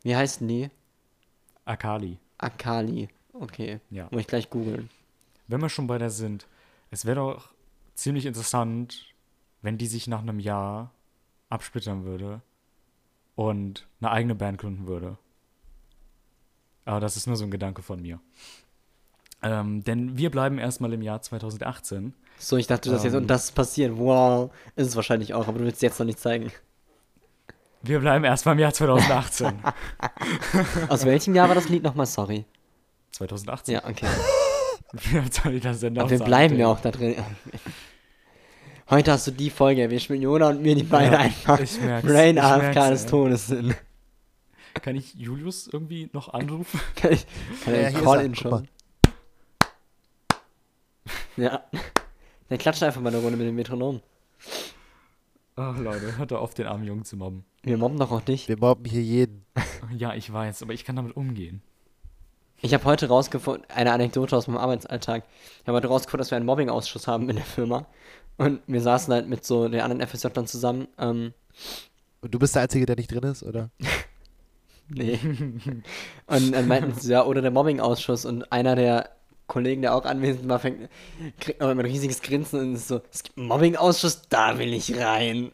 Wie 0.02 0.16
heißen 0.16 0.46
die? 0.48 0.70
Akali. 1.64 2.18
Akali. 2.38 3.08
Okay. 3.32 3.80
Ja. 3.90 4.08
Muss 4.10 4.22
ich 4.22 4.26
gleich 4.26 4.50
googeln. 4.50 4.90
Wenn 5.46 5.60
wir 5.60 5.68
schon 5.68 5.86
bei 5.86 5.98
der 5.98 6.10
sind, 6.10 6.46
es 6.90 7.04
wäre 7.04 7.16
doch 7.16 7.52
ziemlich 7.94 8.26
interessant, 8.26 9.14
wenn 9.62 9.78
die 9.78 9.86
sich 9.86 10.08
nach 10.08 10.20
einem 10.20 10.40
Jahr 10.40 10.90
absplittern 11.48 12.04
würde 12.04 12.42
und 13.36 13.86
eine 14.00 14.10
eigene 14.10 14.34
Band 14.34 14.58
gründen 14.58 14.86
würde. 14.86 15.18
Aber 16.84 17.00
das 17.00 17.16
ist 17.16 17.26
nur 17.26 17.36
so 17.36 17.44
ein 17.44 17.50
Gedanke 17.50 17.82
von 17.82 18.02
mir. 18.02 18.20
Ähm, 19.42 19.82
denn 19.84 20.16
wir 20.16 20.30
bleiben 20.30 20.58
erstmal 20.58 20.92
im 20.92 21.02
Jahr 21.02 21.20
2018. 21.20 22.14
So, 22.38 22.56
ich 22.56 22.66
dachte, 22.66 22.90
das 22.90 23.04
jetzt 23.04 23.12
Ähm. 23.14 23.20
und 23.22 23.26
das 23.28 23.52
passiert. 23.52 23.92
Wow. 23.96 24.50
Ist 24.76 24.88
es 24.88 24.96
wahrscheinlich 24.96 25.34
auch, 25.34 25.46
aber 25.48 25.58
du 25.58 25.64
willst 25.64 25.76
es 25.76 25.82
jetzt 25.82 25.98
noch 25.98 26.06
nicht 26.06 26.18
zeigen. 26.18 26.50
Wir 27.82 27.98
bleiben 28.00 28.24
erstmal 28.24 28.54
im 28.54 28.60
Jahr 28.60 28.72
2018. 28.72 29.52
Aus 30.88 31.04
welchem 31.04 31.34
Jahr 31.34 31.48
war 31.48 31.54
das 31.54 31.68
Lied 31.68 31.82
nochmal? 31.82 32.06
Sorry. 32.06 32.44
2018. 33.12 33.74
Ja, 33.74 33.84
okay. 33.88 34.06
Wir, 34.92 35.24
soll 35.30 35.54
ich 35.54 35.62
das 35.62 35.80
denn 35.80 35.96
Aber 35.96 36.04
noch 36.04 36.10
wir 36.10 36.18
sagen? 36.18 36.28
bleiben 36.28 36.56
ja 36.58 36.66
auch 36.68 36.78
da 36.80 36.90
drin. 36.90 37.16
Heute 38.90 39.12
hast 39.12 39.26
du 39.26 39.30
die 39.30 39.48
Folge 39.48 39.80
erwischt 39.80 40.10
mit 40.10 40.20
Jona 40.20 40.50
und 40.50 40.60
mir, 40.60 40.74
die 40.74 40.82
beide 40.82 41.12
Ja, 41.14 41.18
einfach 41.20 41.60
ich 41.60 41.80
merk's, 41.80 42.06
Brain 42.06 42.36
ich 42.36 42.42
AFK 42.42 42.74
merk's, 42.74 42.88
des. 43.02 43.06
Todes 43.06 43.46
sind. 43.46 43.74
Kann 44.82 44.94
ich 44.96 45.14
Julius 45.14 45.66
irgendwie 45.66 46.10
noch 46.12 46.34
anrufen? 46.34 46.78
Kann 46.96 47.12
ich, 47.12 47.26
kann 47.64 47.74
Ja, 47.74 47.88
ich 47.88 47.94
Call-In 48.02 48.34
schon. 48.34 48.68
Ja. 51.38 51.64
Der 52.52 52.58
klatscht 52.58 52.82
einfach 52.82 53.00
mal 53.00 53.08
eine 53.08 53.22
Runde 53.22 53.38
mit 53.38 53.46
dem 53.46 53.54
Metronom. 53.54 54.02
Ach 55.56 55.78
Leute, 55.78 56.18
hört 56.18 56.32
doch 56.32 56.42
auf, 56.42 56.52
den 56.52 56.66
armen 56.66 56.84
Jungen 56.84 57.02
zu 57.06 57.16
mobben. 57.16 57.46
Wir 57.62 57.78
mobben 57.78 57.98
doch 57.98 58.12
auch 58.12 58.20
dich. 58.20 58.46
Wir 58.46 58.58
mobben 58.58 58.84
hier 58.84 59.02
jeden. 59.02 59.46
Ja, 59.96 60.12
ich 60.12 60.30
weiß, 60.30 60.62
aber 60.62 60.74
ich 60.74 60.84
kann 60.84 60.96
damit 60.96 61.16
umgehen. 61.16 61.62
Ich 62.60 62.74
habe 62.74 62.84
heute 62.84 63.08
rausgefunden, 63.08 63.64
eine 63.70 63.92
Anekdote 63.92 64.36
aus 64.36 64.48
meinem 64.48 64.58
Arbeitsalltag. 64.58 65.24
Ich 65.62 65.66
habe 65.66 65.76
heute 65.76 65.88
rausgefunden, 65.88 66.18
dass 66.18 66.30
wir 66.30 66.36
einen 66.36 66.44
Mobbing-Ausschuss 66.44 67.06
haben 67.06 67.30
in 67.30 67.36
der 67.36 67.44
Firma. 67.46 67.86
Und 68.36 68.60
wir 68.66 68.82
saßen 68.82 69.14
halt 69.14 69.28
mit 69.30 69.46
so 69.46 69.66
den 69.68 69.80
anderen 69.80 70.06
FSJlern 70.06 70.46
zusammen. 70.46 70.88
Ähm, 70.98 71.32
Und 72.20 72.34
du 72.34 72.38
bist 72.38 72.54
der 72.54 72.62
Einzige, 72.62 72.84
der 72.84 72.96
nicht 72.96 73.10
drin 73.10 73.24
ist, 73.24 73.42
oder? 73.42 73.70
nee. 74.88 75.18
Und 76.26 76.52
dann 76.52 76.68
meinten 76.68 76.92
sie, 77.00 77.12
ja, 77.12 77.24
oder 77.24 77.40
der 77.40 77.50
Mobbing-Ausschuss. 77.50 78.26
Und 78.26 78.52
einer 78.52 78.76
der 78.76 79.10
Kollegen, 79.52 79.82
der 79.82 79.94
auch 79.94 80.06
anwesend 80.06 80.48
war, 80.48 80.58
fängt, 80.58 80.88
kriegt 81.38 81.60
noch 81.60 81.68
ein 81.68 81.78
riesiges 81.78 82.22
Grinsen 82.22 82.58
und 82.60 82.74
ist 82.74 82.88
so, 82.88 83.02
es 83.12 83.22
gibt 83.22 83.36
einen 83.36 83.48
Mobbing-Ausschuss, 83.48 84.22
da 84.30 84.58
will 84.58 84.72
ich 84.72 84.96
rein. 84.98 85.52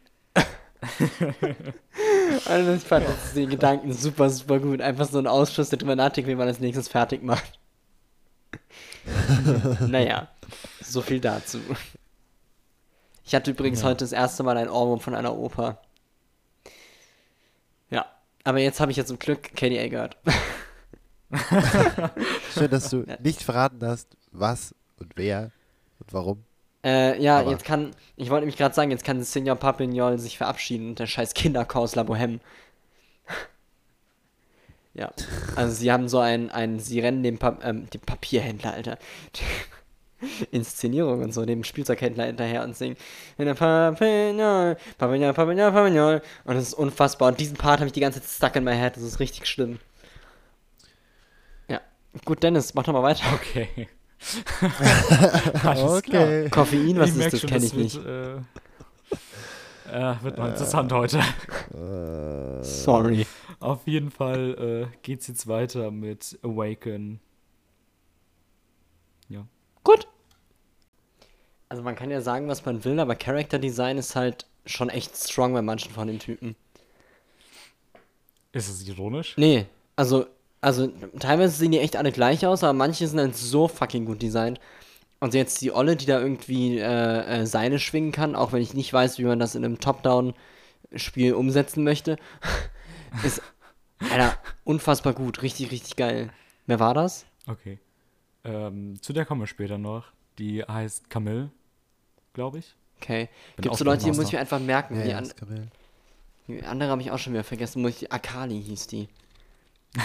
und 2.46 2.76
ich 2.76 2.84
fand 2.84 3.08
das, 3.08 3.34
den 3.34 3.50
Gedanken 3.50 3.92
super, 3.92 4.30
super 4.30 4.60
gut. 4.60 4.80
Einfach 4.80 5.08
so 5.08 5.18
ein 5.18 5.26
Ausschuss, 5.26 5.70
der 5.70 5.80
drüber 5.80 5.96
nachdenkt, 5.96 6.30
wie 6.30 6.36
man 6.36 6.46
als 6.46 6.60
nächstes 6.60 6.86
fertig 6.86 7.24
macht. 7.24 7.58
naja, 9.88 10.28
so 10.80 11.00
viel 11.02 11.18
dazu. 11.18 11.58
Ich 13.24 13.34
hatte 13.34 13.50
übrigens 13.50 13.80
Ja. 13.80 13.88
heute 13.88 14.04
das 14.04 14.12
erste 14.12 14.44
Mal 14.44 14.56
ein 14.58 14.70
Ohrwurm 14.70 15.00
von 15.00 15.16
einer 15.16 15.36
Oper. 15.36 15.82
Ja, 17.90 18.06
aber 18.44 18.60
jetzt 18.60 18.78
habe 18.78 18.92
ich 18.92 18.96
ja 18.96 19.04
zum 19.04 19.18
Glück 19.18 19.56
KDA 19.56 19.88
gehört. 19.88 20.16
Schön, 22.54 22.70
dass 22.70 22.90
du 22.90 23.04
nicht 23.22 23.42
verraten 23.42 23.80
hast, 23.82 24.16
was 24.32 24.74
und 24.98 25.12
wer 25.16 25.50
und 26.00 26.12
warum. 26.12 26.44
Äh, 26.84 27.20
ja, 27.20 27.40
Aber- 27.40 27.50
jetzt 27.50 27.64
kann, 27.64 27.90
ich 28.16 28.30
wollte 28.30 28.42
nämlich 28.42 28.56
gerade 28.56 28.74
sagen, 28.74 28.90
jetzt 28.90 29.04
kann 29.04 29.22
Senior 29.22 29.56
Papignol 29.56 30.18
sich 30.18 30.38
verabschieden 30.38 30.90
und 30.90 30.98
der 30.98 31.06
scheiß 31.06 31.34
Kinderchaos 31.34 31.94
La 31.96 32.02
Bohème. 32.02 32.38
ja, 34.94 35.10
also 35.56 35.74
sie 35.74 35.92
haben 35.92 36.08
so 36.08 36.18
ein, 36.18 36.50
ein 36.50 36.78
sie 36.78 37.00
rennen 37.00 37.22
dem, 37.22 37.38
pa 37.38 37.58
ähm, 37.62 37.90
dem 37.90 38.00
Papierhändler, 38.00 38.72
Alter. 38.74 38.98
Inszenierung 40.50 41.22
und 41.22 41.32
so, 41.32 41.44
dem 41.44 41.62
Spielzeughändler 41.62 42.24
hinterher 42.24 42.64
und 42.64 42.76
singen 42.76 42.96
Papignol, 43.36 44.76
Papignol, 44.98 45.32
Papignol, 45.32 45.72
Papignol. 45.72 46.22
Und 46.44 46.54
das 46.56 46.64
ist 46.64 46.74
unfassbar. 46.74 47.28
Und 47.28 47.38
diesen 47.38 47.56
Part 47.56 47.78
habe 47.78 47.86
ich 47.86 47.92
die 47.92 48.00
ganze 48.00 48.20
Zeit 48.20 48.30
stuck 48.30 48.56
in 48.56 48.64
my 48.64 48.74
head. 48.74 48.96
Das 48.96 49.04
ist 49.04 49.20
richtig 49.20 49.46
schlimm. 49.46 49.78
Gut, 52.24 52.42
Dennis, 52.42 52.74
mach 52.74 52.84
doch 52.84 52.92
mal 52.92 53.02
weiter. 53.02 53.24
Okay. 53.34 53.88
Alles 55.64 56.02
klar. 56.02 56.22
Okay. 56.22 56.48
Koffein, 56.50 56.98
was 56.98 57.10
ich 57.10 57.24
ist 57.24 57.32
das? 57.34 57.42
Kenne 57.42 57.64
ich 57.64 57.74
wird, 57.74 57.82
nicht. 57.82 57.96
Äh, 58.04 58.36
äh, 59.90 60.22
wird 60.22 60.38
mal 60.38 60.50
interessant 60.50 60.92
heute. 60.92 61.22
Sorry. 62.62 63.26
Auf 63.60 63.86
jeden 63.86 64.10
Fall 64.10 64.88
äh, 64.92 64.96
geht's 65.02 65.26
jetzt 65.28 65.46
weiter 65.46 65.90
mit 65.90 66.38
Awaken. 66.42 67.20
Ja. 69.28 69.46
Gut. 69.84 70.08
Also 71.68 71.82
man 71.82 71.96
kann 71.96 72.10
ja 72.10 72.20
sagen, 72.20 72.48
was 72.48 72.64
man 72.64 72.84
will, 72.84 72.98
aber 72.98 73.14
Character 73.14 73.58
Design 73.58 73.98
ist 73.98 74.16
halt 74.16 74.46
schon 74.64 74.88
echt 74.88 75.16
strong 75.16 75.52
bei 75.52 75.62
manchen 75.62 75.92
von 75.92 76.08
den 76.08 76.18
Typen. 76.18 76.56
Ist 78.52 78.68
es 78.68 78.86
ironisch? 78.88 79.34
Nee, 79.36 79.66
also, 79.96 80.26
also 80.60 80.88
teilweise 81.18 81.56
sehen 81.56 81.72
die 81.72 81.78
echt 81.78 81.96
alle 81.96 82.12
gleich 82.12 82.46
aus, 82.46 82.64
aber 82.64 82.72
manche 82.72 83.06
sind 83.06 83.20
halt 83.20 83.36
so 83.36 83.68
fucking 83.68 84.04
gut 84.04 84.22
designt. 84.22 84.60
Und 85.20 85.34
jetzt 85.34 85.60
die 85.60 85.72
Olle, 85.72 85.96
die 85.96 86.06
da 86.06 86.20
irgendwie 86.20 86.78
äh, 86.78 87.40
äh, 87.42 87.46
Seile 87.46 87.78
schwingen 87.78 88.12
kann, 88.12 88.36
auch 88.36 88.52
wenn 88.52 88.62
ich 88.62 88.74
nicht 88.74 88.92
weiß, 88.92 89.18
wie 89.18 89.24
man 89.24 89.38
das 89.38 89.54
in 89.56 89.64
einem 89.64 89.80
Top-Down-Spiel 89.80 91.34
umsetzen 91.34 91.82
möchte, 91.82 92.18
ist, 93.24 93.42
Alter, 93.98 94.38
unfassbar 94.64 95.14
gut, 95.14 95.42
richtig, 95.42 95.72
richtig 95.72 95.96
geil. 95.96 96.30
Wer 96.66 96.78
war 96.78 96.94
das? 96.94 97.26
Okay. 97.48 97.78
Ähm, 98.44 99.00
zu 99.02 99.12
der 99.12 99.24
kommen 99.24 99.40
wir 99.40 99.48
später 99.48 99.78
noch. 99.78 100.04
Die 100.38 100.62
heißt 100.62 101.10
Camille, 101.10 101.50
glaube 102.32 102.58
ich. 102.58 102.76
Okay. 103.00 103.28
Gibt 103.56 103.68
auch 103.70 103.78
so 103.78 103.84
Leute, 103.84 104.04
die 104.04 104.10
muss 104.10 104.26
ich 104.26 104.32
mir 104.32 104.40
einfach 104.40 104.60
merken. 104.60 104.96
Ja, 104.98 105.04
die, 105.04 105.14
an, 105.14 105.32
die 106.46 106.62
andere 106.62 106.90
habe 106.90 107.02
ich 107.02 107.10
auch 107.10 107.18
schon 107.18 107.32
wieder 107.32 107.44
vergessen. 107.44 107.82
Muss 107.82 108.02
ich, 108.02 108.12
Akali 108.12 108.62
hieß 108.62 108.86
die. 108.86 109.08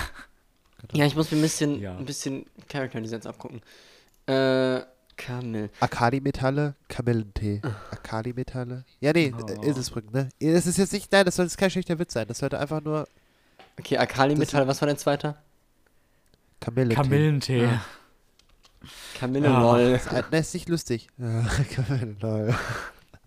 ja, 0.91 1.05
ich 1.05 1.15
muss 1.15 1.31
mir 1.31 1.37
ein 1.37 1.41
bisschen, 1.41 1.79
Ja. 1.79 1.95
ein 1.97 2.05
bisschen 2.05 2.45
Character 2.69 2.99
Designs 3.01 3.25
abgucken. 3.25 3.61
Äh, 4.25 4.81
Kamil. 5.15 5.69
Akali-Metalle, 5.79 6.75
Kamillentee. 6.89 7.61
Akali-Metalle. 7.91 8.83
Ja, 8.99 9.13
nee, 9.13 9.33
Oh. 9.39 9.45
äh, 9.47 9.69
Eselsbrücken, 9.69 10.11
ne? 10.11 10.29
Das 10.39 10.65
ist 10.65 10.77
jetzt 10.77 10.91
nicht, 10.93 11.11
nein, 11.11 11.23
das 11.25 11.35
soll 11.35 11.45
jetzt 11.45 11.57
kein 11.57 11.69
schlechter 11.69 11.99
Witz 11.99 12.13
sein. 12.13 12.27
Das 12.27 12.39
sollte 12.39 12.59
einfach 12.59 12.81
nur 12.81 13.07
Okay, 13.79 13.97
Akali 13.97 14.33
Das- 14.35 14.39
Metall, 14.39 14.67
was 14.67 14.81
war 14.81 14.87
dein 14.87 14.97
zweiter? 14.97 15.37
Kamillentee. 16.59 16.95
Kamillentee. 16.95 17.65
Ah. 17.65 17.85
Kamille, 19.19 19.47
Ja. 19.47 19.61
lol. 19.61 19.99
Das 20.31 20.47
ist- 20.47 20.53
nicht 20.53 20.69
lustig. 20.69 21.07
Ja, 21.17 21.45
lol. 22.21 22.55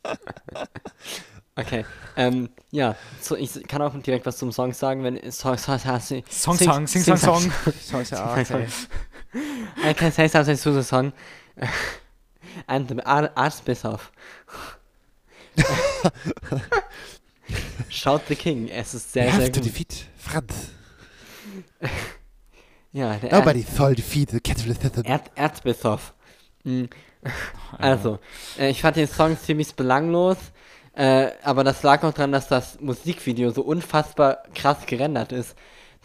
Okay. 1.57 1.85
Ähm, 2.17 2.51
ja, 2.71 2.97
so, 3.21 3.35
ich 3.35 3.67
kann 3.67 3.81
auch 3.83 3.95
direkt 4.01 4.27
was 4.27 4.37
zum 4.37 4.53
Song 4.53 4.73
sagen, 4.75 5.03
wenn 5.03 5.17
Song, 5.33 5.57
Song, 5.57 5.79
Song, 5.79 6.01
Song, 6.01 6.59
Song, 6.59 6.87
Sing, 6.87 7.17
Song, 7.17 7.51
Song. 8.45 8.67
I 9.85 9.95
can 9.95 10.13
say 10.13 10.29
something 10.29 10.57
to 10.57 10.73
the 10.73 10.83
song. 10.83 11.13
And 12.67 12.89
the 12.89 13.05
art, 13.05 13.33
art's 13.37 13.61
piss 13.61 13.85
off. 13.85 14.13
Shout 17.89 18.23
the 18.29 18.35
King. 18.35 18.69
Es 18.69 18.95
ist 18.95 19.13
sehr, 19.13 19.31
sehr 19.33 19.53
to 19.53 19.61
gut. 19.61 19.65
defeat 19.65 20.07
Franz. 20.17 20.71
Ja, 22.93 23.17
der 23.17 23.39
Nobody 23.39 23.65
shall 23.65 23.95
defeat 23.95 24.31
the 24.31 24.41
Cat 24.41 24.59
Erd 25.05 25.31
Erzbischof. 25.35 26.15
Mhm. 26.65 26.89
Also, 27.79 28.19
äh, 28.59 28.71
ich 28.71 28.81
fand 28.81 28.97
den 28.97 29.09
Song 29.09 29.37
ziemlich 29.39 29.75
belanglos, 29.75 30.39
äh, 30.97 31.31
aber 31.43 31.63
das 31.63 31.83
lag 31.83 32.03
auch 32.03 32.13
daran, 32.13 32.33
dass 32.33 32.49
das 32.49 32.81
Musikvideo 32.81 33.51
so 33.51 33.63
unfassbar 33.63 34.39
krass 34.55 34.87
gerendert 34.87 35.33
ist, 35.33 35.55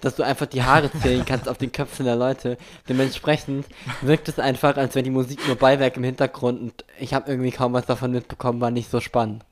dass 0.02 0.16
du 0.16 0.24
einfach 0.24 0.46
die 0.46 0.64
Haare 0.64 0.92
zählen 0.92 1.26
kannst 1.26 1.48
auf 1.48 1.58
den 1.58 1.72
Köpfen 1.72 2.06
der 2.06 2.16
Leute. 2.16 2.58
Dementsprechend 2.90 3.66
wirkt 4.02 4.30
es 4.30 4.40
einfach, 4.40 4.78
als 4.78 4.96
wäre 4.96 5.04
die 5.04 5.10
Musik 5.10 5.40
nur 5.48 5.56
Beiwerk 5.56 5.98
im 5.98 6.04
Hintergrund 6.04 6.62
und 6.62 6.86
ich 7.00 7.14
habe 7.14 7.30
irgendwie 7.30 7.52
kaum 7.52 7.74
was 7.74 7.86
davon 7.86 8.12
mitbekommen, 8.12 8.62
war 8.62 8.72
nicht 8.72 8.92
so 8.92 9.00
spannend. 9.00 9.46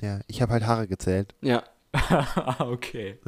Ja, 0.00 0.20
ich 0.26 0.42
habe 0.42 0.52
halt 0.52 0.66
Haare 0.66 0.88
gezählt. 0.88 1.34
Ja, 1.40 1.62
okay. 2.58 3.18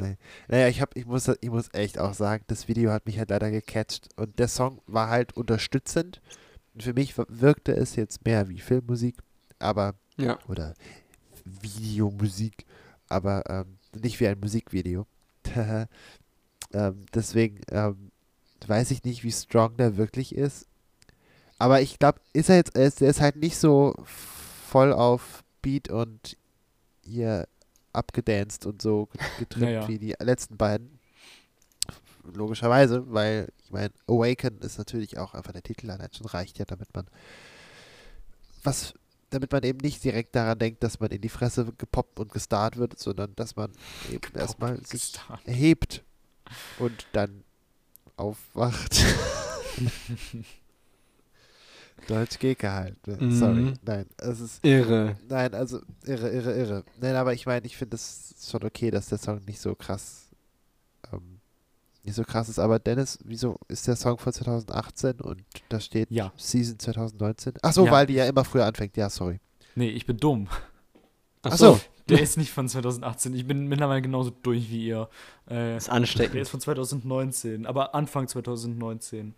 Naja, 0.47 0.67
ich, 0.67 0.81
hab, 0.81 0.95
ich, 0.95 1.05
muss, 1.05 1.27
ich 1.39 1.49
muss 1.49 1.73
echt 1.73 1.99
auch 1.99 2.13
sagen, 2.13 2.43
das 2.47 2.67
Video 2.67 2.91
hat 2.91 3.05
mich 3.05 3.19
halt 3.19 3.29
leider 3.29 3.51
gecatcht. 3.51 4.09
Und 4.15 4.39
der 4.39 4.47
Song 4.47 4.81
war 4.87 5.09
halt 5.09 5.35
unterstützend. 5.37 6.21
Für 6.77 6.93
mich 6.93 7.15
wirkte 7.17 7.73
es 7.73 7.95
jetzt 7.95 8.25
mehr 8.25 8.49
wie 8.49 8.59
Filmmusik, 8.59 9.15
aber, 9.59 9.93
ja. 10.17 10.39
oder 10.47 10.73
Videomusik, 11.43 12.65
aber 13.09 13.43
ähm, 13.49 13.77
nicht 14.01 14.19
wie 14.19 14.27
ein 14.27 14.39
Musikvideo. 14.39 15.05
ähm, 15.55 17.05
deswegen 17.13 17.61
ähm, 17.71 18.11
weiß 18.67 18.91
ich 18.91 19.03
nicht, 19.03 19.23
wie 19.23 19.31
strong 19.31 19.77
der 19.77 19.97
wirklich 19.97 20.35
ist. 20.35 20.67
Aber 21.57 21.81
ich 21.81 21.99
glaube, 21.99 22.19
ist 22.33 22.49
er 22.49 22.57
jetzt, 22.57 22.75
er 22.75 22.85
ist, 22.85 23.01
er 23.01 23.09
ist 23.09 23.21
halt 23.21 23.37
nicht 23.37 23.57
so 23.57 23.95
voll 24.03 24.91
auf 24.91 25.43
Beat 25.61 25.89
und 25.89 26.37
hier 27.03 27.47
abgedanced 27.93 28.65
und 28.65 28.81
so 28.81 29.07
getrimmt 29.39 29.65
Naja. 29.65 29.87
wie 29.87 29.99
die 29.99 30.15
letzten 30.19 30.57
beiden. 30.57 30.99
Logischerweise, 32.33 33.11
weil 33.13 33.49
ich 33.63 33.71
meine, 33.71 33.91
Awaken 34.07 34.59
ist 34.59 34.79
natürlich 34.79 35.17
auch 35.17 35.33
einfach 35.33 35.53
der 35.53 35.61
Titel 35.61 35.89
allein 35.91 36.11
schon 36.11 36.25
reicht 36.25 36.57
ja, 36.57 36.65
damit 36.65 36.93
man 36.93 37.05
was, 38.63 38.95
damit 39.29 39.51
man 39.51 39.63
eben 39.63 39.79
nicht 39.79 40.03
direkt 40.03 40.35
daran 40.35 40.59
denkt, 40.59 40.83
dass 40.83 40.99
man 40.99 41.09
in 41.11 41.21
die 41.21 41.29
Fresse 41.29 41.71
gepoppt 41.77 42.19
und 42.19 42.31
gestarrt 42.31 42.77
wird, 42.77 42.97
sondern 42.99 43.35
dass 43.35 43.55
man 43.55 43.71
eben 44.11 44.35
erstmal 44.35 44.75
und 44.75 44.87
sich 44.87 45.13
erhebt 45.45 46.03
und 46.79 47.07
dann 47.11 47.43
aufwacht. 48.17 48.97
Deutsch 52.07 52.37
Geke 52.39 52.71
halt. 52.71 52.97
Sorry. 53.05 53.61
Mhm. 53.61 53.73
Nein, 53.83 54.05
es 54.17 54.39
ist 54.39 54.63
Irre. 54.63 55.17
Nein, 55.27 55.53
also 55.53 55.81
irre, 56.03 56.29
irre, 56.29 56.53
irre. 56.53 56.83
Nein, 56.99 57.15
aber 57.15 57.33
ich 57.33 57.45
meine, 57.45 57.65
ich 57.65 57.75
finde 57.77 57.95
es 57.95 58.35
schon 58.49 58.63
okay, 58.63 58.91
dass 58.91 59.07
der 59.07 59.17
Song 59.17 59.43
nicht 59.45 59.59
so 59.59 59.73
krass, 59.75 60.27
ähm, 61.11 61.34
nicht 62.05 62.15
so 62.15 62.23
krass 62.23 62.49
ist. 62.49 62.59
Aber 62.59 62.79
Dennis, 62.79 63.19
wieso 63.25 63.57
ist 63.67 63.87
der 63.87 63.95
Song 63.95 64.17
von 64.17 64.31
2018 64.33 65.21
und 65.21 65.43
da 65.69 65.79
steht 65.79 66.09
Ja. 66.11 66.31
Season 66.37 66.77
2019? 66.79 67.53
Ach 67.61 67.73
so, 67.73 67.85
Ja. 67.85 67.91
weil 67.91 68.05
die 68.07 68.13
ja 68.13 68.25
immer 68.25 68.45
früher 68.45 68.65
anfängt. 68.65 68.95
Ja, 68.97 69.09
sorry. 69.09 69.39
Nee, 69.75 69.89
ich 69.89 70.05
bin 70.05 70.17
dumm. 70.17 70.47
Ach 71.43 71.57
so. 71.57 71.79
Der 72.07 72.21
ist 72.21 72.37
nicht 72.37 72.51
von 72.51 72.69
2018. 72.69 73.33
Ich 73.33 73.47
bin 73.47 73.67
mittlerweile 73.67 74.01
genauso 74.01 74.29
durch 74.29 74.69
wie 74.69 74.85
ihr. 74.87 75.09
Äh, 75.49 75.77
Ist 75.77 75.87
der 75.87 75.93
ansteckend. 75.95 76.35
ist 76.39 76.49
von 76.49 76.59
2019, 76.61 77.65
aber 77.65 77.95
Anfang 77.95 78.27
2019. 78.27 79.33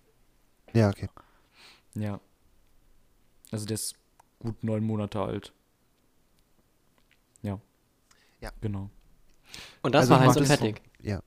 Ja, 0.73 0.89
okay. 0.89 1.07
Ja. 1.95 2.19
Also 3.51 3.65
der 3.65 3.75
ist 3.75 3.95
gut 4.39 4.63
neun 4.65 4.83
Monate 4.83 5.21
alt. 5.21 5.53
Ja. 7.41 7.59
Ja. 8.41 8.51
Genau. 8.61 8.89
Und 9.81 9.95
das 9.95 10.01
Also 10.01 10.13
war 10.15 10.19
heiß 10.27 10.35
und 10.37 10.45
fertig. 10.45 10.81
Ja. 11.01 11.21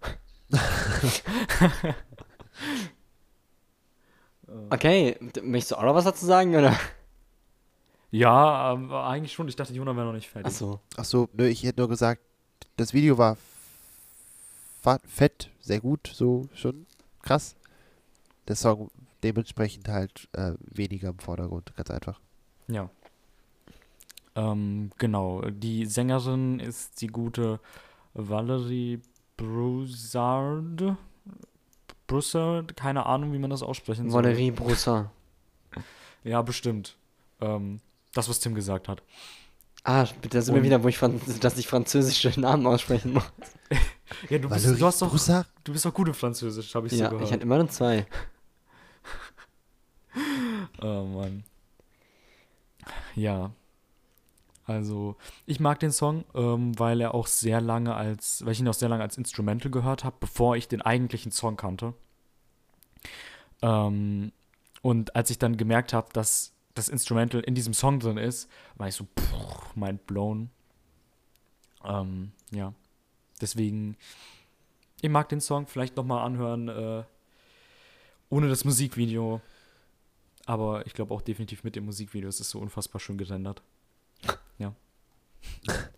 Okay, 4.70 5.16
möchtest 5.42 5.72
du 5.72 5.76
auch 5.76 5.84
noch 5.84 5.94
was 5.94 6.04
dazu 6.04 6.26
sagen, 6.26 6.54
oder? 6.54 6.76
Ja, 8.10 8.72
ähm, 8.72 8.92
eigentlich 8.92 9.32
schon. 9.32 9.48
Ich 9.48 9.56
dachte, 9.56 9.72
Jona 9.72 9.94
wäre 9.94 10.06
noch 10.06 10.12
nicht 10.12 10.28
fertig. 10.28 10.46
Achso. 10.46 10.80
Ach 10.96 11.04
so, 11.04 11.28
nö, 11.32 11.46
ich 11.46 11.62
hätte 11.62 11.80
nur 11.80 11.88
gesagt, 11.88 12.20
das 12.76 12.92
Video 12.92 13.16
war 13.16 13.36
fett, 15.06 15.50
sehr 15.60 15.80
gut, 15.80 16.10
so 16.12 16.48
schon 16.54 16.86
krass. 17.22 17.54
Der 18.48 18.56
Song 18.56 18.90
dementsprechend 19.22 19.88
halt 19.88 20.28
äh, 20.32 20.54
weniger 20.60 21.10
im 21.10 21.18
Vordergrund, 21.18 21.72
ganz 21.76 21.90
einfach. 21.90 22.18
Ja. 22.66 22.90
Ähm, 24.34 24.90
genau. 24.98 25.42
Die 25.42 25.86
Sängerin 25.86 26.58
ist 26.58 27.00
die 27.00 27.08
gute 27.08 27.60
Valerie 28.14 29.00
Broussard. 29.40 30.96
Broussard, 32.06 32.76
keine 32.76 33.06
Ahnung, 33.06 33.32
wie 33.32 33.38
man 33.38 33.48
das 33.48 33.62
aussprechen 33.62 34.10
soll. 34.10 34.22
Valerie 34.22 34.50
Broussin. 34.50 35.06
Ja, 36.22 36.42
bestimmt. 36.42 36.98
Ähm, 37.40 37.80
das, 38.12 38.28
was 38.28 38.40
Tim 38.40 38.54
gesagt 38.54 38.88
hat. 38.88 39.02
Ah, 39.84 40.06
da 40.28 40.42
sind 40.42 40.54
wir 40.54 40.62
wieder, 40.62 40.84
wo 40.84 40.88
ich 40.88 40.98
dass 40.98 41.56
ich 41.56 41.66
französische 41.66 42.38
Namen 42.38 42.66
aussprechen 42.66 43.14
muss. 43.14 43.32
Ja, 44.28 44.38
du 44.38 44.48
bist, 44.48 44.66
du 44.66 44.84
hast 44.84 45.00
doch, 45.00 45.08
Broussard? 45.08 45.46
du 45.62 45.72
bist 45.72 45.84
doch 45.84 45.94
gut 45.94 46.08
in 46.08 46.14
Französisch, 46.14 46.74
habe 46.74 46.88
ich 46.88 46.94
ja, 46.94 46.98
so 46.98 47.04
ich 47.04 47.10
gehört. 47.10 47.32
hatte 47.32 47.42
immer 47.42 47.58
nur 47.58 47.68
zwei. 47.68 48.06
Oh 50.82 51.04
Mann. 51.04 51.44
Ja. 53.14 53.52
Also, 54.70 55.16
ich 55.46 55.58
mag 55.58 55.80
den 55.80 55.90
Song, 55.90 56.24
ähm, 56.32 56.78
weil 56.78 57.00
er 57.00 57.12
auch 57.12 57.26
sehr 57.26 57.60
lange 57.60 57.96
als, 57.96 58.44
weil 58.44 58.52
ich 58.52 58.60
ihn 58.60 58.68
auch 58.68 58.74
sehr 58.74 58.88
lange 58.88 59.02
als 59.02 59.18
Instrumental 59.18 59.68
gehört 59.72 60.04
habe, 60.04 60.16
bevor 60.20 60.54
ich 60.54 60.68
den 60.68 60.80
eigentlichen 60.80 61.32
Song 61.32 61.56
kannte. 61.56 61.92
Ähm, 63.62 64.30
und 64.80 65.16
als 65.16 65.28
ich 65.30 65.40
dann 65.40 65.56
gemerkt 65.56 65.92
habe, 65.92 66.10
dass 66.12 66.52
das 66.74 66.88
Instrumental 66.88 67.40
in 67.40 67.56
diesem 67.56 67.74
Song 67.74 67.98
drin 67.98 68.16
ist, 68.16 68.48
war 68.76 68.86
ich 68.86 68.94
so, 68.94 69.08
pff, 69.18 69.74
mind 69.74 70.06
blown. 70.06 70.50
Ähm, 71.84 72.30
ja. 72.52 72.72
Deswegen, 73.40 73.96
ich 75.00 75.10
mag 75.10 75.28
den 75.30 75.40
Song 75.40 75.66
vielleicht 75.66 75.96
nochmal 75.96 76.24
anhören, 76.24 76.68
äh, 76.68 77.02
ohne 78.28 78.48
das 78.48 78.64
Musikvideo. 78.64 79.40
Aber 80.46 80.86
ich 80.86 80.94
glaube 80.94 81.12
auch 81.12 81.22
definitiv 81.22 81.64
mit 81.64 81.74
dem 81.74 81.86
Musikvideo. 81.86 82.28
Es 82.28 82.38
ist 82.38 82.50
so 82.50 82.60
unfassbar 82.60 83.00
schön 83.00 83.18
gerendert. 83.18 83.62
Ja. 84.58 84.74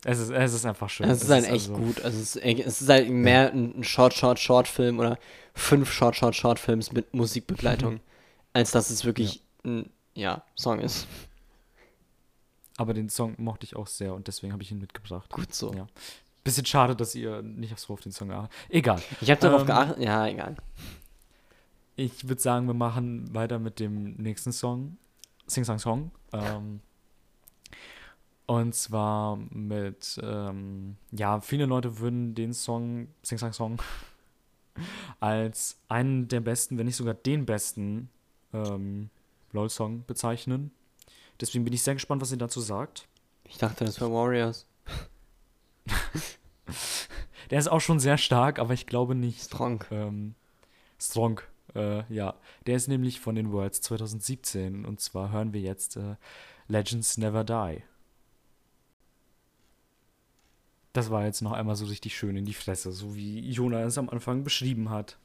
Es 0.05 0.19
ist, 0.19 0.31
es 0.31 0.53
ist 0.55 0.67
einfach 0.67 0.89
schön. 0.91 1.09
Es 1.09 1.23
ist 1.23 1.31
halt 1.31 1.45
echt 1.45 1.71
also- 1.71 1.75
gut. 1.75 2.01
Also 2.03 2.19
es, 2.21 2.37
ist, 2.37 2.45
es 2.45 2.83
ist 2.83 2.89
halt 2.89 3.09
mehr 3.11 3.53
ein 3.53 3.85
Short, 3.85 4.15
Short, 4.15 4.39
Short-Film 4.39 4.99
oder 4.99 5.19
fünf 5.55 5.93
Short, 5.93 6.17
Short, 6.17 6.35
Short-Films 6.35 6.93
mit 6.93 7.15
Musikbegleitung, 7.15 8.01
als 8.53 8.71
dass 8.71 8.91
es 8.91 9.05
wirklich 9.05 9.43
ein 9.65 9.91
ja, 10.15 10.43
Song 10.55 10.81
ist. 10.81 11.07
Aber 12.77 12.95
den 12.95 13.09
Song 13.09 13.35
mochte 13.39 13.65
ich 13.65 13.77
auch 13.77 13.87
sehr 13.87 14.15
und 14.15 14.27
deswegen 14.29 14.53
habe 14.53 14.63
ich 14.63 14.71
ihn 14.71 14.79
mitgebracht. 14.79 15.31
Gut 15.31 15.55
so. 15.55 15.73
Ja. 15.75 15.87
Bisschen 16.43 16.67
schade, 16.67 16.97
dass 16.97 17.15
ihr 17.15 17.43
nicht 17.43 17.79
so 17.79 17.93
auf 17.93 18.01
den 18.01 18.11
Song 18.11 18.29
geachtet 18.29 18.51
Egal. 18.69 19.01
Ich 19.21 19.31
habe 19.31 19.41
darauf 19.41 19.61
Ähm, 19.61 19.67
geachtet. 19.69 19.99
Ja, 19.99 20.27
egal. 20.27 20.57
Ich 21.95 22.27
würde 22.27 22.41
sagen, 22.41 22.67
wir 22.67 22.75
machen 22.75 23.33
weiter 23.33 23.59
mit 23.59 23.79
dem 23.79 24.15
nächsten 24.15 24.53
Song. 24.53 24.97
Sing 25.47 25.65
Sang 25.65 25.79
Song. 25.79 26.11
Ähm, 26.33 26.81
und 28.47 28.75
zwar 28.75 29.37
mit, 29.37 30.21
ähm, 30.23 30.97
ja, 31.11 31.41
viele 31.41 31.67
Leute 31.67 31.99
würden 31.99 32.35
den 32.35 32.53
Song, 32.53 33.09
Sing 33.23 33.39
Sang 33.39 33.53
Song, 33.53 33.81
als 35.21 35.79
einen 35.89 36.29
der 36.29 36.41
besten, 36.41 36.79
wenn 36.79 36.87
nicht 36.87 36.97
sogar 36.97 37.15
den 37.15 37.47
besten 37.47 38.11
ähm, 38.53 39.11
LOL-Song 39.53 40.05
bezeichnen. 40.07 40.73
Deswegen 41.41 41.65
bin 41.65 41.73
ich 41.73 41.83
sehr 41.83 41.95
gespannt, 41.95 42.21
was 42.23 42.33
ihr 42.33 42.39
dazu 42.39 42.61
sagt. 42.61 43.09
Ich 43.45 43.59
dachte, 43.59 43.85
das 43.85 44.01
war 44.01 44.13
Warriors. 44.13 44.67
Der 47.51 47.59
ist 47.59 47.69
auch 47.69 47.81
schon 47.81 48.01
sehr 48.01 48.17
stark, 48.17 48.59
aber 48.59 48.73
ich 48.73 48.87
glaube 48.87 49.15
nicht. 49.15 49.43
Strong. 49.43 49.85
Ähm, 49.91 50.35
Strong, 50.99 51.41
äh, 51.75 52.03
ja. 52.13 52.35
Der 52.67 52.77
ist 52.77 52.89
nämlich 52.89 53.21
von 53.21 53.35
den 53.35 53.53
Worlds 53.53 53.83
2017 53.83 54.85
und 54.87 55.01
zwar 55.01 55.33
hören 55.33 55.53
wir 55.53 55.61
jetzt 55.61 55.97
äh, 55.97 56.17
Legends 56.69 57.19
Never 57.19 57.45
Die. 57.45 57.83
Das 60.93 61.11
war 61.11 61.25
jetzt 61.25 61.41
noch 61.41 61.53
einmal 61.53 61.77
so 61.77 61.87
richtig 61.87 62.17
schön 62.17 62.37
in 62.37 62.45
die 62.45 62.53
Fresse, 62.55 62.93
so 62.93 63.15
wie 63.17 63.41
Jona 63.51 63.83
es 63.85 63.97
am 63.97 64.11
Anfang 64.11 64.45
beschrieben 64.45 64.91
hat. 64.91 65.17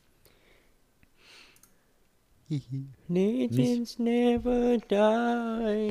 Legends 3.10 4.00
never 4.00 4.78
die. 4.78 5.90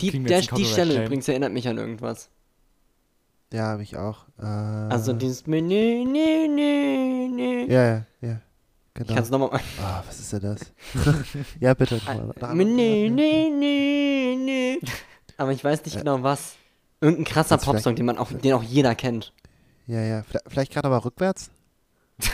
Die. 0.00 0.10
Die, 0.10 0.22
der, 0.24 0.40
die 0.40 0.64
Stelle 0.64 1.04
übrigens 1.04 1.28
erinnert 1.28 1.52
mich 1.52 1.68
an 1.68 1.76
irgendwas. 1.76 2.30
Ja, 3.52 3.76
mich 3.76 3.96
auch. 3.96 4.26
Äh, 4.38 4.44
Also 4.44 5.12
dieses 5.12 5.46
Mini, 5.46 6.06
mini, 6.06 6.48
mini. 7.28 7.70
Ja, 7.70 7.84
ja, 7.86 8.06
ja. 8.22 8.40
Ich 9.00 9.06
Genau. 9.06 9.14
kann 9.14 9.24
es 9.24 9.30
nochmal. 9.30 9.60
Ah, 9.82 10.02
was 10.06 10.20
ist 10.20 10.30
denn 10.34 10.40
das? 10.42 10.60
ja, 11.60 11.72
bitte. 11.72 12.00
Na, 12.38 12.52
Nee, 12.54 13.08
nee, 13.08 13.48
nee, 13.48 14.36
nee. 14.38 14.78
Aber 15.38 15.52
ich 15.52 15.64
weiß 15.64 15.82
nicht 15.86 15.96
genau 15.96 16.22
was. 16.22 16.56
Irgendein 17.00 17.24
krasser 17.24 17.56
Popsong, 17.56 17.94
den 17.94 18.04
man 18.04 18.18
auch, 18.18 18.30
den 18.30 18.52
auch 18.52 18.62
jeder 18.62 18.94
kennt. 18.94 19.32
Ja, 19.86 20.02
ja. 20.02 20.22
Vielleicht, 20.46 20.72
gerade 20.72 20.86
aber 20.88 21.02
rückwärts? 21.04 21.50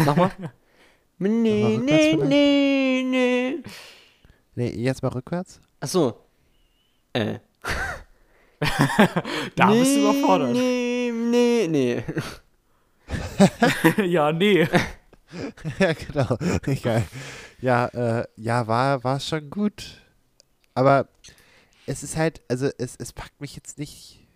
Nochmal. 0.04 0.30
Nee, 1.18 1.78
nee, 1.82 2.14
nee, 2.14 3.02
nee. 3.06 3.62
Nee, 4.54 4.68
jetzt 4.76 5.02
mal 5.02 5.08
rückwärts? 5.08 5.60
Achso. 5.80 6.14
Äh. 7.14 7.38
Da 9.56 9.70
bist 9.70 9.96
du 9.96 10.00
Nee, 10.00 10.00
überfordert. 10.00 10.52
Nee, 10.52 11.12
nee, 11.14 11.68
nee. 11.68 12.02
ja, 14.06 14.30
nee. 14.32 14.68
ja, 15.78 15.92
genau. 15.92 16.36
Egal. 16.66 17.04
Ja, 17.60 17.86
äh, 17.86 18.26
ja, 18.36 18.66
war, 18.66 19.02
war 19.04 19.20
schon 19.20 19.50
gut. 19.50 20.02
Aber 20.74 21.08
es 21.86 22.02
ist 22.02 22.16
halt, 22.16 22.42
also 22.48 22.68
es, 22.78 22.96
es 22.96 23.12
packt 23.12 23.40
mich 23.40 23.56
jetzt 23.56 23.78
nicht 23.78 24.26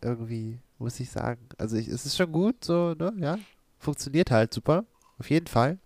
irgendwie, 0.00 0.58
muss 0.78 0.98
ich 1.00 1.10
sagen. 1.10 1.40
Also 1.58 1.76
ich, 1.76 1.88
es 1.88 2.06
ist 2.06 2.16
schon 2.16 2.32
gut, 2.32 2.64
so, 2.64 2.94
ne, 2.94 3.12
ja. 3.18 3.38
Funktioniert 3.78 4.30
halt 4.30 4.52
super. 4.52 4.84
Auf 5.18 5.30
jeden 5.30 5.46
Fall. 5.46 5.78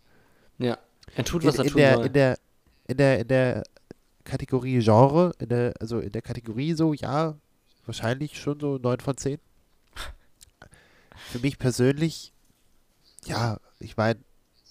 Ja. 0.59 0.79
Er 1.17 1.25
tut, 1.25 1.43
In, 1.43 1.49
was 1.49 1.59
er 1.59 1.65
in, 1.65 1.71
tun 1.71 1.79
der, 1.79 1.95
soll. 1.95 2.07
in 2.07 2.13
der, 2.13 2.39
in 2.87 2.97
der, 2.97 3.19
in 3.21 3.29
der 3.29 3.63
Kategorie 4.25 4.81
Genre, 4.81 5.33
in 5.39 5.49
der, 5.49 5.75
also 5.81 5.99
in 6.01 6.13
der 6.13 6.23
Kategorie 6.23 6.75
so, 6.75 6.93
ja, 6.93 7.37
wahrscheinlich 7.87 8.39
schon 8.41 8.59
so 8.59 8.79
9 8.79 9.01
von 9.01 9.17
10. 9.17 9.39
Für 11.31 11.39
mich 11.41 11.59
persönlich, 11.59 12.33
ja, 13.27 13.59
ich 13.85 13.97
meine, 13.97 14.19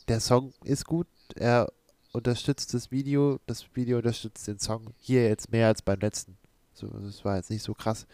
der 0.07 0.19
Song 0.19 0.53
ist 0.63 0.85
gut, 0.85 1.07
er 1.35 1.71
unterstützt 2.11 2.73
das 2.73 2.91
Video, 2.91 3.39
das 3.45 3.65
Video 3.75 3.97
unterstützt 3.97 4.47
den 4.47 4.59
Song. 4.59 4.93
Hier 4.97 5.27
jetzt 5.27 5.51
mehr 5.51 5.67
als 5.67 5.81
beim 5.81 5.99
letzten. 5.99 6.37
So, 6.73 6.87
das 6.87 7.23
war 7.23 7.37
jetzt 7.37 7.49
nicht 7.49 7.63
so 7.63 7.73
krass. 7.73 8.07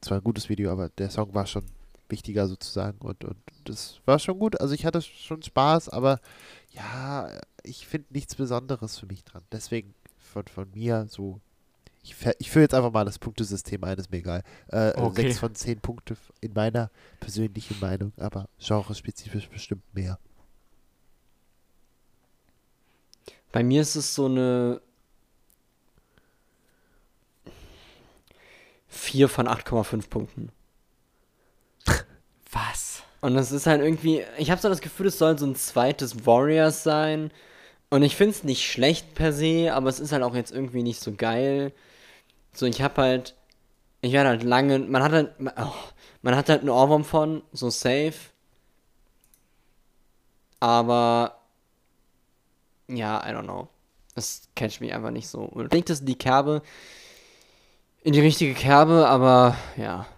Es 0.00 0.10
war 0.10 0.18
ein 0.18 0.24
gutes 0.24 0.48
Video, 0.48 0.70
aber 0.70 0.88
der 0.90 1.10
Song 1.10 1.34
war 1.34 1.46
schon 1.46 1.64
wichtiger 2.08 2.46
sozusagen 2.46 2.98
und, 3.00 3.24
und 3.24 3.36
das 3.64 4.00
war 4.06 4.18
schon 4.18 4.38
gut. 4.38 4.60
Also 4.60 4.74
ich 4.74 4.86
hatte 4.86 5.02
schon 5.02 5.42
Spaß, 5.42 5.88
aber 5.88 6.20
ja, 6.70 7.28
ich 7.62 7.86
finde 7.86 8.06
nichts 8.10 8.34
Besonderes 8.34 8.98
für 8.98 9.06
mich 9.06 9.24
dran. 9.24 9.42
Deswegen 9.52 9.94
von, 10.16 10.46
von 10.46 10.70
mir 10.70 11.06
so. 11.08 11.40
Ich, 12.08 12.16
ich 12.38 12.50
führe 12.50 12.62
jetzt 12.64 12.74
einfach 12.74 12.90
mal 12.92 13.04
das 13.04 13.18
Punktesystem 13.18 13.84
ein, 13.84 13.98
ist 13.98 14.10
mir 14.10 14.18
egal. 14.18 14.42
Äh, 14.68 14.92
Okay. 14.96 15.22
6 15.22 15.38
von 15.38 15.54
10 15.54 15.80
Punkte 15.80 16.16
in 16.40 16.52
meiner 16.54 16.90
persönlichen 17.20 17.78
Meinung, 17.80 18.12
aber 18.16 18.48
genrespezifisch 18.58 19.48
bestimmt 19.48 19.82
mehr. 19.94 20.18
Bei 23.52 23.62
mir 23.62 23.82
ist 23.82 23.96
es 23.96 24.14
so 24.14 24.26
eine 24.26 24.80
4 28.88 29.28
von 29.28 29.46
8,5 29.48 30.08
Punkten. 30.08 30.50
Was? 32.50 33.02
Und 33.20 33.36
es 33.36 33.52
ist 33.52 33.66
halt 33.66 33.82
irgendwie, 33.82 34.22
ich 34.38 34.50
habe 34.50 34.60
so 34.60 34.68
das 34.68 34.80
Gefühl, 34.80 35.06
es 35.06 35.18
soll 35.18 35.38
so 35.38 35.46
ein 35.46 35.56
zweites 35.56 36.26
Warriors 36.26 36.82
sein. 36.82 37.30
Und 37.90 38.02
ich 38.02 38.16
finde 38.16 38.32
es 38.32 38.44
nicht 38.44 38.70
schlecht 38.70 39.14
per 39.14 39.32
se, 39.32 39.72
aber 39.72 39.88
es 39.88 39.98
ist 40.00 40.12
halt 40.12 40.22
auch 40.22 40.34
jetzt 40.34 40.52
irgendwie 40.52 40.82
nicht 40.82 41.00
so 41.00 41.12
geil. 41.12 41.72
So, 42.58 42.66
ich 42.66 42.82
habe 42.82 43.00
halt, 43.00 43.36
ich 44.00 44.12
werde 44.12 44.30
halt 44.30 44.42
lange, 44.42 44.80
man 44.80 45.00
hat 45.00 45.12
halt, 45.12 45.32
oh, 45.38 45.74
man 46.22 46.34
hat 46.34 46.48
halt 46.48 46.62
einen 46.62 46.70
Ohrwurm 46.70 47.04
von, 47.04 47.44
so 47.52 47.70
safe. 47.70 48.32
Aber, 50.58 51.38
ja, 52.88 53.24
I 53.24 53.32
don't 53.32 53.44
know. 53.44 53.68
Es 54.16 54.48
catcht 54.56 54.80
mich 54.80 54.92
einfach 54.92 55.12
nicht 55.12 55.28
so. 55.28 55.52
Ich 55.62 55.68
denke, 55.68 55.86
das 55.86 56.00
in 56.00 56.06
die 56.06 56.18
Kerbe, 56.18 56.62
in 58.02 58.12
die 58.12 58.20
richtige 58.20 58.54
Kerbe, 58.54 59.06
aber, 59.06 59.56
ja. 59.76 60.08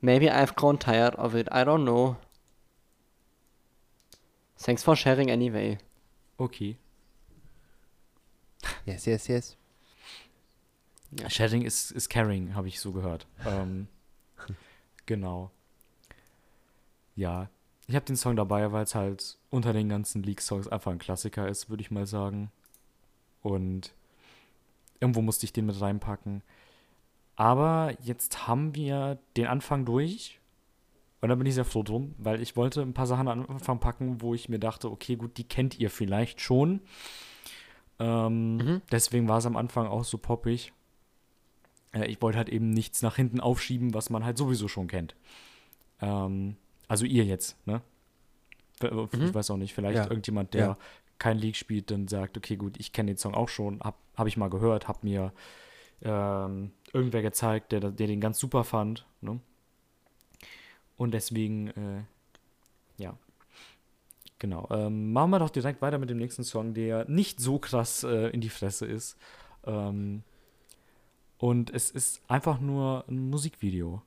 Maybe 0.00 0.32
I've 0.32 0.54
grown 0.54 0.78
tired 0.78 1.18
of 1.18 1.34
it. 1.34 1.48
I 1.48 1.62
don't 1.62 1.82
know. 1.82 2.16
Thanks 4.56 4.82
for 4.82 4.96
sharing 4.96 5.30
anyway. 5.30 5.76
Okay. 6.38 6.78
Yes, 8.86 9.04
yes, 9.04 9.28
yes. 9.28 9.57
Sharing 11.28 11.62
ist, 11.62 11.90
ist 11.90 12.08
caring, 12.08 12.54
habe 12.54 12.68
ich 12.68 12.80
so 12.80 12.92
gehört. 12.92 13.26
Ähm, 13.46 13.88
genau. 15.06 15.50
Ja. 17.16 17.48
Ich 17.86 17.94
habe 17.94 18.04
den 18.04 18.16
Song 18.16 18.36
dabei, 18.36 18.70
weil 18.72 18.84
es 18.84 18.94
halt 18.94 19.38
unter 19.50 19.72
den 19.72 19.88
ganzen 19.88 20.22
League-Songs 20.22 20.68
einfach 20.68 20.92
ein 20.92 20.98
Klassiker 20.98 21.48
ist, 21.48 21.70
würde 21.70 21.80
ich 21.80 21.90
mal 21.90 22.06
sagen. 22.06 22.50
Und 23.40 23.94
irgendwo 25.00 25.22
musste 25.22 25.46
ich 25.46 25.52
den 25.52 25.66
mit 25.66 25.80
reinpacken. 25.80 26.42
Aber 27.36 27.94
jetzt 28.02 28.46
haben 28.46 28.74
wir 28.74 29.18
den 29.36 29.46
Anfang 29.46 29.86
durch. 29.86 30.38
Und 31.20 31.30
da 31.30 31.34
bin 31.34 31.46
ich 31.46 31.54
sehr 31.54 31.64
froh 31.64 31.82
drum, 31.82 32.14
weil 32.18 32.42
ich 32.42 32.56
wollte 32.56 32.82
ein 32.82 32.94
paar 32.94 33.06
Sachen 33.06 33.28
am 33.28 33.46
Anfang 33.46 33.80
packen, 33.80 34.20
wo 34.20 34.34
ich 34.34 34.48
mir 34.48 34.58
dachte, 34.58 34.90
okay, 34.90 35.16
gut, 35.16 35.36
die 35.38 35.44
kennt 35.44 35.78
ihr 35.78 35.90
vielleicht 35.90 36.40
schon. 36.40 36.80
Ähm, 37.98 38.82
Deswegen 38.92 39.28
war 39.28 39.38
es 39.38 39.46
am 39.46 39.56
Anfang 39.56 39.86
auch 39.86 40.04
so 40.04 40.18
poppig. 40.18 40.72
Äh, 41.92 42.06
ich 42.06 42.20
wollte 42.22 42.38
halt 42.38 42.48
eben 42.48 42.70
nichts 42.70 43.02
nach 43.02 43.16
hinten 43.16 43.40
aufschieben, 43.40 43.94
was 43.94 44.10
man 44.10 44.24
halt 44.24 44.38
sowieso 44.38 44.68
schon 44.68 44.88
kennt. 44.88 45.14
Ähm, 46.00 46.56
also 46.86 47.04
ihr 47.04 47.24
jetzt, 47.24 47.56
ne? 47.66 47.80
V- 48.80 49.08
Ich 49.12 49.34
weiß 49.34 49.50
auch 49.50 49.56
nicht, 49.56 49.74
vielleicht 49.74 49.96
Ja. 49.96 50.04
irgendjemand, 50.08 50.54
der 50.54 50.66
Ja. 50.66 50.78
kein 51.18 51.38
League 51.38 51.56
spielt, 51.56 51.90
dann 51.90 52.06
sagt, 52.06 52.36
okay, 52.36 52.56
gut, 52.56 52.78
ich 52.78 52.92
kenne 52.92 53.10
den 53.12 53.18
Song 53.18 53.34
auch 53.34 53.48
schon, 53.48 53.80
hab, 53.80 53.96
hab 54.16 54.26
ich 54.28 54.36
mal 54.36 54.50
gehört, 54.50 54.86
hab 54.88 55.02
mir 55.02 55.32
ähm, 56.02 56.70
irgendwer 56.92 57.22
gezeigt, 57.22 57.72
der, 57.72 57.80
der 57.80 58.06
den 58.06 58.20
ganz 58.20 58.38
super 58.38 58.62
fand, 58.62 59.04
ne? 59.20 59.40
Und 60.96 61.12
deswegen, 61.12 61.68
äh, 61.68 62.02
ja. 63.02 63.16
Genau. 64.38 64.68
Ähm, 64.70 65.12
machen 65.12 65.30
wir 65.30 65.40
doch 65.40 65.50
direkt 65.50 65.82
weiter 65.82 65.98
mit 65.98 66.08
dem 66.10 66.18
nächsten 66.18 66.44
Song, 66.44 66.72
der 66.74 67.08
nicht 67.08 67.40
so 67.40 67.58
krass 67.58 68.04
äh, 68.04 68.28
in 68.28 68.40
die 68.40 68.48
Fresse 68.48 68.86
ist. 68.86 69.16
Ähm, 69.66 70.22
und 71.38 71.70
es 71.70 71.90
ist 71.90 72.20
einfach 72.28 72.60
nur 72.60 73.04
ein 73.08 73.30
Musikvideo. 73.30 74.02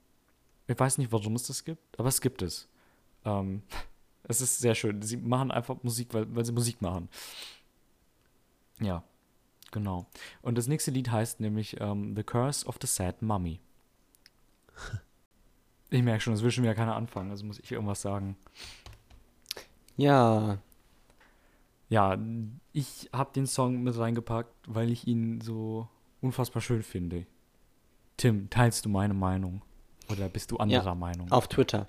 Ich 0.67 0.79
weiß 0.79 0.97
nicht, 0.97 1.11
warum 1.11 1.35
es 1.35 1.47
das 1.47 1.63
gibt, 1.63 1.99
aber 1.99 2.09
es 2.09 2.21
gibt 2.21 2.41
es. 2.41 2.67
Ähm, 3.25 3.63
es 4.23 4.41
ist 4.41 4.59
sehr 4.59 4.75
schön. 4.75 5.01
Sie 5.01 5.17
machen 5.17 5.51
einfach 5.51 5.81
Musik, 5.83 6.13
weil, 6.13 6.33
weil 6.35 6.45
sie 6.45 6.51
Musik 6.51 6.81
machen. 6.81 7.09
Ja, 8.79 9.03
genau. 9.71 10.07
Und 10.41 10.57
das 10.57 10.67
nächste 10.67 10.91
Lied 10.91 11.11
heißt 11.11 11.39
nämlich 11.39 11.79
ähm, 11.79 12.15
The 12.15 12.23
Curse 12.23 12.65
of 12.67 12.77
the 12.81 12.87
Sad 12.87 13.21
Mummy. 13.21 13.59
Ich 15.93 16.01
merke 16.03 16.21
schon, 16.21 16.33
es 16.33 16.41
will 16.41 16.51
schon 16.51 16.63
wieder 16.63 16.73
keiner 16.73 16.95
anfangen, 16.95 17.31
also 17.31 17.45
muss 17.45 17.59
ich 17.59 17.69
irgendwas 17.69 18.01
sagen. 18.01 18.37
Ja, 19.97 20.57
Ja, 21.89 22.17
ich 22.71 23.09
habe 23.11 23.33
den 23.33 23.45
Song 23.45 23.83
mit 23.83 23.97
reingepackt, 23.97 24.55
weil 24.67 24.89
ich 24.89 25.05
ihn 25.05 25.41
so 25.41 25.89
unfassbar 26.21 26.61
schön 26.61 26.83
finde. 26.83 27.25
Tim, 28.17 28.49
teilst 28.49 28.85
du 28.85 28.89
meine 28.89 29.13
Meinung? 29.13 29.61
Oder 30.09 30.27
bist 30.29 30.51
du 30.51 30.57
anderer 30.57 30.83
Ja, 30.85 30.95
Meinung? 30.95 31.31
auf 31.31 31.47
Twitter. 31.47 31.87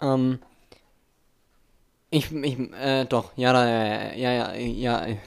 Ähm, 0.00 0.38
ich, 2.10 2.32
ich, 2.32 2.58
äh, 2.72 3.04
doch, 3.04 3.32
ja, 3.36 3.52
da, 3.52 3.66
ja, 4.14 4.32
ja, 4.32 4.54
ja, 4.54 4.54
ja. 4.54 5.04
äh. 5.06 5.16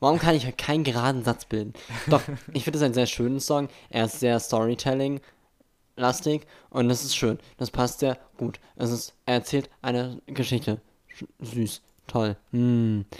Warum 0.00 0.18
kann 0.18 0.34
ich 0.34 0.54
keinen 0.58 0.84
geraden 0.84 1.24
Satz 1.24 1.46
bilden? 1.46 1.72
Doch, 2.08 2.20
ich 2.52 2.64
finde 2.64 2.76
es 2.78 2.82
einen 2.84 2.92
sehr 2.92 3.06
schönen 3.06 3.40
Song. 3.40 3.70
Er 3.88 4.04
ist 4.04 4.20
sehr 4.20 4.38
Storytelling-lastig 4.38 6.42
und 6.68 6.90
das 6.90 7.02
ist 7.04 7.16
schön. 7.16 7.38
Das 7.56 7.70
passt 7.70 8.00
sehr 8.00 8.18
gut. 8.36 8.60
Es 8.76 8.90
ist, 8.90 9.14
er 9.24 9.36
erzählt 9.36 9.70
eine 9.80 10.20
Geschichte. 10.26 10.82
Sch- 11.16 11.26
Süß, 11.40 11.80
toll. 12.06 12.36
Mm. 12.52 13.00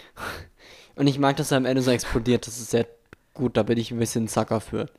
Und 0.95 1.05
ich 1.07 1.17
mag, 1.19 1.35
dass 1.37 1.51
er 1.51 1.57
am 1.57 1.65
Ende 1.65 1.81
so 1.83 1.91
explodiert. 1.91 2.45
Das 2.47 2.57
ist 2.59 2.71
sehr 2.71 2.87
gut. 3.37 3.55
Da 3.57 3.63
bin 3.63 3.77
ich 3.77 3.91
ein 3.91 3.99
bisschen 3.99 4.27
Sucker 4.27 4.59
für. 4.61 4.89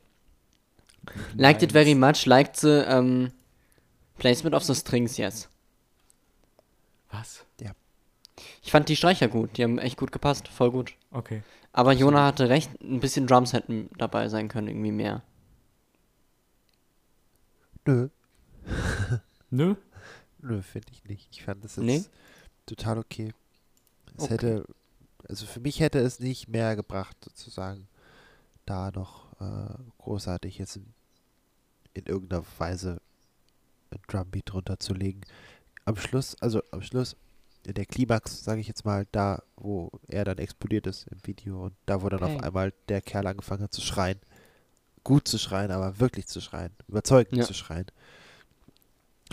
Liked 1.35 1.63
it 1.63 1.73
very 1.73 1.95
much. 1.95 2.27
Liked 2.27 2.57
the 2.57 2.85
um, 2.89 3.33
placement 4.19 4.55
of 4.55 4.65
the 4.65 4.75
strings, 4.75 5.17
yes. 5.17 5.49
Was? 7.11 7.45
Ich 8.63 8.71
fand 8.71 8.89
die 8.89 8.95
Streicher 8.97 9.27
gut. 9.29 9.57
Die 9.57 9.65
haben 9.65 9.79
echt 9.79 9.97
gut 9.97 10.13
gepasst. 10.13 10.47
Voll 10.47 10.71
gut. 10.71 10.95
Okay. 11.11 11.43
Aber 11.73 11.93
Jona 11.93 12.25
hatte 12.27 12.49
recht. 12.49 12.71
Ein 12.83 13.01
bisschen 13.01 13.27
Drums 13.27 13.53
hätten 13.53 13.91
dabei 13.99 14.29
sein 14.29 14.49
können. 14.49 14.69
Irgendwie 14.69 14.93
mehr. 14.93 15.23
Nö, 17.87 18.09
Nö? 19.51 19.75
nö, 20.41 20.63
finde 20.63 20.89
ich 20.93 21.05
nicht. 21.05 21.29
Ich 21.33 21.43
fand 21.45 21.65
das 21.65 21.77
jetzt 21.77 21.85
Nee? 21.85 22.05
total 22.67 22.99
okay. 22.99 23.33
Es 24.17 24.25
Okay. 24.25 24.33
hätte, 24.35 24.65
also 25.29 25.47
für 25.47 25.61
mich 25.61 25.81
hätte 25.81 25.99
es 26.01 26.21
nicht 26.21 26.49
mehr 26.49 26.77
gebracht, 26.77 27.17
sozusagen, 27.25 27.89
da 28.69 28.91
noch 28.91 29.27
äh, 29.41 29.75
großartig 29.99 30.59
jetzt 30.59 30.77
in, 30.77 30.87
in 31.95 32.07
irgendeiner 32.07 32.45
Weise 32.59 33.01
ein 33.91 34.01
Drumbeat 34.09 34.51
drunter 34.51 34.79
zu 34.79 34.95
legen. 34.95 35.23
Am 35.85 35.97
Schluss, 35.97 36.37
also 36.41 36.63
am 36.71 36.83
Schluss, 36.83 37.17
in 37.67 37.75
der 37.75 37.87
Klimax, 37.87 38.45
sage 38.45 38.61
ich 38.61 38.69
jetzt 38.69 38.85
mal, 38.85 39.07
da, 39.13 39.43
wo 39.57 39.91
er 40.09 40.25
dann 40.25 40.39
explodiert 40.39 40.87
ist 40.87 41.07
im 41.09 41.19
Video 41.25 41.65
und 41.67 41.75
da, 41.87 42.03
wo 42.03 42.09
dann 42.09 42.23
Okay. 42.23 42.37
auf 42.37 42.43
einmal 42.43 42.73
der 42.89 43.01
Kerl 43.03 43.27
angefangen 43.27 43.63
hat 43.63 43.73
zu 43.73 43.81
schreien. 43.81 44.19
Gut 45.05 45.27
zu 45.29 45.39
schreien, 45.39 45.71
aber 45.71 45.99
wirklich 46.01 46.27
zu 46.27 46.41
schreien. 46.41 46.73
Überzeugend 46.89 47.37
Ja. 47.37 47.45
zu 47.45 47.55
schreien. 47.55 47.87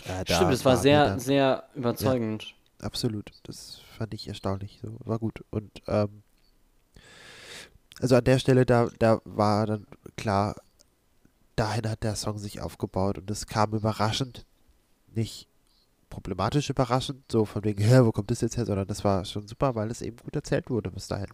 Äh, 0.04 0.24
da 0.24 0.34
Stimmt, 0.36 0.52
es 0.52 0.64
war 0.64 0.74
mir 0.76 0.80
sehr, 0.82 1.04
dann- 1.06 1.20
sehr 1.20 1.68
überzeugend. 1.74 2.54
absolut. 2.80 3.32
Das 3.44 3.78
fand 3.96 4.12
ich 4.14 4.28
erstaunlich. 4.28 4.80
So, 4.82 4.96
war 5.00 5.18
gut. 5.18 5.44
Und 5.50 5.82
ähm, 5.86 6.22
also 8.00 8.16
an 8.16 8.24
der 8.24 8.38
Stelle, 8.38 8.66
da, 8.66 8.88
da 8.98 9.20
war 9.24 9.66
dann 9.66 9.86
klar, 10.16 10.56
dahin 11.56 11.88
hat 11.88 12.02
der 12.02 12.16
Song 12.16 12.38
sich 12.38 12.60
aufgebaut 12.60 13.18
und 13.18 13.30
es 13.30 13.46
kam 13.46 13.72
überraschend, 13.72 14.44
nicht 15.14 15.48
problematisch 16.10 16.70
überraschend, 16.70 17.24
so 17.30 17.44
von 17.44 17.64
wegen, 17.64 17.82
hä, 17.82 18.00
wo 18.02 18.12
kommt 18.12 18.30
das 18.30 18.40
jetzt 18.40 18.56
her, 18.56 18.66
sondern 18.66 18.86
das 18.86 19.04
war 19.04 19.24
schon 19.24 19.48
super, 19.48 19.74
weil 19.74 19.90
es 19.90 20.02
eben 20.02 20.16
gut 20.16 20.36
erzählt 20.36 20.70
wurde 20.70 20.90
bis 20.90 21.08
dahin. 21.08 21.28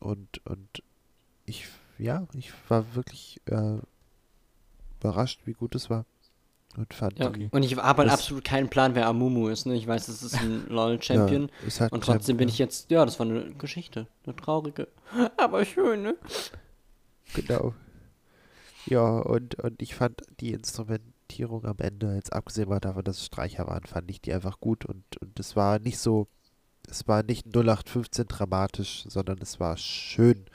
Und, 0.00 0.44
und 0.44 0.82
ich, 1.44 1.66
ja, 1.98 2.26
ich 2.34 2.52
war 2.68 2.94
wirklich 2.94 3.40
äh, 3.46 3.78
überrascht, 5.00 5.40
wie 5.44 5.52
gut 5.52 5.74
es 5.74 5.88
war. 5.88 6.04
Ja. 7.18 7.30
die, 7.30 7.48
Und 7.50 7.62
ich 7.62 7.76
habe 7.76 8.02
halt 8.02 8.10
absolut 8.10 8.44
keinen 8.44 8.68
Plan, 8.68 8.94
wer 8.94 9.06
Amumu 9.06 9.48
ist. 9.48 9.66
Ne? 9.66 9.74
Ich 9.74 9.86
weiß, 9.86 10.06
das 10.06 10.22
ist 10.22 10.34
ein 10.34 10.66
LOL-Champion. 10.68 11.50
ja, 11.66 11.80
halt 11.80 11.92
und 11.92 12.04
trotzdem 12.04 12.36
bin 12.36 12.48
Champion. 12.48 12.48
ich 12.48 12.58
jetzt, 12.58 12.90
ja, 12.90 13.04
das 13.04 13.18
war 13.18 13.26
eine 13.26 13.52
Geschichte. 13.54 14.06
Eine 14.24 14.36
traurige. 14.36 14.88
Aber 15.36 15.64
schön, 15.64 16.02
ne? 16.02 16.16
Genau. 17.34 17.74
Ja, 18.86 19.18
und, 19.18 19.56
und 19.56 19.82
ich 19.82 19.94
fand 19.94 20.22
die 20.40 20.52
Instrumentierung 20.52 21.64
am 21.64 21.76
Ende, 21.78 22.14
jetzt 22.14 22.32
abgesehen 22.32 22.68
mal 22.68 22.80
davon, 22.80 23.04
dass 23.04 23.18
es 23.18 23.26
Streicher 23.26 23.66
waren, 23.66 23.84
fand 23.84 24.10
ich 24.10 24.20
die 24.20 24.32
einfach 24.32 24.58
gut 24.58 24.84
und, 24.84 25.04
und 25.20 25.38
es 25.38 25.54
war 25.56 25.78
nicht 25.78 25.98
so, 25.98 26.26
es 26.88 27.06
war 27.06 27.22
nicht 27.22 27.46
0815 27.46 28.26
dramatisch, 28.26 29.04
sondern 29.08 29.38
es 29.40 29.60
war 29.60 29.76
schön, 29.76 30.46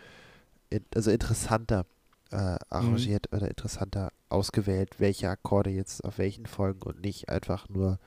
in, 0.70 0.84
also 0.94 1.10
interessanter 1.12 1.86
äh, 2.32 2.58
arrangiert 2.70 3.32
oder 3.34 3.48
interessanter 3.48 4.12
ausgewählt, 4.30 5.00
welche 5.00 5.30
Akkorde 5.30 5.70
jetzt 5.70 6.04
auf 6.04 6.18
welchen 6.18 6.46
folgen 6.46 6.82
und 6.84 7.02
nicht 7.02 7.30
einfach 7.30 7.70
nur 7.70 8.00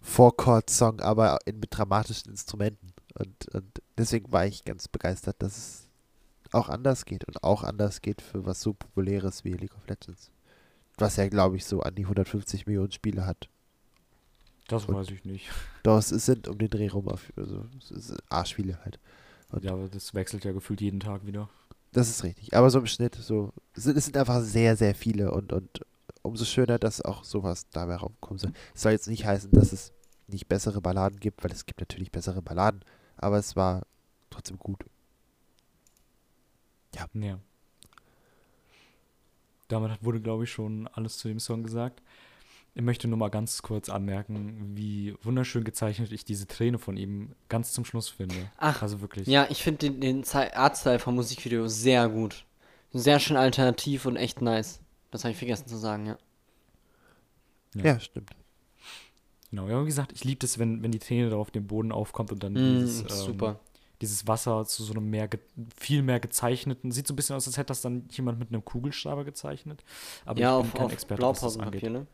Four-Chord-Song, 0.00 1.00
aber 1.00 1.38
in, 1.44 1.60
mit 1.60 1.76
dramatischen 1.76 2.30
Instrumenten. 2.32 2.92
Und, 3.14 3.48
und 3.54 3.82
deswegen 3.96 4.32
war 4.32 4.46
ich 4.46 4.64
ganz 4.64 4.88
begeistert, 4.88 5.36
dass 5.40 5.56
es 5.56 5.88
auch 6.50 6.68
anders 6.68 7.04
geht 7.04 7.24
und 7.24 7.42
auch 7.44 7.62
anders 7.62 8.02
geht 8.02 8.20
für 8.20 8.44
was 8.44 8.60
so 8.60 8.72
populäres 8.74 9.44
wie 9.44 9.52
League 9.52 9.74
of 9.76 9.86
Legends. 9.86 10.30
Was 10.98 11.16
ja, 11.16 11.28
glaube 11.28 11.56
ich, 11.56 11.64
so 11.64 11.80
an 11.80 11.94
die 11.94 12.02
150 12.04 12.66
Millionen 12.66 12.92
Spiele 12.92 13.24
hat. 13.26 13.48
Das 14.68 14.84
Und- 14.86 14.94
weiß 14.96 15.10
ich 15.10 15.24
nicht. 15.24 15.50
Doch, 15.82 15.98
es 15.98 16.08
sind 16.08 16.48
um 16.48 16.58
den 16.58 16.68
Dreh 16.68 16.88
rum, 16.88 17.08
auf, 17.08 17.32
also 17.36 17.64
es 17.78 17.90
ist 17.90 18.14
A-Spiele 18.28 18.78
halt. 18.84 18.98
Und- 19.50 19.64
Ja, 19.64 19.72
aber 19.72 19.88
das 19.88 20.14
wechselt 20.14 20.44
ja 20.44 20.52
gefühlt 20.52 20.80
jeden 20.80 21.00
Tag 21.00 21.24
wieder. 21.26 21.48
Das 21.92 22.08
ist 22.08 22.24
richtig. 22.24 22.54
Aber 22.56 22.70
so 22.70 22.78
im 22.78 22.86
Schnitt, 22.86 23.14
so, 23.16 23.52
es 23.74 23.84
sind, 23.84 24.16
einfach 24.16 24.40
sehr, 24.40 24.76
sehr 24.76 24.94
viele 24.94 25.30
und, 25.32 25.52
und 25.52 25.80
umso 26.22 26.44
schöner, 26.44 26.78
dass 26.78 27.02
auch 27.02 27.24
sowas 27.24 27.66
dabei 27.70 27.96
rauskommen 27.96 28.38
soll. 28.38 28.52
Es 28.74 28.82
soll 28.82 28.92
jetzt 28.92 29.08
nicht 29.08 29.26
heißen, 29.26 29.50
dass 29.52 29.72
es 29.72 29.92
nicht 30.26 30.48
bessere 30.48 30.80
Balladen 30.80 31.20
gibt, 31.20 31.44
weil 31.44 31.52
es 31.52 31.66
gibt 31.66 31.80
natürlich 31.80 32.10
bessere 32.10 32.40
Balladen, 32.40 32.82
aber 33.16 33.38
es 33.38 33.56
war 33.56 33.82
trotzdem 34.30 34.58
gut. 34.58 34.84
Ja. 36.94 37.38
Damit 39.68 39.90
hat- 39.90 40.04
wurde, 40.04 40.20
glaube 40.20 40.44
ich, 40.44 40.52
schon 40.52 40.86
alles 40.88 41.18
zu 41.18 41.28
dem 41.28 41.40
Song 41.40 41.62
gesagt. 41.62 42.02
Ich 42.74 42.82
möchte 42.82 43.06
nur 43.06 43.18
mal 43.18 43.28
ganz 43.28 43.60
kurz 43.60 43.90
anmerken, 43.90 44.76
wie 44.76 45.14
wunderschön 45.22 45.62
gezeichnet 45.62 46.10
ich 46.10 46.24
diese 46.24 46.46
Träne 46.46 46.78
von 46.78 46.96
ihm 46.96 47.34
ganz 47.50 47.72
zum 47.72 47.84
Schluss 47.84 48.08
finde. 48.08 48.50
Ach, 48.56 48.80
also 48.80 49.02
wirklich. 49.02 49.26
Ja, 49.28 49.46
ich 49.50 49.62
finde 49.62 49.90
den, 49.90 50.00
den 50.00 50.24
Artstyle 50.54 50.98
vom 50.98 51.16
Musikvideo 51.16 51.68
sehr 51.68 52.08
gut. 52.08 52.46
Sehr 52.92 53.18
schön 53.20 53.36
alternativ 53.36 54.06
und 54.06 54.16
echt 54.16 54.40
nice. 54.40 54.80
Das 55.10 55.24
habe 55.24 55.32
ich 55.32 55.38
vergessen 55.38 55.66
zu 55.68 55.76
sagen, 55.76 56.06
ja. 56.06 56.18
Ja. 57.74 57.84
Ja, 57.84 58.00
stimmt. 58.00 58.30
Genau, 59.50 59.68
ja, 59.68 59.82
wie 59.82 59.86
gesagt, 59.86 60.12
ich 60.12 60.24
liebe 60.24 60.46
es, 60.46 60.58
wenn, 60.58 60.82
wenn 60.82 60.92
die 60.92 60.98
Träne 60.98 61.28
da 61.28 61.36
auf 61.36 61.50
dem 61.50 61.66
Boden 61.66 61.92
aufkommt 61.92 62.32
und 62.32 62.42
dann 62.42 62.54
Mm, 62.54 62.80
dieses, 62.80 63.00
ähm, 63.02 63.08
super. 63.08 63.60
dieses 64.00 64.26
Wasser 64.26 64.64
zu 64.64 64.82
so 64.82 64.94
einem 64.94 65.10
mehr, 65.10 65.28
viel 65.76 66.02
mehr 66.02 66.20
gezeichneten, 66.20 66.90
sieht 66.90 67.06
so 67.06 67.12
ein 67.12 67.16
bisschen 67.16 67.36
aus, 67.36 67.46
als 67.46 67.58
hätte 67.58 67.66
das 67.68 67.82
dann 67.82 68.08
jemand 68.10 68.38
mit 68.38 68.48
einem 68.48 68.64
Kugelschreiber 68.64 69.24
gezeichnet. 69.24 69.84
Aber 70.24 70.40
ja, 70.40 70.58
ich 70.58 70.64
bin 70.64 70.72
auf, 70.72 70.78
kein 70.78 70.90
Experte, 70.90 71.22
was 71.22 71.40
das 71.40 71.58
angeht. 71.58 71.82
ne? 71.82 72.06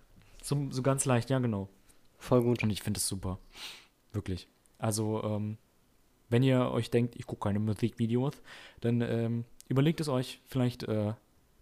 So, 0.49 0.67
so 0.71 0.81
ganz 0.81 1.05
leicht, 1.05 1.29
ja, 1.29 1.41
genau. 1.41 1.69
Voll 2.17 2.43
gut. 2.43 2.63
Und 2.63 2.71
ich 2.71 2.83
finde 2.83 2.97
es 2.97 3.07
super. 3.07 3.39
Wirklich. 4.15 4.49
Also, 4.79 5.23
ähm, 5.23 5.59
wenn 6.31 6.43
ihr 6.43 6.71
euch 6.71 6.91
denkt, 6.91 7.17
ich 7.17 7.27
gucke 7.27 7.45
keine 7.49 7.59
Musikvideos, 7.59 8.33
dann 8.81 9.03
ähm, 9.03 9.45
überlegt 9.69 10.01
es 10.01 10.09
euch. 10.09 10.41
Vielleicht 10.47 10.85
äh, 10.85 11.13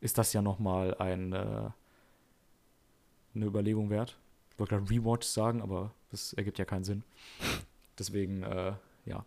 ist 0.00 0.18
das 0.18 0.32
ja 0.32 0.40
nochmal 0.40 0.94
ein, 0.98 1.32
äh, 1.32 1.70
eine 3.34 3.44
Überlegung 3.44 3.90
wert. 3.90 4.16
Ich 4.52 4.60
wollte 4.60 4.76
gerade 4.76 4.88
Rewatch 4.88 5.26
sagen, 5.26 5.62
aber 5.62 5.92
das 6.12 6.32
ergibt 6.34 6.60
ja 6.60 6.64
keinen 6.64 6.84
Sinn. 6.84 7.02
Deswegen, 7.98 8.44
äh, 8.44 8.74
ja. 9.04 9.24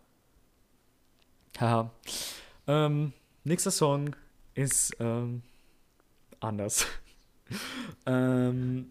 Haha. 1.58 1.90
Ähm, 2.66 3.12
nächster 3.44 3.70
Song 3.70 4.16
ist 4.54 4.96
ähm, 5.00 5.42
anders. 6.40 6.86
ähm, 8.06 8.90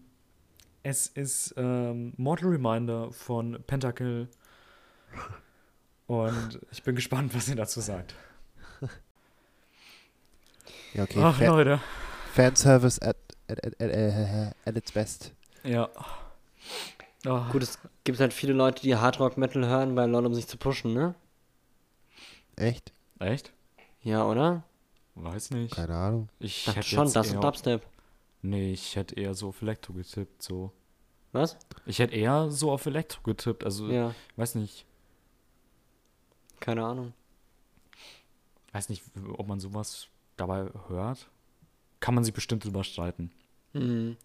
es 0.82 1.06
ist 1.06 1.54
ähm, 1.56 2.12
Mortal 2.16 2.48
Reminder 2.50 3.10
von 3.12 3.62
Pentakill. 3.66 4.28
Und 6.06 6.58
ich 6.70 6.82
bin 6.82 6.94
gespannt, 6.96 7.34
was 7.34 7.48
ihr 7.48 7.56
dazu 7.56 7.80
sagt. 7.80 8.14
Ja, 10.94 11.04
okay. 11.04 11.20
Ach, 11.22 11.38
Fa 11.38 11.46
Leute. 11.46 11.80
Fanservice 12.34 13.00
at, 13.00 13.16
at, 13.48 13.64
at, 13.64 13.80
at, 13.80 13.90
at, 13.92 14.56
at 14.64 14.76
its 14.76 14.92
best. 14.92 15.32
Ja. 15.62 15.88
Oh, 17.26 17.42
Gut, 17.52 17.62
es 17.62 17.78
gibt 18.04 18.18
halt 18.18 18.32
viele 18.32 18.54
Leute, 18.54 18.82
die 18.82 18.96
Hardrock 18.96 19.36
Metal 19.36 19.66
hören 19.66 19.94
bei 19.94 20.06
LOL, 20.06 20.26
um 20.26 20.34
sich 20.34 20.46
zu 20.46 20.56
pushen, 20.56 20.94
ne? 20.94 21.14
Echt? 22.56 22.92
Echt? 23.18 23.52
Ja, 24.02 24.24
oder? 24.24 24.64
Weiß 25.14 25.50
nicht. 25.50 25.74
Keine 25.74 25.94
Ahnung. 25.94 26.28
Ich 26.38 26.64
Dachte 26.64 26.82
schon, 26.82 27.04
jetzt 27.04 27.16
das 27.16 27.26
ist 27.28 27.34
eher, 27.34 27.40
Dubstep. 27.40 27.86
Nee, 28.42 28.72
ich 28.72 28.96
hätte 28.96 29.16
eher 29.16 29.34
so 29.34 29.48
auf 29.48 29.60
Elektro 29.62 29.92
getippt, 29.92 30.42
so. 30.42 30.72
Was? 31.32 31.56
Ich 31.86 31.98
hätte 31.98 32.14
eher 32.14 32.50
so 32.50 32.72
auf 32.72 32.86
Elektro 32.86 33.22
getippt, 33.22 33.64
also, 33.64 33.88
Ja, 33.88 34.14
weiß 34.36 34.54
nicht, 34.56 34.86
keine 36.58 36.84
Ahnung. 36.84 37.12
weiß 38.72 38.88
nicht, 38.88 39.02
ob 39.36 39.46
man 39.46 39.60
sowas 39.60 40.08
dabei 40.36 40.68
hört. 40.88 41.28
Kann 42.00 42.14
man 42.14 42.24
sich 42.24 42.32
bestimmt 42.34 42.64
drüber 42.64 42.82
streiten. 42.84 43.30
Mhm. 43.72 44.16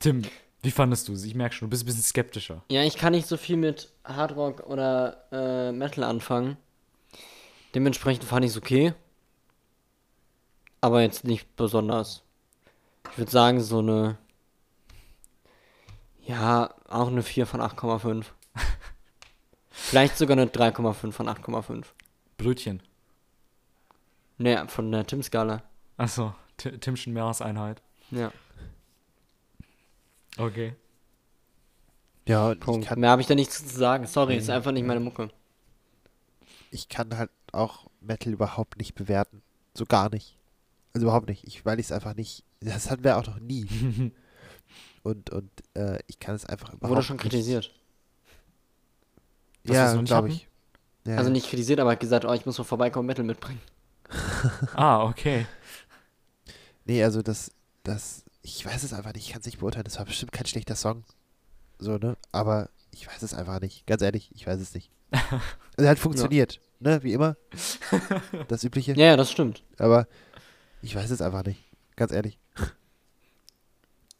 Tim, 0.00 0.22
wie 0.62 0.70
fandest 0.70 1.08
du 1.08 1.12
es? 1.12 1.24
Ich 1.24 1.34
merke 1.34 1.54
schon, 1.54 1.66
du 1.66 1.70
bist 1.70 1.82
ein 1.82 1.86
bisschen 1.86 2.02
skeptischer. 2.02 2.64
Ja, 2.70 2.82
ich 2.84 2.96
kann 2.96 3.12
nicht 3.12 3.26
so 3.26 3.36
viel 3.36 3.56
mit 3.56 3.92
Hardrock 4.04 4.60
oder 4.66 5.24
äh, 5.32 5.72
Metal 5.72 6.04
anfangen. 6.04 6.56
Dementsprechend 7.74 8.24
fand 8.24 8.44
ich 8.44 8.52
es 8.52 8.56
okay. 8.56 8.94
Aber 10.80 11.02
jetzt 11.02 11.24
nicht 11.24 11.54
besonders. 11.56 12.22
Ich 13.12 13.18
würde 13.18 13.30
sagen, 13.30 13.60
so 13.60 13.78
eine. 13.80 14.18
Ja, 16.24 16.74
auch 16.88 17.08
eine 17.08 17.22
4 17.22 17.46
von 17.46 17.60
8,5. 17.60 18.26
Vielleicht 19.70 20.18
sogar 20.18 20.36
eine 20.36 20.46
3,5 20.46 21.12
von 21.12 21.28
8,5. 21.28 21.86
Brötchen. 22.36 22.82
Ne, 24.36 24.66
von 24.68 24.92
der 24.92 25.06
Tim-Skala. 25.06 25.62
Achso, 25.96 26.34
Ti- 26.58 26.78
Timschen 26.78 27.12
Meereseinheit. 27.12 27.82
Ja, 28.10 28.32
Okay. 30.36 30.76
Ja, 32.28 32.54
Punkt. 32.54 32.86
kann, 32.86 33.00
Mehr 33.00 33.10
habe 33.10 33.22
ich 33.22 33.26
da 33.26 33.34
nichts 33.34 33.66
zu 33.66 33.76
sagen. 33.76 34.06
Sorry, 34.06 34.36
ist 34.36 34.50
einfach 34.50 34.70
nicht 34.70 34.86
meine 34.86 35.00
Mucke. 35.00 35.30
ich 36.70 36.88
kann 36.88 37.16
halt 37.16 37.30
auch 37.52 37.86
Metal 38.00 38.32
überhaupt 38.32 38.76
nicht 38.78 38.94
bewerten. 38.94 39.42
So 39.74 39.84
gar 39.86 40.10
nicht. 40.10 40.36
Also 40.94 41.06
überhaupt 41.06 41.28
nicht. 41.28 41.46
Ich, 41.46 41.64
weil 41.64 41.78
ich 41.78 41.86
es 41.86 41.92
einfach 41.92 42.14
nicht. 42.14 42.44
Das 42.60 42.90
hatten 42.90 43.04
wir 43.04 43.16
auch 43.16 43.26
noch 43.26 43.40
nie. 43.40 43.66
und 45.02 45.30
und 45.30 45.50
äh, 45.74 45.98
ich 46.06 46.18
kann 46.18 46.34
es 46.34 46.44
einfach 46.44 46.72
überhaupt 46.72 46.90
Wurde 46.90 47.02
schon 47.02 47.16
nicht. 47.16 47.22
kritisiert. 47.22 47.72
Ja, 49.64 49.94
glaube 50.02 50.28
ich. 50.28 50.48
Ja. 51.06 51.16
Also 51.16 51.30
nicht 51.30 51.48
kritisiert, 51.48 51.80
aber 51.80 51.92
hat 51.92 52.00
gesagt, 52.00 52.24
oh, 52.24 52.32
ich 52.32 52.46
muss 52.46 52.58
mal 52.58 52.64
vorbeikommen, 52.64 53.06
Metal 53.06 53.24
mitbringen. 53.24 53.60
Ah, 54.74 55.04
okay. 55.04 55.46
Nee, 56.86 57.04
also 57.04 57.20
das, 57.20 57.50
das 57.82 58.24
ich 58.42 58.64
weiß 58.64 58.82
es 58.82 58.92
einfach 58.94 59.12
nicht, 59.12 59.26
ich 59.26 59.32
kann 59.32 59.40
es 59.40 59.46
nicht 59.46 59.58
beurteilen. 59.58 59.84
Das 59.84 59.98
war 59.98 60.06
bestimmt 60.06 60.32
kein 60.32 60.46
schlechter 60.46 60.76
Song. 60.76 61.04
So, 61.78 61.98
ne? 61.98 62.16
Aber 62.32 62.70
ich 62.92 63.06
weiß 63.06 63.22
es 63.22 63.34
einfach 63.34 63.60
nicht. 63.60 63.86
Ganz 63.86 64.02
ehrlich, 64.02 64.30
ich 64.34 64.46
weiß 64.46 64.60
es 64.60 64.74
nicht. 64.74 64.90
Es 65.76 65.86
hat 65.86 65.98
funktioniert, 65.98 66.60
ne? 66.80 67.02
Wie 67.02 67.12
immer. 67.12 67.36
Das 68.48 68.64
Übliche. 68.64 68.94
Ja, 68.94 69.06
ja, 69.06 69.16
das 69.16 69.30
stimmt. 69.30 69.62
Aber 69.78 70.06
ich 70.82 70.94
weiß 70.94 71.10
es 71.10 71.20
einfach 71.22 71.44
nicht. 71.44 71.62
Ganz 71.96 72.12
ehrlich. 72.12 72.38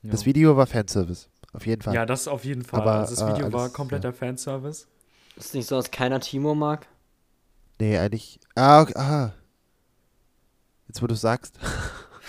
Ja. 0.01 0.13
Das 0.13 0.25
Video 0.27 0.57
war 0.57 0.69
Fanservice. 0.69 1.29
Auf 1.53 1.67
jeden 1.67 1.83
Fall. 1.83 1.93
Ja, 1.93 2.07
das 2.07 2.29
auf 2.29 2.45
jeden 2.45 2.63
Fall. 2.63 2.83
Aber, 2.83 2.93
also 3.01 3.17
das 3.17 3.21
äh, 3.29 3.35
Video 3.35 3.53
war 3.53 3.63
alles- 3.63 3.73
kompletter 3.73 4.13
Fanservice. 4.13 4.87
Ist 5.35 5.55
nicht 5.55 5.67
so, 5.67 5.75
dass 5.75 5.91
keiner 5.91 6.21
Timo 6.21 6.55
mag? 6.55 6.87
Nee, 7.81 7.99
eigentlich. 7.99 8.39
Ah, 8.55 8.83
okay, 8.83 8.93
aha. 8.95 9.35
Jetzt, 10.87 11.03
wo 11.03 11.09
du 11.09 11.17
sagst. 11.17 11.59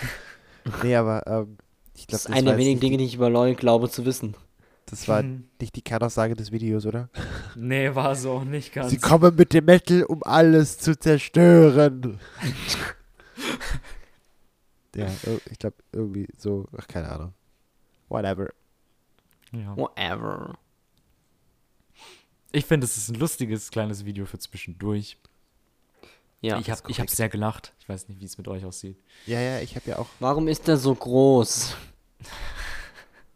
nee, 0.82 0.96
aber 0.96 1.24
ähm, 1.28 1.58
ich 1.94 2.08
glaube, 2.08 2.22
Das 2.24 2.26
ist 2.26 2.32
eine 2.32 2.42
der 2.50 2.58
wenigen 2.58 2.80
Dinge, 2.80 2.96
die 2.96 3.04
ich 3.04 3.14
über 3.14 3.30
LOL 3.30 3.54
glaube 3.54 3.88
zu 3.88 4.04
wissen. 4.04 4.34
Das 4.86 5.06
war 5.06 5.22
Mhm. 5.22 5.44
nicht 5.60 5.76
die 5.76 5.82
Kernaussage 5.82 6.34
des 6.34 6.50
Videos, 6.50 6.86
oder? 6.86 7.08
Nee, 7.54 7.94
war 7.94 8.16
so 8.16 8.32
auch 8.32 8.44
nicht 8.44 8.72
ganz. 8.72 8.90
Sie 8.90 8.98
kommen 8.98 9.36
mit 9.36 9.52
dem 9.52 9.66
Metal, 9.66 10.02
um 10.02 10.24
alles 10.24 10.76
zu 10.78 10.98
zerstören. 10.98 12.18
ja, 15.06 15.32
ich 15.50 15.58
glaube 15.58 15.76
irgendwie 15.92 16.28
so, 16.36 16.66
ach, 16.76 16.86
keine 16.88 17.10
Ahnung. 17.10 17.34
Whatever. 18.08 18.48
ja. 19.52 19.76
Whatever. 19.76 20.58
Ich 22.52 22.66
finde, 22.66 22.84
es 22.84 22.96
ist 22.96 23.08
ein 23.08 23.14
lustiges 23.14 23.70
kleines 23.70 24.04
Video 24.04 24.26
für 24.26 24.38
zwischendurch. 24.38 25.16
Ja. 26.40 26.58
ich 26.58 26.70
habe 26.70 26.80
hab 26.92 27.10
sehr 27.10 27.28
gelacht. 27.28 27.72
Ich 27.80 27.88
weiß 27.88 28.08
nicht, 28.08 28.20
wie 28.20 28.24
es 28.24 28.38
mit 28.38 28.48
euch 28.48 28.64
aussieht. 28.64 28.96
Ja, 29.26 29.40
ja, 29.40 29.60
ich 29.60 29.76
habe 29.76 29.90
ja 29.90 29.98
auch, 29.98 30.08
Warum 30.20 30.48
ist 30.48 30.66
der 30.68 30.76
so 30.78 30.94
groß? 30.94 31.76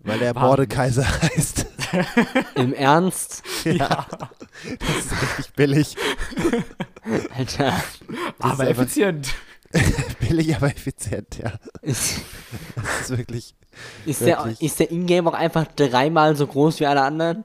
weil 0.00 0.18
der? 0.18 0.34
Mordekaiser 0.34 1.06
heißt. 1.22 1.66
Im 2.56 2.72
Ernst? 2.74 3.42
ja. 3.64 4.06
Das 4.80 4.98
ist 4.98 5.22
richtig 5.22 5.52
billig. 5.54 5.96
Alter. 7.36 7.74
Aber 8.38 8.64
einfach- 8.64 8.82
effizient. 8.82 9.34
billig, 10.20 10.54
aber 10.54 10.68
effizient, 10.68 11.38
ja. 11.38 11.52
Ist, 11.82 12.20
Das 12.76 13.10
ist 13.10 13.16
wirklich. 13.16 13.54
ist, 14.06 14.20
der, 14.20 14.38
Wirklich. 14.38 14.62
ist 14.62 14.78
der 14.80 14.90
Ingame 14.90 15.30
auch 15.30 15.34
einfach 15.34 15.66
dreimal 15.74 16.36
so 16.36 16.46
groß 16.46 16.80
wie 16.80 16.86
alle 16.86 17.02
anderen? 17.02 17.44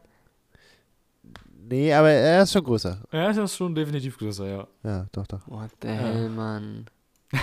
Nee, 1.68 1.94
aber 1.94 2.10
er 2.10 2.44
ist 2.44 2.52
schon 2.52 2.64
größer. 2.64 3.00
Ja, 3.12 3.28
das 3.28 3.38
ist 3.38 3.56
schon 3.56 3.76
definitiv 3.76 4.18
größer, 4.18 4.48
ja. 4.48 4.68
Ja, 4.84 5.06
doch, 5.12 5.28
doch. 5.28 5.48
What 5.48 5.70
the 5.82 5.88
hell, 5.88 6.30
Mann? 6.30 6.86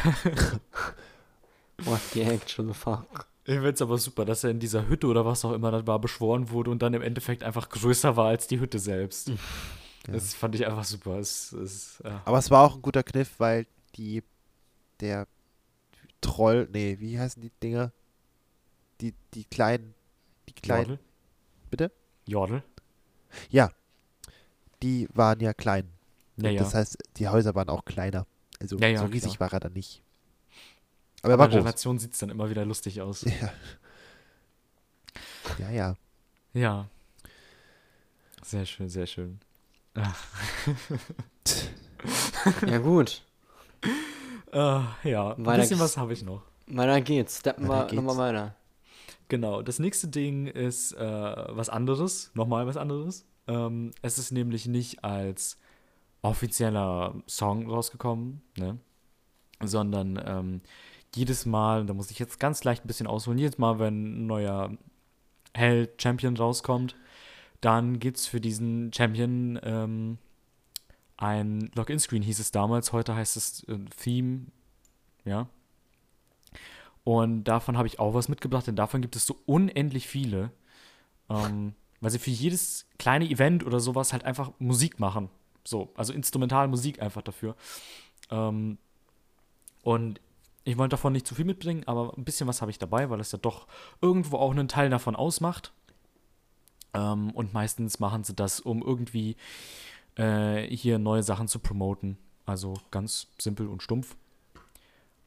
What 1.84 2.01
the 2.12 2.22
actual 2.22 2.74
fuck? 2.74 3.26
Ich 3.45 3.55
finde 3.55 3.70
es 3.70 3.82
aber 3.82 3.99
super, 3.99 4.24
dass 4.24 4.43
er 4.43 4.51
in 4.51 4.59
dieser 4.59 4.89
Hütte 4.89 5.07
oder 5.07 5.24
was 5.24 5.45
auch 5.45 5.53
immer 5.53 5.70
das 5.70 5.87
war, 5.87 6.01
beschworen 6.01 6.51
wurde 6.51 6.70
und 6.70 6.82
dann 6.82 6.95
im 6.95 7.03
Endeffekt 7.03 7.45
einfach 7.45 7.68
größer 7.68 8.16
war 8.16 8.26
als 8.26 8.49
die 8.49 8.61
Hütte 8.61 8.78
selbst. 8.78 9.30
Das 10.09 10.34
fand 10.34 10.55
ich 10.55 10.64
einfach 10.64 10.84
super. 10.84 11.18
Es, 11.18 11.51
es, 11.51 12.01
ja. 12.05 12.22
Aber 12.24 12.39
es 12.39 12.49
war 12.53 12.62
auch 12.62 12.76
ein 12.76 12.80
guter 12.82 13.03
Kniff, 13.03 13.28
weil 13.39 13.66
die, 13.97 14.22
der 15.01 15.27
Troll, 16.21 16.69
nee, 16.73 16.97
wie 16.99 17.19
heißen 17.19 17.41
die 17.43 17.51
Dinger? 17.63 17.93
Die, 19.01 19.15
die 19.35 19.45
kleinen, 19.45 19.95
die 20.49 20.55
kleinen, 20.55 20.91
Jodel? 20.91 20.99
bitte? 21.71 21.93
Jodel? 22.27 22.63
Ja, 23.51 23.71
die 24.83 25.09
waren 25.13 25.41
ja 25.41 25.53
klein. 25.53 25.91
Ja, 26.39 26.49
Und 26.49 26.55
ja. 26.55 26.63
Das 26.63 26.75
heißt, 26.75 26.99
die 27.17 27.29
Häuser 27.29 27.55
waren 27.55 27.69
auch 27.69 27.85
kleiner. 27.85 28.27
Also 28.61 28.79
Ja, 28.79 28.89
ja, 28.89 29.01
so 29.01 29.07
riesig 29.07 29.37
klar. 29.37 29.51
war 29.51 29.57
er 29.57 29.61
dann 29.61 29.73
nicht. 29.75 30.03
Aber 31.23 31.35
er 31.35 31.39
war 31.39 31.47
In 31.47 31.51
der 31.53 31.59
groß. 31.61 31.67
Relation 31.67 31.99
sieht 31.99 32.13
es 32.15 32.19
dann 32.19 32.31
immer 32.31 32.49
wieder 32.51 32.65
lustig 32.65 33.01
aus. 33.03 33.23
Ja. 33.41 33.53
ja, 35.59 35.71
ja. 35.71 35.97
Ja. 36.53 36.89
Sehr 38.43 38.67
schön, 38.67 38.89
sehr 38.89 39.07
schön. 39.07 39.41
Ah, 39.95 40.13
Ja 42.67 42.79
gut, 42.79 43.23
äh, 44.57 45.11
ja, 45.11 45.35
ein 45.35 45.45
Weiter 45.45 45.63
bisschen 45.63 45.81
was 45.81 45.97
habe 45.97 46.13
ich 46.13 46.25
noch. 46.25 46.43
weiter 46.67 47.01
geht's. 47.01 47.41
Steppen 47.41 47.69
Weiter 47.69 47.91
wir 47.91 48.03
nochmal 48.03 48.17
weiter. 48.17 48.57
Genau, 49.29 49.63
das 49.63 49.79
nächste 49.79 50.09
Ding 50.09 50.47
ist 50.47 50.93
äh, 50.93 51.01
was 51.01 51.69
anderes, 51.69 52.31
nochmal 52.35 52.67
was 52.67 52.77
anderes. 52.77 53.27
Ähm, 53.49 53.91
es 54.03 54.19
ist 54.19 54.31
nämlich 54.31 54.67
nicht 54.67 55.05
als 55.05 55.59
offizieller 56.23 57.15
Song 57.27 57.69
rausgekommen, 57.69 58.43
ne? 58.57 58.79
sondern 59.63 60.23
ähm, 60.25 60.61
jedes 61.15 61.47
Mal, 61.47 61.87
da 61.87 61.95
muss 61.95 62.11
ich 62.11 62.19
jetzt 62.19 62.41
ganz 62.41 62.65
leicht 62.65 62.85
ein 62.85 62.89
bisschen 62.89 63.07
ausholen, 63.07 63.39
jedes 63.39 63.59
Mal, 63.59 63.79
wenn 63.79 64.23
ein 64.23 64.27
neuer 64.27 64.77
Held, 65.55 66.01
Champion 66.01 66.37
rauskommt, 66.37 66.95
dann 67.61 67.99
gibt 67.99 68.19
es 68.19 68.27
für 68.27 68.41
diesen 68.41 68.93
Champion 68.93 69.59
ähm, 69.63 70.19
ein 71.17 71.71
Login-Screen, 71.75 72.23
hieß 72.23 72.39
es 72.39 72.51
damals, 72.51 72.93
heute 72.93 73.14
heißt 73.14 73.37
es 73.37 73.64
äh, 73.64 73.79
Theme, 74.03 74.47
ja. 75.25 75.49
Und 77.05 77.45
davon 77.45 77.79
habe 77.79 77.87
ich 77.87 78.01
auch 78.01 78.14
was 78.14 78.29
mitgebracht, 78.29 78.67
denn 78.67 78.77
davon 78.77 79.01
gibt 79.01 79.17
es 79.17 79.27
so 79.27 79.39
unendlich 79.47 80.09
viele. 80.09 80.51
Ähm, 81.29 81.75
weil 82.01 82.11
sie 82.11 82.19
für 82.19 82.31
jedes 82.31 82.87
kleine 82.99 83.29
Event 83.29 83.64
oder 83.64 83.81
sowas 83.81 84.12
halt 84.12 84.25
einfach 84.25 84.53
Musik 84.59 85.01
machen. 85.01 85.29
So, 85.64 85.93
also 85.97 86.12
instrumental 86.12 86.69
Musik 86.69 87.01
einfach 87.01 87.23
dafür. 87.23 87.57
Ähm, 88.31 88.79
und 89.83 90.21
ich 90.64 90.79
wollte 90.79 90.91
davon 90.91 91.12
nicht 91.12 91.27
zu 91.27 91.35
viel 91.35 91.45
mitbringen, 91.45 91.85
aber 91.87 92.12
ein 92.17 92.25
bisschen 92.25 92.49
was 92.49 92.61
habe 92.61 92.71
ich 92.71 92.79
dabei, 92.79 93.09
weil 93.09 93.21
es 93.21 93.33
ja 93.33 93.39
doch 93.39 93.67
irgendwo 94.01 94.37
auch 94.39 94.51
einen 94.51 94.69
Teil 94.69 94.91
davon 94.91 95.17
ausmacht. 95.17 95.73
Ähm, 96.93 97.31
und 97.31 97.55
meistens 97.55 98.01
machen 98.01 98.25
sie 98.25 98.35
das, 98.35 98.61
um 98.61 98.83
irgendwie 98.83 99.37
äh, 100.17 100.62
hier 100.75 100.99
neue 100.99 101.23
Sachen 101.23 101.49
zu 101.49 101.59
promoten. 101.59 102.19
Also 102.45 102.75
ganz 102.91 103.27
simpel 103.39 103.67
und 103.69 103.83
stumpf. 103.83 104.17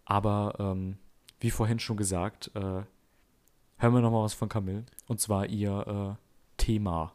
Aber 0.06 0.56
ähm, 0.60 0.98
wie 1.40 1.52
vorhin 1.52 1.80
schon 1.80 1.98
gesagt, 1.98 2.52
äh, 2.56 2.60
hören 2.62 3.94
wir 3.94 4.02
nochmal 4.02 4.24
was 4.24 4.34
von 4.34 4.50
Camille. 4.50 4.86
Und 5.08 5.20
zwar 5.22 5.46
ihr 5.48 6.18
äh, 6.18 6.24
Thema. 6.58 7.14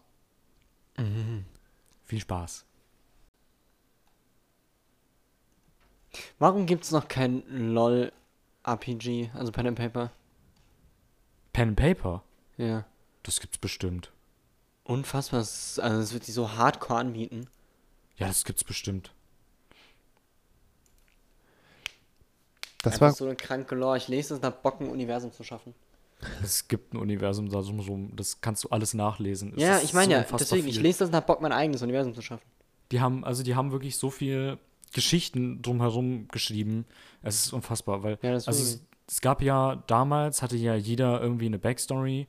Viel 2.05 2.20
Spaß. 2.20 2.64
Warum 6.39 6.66
gibt's 6.66 6.91
noch 6.93 7.09
kein 7.09 7.43
LOL-RPG, 7.49 9.31
also 9.35 9.51
Pen 9.53 9.66
and 9.68 9.79
Paper? 9.79 10.12
Pen 11.53 11.68
and 11.70 11.77
Paper? 11.79 12.22
Ja. 12.57 12.85
Das 13.25 13.41
gibt's 13.41 13.59
bestimmt. 13.59 14.12
Unfassbar. 14.85 15.41
es- 15.41 15.79
Also 15.79 16.01
es 16.01 16.12
wird 16.12 16.27
die 16.27 16.33
so 16.33 16.53
hardcore 16.53 17.01
anbieten. 17.01 17.49
Ja, 18.17 18.29
das 18.29 18.45
gibt's 18.45 18.65
bestimmt. 18.65 19.12
Das 22.83 22.95
Einfach 22.95 23.07
war, 23.07 23.12
so 23.12 23.25
eine 23.25 23.37
kranke 23.37 23.75
Lore. 23.75 23.97
Ich 23.97 24.09
lese 24.09 24.35
es 24.35 24.43
nach 24.43 24.53
Bock, 24.53 24.81
ein 24.81 24.89
Universum 24.89 25.33
zu 25.33 25.43
schaffen. 25.43 25.75
Es 26.43 26.69
gibt 26.69 26.95
ein 26.95 26.99
Universum, 26.99 27.49
da 27.49 27.62
so, 27.62 27.81
so, 27.81 27.99
das 28.12 28.41
kannst 28.41 28.65
du 28.65 28.69
alles 28.69 28.95
nachlesen. 28.95 29.55
Es 29.57 29.62
ja, 29.62 29.77
ist 29.77 29.85
ich 29.85 29.93
meine 29.95 30.25
so 30.27 30.33
ja, 30.33 30.37
deswegen, 30.39 30.69
ich 30.69 30.75
viel. 30.75 30.83
lese 30.83 31.01
das 31.01 31.11
nach 31.11 31.23
Bock, 31.23 31.41
mein 31.41 31.53
eigenes 31.53 31.83
Universum 31.83 32.15
zu 32.15 32.23
schaffen. 32.23 32.45
Die 32.93 33.01
haben, 33.01 33.25
also 33.25 33.43
die 33.43 33.55
haben 33.55 33.73
wirklich 33.73 33.97
so 33.97 34.11
viel 34.11 34.59
Geschichten 34.93 35.61
drumherum 35.62 36.29
geschrieben. 36.29 36.87
Es 37.23 37.47
ist 37.47 37.53
unfassbar, 37.53 38.03
weil 38.03 38.19
Ja, 38.23 38.33
also 38.33 38.51
es, 38.51 38.81
es 39.09 39.21
gab 39.21 39.43
ja 39.43 39.83
damals 39.87 40.43
hatte 40.43 40.57
ja 40.57 40.75
jeder 40.75 41.21
irgendwie 41.21 41.47
eine 41.47 41.59
Backstory, 41.59 42.27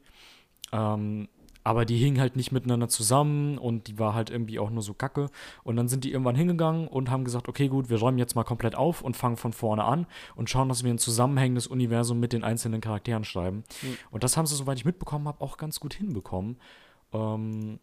ähm, 0.72 1.28
aber 1.66 1.84
die 1.84 1.98
hingen 1.98 2.20
halt 2.22 2.36
nicht 2.36 2.52
miteinander 2.52 2.88
zusammen 2.88 3.58
und 3.58 3.88
die 3.88 3.98
war 3.98 4.14
halt 4.14 4.30
irgendwie 4.30 4.60
auch 4.60 4.70
nur 4.70 4.84
so 4.84 4.94
kacke. 4.94 5.32
Und 5.64 5.76
dann 5.76 5.88
sind 5.88 6.04
die 6.04 6.12
irgendwann 6.12 6.36
hingegangen 6.36 6.88
und 6.88 7.10
haben 7.10 7.26
gesagt, 7.26 7.50
okay, 7.50 7.70
gut, 7.70 7.90
wir 7.90 7.98
räumen 7.98 8.20
jetzt 8.20 8.36
mal 8.36 8.44
komplett 8.44 8.76
auf 8.76 9.02
und 9.02 9.18
fangen 9.18 9.36
von 9.36 9.52
vorne 9.52 9.84
an 9.84 10.06
und 10.36 10.48
schauen, 10.48 10.70
dass 10.70 10.84
wir 10.84 10.94
ein 10.94 11.00
zusammenhängendes 11.00 11.66
Universum 11.66 12.20
mit 12.20 12.34
den 12.34 12.44
einzelnen 12.44 12.82
Charakteren 12.82 13.24
schreiben. 13.24 13.64
Und 14.12 14.24
das 14.24 14.38
haben 14.38 14.46
sie, 14.46 14.56
soweit 14.56 14.78
ich 14.78 14.86
mitbekommen 14.86 15.28
habe, 15.28 15.42
auch 15.42 15.58
ganz 15.58 15.80
gut 15.80 15.96
hinbekommen. 15.96 16.58
Ähm, 17.12 17.80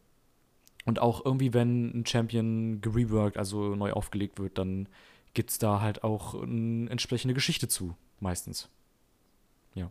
und 0.85 1.01
auch 1.01 1.25
irgendwie, 1.25 1.53
wenn 1.53 2.03
ein 2.03 2.07
Champion 2.07 2.81
gereworked, 2.83 3.37
also 3.37 3.75
neu 3.75 3.93
aufgelegt 3.93 4.39
wird, 4.39 4.59
dann 4.59 4.89
gibt 5.35 5.51
es 5.51 5.59
da 5.59 5.81
halt 5.81 6.05
auch 6.05 6.41
eine 6.41 6.89
entsprechende 6.89 7.35
Geschichte 7.35 7.67
zu, 7.67 7.97
meistens. 8.21 8.69
ja, 9.75 9.91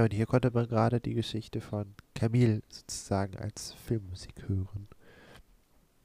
und 0.00 0.12
hier 0.12 0.26
konnte 0.26 0.50
man 0.50 0.66
gerade 0.68 1.00
die 1.00 1.14
Geschichte 1.14 1.60
von 1.60 1.94
Camille 2.14 2.62
sozusagen 2.70 3.36
als 3.36 3.74
Filmmusik 3.86 4.48
hören. 4.48 4.88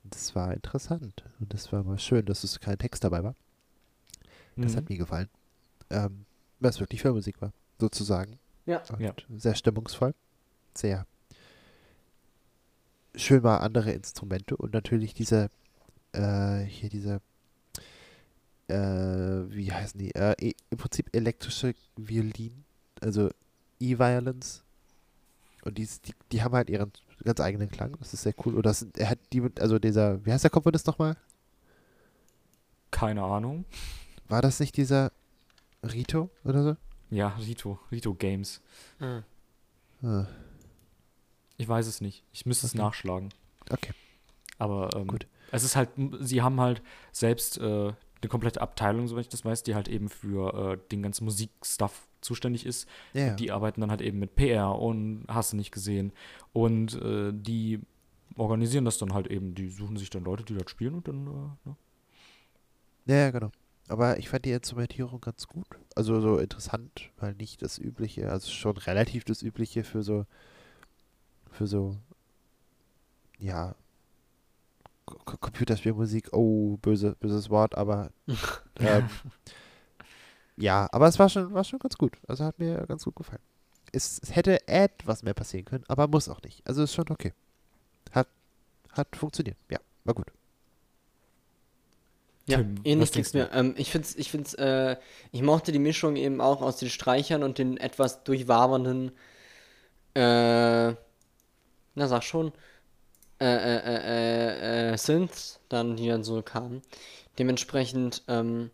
Das 0.04 0.36
war 0.36 0.54
interessant. 0.54 1.24
Und 1.40 1.54
das 1.54 1.72
war 1.72 1.84
mal 1.84 1.98
schön, 2.00 2.26
dass 2.26 2.44
es 2.44 2.60
kein 2.60 2.78
Text 2.78 3.04
dabei 3.04 3.24
war. 3.24 3.36
Das 4.58 4.74
Mhm. 4.74 4.78
hat 4.78 4.90
mir 4.90 4.98
gefallen. 4.98 5.30
Ähm, 5.90 6.26
weil 6.60 6.72
es 6.72 6.80
wirklich 6.80 7.02
Filmmusik 7.02 7.42
war, 7.42 7.54
sozusagen. 7.80 8.40
Ja. 8.66 8.82
Ja. 9.00 9.14
Sehr 9.38 9.56
stimmungsvoll. 9.56 10.14
Sehr 10.74 11.06
schön 13.16 13.42
mal 13.42 13.58
andere 13.58 13.92
Instrumente 13.92 14.56
und 14.58 14.74
natürlich 14.74 15.14
diese, 15.14 15.50
äh, 16.14 16.60
hier 16.64 16.90
diese, 16.90 17.22
äh, 18.68 18.76
wie 18.76 19.72
heißen 19.72 19.98
die? 20.00 20.14
Äh, 20.14 20.36
e- 20.40 20.56
Im 20.70 20.78
Prinzip 20.78 21.10
elektrische 21.16 21.74
Violin, 21.96 22.64
also 23.02 23.30
E-Violence. 23.80 24.64
Und 25.64 25.78
die, 25.78 25.86
die, 26.06 26.14
die 26.32 26.44
haben 26.44 26.54
halt 26.56 26.70
ihren 26.70 26.92
ganz 27.24 27.40
eigenen 27.42 27.70
Klang. 27.70 27.96
Das 28.00 28.14
ist 28.14 28.24
sehr 28.24 28.34
cool. 28.46 28.54
Oder 28.56 28.70
das, 28.70 28.86
er 28.98 29.10
hat 29.10 29.20
die, 29.34 29.42
mit- 29.42 29.60
also 29.60 29.80
dieser, 29.80 30.24
wie 30.26 30.32
heißt 30.32 30.44
der 30.44 30.52
Komponist 30.52 30.88
nochmal? 30.88 31.18
Keine 32.92 33.24
Ahnung. 33.24 33.66
War 34.28 34.42
das 34.42 34.60
nicht 34.60 34.78
dieser 34.78 35.12
Rito 35.84 36.30
oder 36.44 36.64
so? 36.64 36.78
Ja, 37.10 37.30
Rito, 37.30 37.80
Rito 37.92 38.14
Games. 38.14 38.62
Hm. 39.00 39.24
Ah, 40.04 40.26
Ich 41.58 41.68
weiß 41.68 41.88
es 41.88 42.02
nicht. 42.02 42.24
Ich 42.34 42.46
müsste 42.46 42.66
es 42.68 42.74
Okay. 42.74 42.82
nachschlagen. 42.82 43.30
okay. 43.70 43.94
Aber 44.60 44.90
ähm, 44.96 45.08
Gut. 45.08 45.28
es 45.52 45.64
ist 45.64 45.76
halt, 45.76 45.90
sie 46.20 46.42
haben 46.42 46.60
halt 46.60 46.82
selbst 47.12 47.58
äh, 47.60 47.62
eine 47.94 48.30
komplette 48.30 48.60
Abteilung, 48.62 49.08
soweit 49.08 49.22
ich 49.26 49.30
das 49.30 49.46
weiß, 49.46 49.64
die 49.64 49.76
halt 49.76 49.88
eben 49.88 50.10
für 50.10 50.74
äh, 50.74 50.78
den 50.92 51.04
ganzen 51.04 51.26
Musikstuff 51.26 52.07
zuständig 52.22 52.66
ist. 52.66 52.88
Ja. 53.14 53.34
Die 53.36 53.52
arbeiten 53.52 53.82
dann 53.82 53.92
halt 53.92 54.02
eben 54.02 54.20
mit 54.20 54.36
PR 54.36 54.78
und 54.78 55.26
hast 55.28 55.54
du 55.54 55.58
nicht 55.58 55.72
gesehen. 55.72 56.12
Und 56.54 57.02
äh, 57.02 57.32
die 57.34 57.80
organisieren 58.36 58.86
das 58.86 58.98
dann 58.98 59.14
halt 59.14 59.28
eben. 59.28 59.56
Die 59.56 59.70
suchen 59.70 59.98
sich 59.98 60.10
dann 60.10 60.24
Leute, 60.24 60.44
die 60.44 60.56
das 60.56 60.70
spielen 60.70 60.96
und 60.96 61.08
dann, 61.08 61.28
äh, 61.28 61.70
ne? 61.70 61.76
Ja, 63.06 63.32
genau. 63.32 63.52
Aber 63.88 64.20
ich 64.20 64.28
fand 64.30 64.44
die 64.46 64.52
Instrumentierung 64.52 65.22
ganz 65.22 65.48
gut. 65.48 65.68
Also 65.96 66.20
so 66.20 66.38
interessant, 66.38 67.10
weil 67.18 67.34
nicht 67.36 67.62
das 67.62 67.78
Übliche, 67.78 68.30
also 68.30 68.52
schon 68.52 68.78
relativ 68.78 69.24
das 69.24 69.42
Übliche 69.42 69.86
für 69.86 70.04
so, 70.04 70.26
für 71.52 71.68
so, 71.68 71.96
ja, 73.40 73.76
Computerspielmusik. 75.06 76.34
Oh, 76.34 76.78
böse, 76.78 77.16
böses 77.20 77.50
Wort, 77.50 77.76
aber 77.76 78.12
ähm, 78.80 79.10
ja, 80.58 80.88
aber 80.92 81.08
es 81.08 81.20
war 81.20 81.30
schon, 81.30 81.54
war 81.54 81.64
schon 81.64 81.80
ganz 81.80 81.98
gut. 81.98 82.18
Also 82.28 82.44
hat 82.44 82.60
mir 82.60 82.86
ganz 82.88 83.04
gut 83.06 83.16
gefallen. 83.16 83.42
Es, 83.92 84.20
es 84.22 84.36
hätte 84.36 84.68
etwas 84.68 85.24
mehr 85.24 85.34
passieren 85.34 85.66
können, 85.66 85.86
aber 85.88 86.08
muss 86.08 86.28
auch 86.28 86.42
nicht. 86.42 86.66
Also 86.68 86.84
ist 86.84 86.94
schon 86.94 87.10
okay. 87.10 87.34
Hat, 88.12 88.28
hat 88.92 89.16
funktioniert. 89.16 89.58
Ja, 89.70 89.80
war 90.04 90.16
gut. 90.16 90.28
Ja, 92.48 92.58
Tim, 92.58 92.76
ähnlich 92.84 93.12
ging's 93.12 93.32
denkst 93.32 93.52
mir. 93.52 93.58
Ähm, 93.58 93.76
ich 93.78 93.92
find's, 93.92 94.16
ich 94.16 94.32
find's, 94.32 94.54
äh, 94.56 94.96
ich 95.32 95.42
mochte 95.42 95.72
die 95.72 95.80
Mischung 95.80 96.16
eben 96.16 96.42
auch 96.42 96.62
aus 96.62 96.78
den 96.78 96.90
Streichern 96.90 97.44
und 97.44 97.58
den 97.58 97.78
etwas 97.78 98.24
durchwabernden, 98.24 99.12
äh, 100.16 100.94
na 101.96 102.08
sag 102.08 102.24
schon, 102.24 102.54
äh, 103.40 103.46
äh, 103.46 103.78
äh, 103.78 104.90
äh, 104.90 104.94
äh, 104.94 104.98
Synths, 104.98 105.60
dann, 105.70 105.98
die 105.98 106.08
dann 106.08 106.24
so 106.24 106.42
kamen. 106.42 106.82
Dementsprechend, 107.38 108.24
ähm, 108.28 108.72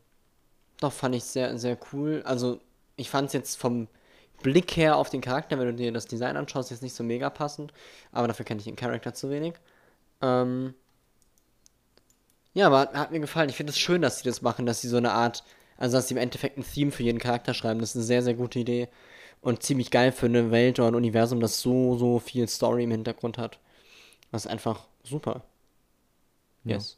doch 0.84 0.94
fand 0.94 1.16
ich 1.16 1.24
sehr, 1.24 1.58
sehr 1.58 1.78
cool. 1.92 2.22
Also, 2.26 2.60
ich 2.96 3.10
fand's 3.10 3.34
jetzt 3.34 3.56
vom 3.56 3.88
Blick 4.42 4.76
her 4.76 4.98
auf 4.98 5.10
den 5.10 5.22
Charakter, 5.22 5.58
wenn 5.58 5.68
du 5.68 5.74
dir 5.74 5.92
das 5.92 6.06
Design 6.06 6.38
anschaust, 6.38 6.72
jetzt 6.72 6.84
nicht 6.84 6.96
so 6.96 7.04
mega 7.04 7.30
passend, 7.30 7.74
aber 8.12 8.28
dafür 8.28 8.46
kenne 8.46 8.60
ich 8.60 8.66
den 8.66 8.76
Charakter 8.76 9.14
zu 9.14 9.30
wenig. 9.30 9.56
Ähm, 10.22 10.74
ja, 12.54 12.68
aber 12.68 12.92
hat 12.94 13.12
mir 13.12 13.20
gefallen. 13.20 13.50
Ich 13.50 13.56
finde 13.56 13.72
es 13.72 13.80
schön, 13.80 14.02
dass 14.02 14.20
sie 14.20 14.26
das 14.26 14.42
machen, 14.42 14.66
dass 14.66 14.82
sie 14.82 14.88
so 14.88 14.98
eine 14.98 15.12
Art, 15.12 15.44
also 15.78 15.98
dass 15.98 16.08
sie 16.08 16.14
im 16.14 16.20
Endeffekt 16.20 16.58
ein 16.58 16.66
Theme 16.66 16.92
für 16.92 17.04
jeden 17.04 17.20
Charakter 17.20 17.54
schreiben. 17.54 17.80
Das 17.80 17.90
ist 17.90 17.96
eine 17.96 18.06
sehr, 18.06 18.22
sehr 18.22 18.36
gute 18.36 18.60
Idee. 18.60 18.90
Und 19.42 19.64
ziemlich 19.64 19.92
geil 19.92 20.12
für 20.12 20.28
eine 20.28 20.52
Welt 20.52 20.80
oder 20.80 20.90
ein 20.90 20.96
Universum, 20.96 21.40
das 21.40 21.60
so, 21.60 21.98
so 21.98 22.20
viel 22.20 22.48
Story 22.48 22.84
im 22.84 22.92
Hintergrund 22.92 23.38
hat. 23.38 23.60
Das 24.32 24.46
ist 24.46 24.52
einfach 24.52 24.88
super. 25.04 25.44
Ja. 26.64 26.76
Yes. 26.76 26.98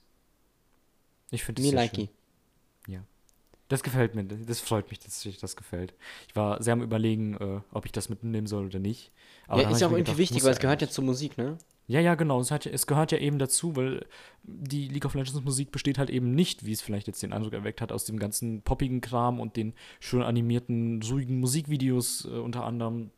ich 1.31 1.43
finde 1.43 1.61
es 1.63 1.69
sehr 1.69 1.75
likey. 1.75 2.05
schön. 2.07 2.09
Das 3.67 3.81
gefällt 3.81 4.13
mir, 4.13 4.23
das 4.23 4.59
freut 4.59 4.89
mich, 4.91 4.99
dass 4.99 5.21
sich 5.21 5.39
das 5.39 5.55
gefällt. 5.55 5.95
Ich 6.27 6.35
war 6.35 6.61
sehr 6.61 6.73
am 6.73 6.83
überlegen, 6.83 7.35
äh, 7.37 7.61
ob 7.71 7.85
ich 7.85 7.91
das 7.91 8.09
mitnehmen 8.09 8.45
soll 8.45 8.67
oder 8.67 8.77
nicht. 8.77 9.11
Aber 9.47 9.63
ja, 9.63 9.69
ist 9.69 9.81
ja 9.81 9.87
auch 9.87 9.91
irgendwie 9.91 10.03
gedacht, 10.03 10.17
wichtig, 10.19 10.43
weil 10.43 10.51
es 10.51 10.59
gehört 10.59 10.81
ja 10.81 10.89
zur 10.89 11.03
Musik, 11.03 11.37
ne? 11.37 11.57
Ja, 11.87 11.99
ja, 11.99 12.15
genau. 12.15 12.39
Es, 12.39 12.51
hat, 12.51 12.65
es 12.65 12.87
gehört 12.87 13.11
ja 13.11 13.19
eben 13.19 13.37
dazu, 13.37 13.75
weil 13.75 14.05
die 14.43 14.87
League 14.87 15.05
of 15.05 15.13
Legends 15.13 15.43
Musik 15.43 15.71
besteht 15.71 15.97
halt 15.97 16.09
eben 16.09 16.33
nicht, 16.33 16.65
wie 16.65 16.71
es 16.71 16.81
vielleicht 16.81 17.07
jetzt 17.07 17.21
den 17.21 17.33
Eindruck 17.33 17.53
erweckt 17.53 17.81
hat, 17.81 17.91
aus 17.91 18.05
dem 18.05 18.17
ganzen 18.17 18.61
poppigen 18.61 19.01
Kram 19.01 19.39
und 19.39 19.55
den 19.55 19.73
schön 19.99 20.23
animierten, 20.23 21.01
ruhigen 21.03 21.39
Musikvideos 21.39 22.25
äh, 22.25 22.37
unter 22.37 22.63
anderem, 22.65 23.11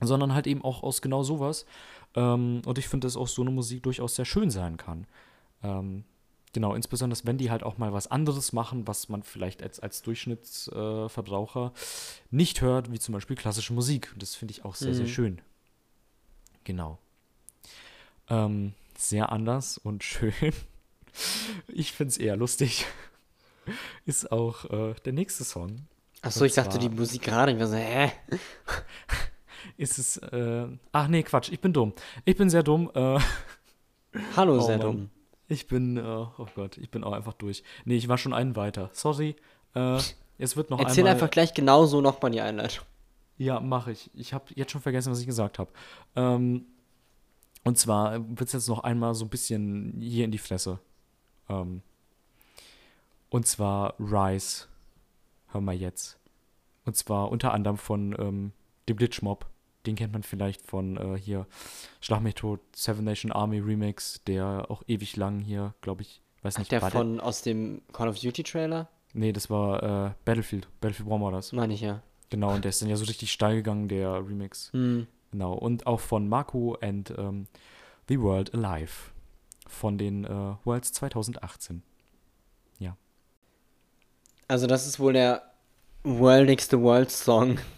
sondern 0.00 0.34
halt 0.34 0.46
eben 0.46 0.62
auch 0.62 0.82
aus 0.82 1.02
genau 1.02 1.22
sowas. 1.24 1.66
Ähm, 2.14 2.62
und 2.64 2.78
ich 2.78 2.88
finde, 2.88 3.06
dass 3.06 3.16
auch 3.16 3.28
so 3.28 3.42
eine 3.42 3.50
Musik 3.50 3.82
durchaus 3.82 4.14
sehr 4.14 4.24
schön 4.24 4.50
sein 4.50 4.76
kann. 4.76 5.06
Ähm, 5.62 6.04
genau, 6.54 6.74
insbesondere 6.74 7.20
wenn 7.24 7.36
die 7.36 7.50
halt 7.50 7.62
auch 7.62 7.76
mal 7.76 7.92
was 7.92 8.06
anderes 8.06 8.54
machen, 8.54 8.86
was 8.88 9.10
man 9.10 9.22
vielleicht 9.22 9.62
als, 9.62 9.78
als 9.80 10.00
Durchschnittsverbraucher 10.00 11.72
äh, 11.74 11.78
nicht 12.30 12.62
hört, 12.62 12.90
wie 12.90 12.98
zum 12.98 13.12
Beispiel 13.12 13.36
klassische 13.36 13.74
Musik. 13.74 14.10
Und 14.14 14.22
das 14.22 14.34
finde 14.34 14.52
ich 14.52 14.64
auch 14.64 14.74
sehr, 14.74 14.94
sehr 14.94 15.04
Mhm. 15.04 15.08
schön. 15.10 15.40
Genau. 16.64 16.98
Ähm, 18.30 18.72
sehr 18.96 19.30
anders 19.30 19.76
und 19.76 20.02
schön. 20.04 20.32
Ich 21.68 21.92
finde 21.92 22.08
es 22.10 22.16
eher 22.16 22.36
lustig. 22.36 22.86
Ist 24.06 24.32
auch 24.32 24.64
äh, 24.70 24.94
der 25.04 25.12
nächste 25.12 25.44
Song. 25.44 25.86
Achso, 26.22 26.44
ich 26.44 26.54
dachte 26.54 26.78
die 26.78 26.88
Musik 26.88 27.22
gerade. 27.22 27.52
Ich 27.52 27.58
war 27.58 27.66
so, 27.66 27.76
hä? 27.76 28.10
Ist 29.76 29.98
es. 29.98 30.16
Äh, 30.18 30.66
ach 30.92 31.08
nee, 31.08 31.22
Quatsch, 31.22 31.50
ich 31.50 31.60
bin 31.60 31.72
dumm. 31.72 31.92
Ich 32.24 32.36
bin 32.36 32.48
sehr 32.50 32.62
dumm. 32.62 32.90
Äh, 32.94 33.18
Hallo, 34.36 34.58
Oh 34.58 34.66
sehr 34.66 34.78
Mann. 34.78 34.86
dumm. 34.86 35.10
Ich 35.48 35.66
bin. 35.66 35.96
Äh, 35.96 36.00
oh 36.02 36.46
Gott, 36.54 36.78
ich 36.78 36.90
bin 36.90 37.04
auch 37.04 37.12
einfach 37.12 37.34
durch. 37.34 37.62
Nee, 37.84 37.96
ich 37.96 38.08
war 38.08 38.18
schon 38.18 38.32
einen 38.32 38.56
weiter. 38.56 38.90
Sorry. 38.92 39.36
Äh, 39.74 39.98
es 40.38 40.56
wird 40.56 40.70
noch 40.70 40.80
Erzähl 40.80 41.00
einmal. 41.00 41.14
einfach 41.14 41.30
gleich 41.30 41.54
genauso 41.54 42.00
nochmal 42.00 42.30
die 42.30 42.40
Einleitung. 42.40 42.84
Ja, 43.36 43.60
mache 43.60 43.92
ich. 43.92 44.10
Ich 44.14 44.32
habe 44.32 44.46
jetzt 44.54 44.72
schon 44.72 44.80
vergessen, 44.80 45.10
was 45.10 45.20
ich 45.20 45.26
gesagt 45.26 45.58
habe. 45.58 45.70
Ähm, 46.16 46.66
und 47.64 47.78
zwar 47.78 48.18
wird 48.28 48.48
es 48.48 48.52
jetzt 48.52 48.68
noch 48.68 48.84
einmal 48.84 49.14
so 49.14 49.24
ein 49.24 49.30
bisschen 49.30 49.96
hier 50.00 50.24
in 50.24 50.30
die 50.30 50.38
Fresse. 50.38 50.78
Ähm, 51.48 51.82
und 53.30 53.46
zwar 53.46 53.94
Rise. 53.98 54.66
Hör 55.48 55.60
mal 55.60 55.74
jetzt. 55.74 56.18
Und 56.84 56.96
zwar 56.96 57.30
unter 57.30 57.52
anderem 57.52 57.78
von 57.78 58.14
ähm, 58.18 58.52
dem 58.88 58.96
Glitchmob. 58.96 59.46
Den 59.86 59.96
kennt 59.96 60.12
man 60.12 60.22
vielleicht 60.22 60.62
von 60.62 60.96
äh, 60.96 61.18
hier 61.18 61.46
Schlag 62.00 62.20
mich 62.20 62.34
tot, 62.34 62.60
Seven 62.74 63.04
Nation 63.04 63.32
Army 63.32 63.58
Remix, 63.58 64.22
der 64.26 64.70
auch 64.70 64.82
ewig 64.86 65.16
lang 65.16 65.40
hier, 65.40 65.74
glaube 65.80 66.02
ich, 66.02 66.22
weiß 66.42 66.54
Ach, 66.54 66.58
nicht, 66.60 66.72
der 66.72 66.82
war 66.82 66.90
von 66.90 67.20
aus 67.20 67.42
dem 67.42 67.82
Call 67.92 68.08
of 68.08 68.18
Duty 68.18 68.42
Trailer? 68.42 68.88
Nee, 69.12 69.32
das 69.32 69.50
war 69.50 70.08
äh, 70.08 70.10
Battlefield. 70.24 70.68
Battlefield 70.80 71.08
One 71.08 71.24
war 71.24 71.32
das. 71.32 71.52
Meine 71.52 71.74
ich 71.74 71.80
ja. 71.80 72.02
Genau, 72.30 72.54
und 72.54 72.64
der 72.64 72.70
ist 72.70 72.82
dann 72.82 72.88
ja 72.88 72.96
so 72.96 73.04
richtig 73.04 73.30
steil 73.30 73.56
gegangen, 73.56 73.88
der 73.88 74.14
Remix. 74.26 74.72
Hm. 74.72 75.06
Genau, 75.30 75.52
und 75.54 75.86
auch 75.86 76.00
von 76.00 76.28
Marco 76.28 76.76
and 76.80 77.12
ähm, 77.16 77.46
The 78.08 78.20
World 78.20 78.54
Alive 78.54 79.12
von 79.66 79.98
den 79.98 80.24
äh, 80.24 80.54
Worlds 80.64 80.92
2018. 80.92 81.82
Also 84.48 84.66
das 84.66 84.86
ist 84.86 85.00
wohl 85.00 85.12
der 85.14 85.42
worldigste 86.02 86.80
World 86.82 87.10
Song. 87.10 87.58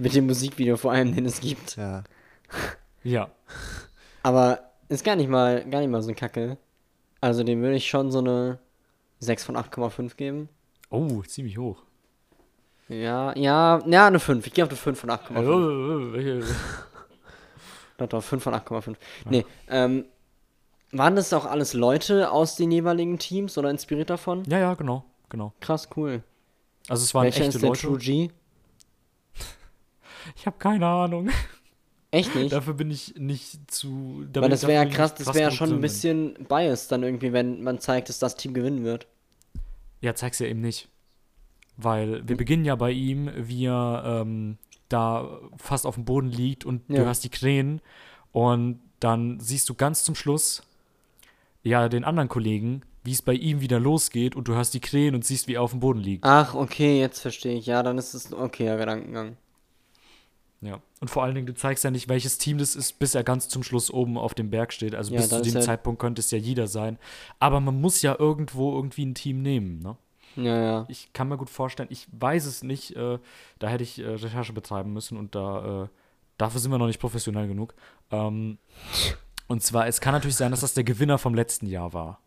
Mit 0.00 0.14
dem 0.14 0.26
Musikvideo 0.26 0.76
vor 0.76 0.92
allem, 0.92 1.14
den 1.14 1.26
es 1.26 1.40
gibt. 1.40 1.76
Ja. 1.76 2.04
Ja, 3.02 3.30
Aber 4.22 4.60
ist 4.88 5.04
gar 5.04 5.16
nicht 5.16 5.28
mal, 5.28 5.64
gar 5.70 5.80
nicht 5.80 5.90
mal 5.90 6.02
so 6.02 6.12
kacke. 6.14 6.58
Also 7.20 7.44
dem 7.44 7.62
würde 7.62 7.76
ich 7.76 7.88
schon 7.88 8.10
so 8.10 8.18
eine 8.18 8.58
6 9.20 9.44
von 9.44 9.56
8,5 9.56 10.16
geben. 10.16 10.48
oh, 10.90 11.22
ziemlich 11.22 11.56
hoch. 11.58 11.82
Ja, 12.88 13.36
ja, 13.36 13.80
ja, 13.86 14.06
eine 14.06 14.18
5. 14.18 14.46
Ich 14.46 14.52
gehe 14.52 14.64
auf 14.64 14.70
eine 14.70 14.76
5 14.76 14.98
von 14.98 15.10
8,5. 15.10 15.36
Also, 15.36 16.54
Doch, 17.98 18.08
doch, 18.08 18.22
5 18.22 18.42
von 18.42 18.54
8,5. 18.54 18.96
Nee, 19.28 19.46
ähm, 19.68 20.06
waren 20.90 21.14
das 21.14 21.32
auch 21.32 21.44
alles 21.44 21.72
Leute 21.74 22.30
aus 22.32 22.56
den 22.56 22.72
jeweiligen 22.72 23.18
Teams 23.18 23.56
oder 23.58 23.70
inspiriert 23.70 24.10
davon? 24.10 24.42
ja, 24.46 24.58
ja, 24.58 24.74
genau, 24.74 25.04
genau. 25.28 25.52
Krass, 25.60 25.88
cool. 25.96 26.22
Also 26.88 27.04
es 27.04 27.14
waren 27.14 27.24
Welcher 27.24 27.44
echte 27.44 27.56
ist 27.56 27.62
der 27.62 27.68
Leute. 27.68 27.80
True 27.82 27.98
G? 27.98 28.30
Ich 30.36 30.46
habe 30.46 30.58
keine 30.58 30.86
Ahnung. 30.86 31.30
Echt 32.12 32.34
nicht? 32.34 32.52
Dafür 32.52 32.74
bin 32.74 32.90
ich 32.90 33.14
nicht 33.16 33.70
zu. 33.70 34.26
Weil 34.34 34.50
das 34.50 34.66
wäre 34.66 34.84
ja 34.84 34.90
krass, 34.90 35.14
das 35.14 35.28
wäre 35.28 35.42
ja 35.44 35.50
schon 35.50 35.72
ein 35.72 35.80
bisschen 35.80 36.34
biased 36.48 36.90
dann 36.90 37.02
irgendwie, 37.04 37.32
wenn 37.32 37.62
man 37.62 37.78
zeigt, 37.78 38.08
dass 38.08 38.18
das 38.18 38.34
Team 38.36 38.52
gewinnen 38.52 38.82
wird. 38.84 39.06
Ja, 40.00 40.14
zeig's 40.14 40.38
ja 40.40 40.46
eben 40.46 40.60
nicht. 40.60 40.88
Weil 41.76 42.26
wir 42.28 42.36
beginnen 42.36 42.64
ja 42.64 42.74
bei 42.74 42.90
ihm, 42.90 43.30
wie 43.36 43.66
er 43.66 44.22
ähm, 44.22 44.58
da 44.88 45.38
fast 45.56 45.86
auf 45.86 45.94
dem 45.94 46.04
Boden 46.04 46.28
liegt 46.28 46.64
und 46.64 46.88
du 46.88 46.94
Ja. 46.96 47.04
hörst 47.04 47.22
die 47.24 47.28
Krähen 47.30 47.80
und 48.32 48.80
dann 48.98 49.38
siehst 49.40 49.68
du 49.68 49.74
ganz 49.74 50.02
zum 50.04 50.14
Schluss 50.14 50.62
ja 51.62 51.88
den 51.88 52.04
anderen 52.04 52.28
Kollegen, 52.28 52.82
wie 53.04 53.12
es 53.12 53.22
bei 53.22 53.32
ihm 53.34 53.60
wieder 53.60 53.78
losgeht 53.80 54.34
und 54.36 54.48
du 54.48 54.54
hörst 54.54 54.74
die 54.74 54.80
Krähen 54.80 55.14
und 55.14 55.24
siehst, 55.24 55.46
wie 55.48 55.54
er 55.54 55.62
auf 55.62 55.70
dem 55.70 55.80
Boden 55.80 56.00
liegt. 56.00 56.24
Ach, 56.24 56.54
okay, 56.54 56.98
jetzt 56.98 57.20
verstehe 57.20 57.56
ich. 57.56 57.66
Ja, 57.66 57.82
dann 57.82 57.96
ist 57.98 58.14
es 58.14 58.30
ein 58.32 58.34
okayer 58.38 58.76
Gedankengang. 58.76 59.36
Ja. 60.62 60.78
Und 61.00 61.08
vor 61.08 61.22
allen 61.22 61.34
Dingen, 61.34 61.46
du 61.46 61.54
zeigst 61.54 61.84
ja 61.84 61.90
nicht, 61.90 62.08
welches 62.08 62.36
Team 62.36 62.58
das 62.58 62.76
ist, 62.76 62.98
bis 62.98 63.14
er 63.14 63.24
ganz 63.24 63.48
zum 63.48 63.62
Schluss 63.62 63.90
oben 63.90 64.18
auf 64.18 64.34
dem 64.34 64.50
Berg 64.50 64.72
steht. 64.72 64.94
Also 64.94 65.14
Ja, 65.14 65.20
bis 65.20 65.30
zu 65.30 65.40
dem 65.40 65.56
er- 65.56 65.62
Zeitpunkt 65.62 66.00
könnte 66.00 66.20
es 66.20 66.30
ja 66.30 66.38
jeder 66.38 66.66
sein. 66.66 66.98
Aber 67.38 67.60
man 67.60 67.80
muss 67.80 68.02
ja 68.02 68.14
irgendwo 68.18 68.74
irgendwie 68.74 69.06
ein 69.06 69.14
Team 69.14 69.40
nehmen, 69.42 69.78
ne? 69.78 69.96
Ja, 70.36 70.62
ja. 70.62 70.84
Ich 70.88 71.12
kann 71.12 71.28
mir 71.28 71.36
gut 71.38 71.50
vorstellen, 71.50 71.88
ich 71.90 72.06
weiß 72.12 72.44
es 72.46 72.62
nicht, 72.62 72.94
äh, 72.94 73.18
da 73.58 73.68
hätte 73.68 73.82
ich 73.82 73.98
äh, 73.98 74.06
Recherche 74.06 74.52
betreiben 74.52 74.92
müssen 74.92 75.16
und 75.18 75.34
da, 75.34 75.84
äh, 75.84 75.88
dafür 76.38 76.60
sind 76.60 76.70
wir 76.70 76.78
noch 76.78 76.86
nicht 76.86 77.00
professionell 77.00 77.48
genug. 77.48 77.74
Ähm, 78.10 78.58
und 79.48 79.62
zwar, 79.62 79.88
es 79.88 80.00
kann 80.00 80.12
natürlich 80.12 80.36
sein, 80.36 80.50
dass 80.52 80.60
das 80.60 80.74
der 80.74 80.84
Gewinner 80.84 81.18
vom 81.18 81.34
letzten 81.34 81.66
Jahr 81.66 81.92
war. 81.92 82.20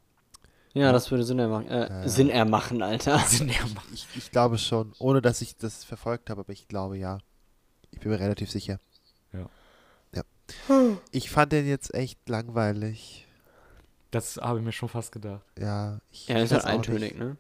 Ja, 0.74 0.92
das 0.92 1.12
würde 1.12 1.24
Sinn 1.24 1.38
ermachen. 1.40 1.68
Äh, 1.68 2.10
Sinn 2.10 2.30
ermachen, 2.30 2.82
Alter. 2.82 3.20
Sinn 3.20 3.50
ermachen. 3.50 3.88
Ich, 3.94 4.08
ich 4.18 4.32
glaube 4.32 4.58
schon, 4.58 4.92
ohne 5.00 5.22
dass 5.22 5.40
ich 5.42 5.56
das 5.56 5.84
verfolgt 5.84 6.30
habe, 6.32 6.42
aber 6.42 6.52
ich 6.52 6.68
glaube 6.68 6.98
ja. 6.98 7.20
Ich 7.94 8.00
bin 8.00 8.12
mir 8.12 8.20
relativ 8.20 8.50
sicher. 8.50 8.80
Ja. 9.32 9.50
Ja. 10.14 10.24
Ich 11.12 11.30
fand 11.30 11.52
den 11.52 11.68
jetzt 11.68 11.94
echt 11.94 12.28
langweilig. 12.28 13.28
Das 14.12 14.38
habe 14.38 14.60
ich 14.60 14.66
mir 14.66 14.72
schon 14.72 14.90
fast 14.90 15.12
gedacht. 15.12 15.44
Ja, 15.58 16.00
ich 16.12 16.28
Ja, 16.28 16.40
ist 16.40 16.52
halt 16.52 16.66
eintönig, 16.66 17.18
ne? 17.18 17.38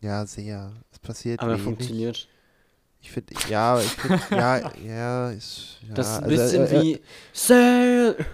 Ja, 0.00 0.26
sehr. 0.26 0.72
Es 0.92 0.98
passiert 0.98 1.40
Aber 1.40 1.52
wenig. 1.52 1.64
funktioniert. 1.64 2.28
Ich 3.00 3.10
finde, 3.10 3.34
ja, 3.48 3.80
ich 3.80 3.90
finde, 3.90 4.20
ja, 4.30 4.72
ja, 4.76 5.30
ist, 5.30 5.78
ja, 5.88 5.94
Das 5.94 6.08
ist 6.08 6.16
ein 6.18 6.24
also, 6.24 6.36
bisschen 6.36 6.66
äh, 6.66 6.76
äh, 6.76 6.82
wie 6.82 7.00
Sail! 7.32 8.26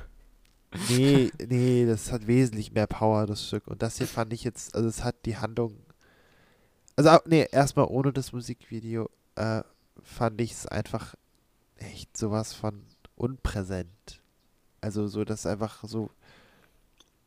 Nee, 0.89 1.31
nee, 1.49 1.87
das 1.87 2.13
hat 2.13 2.27
wesentlich 2.27 2.73
mehr 2.73 2.87
Power, 2.87 3.27
das 3.27 3.47
Stück. 3.47 3.67
Und 3.67 3.83
das 3.83 3.99
hier 3.99 4.07
fand 4.07 4.33
ich 4.33 4.45
jetzt, 4.45 4.75
also 4.75 4.89
es 4.89 5.03
hat 5.05 5.25
die 5.25 5.37
Handlung. 5.37 5.77
Also, 6.97 7.19
nee, 7.27 7.47
erstmal 7.51 7.87
ohne 7.87 8.13
das 8.13 8.33
Musikvideo 8.33 9.09
äh, 9.37 9.63
fand 10.03 10.41
ich 10.41 10.53
es 10.53 10.67
einfach 10.67 11.15
echt 11.81 12.17
sowas 12.17 12.55
von 12.55 12.83
unpräsent. 13.17 14.23
Also, 14.81 15.09
so, 15.09 15.25
dass 15.25 15.47
einfach 15.47 15.85
so. 15.85 16.11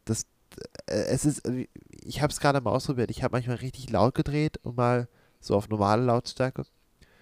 Das, 0.06 0.26
äh, 0.88 1.04
es 1.10 1.26
ist, 1.26 1.48
äh, 1.48 1.68
ich 2.04 2.22
habe 2.22 2.32
es 2.32 2.40
gerade 2.40 2.62
mal 2.62 2.72
ausprobiert. 2.72 3.12
Ich 3.12 3.24
habe 3.24 3.34
manchmal 3.34 3.58
richtig 3.58 3.90
laut 3.90 4.16
gedreht 4.16 4.58
und 4.64 4.78
mal 4.78 5.08
so 5.40 5.56
auf 5.56 5.70
normale 5.70 6.04
Lautstärke. 6.04 6.66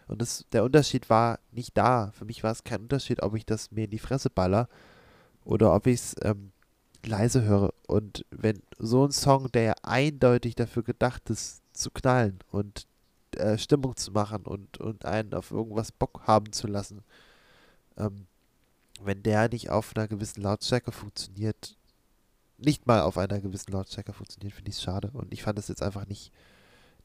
Und 0.08 0.22
das, 0.22 0.46
der 0.52 0.64
Unterschied 0.64 1.10
war 1.10 1.40
nicht 1.52 1.78
da. 1.78 2.12
Für 2.12 2.26
mich 2.26 2.44
war 2.44 2.52
es 2.52 2.64
kein 2.64 2.82
Unterschied, 2.82 3.24
ob 3.24 3.36
ich 3.36 3.46
das 3.46 3.72
mir 3.72 3.86
in 3.86 3.92
die 3.92 4.00
Fresse 4.00 4.30
baller 4.30 4.68
oder 5.46 5.74
ob 5.74 5.88
ich 5.88 5.96
es 5.96 6.16
ähm, 6.22 6.52
leise 7.06 7.44
höre. 7.44 7.74
Und 7.88 8.26
wenn 8.30 8.62
so 8.78 9.06
ein 9.06 9.12
Song, 9.12 9.52
der 9.52 9.64
ja 9.64 9.74
eindeutig 9.84 10.56
dafür 10.56 10.84
gedacht 10.84 11.30
ist, 11.30 11.62
zu 11.74 11.90
knallen 11.92 12.40
und 12.52 12.88
äh, 13.38 13.58
Stimmung 13.58 13.96
zu 13.96 14.12
machen 14.12 14.44
und, 14.44 14.78
und 14.78 15.06
einen 15.06 15.34
auf 15.34 15.52
irgendwas 15.52 15.92
Bock 15.92 16.22
haben 16.28 16.52
zu 16.52 16.68
lassen, 16.68 17.04
ähm, 17.98 18.26
wenn 19.04 19.24
der 19.24 19.50
nicht 19.50 19.70
auf 19.70 19.96
einer 19.96 20.08
gewissen 20.08 20.42
Lautstärke 20.42 20.92
funktioniert, 20.92 21.76
nicht 22.58 22.86
mal 22.86 23.02
auf 23.02 23.18
einer 23.18 23.40
gewissen 23.40 23.72
Lautstärke 23.72 24.14
funktioniert, 24.14 24.54
finde 24.54 24.70
ich 24.70 24.78
es 24.78 24.84
schade. 24.84 25.10
Und 25.14 25.34
ich 25.34 25.44
fand 25.44 25.58
es 25.58 25.68
jetzt 25.68 25.82
einfach 25.82 26.08
nicht, 26.08 26.32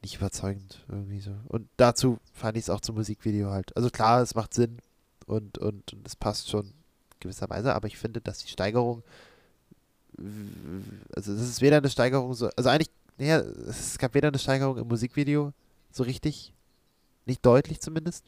nicht 0.03 0.15
überzeugend 0.15 0.85
irgendwie 0.87 1.19
so. 1.19 1.31
Und 1.47 1.67
dazu 1.77 2.19
fand 2.33 2.57
ich 2.57 2.65
es 2.65 2.69
auch 2.69 2.81
zum 2.81 2.95
Musikvideo 2.95 3.49
halt. 3.49 3.75
Also 3.75 3.89
klar, 3.89 4.21
es 4.21 4.35
macht 4.35 4.53
Sinn 4.53 4.77
und, 5.25 5.57
und, 5.57 5.93
und 5.93 6.07
es 6.07 6.15
passt 6.15 6.49
schon 6.49 6.73
gewisserweise, 7.19 7.73
aber 7.73 7.87
ich 7.87 7.97
finde, 7.97 8.21
dass 8.21 8.39
die 8.39 8.49
Steigerung, 8.49 9.03
also 11.15 11.33
es 11.33 11.41
ist 11.41 11.61
weder 11.61 11.77
eine 11.77 11.89
Steigerung 11.89 12.33
so, 12.35 12.49
also 12.55 12.69
eigentlich, 12.69 12.91
naja, 13.17 13.39
es 13.39 13.97
gab 13.97 14.13
weder 14.13 14.27
eine 14.27 14.37
Steigerung 14.37 14.77
im 14.77 14.87
Musikvideo 14.87 15.51
so 15.97 16.03
richtig, 16.03 16.53
nicht 17.25 17.45
deutlich 17.45 17.81
zumindest. 17.81 18.25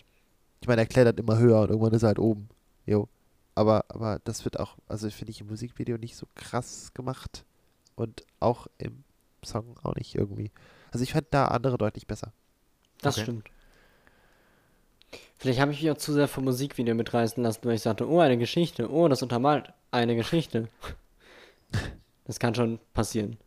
Ich 0.62 0.68
meine, 0.68 0.82
er 0.82 0.88
klettert 0.88 1.20
immer 1.20 1.38
höher 1.38 1.62
und 1.62 1.70
irgendwann 1.70 1.94
ist 1.94 2.04
er 2.04 2.08
halt 2.08 2.20
oben. 2.20 2.50
Jo. 2.86 3.08
Aber, 3.56 3.86
aber 3.90 4.20
das 4.24 4.46
wird 4.46 4.60
auch, 4.60 4.78
also 4.88 5.10
finde 5.10 5.32
ich 5.32 5.42
im 5.42 5.48
Musikvideo 5.48 5.98
nicht 5.98 6.16
so 6.16 6.28
krass 6.36 6.92
gemacht 6.94 7.46
und 7.96 8.24
auch 8.40 8.68
im 8.78 9.04
Song 9.44 9.76
auch 9.84 9.96
nicht 9.96 10.16
irgendwie. 10.16 10.52
Also 10.92 11.04
ich 11.04 11.14
fand 11.14 11.28
da 11.32 11.48
andere 11.48 11.78
deutlich 11.78 12.08
besser. 12.08 12.34
Das 13.02 13.16
Okay. 13.16 13.24
stimmt. 13.24 13.50
Vielleicht 15.38 15.60
habe 15.60 15.72
ich 15.72 15.82
mich 15.82 15.92
auch 15.92 15.98
zu 15.98 16.12
sehr 16.14 16.28
vom 16.28 16.44
Musikvideo 16.44 16.94
mitreißen 16.96 17.42
lassen, 17.42 17.62
weil 17.64 17.76
ich 17.76 17.82
sagte, 17.82 18.08
oh, 18.10 18.20
eine 18.20 18.38
Geschichte, 18.38 18.92
oh, 18.92 19.08
das 19.08 19.22
untermalt 19.22 19.74
eine 19.92 20.16
Geschichte. 20.16 20.68
Das 22.26 22.38
kann 22.38 22.54
schon 22.54 22.78
passieren. 22.94 23.38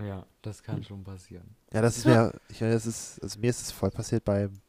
Ja, 0.00 0.24
das 0.42 0.62
kann 0.62 0.82
schon 0.84 1.02
passieren. 1.04 1.56
Ja, 1.72 1.82
das 1.82 1.96
ist 1.98 2.06
mir, 2.06 2.32
ich 2.48 2.60
meine, 2.60 2.72
das 2.74 2.86
ist, 2.86 3.20
also 3.22 3.38
mir 3.40 3.50
ist 3.50 3.60
es 3.62 3.72
voll 3.72 3.90
passiert 3.90 4.24
beim 4.24 4.60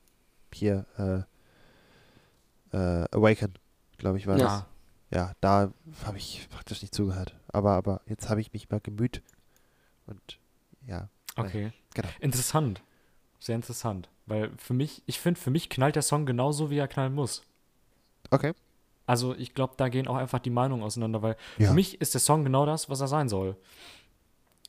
hier, 0.53 0.85
äh, 0.97 2.75
äh, 2.75 3.05
Awaken, 3.11 3.53
glaube 3.97 4.17
ich, 4.17 4.27
war 4.27 4.37
Ja. 4.37 4.45
das. 4.47 4.65
Ja, 5.11 5.33
da 5.41 5.71
habe 6.05 6.17
ich 6.17 6.47
praktisch 6.51 6.81
nicht 6.81 6.93
zugehört. 6.93 7.35
Aber, 7.47 7.71
aber 7.73 8.01
jetzt 8.05 8.29
habe 8.29 8.41
ich 8.41 8.53
mich 8.53 8.69
mal 8.69 8.79
gemüht. 8.79 9.23
Und 10.05 10.39
ja. 10.85 11.09
Okay. 11.35 11.71
Genau. 11.95 12.09
Interessant. 12.19 12.83
Sehr 13.39 13.55
interessant. 13.55 14.09
Weil 14.27 14.51
für 14.57 14.73
mich, 14.73 15.01
ich 15.07 15.19
finde, 15.19 15.39
für 15.39 15.49
mich 15.49 15.69
knallt 15.69 15.95
der 15.95 16.03
Song 16.03 16.25
genauso, 16.27 16.69
wie 16.69 16.77
er 16.77 16.87
knallen 16.87 17.13
muss. 17.15 17.43
Okay. 18.29 18.53
Also 19.07 19.33
ich 19.33 19.55
glaube, 19.55 19.73
da 19.77 19.89
gehen 19.89 20.07
auch 20.07 20.15
einfach 20.17 20.37
die 20.37 20.51
Meinungen 20.51 20.83
auseinander, 20.83 21.23
weil 21.23 21.35
Ja. 21.57 21.69
für 21.69 21.73
mich 21.73 21.99
ist 22.01 22.13
der 22.13 22.21
Song 22.21 22.43
genau 22.43 22.67
das, 22.67 22.89
was 22.89 23.01
er 23.01 23.07
sein 23.07 23.29
soll. 23.29 23.57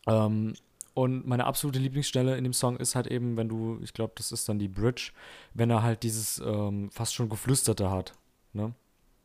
Ähm, 0.06 0.54
und 0.94 1.26
meine 1.26 1.46
absolute 1.46 1.78
Lieblingsstelle 1.78 2.36
in 2.36 2.44
dem 2.44 2.52
Song 2.52 2.76
ist 2.76 2.94
halt 2.94 3.06
eben, 3.06 3.36
wenn 3.36 3.48
du, 3.48 3.78
ich 3.82 3.92
glaube, 3.92 4.12
das 4.16 4.32
ist 4.32 4.48
dann 4.48 4.58
die 4.58 4.68
Bridge, 4.68 5.12
wenn 5.54 5.70
er 5.70 5.82
halt 5.82 6.02
dieses 6.02 6.42
ähm, 6.44 6.90
fast 6.90 7.14
schon 7.14 7.28
geflüsterte 7.28 7.90
hat. 7.90 8.14
Ne? 8.52 8.74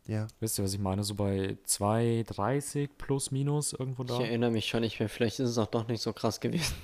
Ja. 0.08 0.28
Wisst 0.40 0.60
ihr, 0.60 0.64
was 0.64 0.74
ich 0.74 0.80
meine? 0.80 1.04
So 1.04 1.16
bei 1.16 1.58
2,30 1.68 2.90
plus 2.98 3.32
minus 3.32 3.74
irgendwo 3.74 4.04
da. 4.04 4.16
Ich 4.16 4.22
erinnere 4.22 4.52
mich 4.52 4.68
schon 4.68 4.82
nicht 4.82 5.00
mehr, 5.00 5.10
vielleicht 5.10 5.40
ist 5.40 5.50
es 5.50 5.58
auch 5.58 5.68
doch 5.68 5.88
nicht 5.88 6.02
so 6.02 6.14
krass 6.14 6.40
gewesen. 6.40 6.76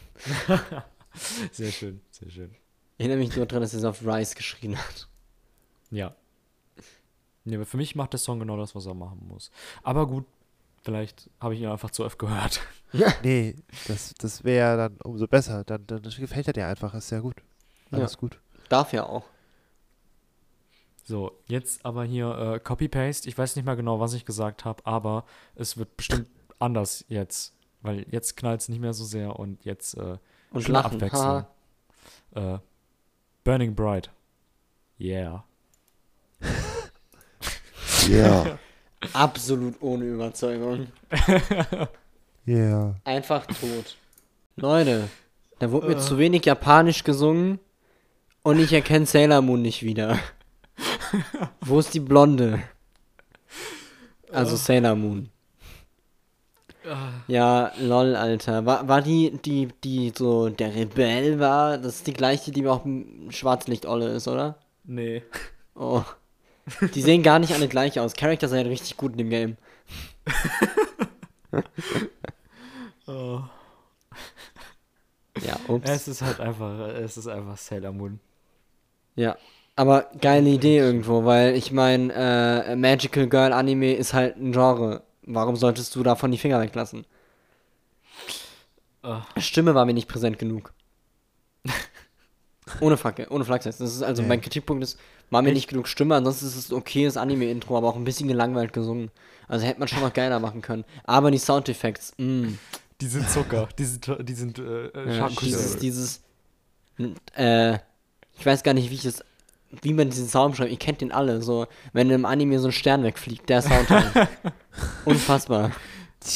Sehr 1.52 1.72
schön, 1.72 2.02
sehr 2.10 2.30
schön. 2.30 2.52
Ich 2.98 3.06
erinnere 3.06 3.18
mich 3.18 3.36
nur 3.36 3.46
dran, 3.46 3.62
dass 3.62 3.74
er 3.74 3.80
es 3.80 3.86
auf 3.86 4.06
Rice 4.06 4.36
geschrien 4.36 4.78
hat. 4.78 5.08
Ja. 5.90 6.16
Nee, 7.44 7.56
aber 7.56 7.66
für 7.66 7.78
mich 7.78 7.96
macht 7.96 8.14
der 8.14 8.20
Song 8.20 8.40
genau 8.40 8.56
das, 8.58 8.76
was 8.76 8.86
er 8.86 8.94
machen 8.94 9.28
muss. 9.28 9.52
Aber 9.84 10.08
gut, 10.08 10.26
vielleicht 10.82 11.30
habe 11.40 11.54
ich 11.56 11.62
ihn 11.62 11.68
einfach 11.70 11.92
zu 11.92 12.06
oft 12.06 12.20
gehört. 12.20 12.62
Nee, 13.24 13.56
das, 13.88 14.14
das 14.16 14.44
wäre 14.44 14.76
dann 14.76 14.98
umso 15.06 15.26
besser. 15.26 15.64
Dann, 15.64 15.88
dann 15.88 16.02
gefällt 16.02 16.48
er 16.48 16.52
dir 16.52 16.68
einfach, 16.68 16.94
ist 16.94 17.08
sehr 17.08 17.22
gut. 17.22 17.38
Alles 17.90 18.18
gut. 18.18 18.38
Darf 18.68 18.92
ja 18.92 19.06
auch. 19.06 19.24
So, 21.06 21.32
jetzt 21.48 21.86
aber 21.86 22.04
hier 22.04 22.38
äh, 22.38 22.60
Copy-Paste. 22.60 23.30
Ich 23.30 23.38
weiß 23.38 23.56
nicht 23.56 23.64
mehr 23.64 23.78
genau, 23.78 24.02
was 24.02 24.14
ich 24.14 24.26
gesagt 24.26 24.66
habe, 24.66 24.86
aber 24.86 25.24
es 25.56 25.78
wird 25.78 25.96
bestimmt 25.96 26.28
anders 26.60 27.06
jetzt. 27.08 27.54
Weil 27.82 28.06
jetzt 28.12 28.36
knallt 28.36 28.60
es 28.60 28.68
nicht 28.68 28.82
mehr 28.82 28.94
so 28.94 29.06
sehr 29.06 29.40
und 29.40 29.64
jetzt 29.64 29.96
äh, 29.98 30.18
Und 30.52 30.68
lachen. 30.68 30.96
Abwechslung. 30.96 31.46
haha. 32.36 32.56
Äh, 32.56 32.60
Burning 33.46 33.74
Bright. 33.74 34.12
Yeah. 35.00 35.46
Ja. 38.10 38.58
Absolut 39.14 39.82
ohne 39.82 40.06
Überzeugung. 40.06 40.88
Ja. 42.46 42.96
Einfach 43.04 43.46
tot. 43.46 43.96
Leute, 44.56 45.08
da 45.60 45.72
wurde 45.72 45.90
mir 45.90 45.98
zu 46.00 46.18
wenig 46.18 46.46
Japanisch 46.46 47.04
gesungen 47.04 47.60
und 48.44 48.60
ich 48.60 48.74
erkenne 48.74 49.06
Sailor 49.06 49.42
Moon 49.42 49.62
nicht 49.62 49.84
wieder. 49.84 50.18
Wo 51.62 51.80
ist 51.80 51.94
die 51.94 52.00
Blonde? 52.00 52.64
Also 54.32 54.56
Sailor 54.56 54.96
Moon. 54.96 55.30
Ja, 57.28 57.72
lol, 57.80 58.16
Alter. 58.16 58.66
War, 58.66 58.88
war 58.88 59.02
die, 59.02 59.38
die, 59.46 59.68
die 59.84 60.12
so 60.16 60.50
der 60.50 60.74
Rebell 60.74 61.40
war, 61.40 61.78
das 61.78 61.98
ist 61.98 62.08
die 62.08 62.14
gleiche, 62.14 62.52
die 62.52 62.66
auch 62.68 62.86
im 62.86 63.30
Schwarzlicht-Olle 63.30 64.10
ist, 64.10 64.28
oder? 64.28 64.58
Nee. 64.84 65.22
Oh. 65.76 66.02
Die 66.94 67.02
sehen 67.02 67.24
gar 67.24 67.40
nicht 67.40 67.54
alle 67.54 67.68
gleich 67.68 68.00
aus. 68.00 68.14
Charakter 68.14 68.48
sind 68.48 68.68
richtig 68.68 68.98
gut 68.98 69.14
in 69.14 69.18
dem 69.18 69.30
Game. 69.30 69.58
Oh. 73.08 73.42
Ja, 75.46 75.58
ups. 75.68 75.90
Es 75.90 76.08
ist 76.08 76.22
halt 76.22 76.40
einfach, 76.40 76.80
es 76.80 77.18
ist 77.18 77.28
einfach 77.28 77.58
Sailor 77.58 77.92
Moon. 77.92 78.20
Ja, 79.16 79.38
aber 79.76 80.10
geile 80.20 80.50
Idee 80.50 80.78
irgendwo, 80.78 81.26
weil 81.26 81.56
ich 81.56 81.72
meine, 81.72 82.14
äh, 82.14 82.76
Magical 82.76 83.28
Girl 83.28 83.52
Anime 83.54 83.94
ist 83.96 84.14
halt 84.14 84.38
ein 84.38 84.52
Genre. 84.52 85.04
Warum 85.24 85.56
solltest 85.56 85.96
du 85.96 86.04
davon 86.04 86.32
die 86.32 86.38
Finger 86.38 86.62
weglassen? 86.62 87.06
Ah. 89.04 89.26
Stimme 89.38 89.74
war 89.76 89.86
mir 89.86 89.94
nicht 89.94 90.08
präsent 90.08 90.38
genug. 90.40 90.74
ohne 92.80 92.98
Facke, 92.98 93.28
ohne 93.30 93.44
Flachsex. 93.46 93.78
Das 93.78 93.94
ist 93.94 94.02
also 94.04 94.22
Nee. 94.22 94.28
mein 94.28 94.42
Kritikpunkt 94.42 94.84
ist, 94.84 95.00
war 95.30 95.42
mir 95.42 95.52
nicht 95.54 95.68
genug 95.70 95.88
Stimme, 95.88 96.16
ansonsten 96.16 96.46
ist 96.48 96.56
es 96.56 96.72
ein 96.72 96.76
okayes 96.76 97.18
Anime-Intro, 97.18 97.78
aber 97.78 97.88
auch 97.90 97.96
ein 97.96 98.04
bisschen 98.04 98.28
gelangweilt 98.28 98.74
gesungen. 98.74 99.10
Also 99.48 99.66
hätte 99.66 99.80
man 99.80 99.88
schon 99.88 100.02
noch 100.02 100.14
geiler 100.14 100.40
machen 100.40 100.62
können. 100.62 100.86
Aber 101.04 101.32
die 101.32 101.38
Soundeffekte, 101.38 102.04
mh. 102.22 102.50
Die 103.02 103.08
sind 103.08 103.30
Zucker. 103.30 103.68
die 103.80 103.86
sind, 103.86 104.12
die 104.22 104.34
sind 104.34 104.60
äh, 104.60 104.88
äh, 104.88 105.18
Ja, 105.18 105.30
dieses, 105.30 105.78
dieses, 105.78 106.22
äh, 107.36 107.74
ich 108.38 108.46
weiß 108.46 108.62
gar 108.64 108.74
nicht, 108.74 108.90
wie 108.92 108.96
ich 108.96 109.02
das, 109.04 109.24
wie 109.82 109.94
man 109.94 110.10
diesen 110.10 110.28
Sound 110.28 110.56
schreibt. 110.56 110.70
Ihr 110.72 110.78
kennt 110.78 111.02
den 111.02 111.12
alle, 111.12 111.42
so, 111.42 111.66
wenn 111.94 112.10
im 112.12 112.26
Anime 112.26 112.60
so 112.60 112.68
ein 112.68 112.72
Stern 112.72 113.04
wegfliegt, 113.04 113.50
der 113.50 113.62
Sound. 113.64 113.88
Unfassbar. 115.06 115.72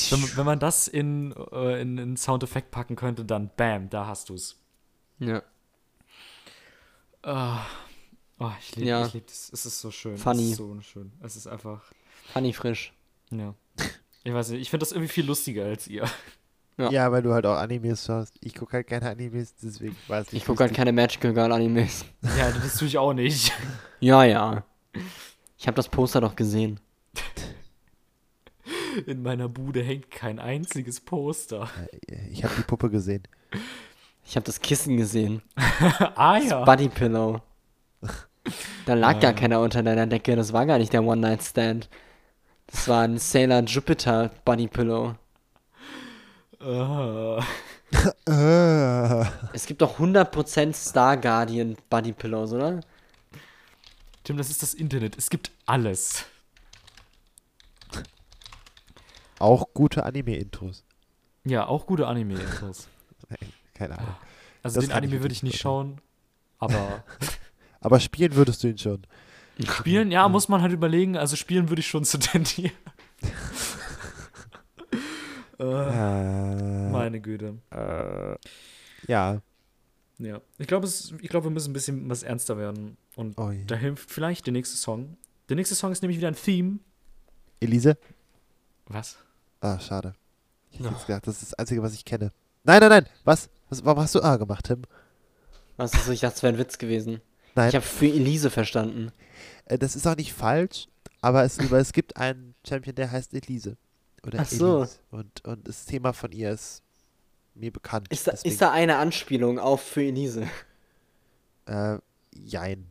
Wenn, 0.10 0.22
man- 0.22 0.38
wenn 0.38 0.46
man 0.46 0.60
das 0.60 0.88
in, 0.88 1.34
äh, 1.52 1.82
in, 1.82 1.98
in 2.00 2.18
Soundeffekt 2.18 2.72
packen 2.72 2.96
könnte, 2.96 3.24
dann 3.26 3.52
bam, 3.56 3.90
da 3.90 4.08
hast 4.08 4.30
du's. 4.30 4.58
Ja. 5.20 5.44
Ah. 7.26 7.66
Oh, 8.38 8.52
ich 8.60 8.76
liebe 8.76 8.88
Ja. 8.90 9.06
ich 9.08 9.14
lieb 9.14 9.26
das. 9.28 9.50
Es 9.52 9.66
ist 9.66 9.80
so 9.82 9.90
schön. 9.92 10.18
Funny. 10.18 10.44
Es 10.44 10.50
ist 10.52 10.58
so 10.58 10.82
schön. 10.82 11.12
Es 11.22 11.36
ist 11.36 11.48
einfach. 11.48 11.82
Funny 12.34 12.54
frisch. 12.54 12.94
Ja. 13.32 13.56
Ich 14.24 14.34
weiß 14.34 14.50
nicht, 14.50 14.62
ich 14.62 14.70
finde 14.70 14.84
das 14.86 14.92
irgendwie 14.92 15.12
viel 15.12 15.26
lustiger 15.26 15.66
als 15.66 15.88
ihr. 15.88 16.06
Ja. 16.78 16.92
Ja. 16.92 17.12
weil 17.12 17.24
du 17.24 17.34
halt 17.34 17.46
auch 17.46 17.56
Animes 17.58 18.06
schaust. 18.06 18.36
Ich 18.42 18.54
gucke 18.54 18.74
halt 18.74 18.88
keine 18.88 19.10
Animes, 19.10 19.56
deswegen 19.56 19.96
weiß 20.08 20.28
ich 20.28 20.34
Ich 20.34 20.46
gucke 20.46 20.64
halt 20.64 20.74
keine 20.74 20.92
Magical 20.92 21.34
Girl 21.34 21.52
Animes. 21.52 22.06
Ja, 22.38 22.52
das 22.52 22.78
tue 22.78 22.88
ich 22.88 22.98
auch 22.98 23.14
nicht. 23.14 23.52
Ja, 24.02 24.24
ja. 24.24 24.64
Ich 25.58 25.66
habe 25.68 25.76
das 25.76 25.88
Poster 25.90 26.22
doch 26.22 26.36
gesehen. 26.36 26.80
In 29.08 29.24
meiner 29.24 29.48
Bude 29.50 29.82
hängt 29.82 30.12
kein 30.12 30.38
einziges 30.38 31.00
Poster. 31.00 31.70
Ich 32.30 32.44
habe 32.44 32.54
die 32.58 32.64
Puppe 32.64 32.90
gesehen. 32.92 33.24
Ich 34.26 34.36
habe 34.36 34.46
das 34.46 34.60
Kissen 34.60 34.98
gesehen. 34.98 35.42
ah 36.16 36.38
ja. 36.38 36.66
Buddy 36.66 36.90
Pillow. 36.90 37.42
Da 38.86 38.94
lag 38.94 39.20
gar 39.20 39.34
keiner 39.34 39.60
unter 39.62 39.84
deiner 39.84 40.08
Decke. 40.08 40.36
Das 40.36 40.52
war 40.52 40.66
gar 40.66 40.78
nicht 40.78 40.94
der 40.94 41.04
One-Night-Stand. 41.04 41.90
Das 42.68 42.88
war 42.88 43.04
ein 43.04 43.18
Sailor 43.18 43.62
Jupiter 43.62 44.32
Buddy 44.44 44.68
Pillow. 44.68 45.16
Ah. 46.60 47.44
Es 49.54 49.66
gibt 49.66 49.82
doch 49.82 50.00
100% 50.00 50.74
Star 50.74 51.18
Guardian 51.18 51.78
Buddy 51.90 52.12
Pillows, 52.12 52.54
oder? 52.54 52.82
Tim, 54.24 54.38
das 54.38 54.50
ist 54.50 54.64
das 54.64 54.74
Internet. 54.74 55.18
Es 55.18 55.30
gibt 55.30 55.52
alles. 55.66 56.26
auch 59.38 59.68
gute 59.74 60.04
Anime-Intros. 60.04 60.84
Ja, 61.44 61.68
auch 61.68 61.86
gute 61.86 62.08
Anime-Intros. 62.08 62.88
Keine 63.76 64.00
Ahnung. 64.00 64.16
Also 64.64 64.80
Das 64.80 64.90
den 64.90 64.98
Anime 64.98 65.22
würde 65.22 65.34
ich 65.34 65.44
nicht 65.44 65.60
schauen. 65.60 66.02
Aber 66.58 67.04
Aber 67.86 68.00
spielen 68.00 68.36
würdest 68.36 68.64
du 68.64 68.68
ihn 68.70 68.80
schon. 68.80 69.04
spielen, 69.64 70.12
ja, 70.12 70.28
muss 70.28 70.50
man 70.50 70.64
halt 70.64 70.74
überlegen. 70.74 71.18
Also 71.18 71.36
spielen 71.36 71.70
würde 71.70 71.82
ich 71.82 71.88
schon 71.88 72.04
zu 72.04 72.18
tendieren. 72.18 72.72
äh, 75.60 76.90
meine 76.90 77.22
Güte. 77.22 77.60
äh, 77.70 78.36
ja. 79.08 79.42
Ja. 80.18 80.42
Ich 80.58 80.68
glaube, 80.68 80.88
ich 80.88 81.30
glaube, 81.30 81.46
wir 81.46 81.52
müssen 81.52 81.72
ein 81.72 81.74
bisschen 81.74 82.10
was 82.10 82.24
ernster 82.24 82.58
werden. 82.58 82.98
Und 83.16 83.38
Oh 83.38 83.52
da 83.68 83.76
hilft 83.76 84.10
vielleicht 84.10 84.48
der 84.48 84.54
nächste 84.54 84.78
Song. 84.78 85.18
Der 85.50 85.56
nächste 85.56 85.76
Song 85.76 85.92
ist 85.92 86.02
nämlich 86.02 86.18
wieder 86.18 86.30
ein 86.30 86.36
Theme. 86.36 86.80
Elise? 87.60 87.98
Was? 88.88 89.18
Ah, 89.62 89.80
schade. 89.80 90.16
Ich 90.72 90.80
hätte 90.80 90.90
gedacht, 91.06 91.28
das 91.28 91.42
ist 91.42 91.52
das 91.52 91.54
Einzige, 91.54 91.84
was 91.84 91.94
ich 91.94 92.04
kenne. 92.04 92.32
Nein, 92.64 92.80
nein, 92.80 92.90
nein. 92.90 93.06
Was? 93.24 93.50
Was 93.70 93.84
warum 93.86 94.02
hast 94.04 94.16
du 94.16 94.22
A 94.22 94.38
gemacht, 94.38 94.66
Tim? 94.66 94.84
Was 95.78 95.94
ist 95.94 96.06
so? 96.06 96.12
Ich 96.12 96.22
dachte, 96.22 96.36
es 96.38 96.44
wäre 96.44 96.54
ein 96.54 96.60
Witz 96.60 96.78
gewesen. 96.78 97.22
Nein, 97.56 97.70
Ich 97.70 97.76
habe 97.76 97.86
für 97.86 98.08
Elise 98.08 98.50
verstanden. 98.50 99.12
äh, 99.66 99.78
das 99.78 99.96
ist 99.96 100.06
auch 100.08 100.16
nicht 100.16 100.34
falsch, 100.34 100.88
aber 101.22 101.44
es, 101.44 101.60
aber 101.60 101.80
es 101.80 101.94
gibt 101.94 102.18
einen 102.18 102.56
Champion, 102.68 102.96
der 102.96 103.12
heißt 103.12 103.34
Elise. 103.34 103.78
Oder 104.26 104.40
Ach 104.42 104.48
so. 104.48 104.80
Elise. 104.80 105.00
Und, 105.12 105.46
und 105.46 105.68
das 105.68 105.86
Thema 105.86 106.14
von 106.14 106.32
ihr 106.32 106.52
ist 106.52 106.82
mir 107.54 107.72
bekannt. 107.72 108.08
Ist 108.10 108.28
da, 108.28 108.32
ist 108.32 108.62
da 108.62 108.72
eine 108.72 108.98
Anspielung 108.98 109.60
auf 109.60 109.82
für 109.82 110.04
Elise? 110.04 110.48
Äh, 111.66 111.98
jein. 112.34 112.86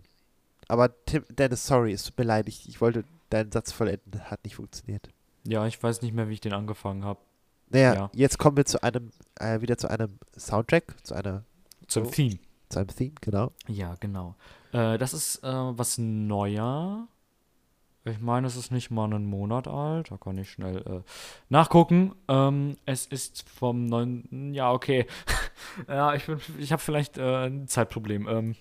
Aber 0.69 0.91
Tim, 1.05 1.25
Dennis, 1.29 1.67
sorry, 1.67 1.93
es 1.93 2.05
tut 2.05 2.17
mir 2.19 2.25
leid, 2.25 2.49
ich, 2.49 2.69
ich 2.69 2.81
wollte 2.81 3.05
deinen 3.31 3.53
Satz 3.53 3.73
vollenden, 3.73 4.31
hat 4.31 4.43
nicht 4.45 4.57
funktioniert. 4.57 5.09
Ja, 5.47 5.67
ich 5.67 5.83
weiß 5.83 6.01
nicht 6.03 6.15
mehr, 6.15 6.29
wie 6.29 6.35
ich 6.35 6.41
den 6.41 6.55
angefangen 6.55 7.05
habe. 7.05 7.21
Naja, 7.75 7.95
Ja. 7.95 8.11
jetzt 8.15 8.39
kommen 8.39 8.57
wir 8.57 8.65
zu 8.65 8.83
einem, 8.83 9.11
äh, 9.41 9.61
wieder 9.61 9.77
zu 9.77 9.89
einem 9.91 10.19
Soundtrack, 10.39 10.95
zu 11.03 11.15
einer, 11.15 11.45
Zum 11.89 12.07
Oh. 12.07 12.11
Theme. 12.11 12.39
zu 12.71 12.79
einem 12.79 12.89
Theme, 12.89 13.13
genau. 13.21 13.53
Ja, 13.69 13.97
genau. 14.01 14.37
Äh, 14.73 14.97
das 14.99 15.13
ist 15.13 15.43
äh, 15.45 15.49
was 15.53 15.99
neuer. 15.99 17.07
Ich 18.07 18.21
meine, 18.21 18.47
es 18.47 18.55
ist 18.57 18.71
nicht 18.71 18.91
mal 18.91 19.05
einen 19.07 19.25
Monat 19.27 19.67
alt. 19.67 20.11
Da 20.11 20.19
kann 20.19 20.37
ich 20.39 20.51
schnell 20.51 20.77
äh, 20.79 21.01
nachgucken. 21.49 22.15
Ähm, 22.29 22.77
es 22.85 23.07
ist 23.07 23.49
vom 23.49 23.87
9. 23.87 24.53
Ja, 24.53 24.73
okay. 24.73 25.07
ja, 25.89 26.15
ich, 26.15 26.27
bin- 26.27 26.39
ich 26.59 26.71
habe 26.71 26.83
vielleicht 26.83 27.17
äh, 27.19 27.47
ein 27.47 27.67
Zeitproblem. 27.67 28.29
Ähm, 28.29 28.57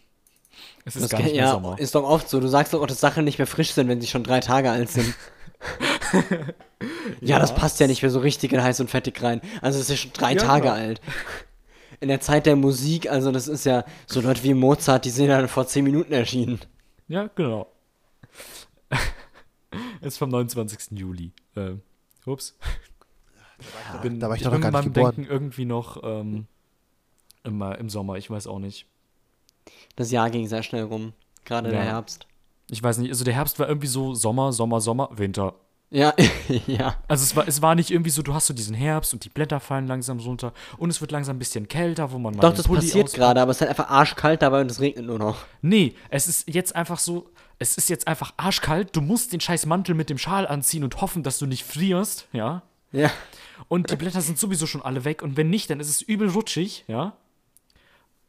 es 0.85 0.95
ist 0.95 1.03
Das 1.03 1.11
gar 1.11 1.19
nicht 1.21 1.33
mehr 1.35 1.43
ja, 1.45 1.51
Sommer. 1.51 1.77
ist 1.77 1.93
doch 1.95 2.03
oft 2.03 2.29
so. 2.29 2.39
Du 2.39 2.47
sagst 2.47 2.73
doch 2.73 2.81
auch, 2.81 2.87
dass 2.87 2.99
Sachen 3.01 3.25
nicht 3.25 3.37
mehr 3.37 3.47
frisch 3.47 3.71
sind, 3.73 3.87
wenn 3.89 3.99
sie 3.99 4.07
schon 4.07 4.23
drei 4.23 4.39
Tage 4.39 4.71
alt 4.71 4.89
sind. 4.89 5.13
ja, 7.21 7.39
das 7.39 7.55
passt 7.55 7.79
ja 7.79 7.87
nicht 7.87 8.01
mehr 8.01 8.11
so 8.11 8.19
richtig 8.19 8.53
in 8.53 8.61
heiß 8.61 8.79
und 8.79 8.89
fettig 8.89 9.21
rein. 9.21 9.41
Also 9.61 9.79
es 9.79 9.85
ist 9.85 9.89
ja 9.89 9.97
schon 9.97 10.13
drei 10.13 10.33
Ja, 10.33 10.39
Tage 10.39 10.61
klar. 10.63 10.75
alt. 10.75 11.01
In 11.99 12.07
der 12.09 12.19
Zeit 12.21 12.45
der 12.45 12.55
Musik, 12.55 13.09
also 13.09 13.31
das 13.31 13.47
ist 13.47 13.65
ja 13.65 13.85
so 14.07 14.19
Leute 14.21 14.43
wie 14.43 14.53
Mozart, 14.53 15.05
die 15.05 15.09
sind 15.09 15.27
ja 15.27 15.47
vor 15.47 15.67
zehn 15.67 15.83
Minuten 15.83 16.11
erschienen. 16.13 16.59
Ja, 17.07 17.29
genau. 17.35 17.67
ist 20.01 20.17
vom 20.17 20.29
29. 20.29 20.97
Juli. 20.99 21.31
Äh, 21.55 21.75
ups. 22.25 22.57
bin, 24.01 24.19
da 24.19 24.27
war 24.27 24.35
ich 24.35 24.41
ich 24.41 24.45
doch 24.45 24.51
bin 24.51 24.61
noch 24.61 24.71
gar 24.71 24.79
nicht 24.81 24.85
meinem 24.85 24.93
geboren. 24.93 25.15
Denken 25.15 25.31
irgendwie 25.31 25.65
noch 25.65 26.03
ähm, 26.03 26.47
immer 27.43 27.77
im 27.77 27.89
Sommer. 27.89 28.17
Ich 28.17 28.29
weiß 28.29 28.47
auch 28.47 28.59
nicht. 28.59 28.85
Das 29.95 30.11
Jahr 30.11 30.29
ging 30.29 30.47
sehr 30.47 30.63
schnell 30.63 30.83
rum. 30.83 31.13
Gerade 31.45 31.69
der 31.69 31.79
Ja. 31.79 31.85
Herbst. 31.85 32.27
Ich 32.69 32.81
weiß 32.81 32.97
nicht, 32.97 33.09
also 33.11 33.23
der 33.23 33.33
Herbst 33.33 33.59
war 33.59 33.67
irgendwie 33.67 33.87
so 33.87 34.13
Sommer, 34.13 34.51
Sommer, 34.53 34.81
Sommer, 34.81 35.09
Winter. 35.13 35.55
Ja, 35.93 36.15
ja. 36.67 36.95
Also 37.07 37.23
es 37.23 37.35
war, 37.35 37.47
es 37.47 37.61
war 37.61 37.75
nicht 37.75 37.91
irgendwie 37.91 38.09
so, 38.09 38.23
du 38.23 38.33
hast 38.33 38.47
so 38.47 38.53
diesen 38.55 38.73
Herbst 38.73 39.13
und 39.13 39.23
die 39.25 39.29
Blätter 39.29 39.59
fallen 39.59 39.85
langsam 39.85 40.19
runter 40.19 40.51
und 40.77 40.89
es 40.89 41.01
wird 41.01 41.11
langsam 41.11 41.35
ein 41.35 41.39
bisschen 41.39 41.67
kälter, 41.67 42.11
wo 42.11 42.17
man 42.17 42.35
mal 42.35 42.41
Doch, 42.41 42.55
das 42.55 42.65
Pulli 42.65 42.81
passiert 42.81 43.13
gerade, 43.13 43.39
aber 43.39 43.51
es 43.51 43.57
ist 43.57 43.61
halt 43.61 43.69
einfach 43.69 43.91
arschkalt 43.91 44.41
dabei 44.41 44.61
und 44.61 44.71
es 44.71 44.79
regnet 44.79 45.05
nur 45.05 45.19
noch. 45.19 45.45
Nee, 45.61 45.93
es 46.09 46.27
ist 46.27 46.49
jetzt 46.49 46.75
einfach 46.75 46.97
so, 46.97 47.29
es 47.59 47.77
ist 47.77 47.91
jetzt 47.91 48.07
einfach 48.07 48.33
arschkalt, 48.37 48.95
du 48.95 49.01
musst 49.01 49.33
den 49.33 49.39
scheiß 49.39 49.67
Mantel 49.67 49.93
mit 49.93 50.09
dem 50.09 50.17
Schal 50.17 50.47
anziehen 50.47 50.83
und 50.83 50.99
hoffen, 50.99 51.21
dass 51.21 51.37
du 51.37 51.45
nicht 51.45 51.63
frierst, 51.63 52.27
ja? 52.33 52.63
Ja. 52.91 53.11
Und 53.67 53.91
die 53.91 53.95
Blätter 53.95 54.21
sind 54.21 54.39
sowieso 54.39 54.65
schon 54.65 54.81
alle 54.81 55.05
weg 55.05 55.21
und 55.21 55.37
wenn 55.37 55.51
nicht, 55.51 55.69
dann 55.69 55.79
ist 55.79 55.89
es 55.89 56.01
übel 56.01 56.29
rutschig, 56.29 56.85
ja? 56.87 57.13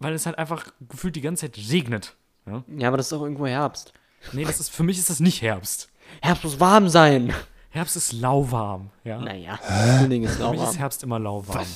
Weil 0.00 0.12
es 0.12 0.26
halt 0.26 0.36
einfach 0.36 0.66
gefühlt 0.86 1.16
die 1.16 1.22
ganze 1.22 1.50
Zeit 1.50 1.56
regnet. 1.72 2.14
Ja? 2.46 2.62
Ja, 2.76 2.88
aber 2.88 2.98
das 2.98 3.06
ist 3.06 3.14
auch 3.14 3.22
irgendwo 3.22 3.46
Herbst. 3.46 3.94
Nee, 4.32 4.44
das 4.44 4.60
ist, 4.60 4.68
für 4.68 4.82
mich 4.82 4.98
ist 4.98 5.08
das 5.08 5.20
nicht 5.20 5.40
Herbst. 5.40 5.88
Herbst 6.20 6.44
muss 6.44 6.60
warm 6.60 6.90
sein. 6.90 7.32
Herbst 7.74 7.96
ist 7.96 8.12
lauwarm, 8.12 8.90
ja? 9.02 9.18
Naja, 9.18 9.56
Frühling 9.56 10.22
ist 10.22 10.36
Für 10.36 10.48
mich 10.50 10.60
ist 10.60 10.66
lauwarm. 10.66 10.76
Herbst 10.76 11.02
immer 11.02 11.18
lauwarm. 11.18 11.66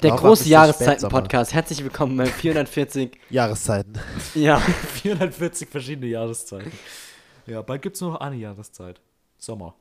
Der 0.00 0.08
Lauwarm 0.08 0.24
große 0.24 0.44
ist 0.44 0.48
der 0.48 0.52
Jahreszeiten-Podcast. 0.52 1.52
Herzlich 1.52 1.84
willkommen 1.84 2.16
bei 2.16 2.24
440. 2.24 3.18
Jahreszeiten. 3.28 3.92
Ja. 4.34 4.58
440 5.02 5.68
verschiedene 5.68 6.06
Jahreszeiten. 6.06 6.72
Ja, 7.44 7.60
bald 7.60 7.82
gibt 7.82 7.96
es 7.96 8.00
nur 8.00 8.12
noch 8.12 8.20
eine 8.20 8.36
Jahreszeit. 8.36 9.02
Sommer. 9.36 9.74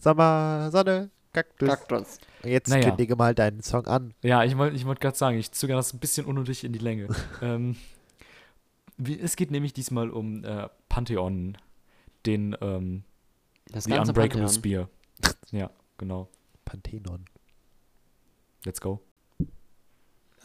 Sommer, 0.00 0.70
Sonne, 0.72 1.10
Kaktus. 1.32 1.68
Kaktus. 1.68 2.18
Und 2.42 2.50
Jetzt 2.50 2.70
Naja. 2.70 2.88
kündige 2.88 3.14
mal 3.14 3.32
deinen 3.32 3.62
Song 3.62 3.86
an. 3.86 4.12
Ja, 4.22 4.42
ich 4.42 4.58
wollte 4.58 4.74
ich 4.74 4.84
wollt 4.86 5.00
gerade 5.00 5.16
sagen, 5.16 5.38
ich 5.38 5.52
zögere 5.52 5.76
das 5.76 5.94
ein 5.94 6.00
bisschen 6.00 6.26
unnötig 6.26 6.64
in 6.64 6.72
die 6.72 6.80
Länge. 6.80 7.06
ähm, 7.42 7.76
wie, 8.96 9.20
es 9.20 9.36
geht 9.36 9.52
nämlich 9.52 9.72
diesmal 9.72 10.10
um 10.10 10.42
äh, 10.42 10.66
Pantheon, 10.88 11.56
den 12.26 12.56
ähm, 12.60 13.04
Das 13.74 13.84
The 13.84 13.90
ganze 13.90 14.12
Unbreakable 14.12 14.44
Pantheon. 14.44 14.54
Spear. 14.54 14.88
ja, 15.50 15.68
genau. 15.98 16.28
Pantheon. 16.64 17.24
Let's 18.64 18.80
go. 18.80 19.02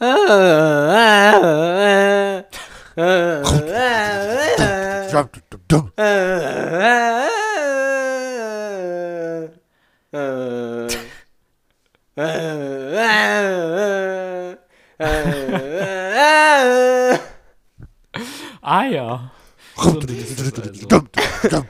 Ah 18.62 18.84
ja. 18.84 19.32
So 19.76 20.00
also. 20.88 21.66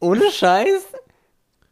Ohne 0.00 0.30
Scheiß? 0.30 0.84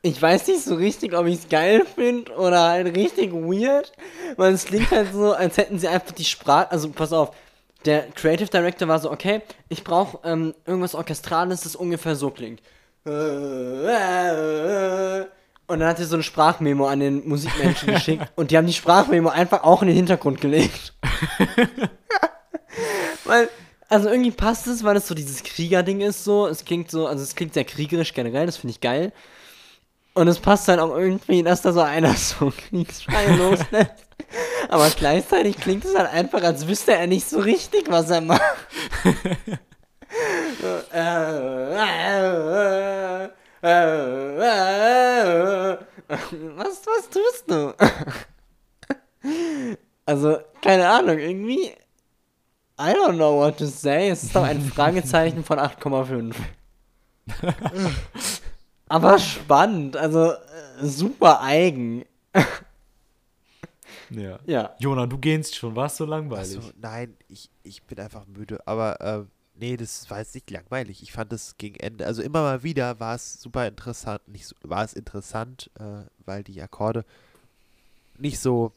Ich 0.02 0.20
weiß 0.20 0.46
nicht 0.48 0.62
so 0.62 0.74
richtig, 0.76 1.14
ob 1.16 1.26
ich 1.26 1.40
es 1.40 1.48
geil 1.48 1.82
finde 1.94 2.32
oder 2.32 2.62
halt 2.62 2.96
richtig 2.96 3.32
weird. 3.32 3.92
Weil 4.36 4.54
es 4.54 4.66
klingt 4.66 4.90
halt 4.90 5.12
so, 5.12 5.32
als 5.32 5.56
hätten 5.56 5.78
sie 5.78 5.88
einfach 5.88 6.12
die 6.12 6.24
Sprache. 6.24 6.70
Also 6.70 6.90
pass 6.90 7.12
auf, 7.12 7.32
der 7.84 8.08
Creative 8.10 8.48
Director 8.48 8.88
war 8.88 8.98
so, 8.98 9.10
okay, 9.10 9.42
ich 9.68 9.84
brauche 9.84 10.18
ähm, 10.24 10.54
irgendwas 10.64 10.94
Orchestrales, 10.94 11.62
das 11.62 11.76
ungefähr 11.76 12.16
so 12.16 12.30
klingt. 12.30 12.60
Und 15.68 15.80
dann 15.80 15.88
hat 15.88 15.98
er 15.98 16.06
so 16.06 16.16
ein 16.16 16.22
Sprachmemo 16.22 16.86
an 16.86 17.00
den 17.00 17.28
Musikmenschen 17.28 17.94
geschickt 17.94 18.26
und 18.36 18.50
die 18.50 18.56
haben 18.56 18.66
die 18.66 18.72
Sprachmemo 18.72 19.28
einfach 19.28 19.64
auch 19.64 19.82
in 19.82 19.88
den 19.88 19.96
Hintergrund 19.96 20.40
gelegt. 20.40 20.94
weil, 23.24 23.48
also 23.88 24.08
irgendwie 24.08 24.30
passt 24.30 24.66
es, 24.66 24.84
weil 24.84 24.96
es 24.96 25.06
so 25.06 25.14
dieses 25.14 25.42
Kriegerding 25.42 26.00
ist 26.00 26.24
so. 26.24 26.46
Es 26.46 26.64
klingt 26.64 26.90
so, 26.90 27.06
also 27.06 27.22
es 27.22 27.34
klingt 27.34 27.54
sehr 27.54 27.64
kriegerisch 27.64 28.14
generell, 28.14 28.46
das 28.46 28.56
finde 28.56 28.72
ich 28.72 28.80
geil. 28.80 29.12
Und 30.14 30.28
es 30.28 30.38
passt 30.38 30.68
halt 30.68 30.80
auch 30.80 30.96
irgendwie, 30.96 31.42
dass 31.42 31.62
da 31.62 31.72
so 31.72 31.80
einer 31.80 32.14
so 32.14 32.50
Kriegsschreie 32.50 33.36
loslässt. 33.36 34.06
Aber 34.68 34.88
gleichzeitig 34.90 35.58
klingt 35.58 35.84
es 35.84 35.94
halt 35.94 36.10
einfach, 36.10 36.42
als 36.42 36.66
wüsste 36.66 36.94
er 36.94 37.06
nicht 37.06 37.28
so 37.28 37.38
richtig, 37.38 37.90
was 37.90 38.10
er 38.10 38.22
macht. 38.22 38.42
Äh, 40.92 41.74
äh, 43.62 43.62
äh, 43.62 45.78
was, 46.08 46.82
was 46.86 47.10
tust 47.10 47.50
du? 47.50 47.74
Also, 50.06 50.38
keine 50.62 50.88
Ahnung, 50.88 51.18
irgendwie. 51.18 51.72
I 52.78 52.92
don't 52.92 53.16
know 53.16 53.38
what 53.38 53.58
to 53.58 53.66
say. 53.66 54.10
Es 54.10 54.24
ist 54.24 54.36
doch 54.36 54.44
ein 54.44 54.60
Fragezeichen 54.70 55.42
von 55.44 55.58
8,5. 55.58 56.34
Aber 58.88 59.18
spannend, 59.18 59.96
also 59.96 60.32
äh, 60.32 60.36
super 60.82 61.40
eigen. 61.42 62.04
Ja. 64.10 64.38
Ja. 64.46 64.74
Jona, 64.78 65.06
du 65.06 65.18
gehst 65.18 65.56
schon, 65.56 65.74
warst 65.74 65.96
so 65.96 66.04
langweilig. 66.04 66.58
Achso, 66.58 66.70
nein, 66.80 67.16
ich, 67.28 67.50
ich 67.64 67.82
bin 67.82 67.98
einfach 67.98 68.24
müde. 68.26 68.60
Aber 68.66 69.00
ähm, 69.00 69.28
nee, 69.54 69.76
das 69.76 70.08
war 70.10 70.18
jetzt 70.18 70.34
nicht 70.34 70.50
langweilig. 70.50 71.02
Ich 71.02 71.12
fand 71.12 71.32
es 71.32 71.56
gegen 71.58 71.76
Ende, 71.80 72.06
also 72.06 72.22
immer 72.22 72.42
mal 72.42 72.62
wieder 72.62 73.00
war 73.00 73.16
es 73.16 73.40
super 73.40 73.66
interessant. 73.66 74.26
Nicht 74.28 74.46
so, 74.46 74.54
war 74.62 74.84
es 74.84 74.92
interessant, 74.92 75.70
äh, 75.78 76.04
weil 76.24 76.44
die 76.44 76.60
Akkorde 76.62 77.04
nicht 78.18 78.38
so. 78.38 78.72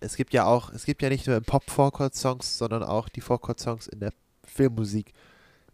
Es 0.00 0.16
gibt 0.16 0.32
ja 0.32 0.44
auch, 0.44 0.70
es 0.70 0.84
gibt 0.84 1.02
ja 1.02 1.08
nicht 1.08 1.26
nur 1.26 1.36
im 1.36 1.44
Pop 1.44 1.68
Vorchord-Songs, 1.70 2.58
sondern 2.58 2.82
auch 2.82 3.08
die 3.08 3.20
Vorchord-Songs 3.20 3.88
in 3.88 4.00
der 4.00 4.12
Filmmusik. 4.44 5.12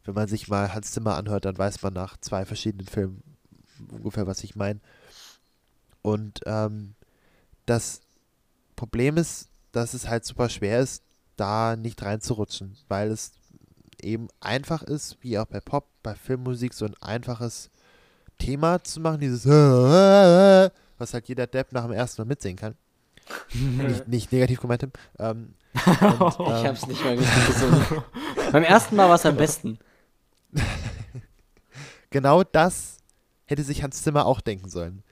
Wenn 0.05 0.15
man 0.15 0.29
sich 0.29 0.49
mal 0.49 0.73
Hans 0.75 0.93
Zimmer 0.93 1.17
anhört, 1.17 1.45
dann 1.45 1.57
weiß 1.57 1.83
man 1.83 1.93
nach 1.93 2.17
zwei 2.19 2.45
verschiedenen 2.45 2.87
Filmen 2.87 3.23
ungefähr, 3.91 4.27
was 4.27 4.45
ich 4.45 4.57
meine. 4.57 4.81
Und 6.03 6.41
ähm, 6.47 6.95
das 7.67 8.01
Problem 8.77 9.17
ist, 9.17 9.49
dass 9.73 9.95
es 9.95 10.09
halt 10.09 10.25
super 10.25 10.49
schwer 10.49 10.81
ist, 10.81 11.03
da 11.37 11.77
nicht 11.77 12.03
reinzurutschen, 12.03 12.77
weil 12.89 13.11
es 13.11 13.33
eben 14.01 14.29
einfach 14.41 14.83
ist, 14.83 15.17
wie 15.21 15.39
auch 15.39 15.47
bei 15.47 15.61
Pop, 15.61 15.87
bei 16.03 16.15
Filmmusik, 16.15 16.75
so 16.75 16.85
ein 16.85 16.95
einfaches 17.01 17.71
Thema 18.39 18.83
zu 18.85 19.01
machen, 19.01 19.21
dieses 19.21 19.47
was 19.47 21.15
halt 21.15 21.29
jeder 21.29 21.47
Depp 21.47 21.73
nach 21.73 21.85
dem 21.85 21.93
ersten 21.93 22.23
Mal 22.23 22.27
mitsingen 22.27 22.59
kann. 22.59 22.75
Nicht, 23.55 24.09
nicht 24.09 24.33
negativ 24.33 24.61
gemeint, 24.61 24.81
Tim. 24.81 24.93
Ähm, 25.19 25.55
und, 26.19 26.31
Ich 26.31 26.39
ähm, 26.39 26.67
hab's 26.67 26.87
nicht 26.87 27.05
mal 27.05 27.15
richtig 27.17 27.47
gesungen. 27.47 27.85
Beim 28.53 28.63
ersten 28.65 28.97
Mal 28.97 29.09
war 29.09 29.17
es 29.17 29.27
am 29.27 29.37
besten. 29.37 29.79
genau 32.11 32.45
das 32.45 32.99
hätte 33.47 33.63
sich 33.63 33.83
Hans 33.83 34.03
Zimmer 34.03 34.27
auch 34.27 34.41
denken 34.41 34.69
sollen. 34.69 35.03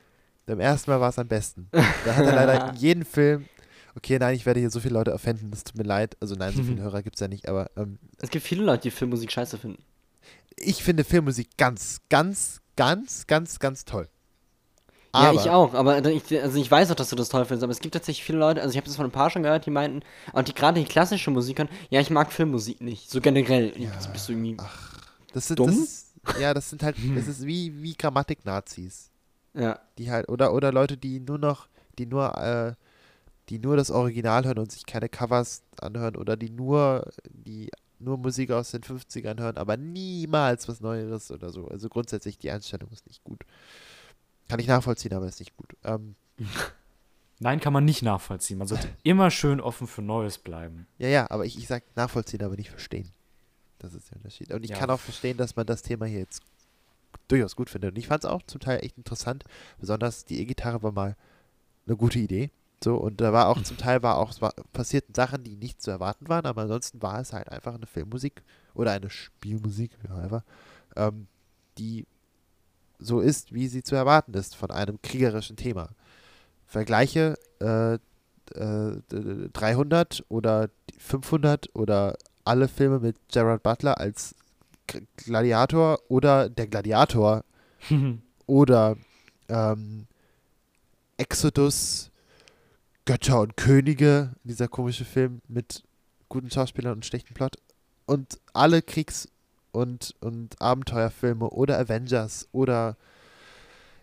Beim 0.46 0.60
ersten 0.60 0.90
Mal 0.90 1.00
war 1.00 1.10
es 1.10 1.18
am 1.18 1.28
besten. 1.28 1.68
Da 1.72 2.16
hat 2.16 2.24
er 2.26 2.34
leider 2.34 2.70
in 2.70 2.76
jedem 2.76 3.04
Film. 3.04 3.46
Okay, 3.94 4.18
nein, 4.18 4.34
ich 4.34 4.46
werde 4.46 4.60
hier 4.60 4.70
so 4.70 4.80
viele 4.80 4.94
Leute 4.94 5.12
offenden, 5.12 5.50
das 5.50 5.64
tut 5.64 5.76
mir 5.76 5.84
leid. 5.84 6.16
Also 6.20 6.34
nein, 6.34 6.52
so 6.54 6.62
viele 6.62 6.82
Hörer 6.82 7.02
gibt 7.02 7.16
es 7.16 7.20
ja 7.20 7.28
nicht, 7.28 7.48
aber 7.48 7.70
ähm, 7.76 7.98
Es 8.20 8.30
gibt 8.30 8.44
viele 8.46 8.64
Leute, 8.64 8.84
die 8.84 8.90
Filmmusik 8.90 9.30
scheiße 9.30 9.58
finden. 9.58 9.82
ich 10.56 10.82
finde 10.82 11.04
Filmmusik 11.04 11.56
ganz, 11.58 12.00
ganz, 12.08 12.60
ganz, 12.76 13.26
ganz, 13.26 13.58
ganz 13.58 13.84
toll. 13.84 14.08
Ja, 15.14 15.20
Aber, 15.30 15.40
ich 15.40 15.50
auch, 15.50 15.74
aber 15.74 16.04
ich, 16.06 16.42
also 16.42 16.58
ich 16.58 16.70
weiß 16.70 16.90
auch, 16.90 16.94
dass 16.94 17.10
du 17.10 17.16
das 17.16 17.28
toll 17.28 17.44
findest, 17.44 17.64
aber 17.64 17.72
es 17.72 17.80
gibt 17.80 17.94
tatsächlich 17.94 18.24
viele 18.24 18.38
Leute, 18.38 18.62
also 18.62 18.70
ich 18.72 18.76
habe 18.78 18.86
das 18.86 18.96
von 18.96 19.04
ein 19.06 19.10
paar 19.10 19.30
schon 19.30 19.42
gehört, 19.42 19.66
die 19.66 19.70
meinten, 19.70 20.00
und 20.32 20.48
die 20.48 20.54
gerade 20.54 20.80
die 20.80 20.86
klassische 20.86 21.30
Musik 21.30 21.58
hören, 21.58 21.68
ja, 21.90 22.00
ich 22.00 22.10
mag 22.10 22.32
Filmmusik 22.32 22.80
nicht, 22.80 23.10
so 23.10 23.20
generell. 23.20 23.72
Ja. 23.78 23.90
Jetzt 23.92 24.12
bist 24.12 24.28
du 24.28 24.32
irgendwie, 24.32 24.56
Das 25.32 25.48
sind, 25.48 25.58
dumm? 25.58 25.68
Das, 25.70 26.14
ja, 26.40 26.54
das 26.54 26.70
sind 26.70 26.82
halt, 26.82 26.96
das 27.14 27.26
ist 27.28 27.46
wie, 27.46 27.82
wie 27.82 27.94
Grammatik-Nazis. 27.94 29.10
ja. 29.54 29.78
Die 29.98 30.10
halt, 30.10 30.28
oder, 30.28 30.54
oder 30.54 30.72
Leute, 30.72 30.96
die 30.96 31.20
nur 31.20 31.38
noch, 31.38 31.68
die 31.98 32.06
nur, 32.06 32.36
äh, 32.38 32.74
die 33.48 33.58
nur 33.58 33.76
das 33.76 33.90
Original 33.90 34.44
hören 34.44 34.58
und 34.58 34.72
sich 34.72 34.86
keine 34.86 35.08
Covers 35.08 35.62
anhören 35.80 36.16
oder 36.16 36.36
die 36.36 36.48
nur, 36.50 37.10
die 37.28 37.70
nur 37.98 38.16
Musik 38.18 38.50
aus 38.50 38.70
den 38.70 38.82
50ern 38.82 39.40
hören, 39.40 39.56
aber 39.58 39.76
niemals 39.76 40.68
was 40.68 40.80
Neueres 40.80 41.30
oder 41.30 41.50
so. 41.50 41.68
Also 41.68 41.88
grundsätzlich 41.88 42.38
die 42.38 42.50
Einstellung 42.50 42.90
ist 42.92 43.06
nicht 43.06 43.22
gut. 43.24 43.44
Kann 44.52 44.60
ich 44.60 44.66
nachvollziehen, 44.68 45.14
aber 45.14 45.26
ist 45.26 45.40
nicht 45.40 45.56
gut. 45.56 45.74
Ähm, 45.84 46.14
Nein, 47.38 47.58
kann 47.60 47.72
man 47.72 47.84
nicht 47.84 48.02
nachvollziehen. 48.02 48.58
Man 48.58 48.68
sollte 48.68 48.88
immer 49.02 49.30
schön 49.30 49.60
offen 49.60 49.86
für 49.86 50.02
Neues 50.02 50.38
bleiben. 50.38 50.86
ja, 50.98 51.08
ja, 51.08 51.30
aber 51.30 51.44
ich, 51.44 51.58
ich 51.58 51.66
sag 51.66 51.82
nachvollziehen, 51.96 52.42
aber 52.44 52.54
nicht 52.56 52.70
verstehen. 52.70 53.10
Das 53.78 53.94
ist 53.94 54.10
der 54.10 54.18
Unterschied. 54.18 54.52
Und 54.52 54.62
ich 54.62 54.70
Ja. 54.70 54.78
kann 54.78 54.90
auch 54.90 55.00
verstehen, 55.00 55.36
dass 55.36 55.56
man 55.56 55.66
das 55.66 55.82
Thema 55.82 56.06
hier 56.06 56.20
jetzt 56.20 56.42
durchaus 57.28 57.56
gut 57.56 57.68
findet. 57.70 57.90
Und 57.92 57.98
ich 57.98 58.06
fand 58.06 58.22
es 58.24 58.30
auch 58.30 58.42
zum 58.42 58.60
Teil 58.60 58.78
echt 58.84 58.96
interessant. 58.96 59.44
Besonders 59.80 60.24
die 60.24 60.38
E-Gitarre 60.40 60.82
war 60.82 60.92
mal 60.92 61.16
eine 61.86 61.96
gute 61.96 62.18
Idee. 62.20 62.50
So, 62.84 62.96
und 62.96 63.20
da 63.20 63.32
war 63.32 63.48
auch 63.48 63.60
zum 63.62 63.76
Teil 63.76 64.02
war 64.02 64.16
auch, 64.18 64.40
war, 64.40 64.54
passierten 64.72 65.14
Sachen, 65.14 65.42
die 65.44 65.56
nicht 65.56 65.80
zu 65.82 65.90
erwarten 65.90 66.28
waren, 66.28 66.46
aber 66.46 66.62
ansonsten 66.62 67.00
war 67.00 67.20
es 67.20 67.32
halt 67.32 67.48
einfach 67.48 67.74
eine 67.74 67.86
Filmmusik 67.86 68.42
oder 68.74 68.90
eine 68.92 69.08
Spielmusik, 69.08 69.92
wie 70.02 70.10
auch 70.10 70.22
immer, 70.24 70.44
ähm, 70.96 71.26
die 71.78 72.06
so 73.02 73.20
ist, 73.20 73.52
wie 73.52 73.68
sie 73.68 73.82
zu 73.82 73.94
erwarten 73.94 74.34
ist 74.34 74.56
von 74.56 74.70
einem 74.70 75.00
kriegerischen 75.02 75.56
Thema. 75.56 75.90
Vergleiche 76.66 77.36
äh, 77.60 77.94
äh, 77.94 77.98
d- 79.10 79.48
300 79.52 80.24
oder 80.28 80.70
500 80.98 81.74
oder 81.74 82.16
alle 82.44 82.68
Filme 82.68 82.98
mit 83.00 83.16
Gerard 83.30 83.62
Butler 83.62 83.98
als 83.98 84.34
Gladiator 85.16 85.98
oder 86.08 86.48
der 86.50 86.66
Gladiator 86.66 87.44
oder 88.46 88.96
ähm, 89.48 90.06
Exodus, 91.16 92.10
Götter 93.04 93.40
und 93.40 93.56
Könige, 93.56 94.32
dieser 94.44 94.68
komische 94.68 95.04
Film 95.04 95.40
mit 95.48 95.82
guten 96.28 96.50
Schauspielern 96.50 96.94
und 96.94 97.06
schlechten 97.06 97.34
Plot. 97.34 97.56
Und 98.06 98.38
alle 98.52 98.82
Kriegs- 98.82 99.28
und, 99.72 100.14
und 100.20 100.60
Abenteuerfilme 100.60 101.48
oder 101.50 101.78
Avengers 101.78 102.48
oder 102.52 102.96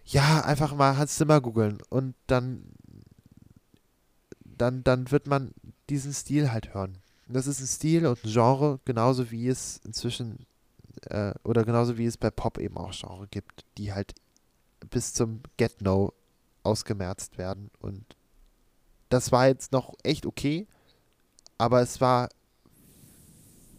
ja, 0.06 0.42
einfach 0.42 0.74
mal 0.76 0.98
Hans 0.98 1.16
Zimmer 1.16 1.40
googeln 1.40 1.78
und 1.90 2.16
dann, 2.28 2.64
dann, 4.44 4.84
dann 4.84 5.12
wird 5.12 5.28
man 5.28 5.54
diesen 5.90 6.14
Stil 6.14 6.52
halt 6.52 6.74
hören. 6.74 6.98
Das 7.28 7.46
ist 7.46 7.60
ein 7.60 7.68
Stil 7.68 8.08
und 8.08 8.24
ein 8.24 8.32
Genre, 8.32 8.80
genauso 8.86 9.30
wie 9.30 9.48
es 9.48 9.80
inzwischen 9.86 10.48
äh, 11.06 11.34
oder 11.44 11.64
genauso 11.64 11.98
wie 11.98 12.06
es 12.06 12.18
bei 12.18 12.32
Pop 12.32 12.58
eben 12.58 12.78
auch 12.78 12.92
Genre 12.92 13.28
gibt, 13.28 13.66
die 13.78 13.94
halt 13.94 14.16
bis 14.90 15.14
zum 15.14 15.42
Get-No 15.58 16.14
ausgemerzt 16.64 17.38
werden. 17.38 17.70
Und 17.80 18.16
das 19.10 19.32
war 19.32 19.48
jetzt 19.48 19.72
noch 19.72 19.94
echt 20.04 20.26
okay, 20.26 20.68
aber 21.58 21.82
es 21.82 22.02
war 22.02 22.30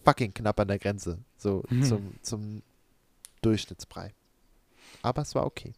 fucking 0.04 0.32
knapp 0.32 0.60
an 0.60 0.68
der 0.68 0.78
Grenze, 0.78 1.18
so 1.40 1.64
Mhm. 1.70 1.82
zum, 1.84 2.14
zum 2.22 2.62
Durchschnittsbrei. 3.42 4.12
Aber 5.02 5.22
es 5.22 5.34
war 5.34 5.46
okay. 5.46 5.72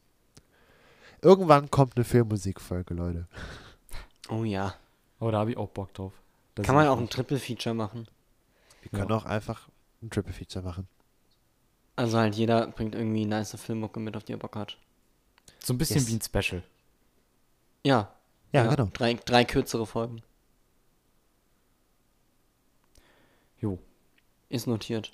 Irgendwann 1.20 1.70
kommt 1.70 1.96
eine 1.96 2.04
Filmmusikfolge, 2.04 2.94
Leute. 2.94 3.28
Oh 4.28 4.44
ja. 4.44 4.74
Oh, 5.20 5.30
da 5.30 5.38
habe 5.38 5.52
ich 5.52 5.56
auch 5.56 5.68
Bock 5.68 5.94
drauf. 5.94 6.12
Da 6.56 6.62
Kann 6.62 6.74
man 6.74 6.88
auch 6.88 6.98
ein. 6.98 7.08
Triple-Feature 7.08 7.74
machen. 7.74 8.08
Wir 8.82 8.90
können 8.90 9.10
Ja. 9.10 9.16
auch 9.16 9.24
einfach 9.24 9.68
ein 10.02 10.10
Triple-Feature 10.10 10.64
machen. 10.64 10.88
Also 11.94 12.18
halt 12.18 12.34
jeder 12.34 12.66
bringt 12.68 12.94
irgendwie 12.94 13.24
nice 13.26 13.54
Filmmucke 13.54 14.00
mit, 14.00 14.16
auf 14.16 14.24
die 14.24 14.32
er 14.32 14.38
Bock 14.38 14.56
hat. 14.56 14.76
So 15.62 15.72
ein 15.74 15.78
bisschen 15.78 15.98
Yes. 15.98 16.08
wie 16.08 16.14
ein 16.14 16.20
Special. 16.22 16.62
Ja. 17.84 18.12
Ja, 18.52 18.66
genau. 18.66 18.90
Drei, 18.92 19.14
drei 19.14 19.44
kürzere 19.44 19.86
Folgen. 19.86 20.22
Jo, 23.60 23.78
Ist 24.48 24.66
notiert. 24.66 25.12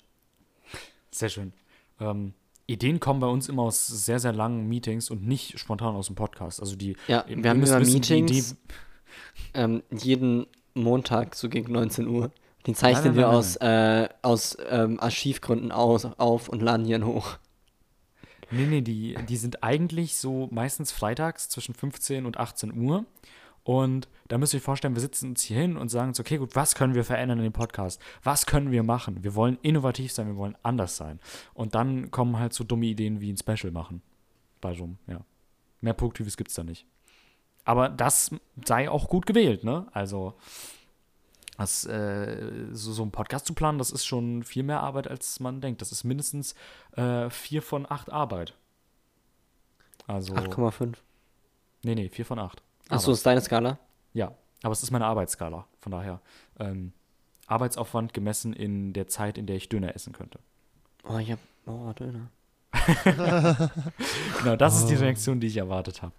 Sehr 1.11 1.29
schön. 1.29 1.53
Ähm, 1.99 2.33
Ideen 2.67 2.99
kommen 2.99 3.19
bei 3.19 3.27
uns 3.27 3.49
immer 3.49 3.63
aus 3.63 3.87
sehr, 3.87 4.19
sehr 4.19 4.31
langen 4.31 4.67
Meetings 4.67 5.09
und 5.09 5.25
nicht 5.25 5.57
spontan 5.59 5.95
aus 5.95 6.07
dem 6.07 6.15
Podcast. 6.15 6.59
Also 6.59 6.75
die. 6.75 6.95
Ja, 7.07 7.25
wir 7.27 7.37
ihr 7.37 7.49
haben 7.49 7.63
immer 7.63 7.79
wissen, 7.79 8.01
die 8.01 8.13
Meetings. 8.21 8.55
Ähm, 9.53 9.81
jeden 9.89 10.45
Montag 10.75 11.35
so 11.35 11.49
gegen 11.49 11.71
19 11.71 12.07
Uhr. 12.07 12.31
Die 12.65 12.73
zeichnen 12.73 13.05
nein, 13.05 13.15
wir 13.15 13.27
nein, 13.27 13.35
aus, 13.35 13.55
äh, 13.55 14.09
aus 14.21 14.57
ähm, 14.69 14.99
Archivgründen 14.99 15.71
aus, 15.71 16.05
auf 16.05 16.49
und 16.49 16.61
laden 16.61 16.87
dann 16.87 17.05
hoch. 17.05 17.37
Nee, 18.51 18.65
nee, 18.65 18.81
die, 18.81 19.15
die 19.27 19.37
sind 19.37 19.63
eigentlich 19.63 20.17
so 20.17 20.47
meistens 20.51 20.91
freitags 20.91 21.49
zwischen 21.49 21.73
15 21.73 22.25
und 22.25 22.37
18 22.37 22.75
Uhr. 22.77 23.05
Und 23.69 24.07
da 24.29 24.39
müsst 24.39 24.55
ihr 24.55 24.57
euch 24.57 24.63
vorstellen, 24.63 24.95
wir 24.95 25.01
sitzen 25.01 25.29
uns 25.29 25.43
hier 25.43 25.57
hin 25.57 25.77
und 25.77 25.89
sagen 25.89 26.07
uns, 26.07 26.19
okay, 26.19 26.37
gut, 26.37 26.55
was 26.55 26.73
können 26.73 26.95
wir 26.95 27.03
verändern 27.03 27.37
in 27.37 27.43
dem 27.43 27.53
Podcast? 27.53 28.01
Was 28.23 28.47
können 28.47 28.71
wir 28.71 28.81
machen? 28.81 29.23
Wir 29.23 29.35
wollen 29.35 29.59
innovativ 29.61 30.11
sein, 30.11 30.25
wir 30.25 30.37
wollen 30.37 30.57
anders 30.63 30.97
sein. 30.97 31.19
Und 31.53 31.75
dann 31.75 32.09
kommen 32.09 32.39
halt 32.39 32.51
so 32.51 32.63
dumme 32.63 32.87
Ideen 32.87 33.21
wie 33.21 33.31
ein 33.31 33.37
Special 33.37 33.71
machen. 33.71 34.01
Bei 34.59 34.73
so 34.73 34.85
einem, 34.85 34.97
ja. 35.05 35.23
Mehr 35.81 35.93
Produktives 35.93 36.35
gibt 36.35 36.49
es 36.49 36.55
da 36.55 36.63
nicht. 36.63 36.87
Aber 37.63 37.89
das 37.89 38.31
sei 38.65 38.89
auch 38.89 39.07
gut 39.07 39.27
gewählt, 39.27 39.63
ne? 39.63 39.85
Also, 39.91 40.33
das, 41.59 41.85
äh, 41.85 42.69
so, 42.71 42.91
so 42.91 43.03
ein 43.03 43.11
Podcast 43.11 43.45
zu 43.45 43.53
planen, 43.53 43.77
das 43.77 43.91
ist 43.91 44.03
schon 44.03 44.41
viel 44.41 44.63
mehr 44.63 44.79
Arbeit, 44.79 45.07
als 45.07 45.39
man 45.39 45.61
denkt. 45.61 45.83
Das 45.83 45.91
ist 45.91 46.03
mindestens 46.03 46.55
äh, 46.93 47.29
vier 47.29 47.61
von 47.61 47.85
acht 47.87 48.11
Arbeit. 48.11 48.55
Also, 50.07 50.33
8,5. 50.33 50.95
nee, 51.83 51.93
nee, 51.93 52.09
vier 52.09 52.25
von 52.25 52.39
acht. 52.39 52.63
Achso, 52.89 53.11
ist 53.11 53.25
deine 53.25 53.41
Skala? 53.41 53.77
Ja, 54.13 54.31
Aber 54.63 54.71
es 54.73 54.83
ist 54.83 54.91
meine 54.91 55.05
Arbeitsskala. 55.05 55.65
Von 55.79 55.91
daher. 55.91 56.19
Ähm, 56.59 56.91
Arbeitsaufwand 57.47 58.13
gemessen 58.13 58.53
in 58.53 58.93
der 58.93 59.07
Zeit, 59.07 59.37
in 59.37 59.45
der 59.47 59.55
ich 59.55 59.69
Döner 59.69 59.95
essen 59.95 60.13
könnte. 60.13 60.39
Oh, 61.07 61.17
ich 61.17 61.31
hab. 61.31 61.39
Oh, 61.65 61.91
Döner. 61.93 62.29
Genau, 64.39 64.55
das 64.55 64.77
ist 64.79 64.87
die 64.87 64.95
Reaktion, 64.95 65.39
die 65.39 65.47
ich 65.47 65.57
erwartet 65.57 66.01
habe. 66.01 66.13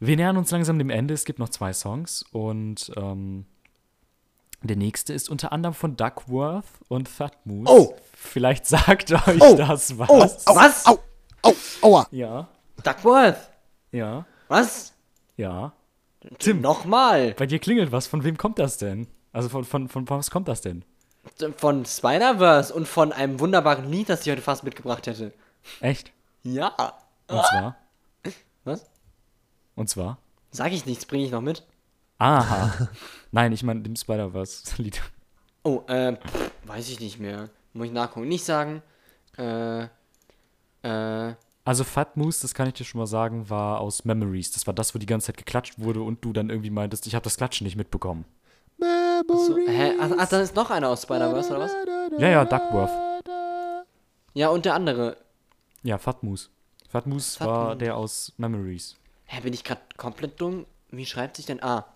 Wir 0.00 0.16
nähern 0.16 0.36
uns 0.36 0.50
langsam 0.50 0.78
dem 0.78 0.90
Ende. 0.90 1.14
Es 1.14 1.24
gibt 1.24 1.38
noch 1.38 1.48
zwei 1.48 1.72
Songs 1.72 2.22
und 2.32 2.92
ähm, 2.96 3.44
der 4.62 4.76
nächste 4.76 5.12
ist 5.12 5.28
unter 5.28 5.52
anderem 5.52 5.74
von 5.74 5.96
Duckworth 5.96 6.64
und 6.88 7.08
Thutmose. 7.16 7.70
Oh! 7.70 7.96
Vielleicht 8.14 8.66
sagt 8.66 9.12
euch 9.12 9.40
Oh! 9.40 9.56
das 9.56 9.98
was. 9.98 10.08
Oh, 10.46 10.54
Was? 10.56 10.86
Au, 10.86 10.98
au, 11.42 11.52
aua. 11.82 12.06
Ja, 12.10 12.48
Duckworth! 12.82 13.50
ja, 13.92 14.24
Was? 14.48 14.92
Ja. 15.36 15.72
Tim. 16.38 16.60
Nochmal! 16.60 17.34
Bei 17.34 17.46
dir 17.46 17.58
klingelt 17.58 17.92
was. 17.92 18.06
Von 18.06 18.24
wem 18.24 18.36
kommt 18.36 18.58
das 18.58 18.78
denn? 18.78 19.06
Also 19.32 19.48
von, 19.48 19.64
von, 19.64 19.88
von, 19.88 20.06
von 20.06 20.18
was 20.18 20.30
kommt 20.30 20.48
das 20.48 20.60
denn? 20.60 20.84
Von 21.56 21.84
Spider-Verse 21.84 22.72
und 22.72 22.86
von 22.86 23.12
einem 23.12 23.38
wunderbaren 23.40 23.90
Lied, 23.90 24.08
das 24.08 24.26
ich 24.26 24.32
heute 24.32 24.42
fast 24.42 24.64
mitgebracht 24.64 25.06
hätte. 25.06 25.32
Echt? 25.80 26.12
Ja. 26.42 26.68
Und 27.28 27.44
zwar? 27.44 27.76
Was? 28.64 28.86
Und 29.74 29.88
zwar? 29.88 30.18
Sag 30.50 30.72
ich 30.72 30.86
nichts, 30.86 31.06
bringe 31.06 31.24
ich 31.24 31.30
noch 31.30 31.40
mit. 31.40 31.64
Aha. 32.18 32.88
Nein, 33.30 33.52
ich 33.52 33.62
meine 33.62 33.82
dem 33.82 33.96
Spider-Verse-Lied. 33.96 35.02
Oh, 35.64 35.82
äh, 35.88 36.16
pff, 36.16 36.50
weiß 36.64 36.88
ich 36.88 37.00
nicht 37.00 37.18
mehr. 37.18 37.50
Muss 37.72 37.88
ich 37.88 37.92
nachgucken. 37.92 38.28
Nicht 38.28 38.44
sagen. 38.44 38.82
Äh, 39.36 39.82
äh, 40.82 41.34
Also 41.66 41.82
Fatmoose, 41.82 42.42
das 42.42 42.54
kann 42.54 42.68
ich 42.68 42.74
dir 42.74 42.84
schon 42.84 43.00
mal 43.00 43.08
sagen, 43.08 43.50
war 43.50 43.80
aus 43.80 44.04
Memories. 44.04 44.52
Das 44.52 44.68
war 44.68 44.72
das, 44.72 44.94
wo 44.94 45.00
die 45.00 45.06
ganze 45.06 45.26
Zeit 45.26 45.36
geklatscht 45.36 45.80
wurde 45.80 46.00
und 46.00 46.24
du 46.24 46.32
dann 46.32 46.48
irgendwie 46.48 46.70
meintest, 46.70 47.08
ich 47.08 47.16
habe 47.16 47.24
das 47.24 47.36
Klatschen 47.36 47.64
nicht 47.64 47.74
mitbekommen. 47.74 48.24
so, 48.78 49.56
hä? 49.66 49.94
Ach, 50.00 50.12
ach, 50.16 50.28
dann 50.28 50.42
ist 50.42 50.54
noch 50.54 50.70
einer 50.70 50.88
aus 50.88 51.02
Spider-Verse, 51.02 51.50
oder 51.50 51.58
was? 51.58 51.72
Ja, 52.18 52.28
ja, 52.28 52.44
Duckworth. 52.44 52.92
Ja, 54.34 54.50
und 54.50 54.64
der 54.64 54.74
andere. 54.74 55.16
Ja, 55.82 55.98
Fatmoose. 55.98 56.50
Fatmoose 56.88 57.40
war 57.40 57.74
der 57.74 57.96
aus 57.96 58.32
Memories. 58.36 58.94
Hä, 59.24 59.40
bin 59.40 59.52
ich 59.52 59.64
gerade 59.64 59.80
komplett 59.96 60.40
dumm? 60.40 60.66
Wie 60.90 61.04
schreibt 61.04 61.34
sich 61.34 61.46
denn? 61.46 61.60
Ah. 61.64 61.86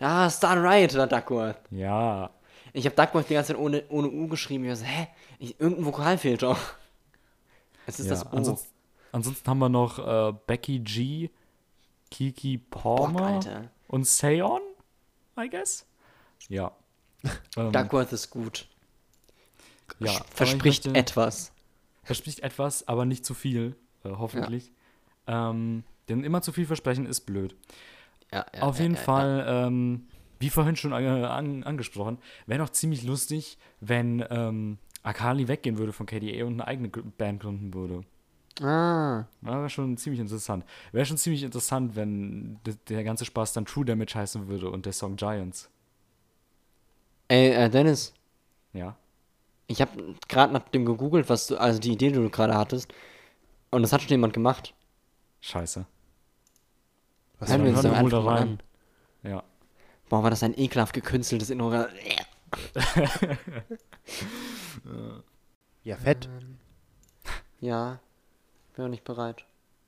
Ja, 0.00 0.28
Star 0.30 0.56
Riot 0.56 0.94
oder 0.94 1.06
Duckworth. 1.06 1.60
Ja. 1.70 2.30
Ich 2.72 2.86
habe 2.86 2.96
Duckworth 2.96 3.28
die 3.28 3.34
ganze 3.34 3.52
Zeit 3.52 3.62
ohne, 3.62 3.84
ohne 3.88 4.08
U 4.08 4.26
geschrieben. 4.26 4.64
Ich 4.64 4.70
war 4.70 4.76
so, 4.76 4.84
hä? 4.84 5.06
Ich, 5.38 5.60
irgendein 5.60 5.86
Vokal 5.86 6.18
fehlt 6.18 6.42
doch. 6.42 6.58
Es 7.86 8.00
ist 8.00 8.06
ja. 8.06 8.10
das 8.10 8.26
O. 8.26 8.36
Ansonsten, 8.36 8.71
ansonsten 9.12 9.48
haben 9.48 9.58
wir 9.58 9.68
noch 9.68 9.98
äh, 9.98 10.32
Becky 10.46 10.80
G, 10.80 11.30
Kiki 12.10 12.58
Bock, 12.58 12.82
Palmer 12.82 13.22
Alter. 13.22 13.70
und 13.88 14.06
Seon, 14.06 14.60
I 15.38 15.48
guess. 15.48 15.86
Ja. 16.48 16.72
ähm, 17.56 17.72
Duckworth 17.72 18.12
ist 18.12 18.30
gut. 18.30 18.66
ja. 20.00 20.12
Verspricht 20.34 20.86
möchte- 20.86 20.98
etwas. 20.98 21.52
verspricht 22.02 22.40
etwas, 22.40 22.88
aber 22.88 23.04
nicht 23.04 23.24
zu 23.24 23.34
viel, 23.34 23.76
äh, 24.04 24.10
hoffentlich. 24.10 24.72
Ähm, 25.26 25.84
denn 26.08 26.24
immer 26.24 26.42
zu 26.42 26.50
viel 26.52 26.66
versprechen 26.66 27.06
ist 27.06 27.20
blöd. 27.22 27.54
Ja, 28.32 28.44
ja, 28.54 28.62
Auf 28.62 28.78
ja, 28.78 28.82
jeden 28.82 28.96
ja, 28.96 29.00
Fall, 29.00 29.44
ähm, 29.46 30.08
wie 30.40 30.50
vorhin 30.50 30.74
schon 30.74 30.92
an, 30.92 31.04
an, 31.24 31.62
angesprochen, 31.62 32.18
wäre 32.46 32.58
doch 32.64 32.70
ziemlich 32.70 33.04
lustig, 33.04 33.56
wenn 33.80 34.24
ähm, 34.30 34.78
Akali 35.04 35.46
weggehen 35.48 35.78
würde 35.78 35.92
von 35.92 36.06
KDA 36.06 36.44
und 36.44 36.54
eine 36.54 36.66
eigene 36.66 36.88
Band 36.88 37.40
gründen 37.40 37.72
würde. 37.74 38.02
Ah. 38.60 39.24
Wäre 39.40 39.70
schon 39.70 39.96
ziemlich 39.96 40.20
interessant. 40.20 40.64
Wäre 40.92 41.06
schon 41.06 41.16
ziemlich 41.16 41.42
interessant, 41.42 41.96
wenn 41.96 42.58
der 42.88 43.04
ganze 43.04 43.24
Spaß 43.24 43.52
dann 43.54 43.64
True 43.64 43.84
Damage 43.84 44.14
heißen 44.14 44.48
würde 44.48 44.68
und 44.70 44.84
der 44.84 44.92
Song 44.92 45.16
Giants. 45.16 45.70
Ey, 47.28 47.50
äh, 47.50 47.70
Dennis, 47.70 48.12
Ja. 48.74 48.96
ich 49.68 49.80
habe 49.80 50.14
gerade 50.28 50.52
nach 50.52 50.68
dem 50.68 50.84
gegoogelt, 50.84 51.28
was 51.30 51.46
du, 51.46 51.56
also 51.56 51.78
die 51.80 51.92
Idee, 51.92 52.08
die 52.08 52.16
du 52.16 52.28
gerade 52.28 52.54
hattest. 52.54 52.92
Und 53.70 53.82
das 53.82 53.92
hat 53.92 54.02
schon 54.02 54.10
jemand 54.10 54.34
gemacht. 54.34 54.74
Scheiße. 55.40 55.86
Was 57.38 57.48
Hören 57.50 57.60
war 57.60 57.66
wir 57.66 57.72
das? 57.72 57.84
uns 57.84 57.90
doch 57.92 57.98
einfach 57.98 58.22
mal 58.24 58.38
an. 58.42 58.60
Ja. 59.22 59.42
Boah, 60.10 60.22
war 60.22 60.30
das 60.30 60.42
ein 60.42 60.58
ekelhaft 60.58 60.92
gekünsteltes 60.92 61.48
Ignorat. 61.50 61.88
Ja, 65.84 65.96
fett. 65.96 66.28
Ja, 67.60 67.98
bin 68.72 68.84
noch 68.84 68.90
nicht 68.90 69.04
bereit. 69.04 69.44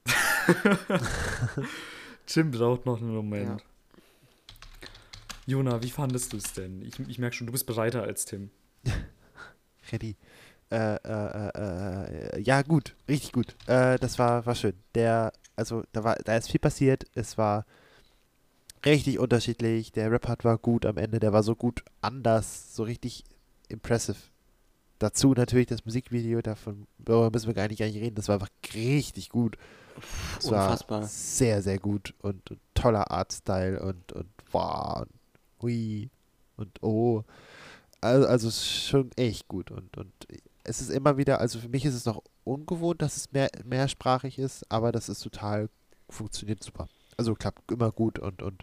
Tim 2.26 2.50
braucht 2.50 2.86
noch 2.86 3.00
einen 3.00 3.14
Moment. 3.14 3.64
Jona, 5.46 5.82
wie 5.82 5.90
fandest 5.90 6.32
du 6.32 6.38
es 6.38 6.52
denn? 6.54 6.82
Ich, 6.82 6.98
ich 7.00 7.18
merke 7.18 7.36
schon, 7.36 7.46
du 7.46 7.52
bist 7.52 7.66
bereiter 7.66 8.02
als 8.02 8.24
Tim. 8.24 8.50
Ready. 9.92 10.16
Äh, 10.70 10.96
äh, 10.96 11.50
äh, 11.54 12.36
äh, 12.36 12.40
ja, 12.40 12.62
gut, 12.62 12.96
richtig 13.08 13.32
gut. 13.32 13.54
Äh, 13.66 13.98
das 13.98 14.18
war, 14.18 14.46
war 14.46 14.54
schön. 14.54 14.74
Der, 14.94 15.32
also, 15.56 15.84
da 15.92 16.02
war, 16.04 16.16
da 16.16 16.36
ist 16.36 16.50
viel 16.50 16.60
passiert. 16.60 17.04
Es 17.14 17.36
war 17.36 17.66
richtig 18.84 19.18
unterschiedlich. 19.18 19.92
Der 19.92 20.10
Rap-Part 20.10 20.44
war 20.44 20.58
gut 20.58 20.86
am 20.86 20.96
Ende. 20.96 21.20
Der 21.20 21.32
war 21.32 21.42
so 21.42 21.54
gut 21.54 21.84
anders, 22.00 22.74
so 22.74 22.82
richtig 22.82 23.24
impressive. 23.68 24.16
Dazu 24.98 25.32
natürlich 25.32 25.66
das 25.66 25.84
Musikvideo, 25.84 26.40
davon 26.40 26.86
müssen 26.98 27.46
wir 27.46 27.54
gar 27.54 27.68
nicht, 27.68 27.78
gar 27.78 27.86
nicht 27.86 27.96
reden. 27.96 28.14
Das 28.14 28.28
war 28.28 28.34
einfach 28.34 28.50
richtig 28.74 29.28
gut. 29.28 29.56
War 30.42 30.64
Unfassbar. 30.64 31.04
sehr, 31.04 31.62
sehr 31.62 31.78
gut 31.78 32.14
und, 32.20 32.50
und 32.50 32.60
toller 32.74 33.10
Artstyle 33.10 33.80
und, 33.80 34.12
und 34.12 34.28
wow, 34.50 35.02
und 35.02 35.10
hui 35.62 36.10
und 36.56 36.82
oh. 36.82 37.22
Also, 38.00 38.26
also 38.26 38.50
schon 38.50 39.10
echt 39.16 39.48
gut 39.48 39.70
und, 39.70 39.96
und 39.96 40.12
es 40.64 40.80
ist 40.80 40.90
immer 40.90 41.16
wieder, 41.16 41.40
also 41.40 41.58
für 41.58 41.68
mich 41.68 41.84
ist 41.84 41.94
es 41.94 42.06
noch 42.06 42.22
ungewohnt, 42.44 43.02
dass 43.02 43.16
es 43.16 43.32
mehr, 43.32 43.50
mehrsprachig 43.64 44.38
ist, 44.38 44.70
aber 44.70 44.92
das 44.92 45.08
ist 45.08 45.22
total, 45.22 45.68
funktioniert 46.08 46.62
super. 46.62 46.88
Also 47.16 47.34
klappt 47.34 47.70
immer 47.70 47.92
gut 47.92 48.18
und, 48.18 48.42
und 48.42 48.62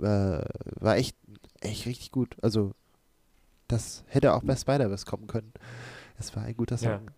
äh, 0.00 0.44
war 0.80 0.96
echt, 0.96 1.16
echt 1.60 1.86
richtig 1.86 2.12
gut. 2.12 2.36
Also 2.42 2.72
das 3.68 4.04
hätte 4.08 4.34
auch 4.34 4.42
bei 4.42 4.56
Spider-Verse 4.56 5.06
kommen 5.06 5.26
können. 5.26 5.52
Es 6.18 6.34
war 6.34 6.42
ein 6.44 6.56
guter 6.56 6.76
Ja. 6.76 6.96
Song. 6.96 7.10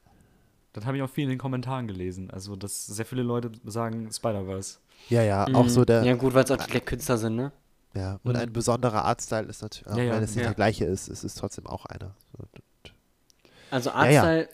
Das 0.73 0.85
habe 0.85 0.97
ich 0.97 1.03
auch 1.03 1.11
viel 1.11 1.25
in 1.25 1.31
den 1.31 1.39
Kommentaren 1.39 1.89
gelesen. 1.89 2.31
Also, 2.31 2.55
dass 2.55 2.87
sehr 2.87 3.05
viele 3.07 3.23
Leute 3.23 3.51
sagen 3.65 4.11
Spider-Verse. 4.13 4.79
Ja, 5.09 5.23
ja, 5.23 5.47
auch 5.53 5.69
so 5.69 5.81
Mhm. 5.81 5.87
der, 5.87 6.05
Ja, 6.05 6.15
gut, 6.15 6.35
weil 6.35 6.45
es 6.45 6.51
auch 6.51 6.59
die 6.59 6.81
Künstler 6.81 7.19
sind, 7.19 7.37
ne? 7.37 7.53
Ja, 7.95 8.21
und 8.23 8.35
Mhm. 8.35 8.41
ein 8.41 8.53
besonderer 8.53 9.05
Artstyle 9.05 9.49
ist 9.49 9.63
natürlich, 9.63 9.89
auch 9.93 9.97
Ja, 9.97 10.05
ja, 10.05 10.15
wenn 10.15 10.23
es 10.23 10.31
nicht 10.31 10.43
ja. 10.43 10.49
der 10.51 10.55
gleiche 10.55 10.85
ist, 10.85 11.09
ist 11.09 11.25
es 11.25 11.35
trotzdem 11.35 11.67
auch 11.67 11.87
einer. 11.87 12.15
Also 13.71 13.91
ja. 13.91 13.97
Artstyle, 13.97 14.49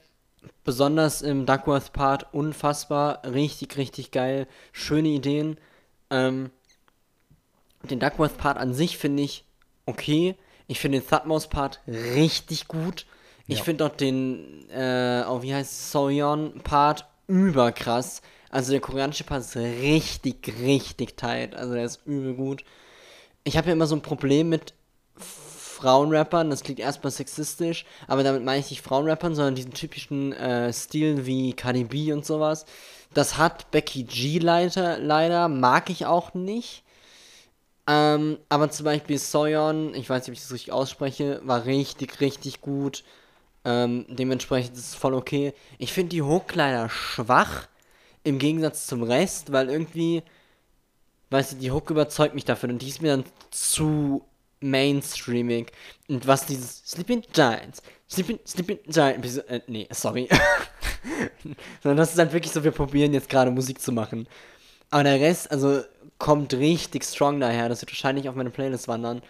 besonders 0.65 1.23
im 1.23 1.45
Duckworth-Part, 1.47 2.33
unfassbar, 2.33 3.23
richtig, 3.25 3.77
richtig 3.77 4.11
geil, 4.11 4.47
schöne 4.73 5.09
Ideen. 5.09 5.59
Ähm, 6.11 6.51
den 7.83 8.01
Duckworth-Part 8.01 8.57
an 8.59 8.73
sich 8.75 8.97
finde 8.99 9.23
ich 9.23 9.45
okay. 9.87 10.37
Ich 10.67 10.81
finde 10.81 11.01
den 11.01 11.09
Thutmose-Part 11.09 11.81
richtig 11.87 12.69
gut. 12.69 13.07
Ich 13.47 13.59
Ja. 13.59 13.65
finde 13.65 13.87
auch 13.87 13.97
den, 13.97 14.69
äh, 14.71 15.25
oh, 15.29 15.43
wie 15.43 15.55
heißt 15.55 15.71
es, 15.73 15.93
Soyeon-Part 15.93 17.07
überkrass. 17.29 18.23
Also 18.51 18.73
der 18.73 18.81
koreanische 18.81 19.25
Part 19.25 19.43
ist 19.43 19.57
richtig, 19.57 20.53
richtig 20.61 21.17
tight. 21.17 21.55
Also 21.55 21.75
der 21.75 21.85
ist 21.85 22.01
übel 22.07 22.35
gut. 22.35 22.65
Ich 23.45 23.57
habe 23.57 23.69
ja 23.69 23.73
immer 23.75 23.87
so 23.87 23.95
ein 23.95 24.03
Problem 24.03 24.49
mit 24.49 24.75
Frauenrappern, 25.77 26.49
das 26.49 26.63
klingt 26.63 26.81
erstmal 26.81 27.11
sexistisch, 27.11 27.85
aber 28.09 28.23
damit 28.23 28.43
meine 28.43 28.61
ich 28.61 28.71
nicht 28.71 28.81
Frauenrappern, 28.81 29.35
sondern 29.35 29.55
diesen 29.55 29.75
typischen 29.75 30.33
äh, 30.33 30.73
Stil 30.73 31.27
wie 31.27 31.53
Cardi 31.53 31.85
B 31.85 32.13
und 32.13 32.25
sowas. 32.25 32.65
Das 33.13 33.37
hat 33.37 33.71
Becky 33.71 34.05
G 34.05 34.39
leider, 34.39 34.99
leider 34.99 35.49
mag 35.49 35.91
ich 35.91 36.07
auch 36.07 36.33
nicht. 36.35 36.83
Ähm, 37.87 38.39
aber 38.49 38.71
zum 38.71 38.85
Beispiel 38.85 39.19
Soyeon, 39.19 39.95
ich 39.95 40.11
weiß 40.11 40.23
nicht, 40.23 40.31
ob 40.31 40.35
ich 40.35 40.43
das 40.43 40.53
richtig 40.53 40.73
ausspreche, 40.73 41.41
war 41.45 41.65
richtig, 41.67 42.21
richtig 42.21 42.61
gut. 42.61 43.05
Ähm, 43.65 44.07
dementsprechend 44.09 44.77
ist 44.77 44.89
es 44.89 44.95
voll 44.95 45.15
okay. 45.15 45.53
Ich 45.79 45.93
finde 45.93 46.11
die 46.11 46.23
Hook 46.23 46.55
leider 46.55 46.89
schwach, 46.89 47.69
im 48.25 48.39
Gegensatz 48.39 48.87
zum 48.87 49.03
Rest, 49.05 49.53
weil 49.53 49.71
irgendwie, 49.71 50.23
weißt 51.31 51.53
du, 51.53 51.57
die 51.57 51.71
Hook 51.71 51.91
überzeugt 51.91 52.35
mich 52.35 52.45
dafür 52.45 52.71
und 52.71 52.83
die 52.83 52.89
ist 52.89 53.03
mir 53.03 53.17
dann 53.17 53.25
zu 53.51 54.25
mainstreamig. 54.61 55.73
Und 56.09 56.27
was 56.27 56.47
dieses 56.47 56.83
Sleeping 56.87 57.23
Giants, 57.33 57.83
Sleeping, 58.11 58.39
Sleeping 58.47 58.79
Giants, 58.87 59.39
äh, 59.39 59.61
nee, 59.67 59.89
sorry. 59.91 60.29
Sondern 61.83 61.99
das 61.99 62.11
ist 62.11 62.19
dann 62.19 62.33
wirklich 62.33 62.53
so, 62.53 62.65
wir 62.65 62.73
probieren 62.73 63.13
jetzt 63.13 63.29
gerade 63.29 63.51
Musik 63.51 63.81
zu 63.81 63.93
machen. 63.93 64.27
Aber 64.91 65.05
der 65.05 65.21
Rest, 65.21 65.51
also, 65.51 65.83
kommt 66.19 66.55
richtig 66.55 67.05
strong 67.05 67.41
daher. 67.41 67.69
Das 67.69 67.83
wird 67.83 67.93
wahrscheinlich 67.93 68.29
auf 68.29 68.35
meine 68.35 68.51
Playlist 68.51 68.89
wandern. 68.89 69.23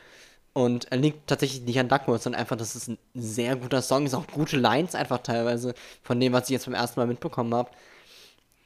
Und 0.52 0.90
er 0.90 0.98
liegt 0.98 1.26
tatsächlich 1.26 1.62
nicht 1.62 1.78
an 1.78 1.88
Duckworth, 1.88 2.22
sondern 2.22 2.40
einfach, 2.40 2.56
dass 2.56 2.74
es 2.74 2.88
ein 2.88 2.98
sehr 3.14 3.56
guter 3.56 3.82
Song 3.82 4.06
ist. 4.06 4.14
Auch 4.14 4.26
gute 4.28 4.56
Lines 4.56 4.94
einfach 4.94 5.18
teilweise 5.18 5.74
von 6.02 6.18
dem, 6.18 6.32
was 6.32 6.44
ich 6.44 6.50
jetzt 6.50 6.64
beim 6.64 6.74
ersten 6.74 6.98
Mal 6.98 7.06
mitbekommen 7.06 7.54
habe. 7.54 7.70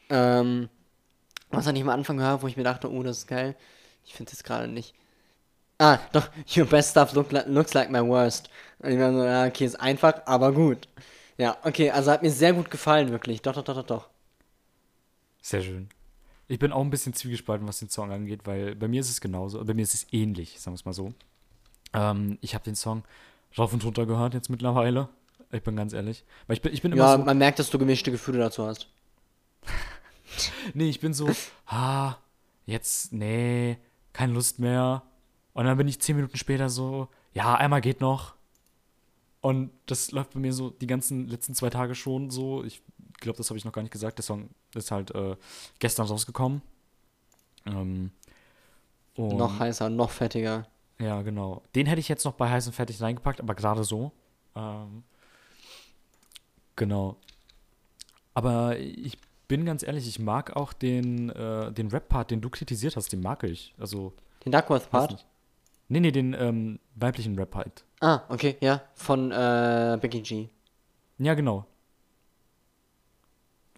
Ähm, 0.08 0.68
was 1.50 1.66
ich 1.66 1.82
am 1.82 1.88
Anfang 1.88 2.20
höre, 2.20 2.42
wo 2.42 2.46
ich 2.46 2.56
mir 2.56 2.62
dachte, 2.64 2.90
oh, 2.90 3.02
das 3.02 3.18
ist 3.18 3.26
geil. 3.26 3.56
Ich 4.04 4.14
finde 4.14 4.32
es 4.32 4.44
gerade 4.44 4.68
nicht. 4.68 4.94
Ah, 5.78 5.98
doch, 6.12 6.28
your 6.56 6.66
best 6.66 6.90
stuff 6.92 7.12
look 7.14 7.32
li 7.32 7.40
looks 7.46 7.74
like 7.74 7.90
my 7.90 8.06
worst. 8.06 8.50
Und 8.78 8.92
ich 8.92 8.98
war 8.98 9.12
so, 9.12 9.24
ja, 9.24 9.46
okay, 9.46 9.64
ist 9.64 9.80
einfach, 9.80 10.22
aber 10.26 10.52
gut. 10.52 10.88
Ja, 11.38 11.56
okay, 11.64 11.90
also 11.90 12.10
hat 12.12 12.22
mir 12.22 12.30
sehr 12.30 12.52
gut 12.52 12.70
gefallen, 12.70 13.10
wirklich. 13.10 13.42
Doch, 13.42 13.54
doch, 13.54 13.64
doch, 13.64 13.74
doch, 13.76 13.86
doch. 13.86 14.08
Sehr 15.42 15.62
schön. 15.62 15.88
Ich 16.50 16.58
bin 16.58 16.72
auch 16.72 16.80
ein 16.80 16.90
bisschen 16.90 17.14
zwiegespalten, 17.14 17.68
was 17.68 17.78
den 17.78 17.90
Song 17.90 18.10
angeht, 18.10 18.40
weil 18.44 18.74
bei 18.74 18.88
mir 18.88 19.00
ist 19.00 19.08
es 19.08 19.20
genauso. 19.20 19.64
Bei 19.64 19.72
mir 19.72 19.82
ist 19.82 19.94
es 19.94 20.06
ähnlich, 20.12 20.58
sagen 20.60 20.74
wir 20.74 20.80
es 20.80 20.84
mal 20.84 20.92
so. 20.92 21.12
Ähm, 21.92 22.38
ich 22.40 22.54
habe 22.54 22.64
den 22.64 22.74
Song 22.74 23.04
rauf 23.56 23.72
und 23.72 23.84
runter 23.84 24.04
gehört 24.04 24.34
jetzt 24.34 24.50
mittlerweile. 24.50 25.08
Ich 25.52 25.62
bin 25.62 25.76
ganz 25.76 25.92
ehrlich. 25.92 26.24
Weil 26.48 26.56
ich 26.56 26.62
bin, 26.62 26.72
ich 26.72 26.82
bin 26.82 26.90
immer 26.90 27.02
Ja, 27.02 27.16
so. 27.16 27.24
man 27.24 27.38
merkt, 27.38 27.60
dass 27.60 27.70
du 27.70 27.78
gemischte 27.78 28.10
Gefühle 28.10 28.38
dazu 28.38 28.66
hast. 28.66 28.88
Nee, 30.74 30.88
ich 30.88 31.00
bin 31.00 31.12
so, 31.12 31.28
ah, 31.66 32.14
jetzt, 32.64 33.12
nee, 33.12 33.78
keine 34.12 34.32
Lust 34.32 34.60
mehr. 34.60 35.02
Und 35.54 35.64
dann 35.64 35.76
bin 35.76 35.88
ich 35.88 36.00
zehn 36.00 36.14
Minuten 36.14 36.36
später 36.36 36.68
so, 36.68 37.08
ja, 37.34 37.56
einmal 37.56 37.80
geht 37.80 38.00
noch. 38.00 38.34
Und 39.40 39.70
das 39.86 40.12
läuft 40.12 40.34
bei 40.34 40.38
mir 40.40 40.52
so 40.52 40.70
die 40.70 40.86
ganzen 40.86 41.26
letzten 41.26 41.54
zwei 41.56 41.68
Tage 41.68 41.96
schon 41.96 42.30
so. 42.30 42.62
Ich 42.64 42.80
glaube, 43.20 43.36
das 43.38 43.48
habe 43.50 43.58
ich 43.58 43.64
noch 43.64 43.72
gar 43.72 43.82
nicht 43.82 43.92
gesagt. 43.92 44.18
Der 44.18 44.24
Song 44.24 44.50
ist 44.74 44.90
halt 44.90 45.14
äh, 45.14 45.36
gestern 45.78 46.06
rausgekommen. 46.06 46.62
Ähm, 47.66 48.10
Noch 49.16 49.58
heißer, 49.58 49.90
noch 49.90 50.10
fettiger. 50.10 50.66
Ja, 50.98 51.22
genau. 51.22 51.62
Den 51.74 51.86
hätte 51.86 52.00
ich 52.00 52.08
jetzt 52.08 52.24
noch 52.24 52.34
bei 52.34 52.48
heiß 52.50 52.66
und 52.66 52.72
fertig 52.74 53.00
reingepackt, 53.00 53.40
aber 53.40 53.54
gerade 53.54 53.84
so. 53.84 54.12
Ähm, 54.54 55.02
genau. 56.76 57.16
Aber 58.34 58.78
ich 58.78 59.18
bin 59.48 59.64
ganz 59.64 59.82
ehrlich, 59.82 60.06
ich 60.06 60.18
mag 60.18 60.56
auch 60.56 60.72
den, 60.72 61.30
äh, 61.30 61.72
den 61.72 61.88
Rap-Part, 61.88 62.30
den 62.30 62.40
du 62.40 62.48
kritisiert 62.50 62.96
hast, 62.96 63.12
den 63.12 63.20
mag 63.20 63.42
ich. 63.44 63.74
Also, 63.78 64.12
Den 64.44 64.52
Duckworth 64.52 64.84
weiß 64.84 64.90
Part? 64.90 65.10
nicht. 65.12 65.26
Nee, 65.88 66.00
nee, 66.00 66.12
den 66.12 66.34
ähm, 66.34 66.78
weiblichen 66.94 67.36
Rap-Part. 67.38 67.84
Ah, 68.00 68.20
okay, 68.28 68.56
ja, 68.60 68.80
von 68.94 69.32
äh, 69.32 69.98
Becky 70.00 70.20
G. 70.22 70.48
Ja, 71.18 71.34
genau. 71.34 71.66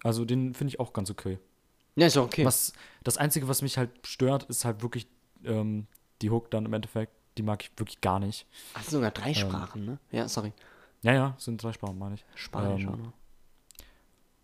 Also, 0.03 0.25
den 0.25 0.53
finde 0.53 0.69
ich 0.69 0.79
auch 0.79 0.93
ganz 0.93 1.09
okay. 1.09 1.39
Ja, 1.95 2.07
ist 2.07 2.15
ja 2.15 2.21
okay. 2.21 2.45
Was, 2.45 2.73
das 3.03 3.17
Einzige, 3.17 3.47
was 3.47 3.61
mich 3.61 3.77
halt 3.77 3.91
stört, 4.05 4.43
ist 4.43 4.65
halt 4.65 4.81
wirklich 4.81 5.07
ähm, 5.43 5.87
die 6.21 6.29
Hook 6.29 6.51
dann 6.51 6.65
im 6.65 6.73
Endeffekt. 6.73 7.13
Die 7.37 7.43
mag 7.43 7.63
ich 7.63 7.71
wirklich 7.77 8.01
gar 8.01 8.19
nicht. 8.19 8.45
Ach, 8.75 8.83
sogar 8.83 9.11
drei 9.11 9.29
Ähm. 9.29 9.35
Sprachen, 9.35 9.85
ne? 9.85 9.99
Ja, 10.11 10.27
sorry. 10.27 10.53
Ja, 11.01 11.13
ja, 11.13 11.35
sind 11.37 11.61
drei 11.61 11.73
Sprachen, 11.73 11.97
meine 11.97 12.15
ich. 12.15 12.25
Spanisch 12.35 12.83
ähm, 12.83 12.89
auch 12.89 12.97
noch. 12.97 13.13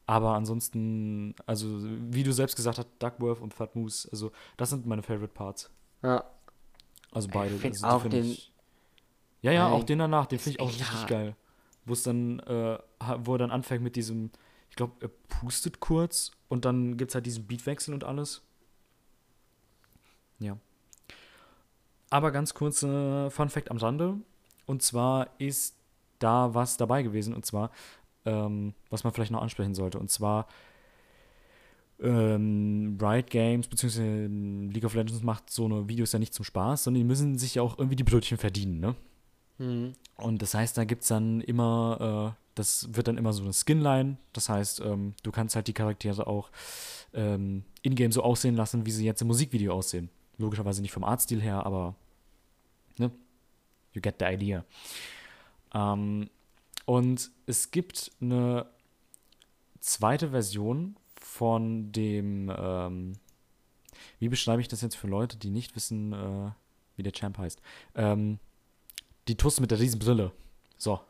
Aber 0.05 0.33
ansonsten, 0.33 1.35
also 1.45 1.67
wie 1.83 2.23
du 2.23 2.33
selbst 2.33 2.55
gesagt 2.55 2.79
hast, 2.79 2.87
Duckworth 2.97 3.41
und 3.41 3.53
Fat 3.53 3.75
Moose, 3.75 4.09
also 4.11 4.31
das 4.57 4.71
sind 4.71 4.87
meine 4.87 5.03
Favorite 5.03 5.33
Parts. 5.33 5.69
Ja. 6.01 6.23
Also 7.11 7.27
beide. 7.31 7.55
find 7.55 7.75
also, 7.75 7.85
auch 7.85 8.01
find 8.01 8.13
den- 8.15 8.25
ich, 8.31 8.51
ja, 9.41 9.51
ja, 9.51 9.67
auch 9.69 9.83
den 9.83 9.99
danach, 9.99 10.25
den 10.25 10.39
finde 10.39 10.57
ich 10.57 10.59
auch 10.61 10.71
ja. 10.71 10.85
richtig 10.85 11.07
geil. 11.07 11.35
Wo 11.85 11.93
es 11.93 12.03
dann, 12.03 12.39
äh, 12.39 12.79
wo 13.19 13.35
er 13.35 13.37
dann 13.37 13.51
anfängt 13.51 13.83
mit 13.83 13.95
diesem, 13.95 14.31
ich 14.69 14.75
glaube, 14.75 14.93
er 15.01 15.09
pustet 15.27 15.79
kurz 15.79 16.31
und 16.47 16.65
dann 16.65 16.97
gibt 16.97 17.11
es 17.11 17.15
halt 17.15 17.25
diesen 17.25 17.47
Beatwechsel 17.47 17.93
und 17.93 18.03
alles. 18.03 18.41
Ja. 20.39 20.57
Aber 22.09 22.31
ganz 22.31 22.53
kurz 22.53 22.83
äh, 22.83 23.29
Fun 23.29 23.49
Fact 23.49 23.71
am 23.71 23.77
Rande. 23.77 24.17
Und 24.65 24.81
zwar 24.81 25.29
ist 25.37 25.75
da 26.19 26.53
was 26.53 26.77
dabei 26.77 27.03
gewesen. 27.03 27.33
Und 27.33 27.45
zwar, 27.45 27.71
ähm, 28.25 28.73
was 28.89 29.03
man 29.03 29.13
vielleicht 29.13 29.31
noch 29.31 29.41
ansprechen 29.41 29.75
sollte. 29.75 29.99
Und 29.99 30.09
zwar, 30.09 30.47
ähm, 32.01 32.97
Riot 33.01 33.29
Games 33.29 33.67
bzw. 33.67 34.27
League 34.71 34.85
of 34.85 34.93
Legends 34.93 35.21
macht 35.21 35.49
so 35.49 35.65
eine 35.65 35.87
Videos 35.87 36.11
ja 36.11 36.19
nicht 36.19 36.33
zum 36.33 36.45
Spaß, 36.45 36.85
sondern 36.85 37.01
die 37.01 37.07
müssen 37.07 37.37
sich 37.37 37.55
ja 37.55 37.61
auch 37.61 37.77
irgendwie 37.77 37.95
die 37.97 38.03
Brötchen 38.03 38.37
verdienen, 38.37 38.79
ne? 38.79 38.95
Mhm. 39.57 39.93
Und 40.15 40.41
das 40.41 40.53
heißt, 40.53 40.77
da 40.77 40.85
gibt 40.85 41.01
es 41.01 41.09
dann 41.09 41.41
immer, 41.41 42.35
äh, 42.37 42.48
das 42.59 42.93
wird 42.93 43.07
dann 43.07 43.17
immer 43.17 43.31
so 43.31 43.41
eine 43.41 43.53
Skinline. 43.53 44.17
Das 44.33 44.49
heißt, 44.49 44.81
ähm, 44.81 45.13
du 45.23 45.31
kannst 45.31 45.55
halt 45.55 45.67
die 45.67 45.73
Charaktere 45.73 46.27
auch 46.27 46.51
ähm, 47.13 47.63
in-game 47.81 48.11
so 48.11 48.21
aussehen 48.21 48.55
lassen, 48.55 48.85
wie 48.85 48.91
sie 48.91 49.05
jetzt 49.05 49.21
im 49.21 49.27
Musikvideo 49.27 49.73
aussehen. 49.73 50.09
Logischerweise 50.37 50.81
nicht 50.81 50.91
vom 50.91 51.05
Artstil 51.05 51.41
her, 51.41 51.65
aber 51.65 51.95
ne? 52.97 53.11
You 53.93 54.01
get 54.01 54.15
the 54.19 54.25
idea. 54.25 54.65
Ähm, 55.73 56.29
und 56.85 57.31
es 57.45 57.71
gibt 57.71 58.11
eine 58.19 58.65
zweite 59.79 60.31
Version 60.31 60.97
von 61.15 61.93
dem, 61.93 62.51
ähm, 62.55 63.13
wie 64.19 64.27
beschreibe 64.27 64.61
ich 64.61 64.67
das 64.67 64.81
jetzt 64.81 64.97
für 64.97 65.07
Leute, 65.07 65.37
die 65.37 65.49
nicht 65.49 65.77
wissen, 65.77 66.11
äh, 66.11 66.51
wie 66.97 67.03
der 67.03 67.13
Champ 67.13 67.37
heißt? 67.37 67.61
Ähm, 67.95 68.39
die 69.29 69.35
Tuss 69.35 69.61
mit 69.61 69.71
der 69.71 69.79
riesen 69.79 69.99
Brille. 69.99 70.33
So. 70.77 70.99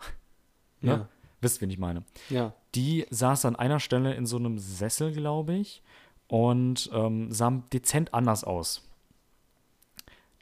Ne? 0.81 1.09
Wisst, 1.41 1.61
wen 1.61 1.69
ich 1.69 1.77
meine. 1.77 2.03
Ja. 2.29 2.53
Die 2.75 3.05
saß 3.09 3.45
an 3.45 3.55
einer 3.55 3.79
Stelle 3.79 4.13
in 4.13 4.25
so 4.25 4.37
einem 4.37 4.59
Sessel, 4.59 5.13
glaube 5.13 5.55
ich, 5.55 5.81
und 6.27 6.89
ähm, 6.93 7.31
sah 7.31 7.49
dezent 7.73 8.13
anders 8.13 8.43
aus. 8.43 8.87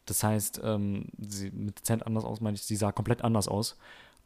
Das 0.05 0.23
heißt, 0.23 0.61
ähm, 0.63 1.05
sie, 1.19 1.51
mit 1.51 1.79
dezent 1.79 2.05
anders 2.05 2.25
aus 2.25 2.41
meine 2.41 2.55
ich, 2.55 2.63
sie 2.63 2.75
sah 2.75 2.91
komplett 2.91 3.23
anders 3.23 3.47
aus. 3.47 3.77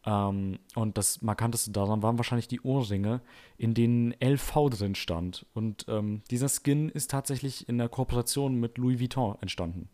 Ähm, 0.05 0.59
und 0.75 0.97
das 0.97 1.21
Markanteste 1.21 1.71
daran 1.71 2.01
waren 2.01 2.17
wahrscheinlich 2.17 2.47
die 2.47 2.61
Ohrringe, 2.61 3.21
in 3.57 3.73
denen 3.73 4.15
LV 4.19 4.69
drin 4.71 4.95
stand. 4.95 5.45
Und 5.53 5.85
ähm, 5.87 6.23
dieser 6.31 6.49
Skin 6.49 6.89
ist 6.89 7.11
tatsächlich 7.11 7.67
in 7.69 7.77
der 7.77 7.89
Kooperation 7.89 8.55
mit 8.55 8.77
Louis 8.77 8.99
Vuitton 8.99 9.37
entstanden. 9.41 9.89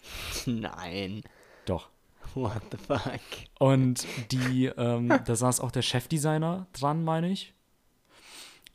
Nein. 0.46 1.22
Doch. 1.66 1.90
What 2.34 2.62
the 2.70 2.78
fuck? 2.78 3.20
Und 3.58 4.06
die, 4.30 4.66
ähm, 4.66 5.08
da 5.24 5.36
saß 5.36 5.60
auch 5.60 5.70
der 5.70 5.82
Chefdesigner 5.82 6.66
dran, 6.72 7.04
meine 7.04 7.30
ich. 7.30 7.54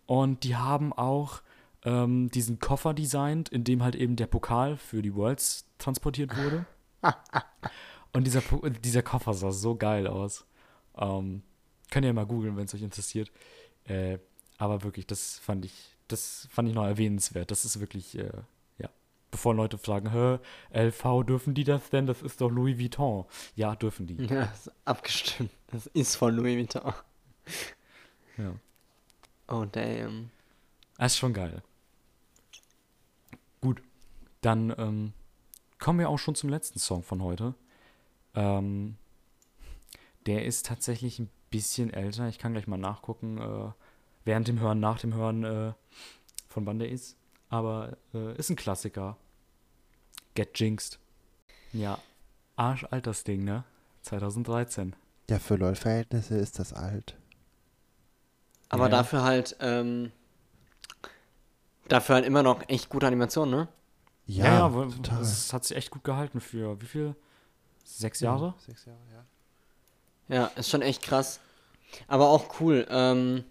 Und 0.05 0.43
die 0.43 0.55
haben 0.55 0.93
auch 0.93 1.41
ähm, 1.83 2.29
diesen 2.29 2.59
Koffer 2.59 2.93
designt, 2.93 3.49
in 3.49 3.63
dem 3.63 3.83
halt 3.83 3.95
eben 3.95 4.15
der 4.15 4.27
Pokal 4.27 4.77
für 4.77 5.01
die 5.01 5.15
Worlds 5.15 5.65
transportiert 5.77 6.35
wurde. 6.37 6.65
Und 8.13 8.25
dieser, 8.25 8.41
dieser 8.83 9.03
Koffer 9.03 9.33
sah 9.33 9.51
so 9.51 9.75
geil 9.75 10.07
aus. 10.07 10.45
Ähm, 10.97 11.43
könnt 11.91 12.05
ihr 12.05 12.13
mal 12.13 12.25
googeln, 12.25 12.57
wenn 12.57 12.65
es 12.65 12.73
euch 12.73 12.81
interessiert. 12.81 13.31
Äh, 13.83 14.19
aber 14.57 14.83
wirklich, 14.83 15.07
das 15.07 15.39
fand 15.39 15.65
ich, 15.65 15.97
das 16.07 16.47
fand 16.51 16.69
ich 16.69 16.75
noch 16.75 16.85
erwähnenswert. 16.85 17.51
Das 17.51 17.65
ist 17.65 17.79
wirklich, 17.79 18.17
äh. 18.17 18.31
Bevor 19.37 19.53
Leute 19.53 19.77
fragen, 19.77 20.11
hä, 20.11 20.39
LV, 20.73 21.23
dürfen 21.23 21.53
die 21.53 21.63
das 21.63 21.91
denn? 21.91 22.07
Das 22.07 22.23
ist 22.23 22.41
doch 22.41 22.49
Louis 22.49 22.79
Vuitton. 22.79 23.25
Ja, 23.55 23.75
dürfen 23.75 24.07
die. 24.07 24.15
Ja, 24.25 24.45
ist 24.45 24.71
abgestimmt. 24.83 25.51
Das 25.67 25.85
ist 25.85 26.15
von 26.15 26.35
Louis 26.35 26.57
Vuitton. 26.57 26.91
Ja. 28.39 28.55
Oh, 29.47 29.65
damn. 29.71 30.31
Das 30.97 31.13
ist 31.13 31.19
schon 31.19 31.33
geil. 31.33 31.61
Gut, 33.61 33.83
dann 34.41 34.73
ähm, 34.75 35.13
kommen 35.77 35.99
wir 35.99 36.09
auch 36.09 36.17
schon 36.17 36.33
zum 36.33 36.49
letzten 36.49 36.79
Song 36.79 37.03
von 37.03 37.21
heute. 37.21 37.53
Ähm, 38.33 38.97
der 40.25 40.45
ist 40.45 40.65
tatsächlich 40.65 41.19
ein 41.19 41.29
bisschen 41.51 41.93
älter. 41.93 42.27
Ich 42.27 42.39
kann 42.39 42.53
gleich 42.53 42.65
mal 42.65 42.77
nachgucken, 42.77 43.37
äh, 43.37 43.71
während 44.25 44.47
dem 44.47 44.59
Hören, 44.59 44.79
nach 44.79 44.97
dem 44.97 45.13
Hören, 45.13 45.43
äh, 45.43 45.73
von 46.47 46.65
wann 46.65 46.79
der 46.79 46.89
ist. 46.89 47.17
Aber 47.49 47.97
äh, 48.15 48.35
ist 48.35 48.49
ein 48.49 48.55
Klassiker. 48.55 49.15
Get 50.37 50.59
Jinxed. 50.59 50.99
Ja, 51.73 51.97
arschalt 52.57 53.07
das 53.07 53.23
Ding, 53.23 53.43
ne? 53.43 53.63
2013. 54.03 54.95
Ja, 55.31 55.39
für 55.39 55.55
LOL-Verhältnisse 55.55 56.37
ist 56.37 56.59
das 56.59 56.73
alt. 56.73 57.15
Aber 58.69 58.83
Ja. 58.83 58.89
dafür 58.89 59.23
halt, 59.23 59.55
ähm, 59.61 60.11
dafür 61.87 62.15
halt 62.15 62.25
immer 62.25 62.43
noch 62.43 62.61
echt 62.69 62.89
gute 62.89 63.07
Animationen, 63.07 63.59
ne? 63.61 63.67
Ja, 64.27 64.45
Ja, 64.45 64.69
ja, 64.69 64.85
total. 64.89 65.21
es 65.21 65.51
hat 65.53 65.65
sich 65.65 65.75
echt 65.75 65.89
gut 65.89 66.03
gehalten 66.03 66.39
für 66.39 66.79
wie 66.81 66.85
viel? 66.85 67.15
Sechs 67.83 68.19
Jahre? 68.19 68.53
Sechs 68.59 68.85
Jahre, 68.85 68.99
ja. 69.11 70.35
Ja, 70.35 70.45
ist 70.55 70.69
schon 70.69 70.83
echt 70.83 71.01
krass. 71.01 71.39
Aber 72.07 72.29
auch 72.29 72.59
cool. 72.59 72.85
Ähm, 72.91 73.43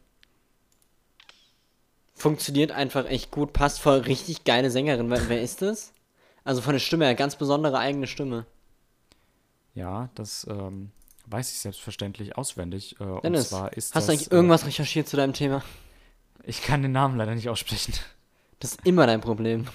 funktioniert 2.15 2.71
einfach 2.71 3.07
echt 3.07 3.31
gut, 3.33 3.53
passt 3.53 3.81
voll 3.81 3.99
richtig 4.01 4.45
geile 4.45 4.71
Sängerin. 4.71 5.11
Wer, 5.11 5.29
wer 5.29 5.43
ist 5.43 5.63
das? 5.63 5.93
Also 6.47 6.63
von 6.63 6.73
der 6.75 6.79
Stimme 6.81 7.05
her, 7.07 7.15
ganz 7.17 7.35
besondere 7.37 7.79
eigene 7.79 8.07
Stimme. 8.07 8.47
Ja, 9.75 10.09
das 10.15 10.47
ähm, 10.49 10.93
weiß 11.27 11.51
ich 11.51 11.59
selbstverständlich 11.59 12.37
auswendig. 12.39 12.99
Äh, 13.01 13.05
und 13.05 13.25
Dennis, 13.25 13.49
zwar 13.51 13.73
ist 13.73 13.95
hast 13.95 14.07
du 14.09 14.13
das, 14.13 14.21
eigentlich 14.21 14.33
irgendwas 14.33 14.65
recherchiert 14.65 15.09
zu 15.09 15.17
deinem 15.17 15.33
Thema? 15.33 15.57
Äh, 16.45 16.51
ich 16.51 16.63
kann 16.63 16.83
den 16.83 16.93
Namen 16.93 17.17
leider 17.19 17.35
nicht 17.35 17.49
aussprechen. 17.49 17.95
Das 18.61 18.71
ist 18.73 18.81
immer 18.87 19.07
dein 19.07 19.21
Problem. 19.21 19.67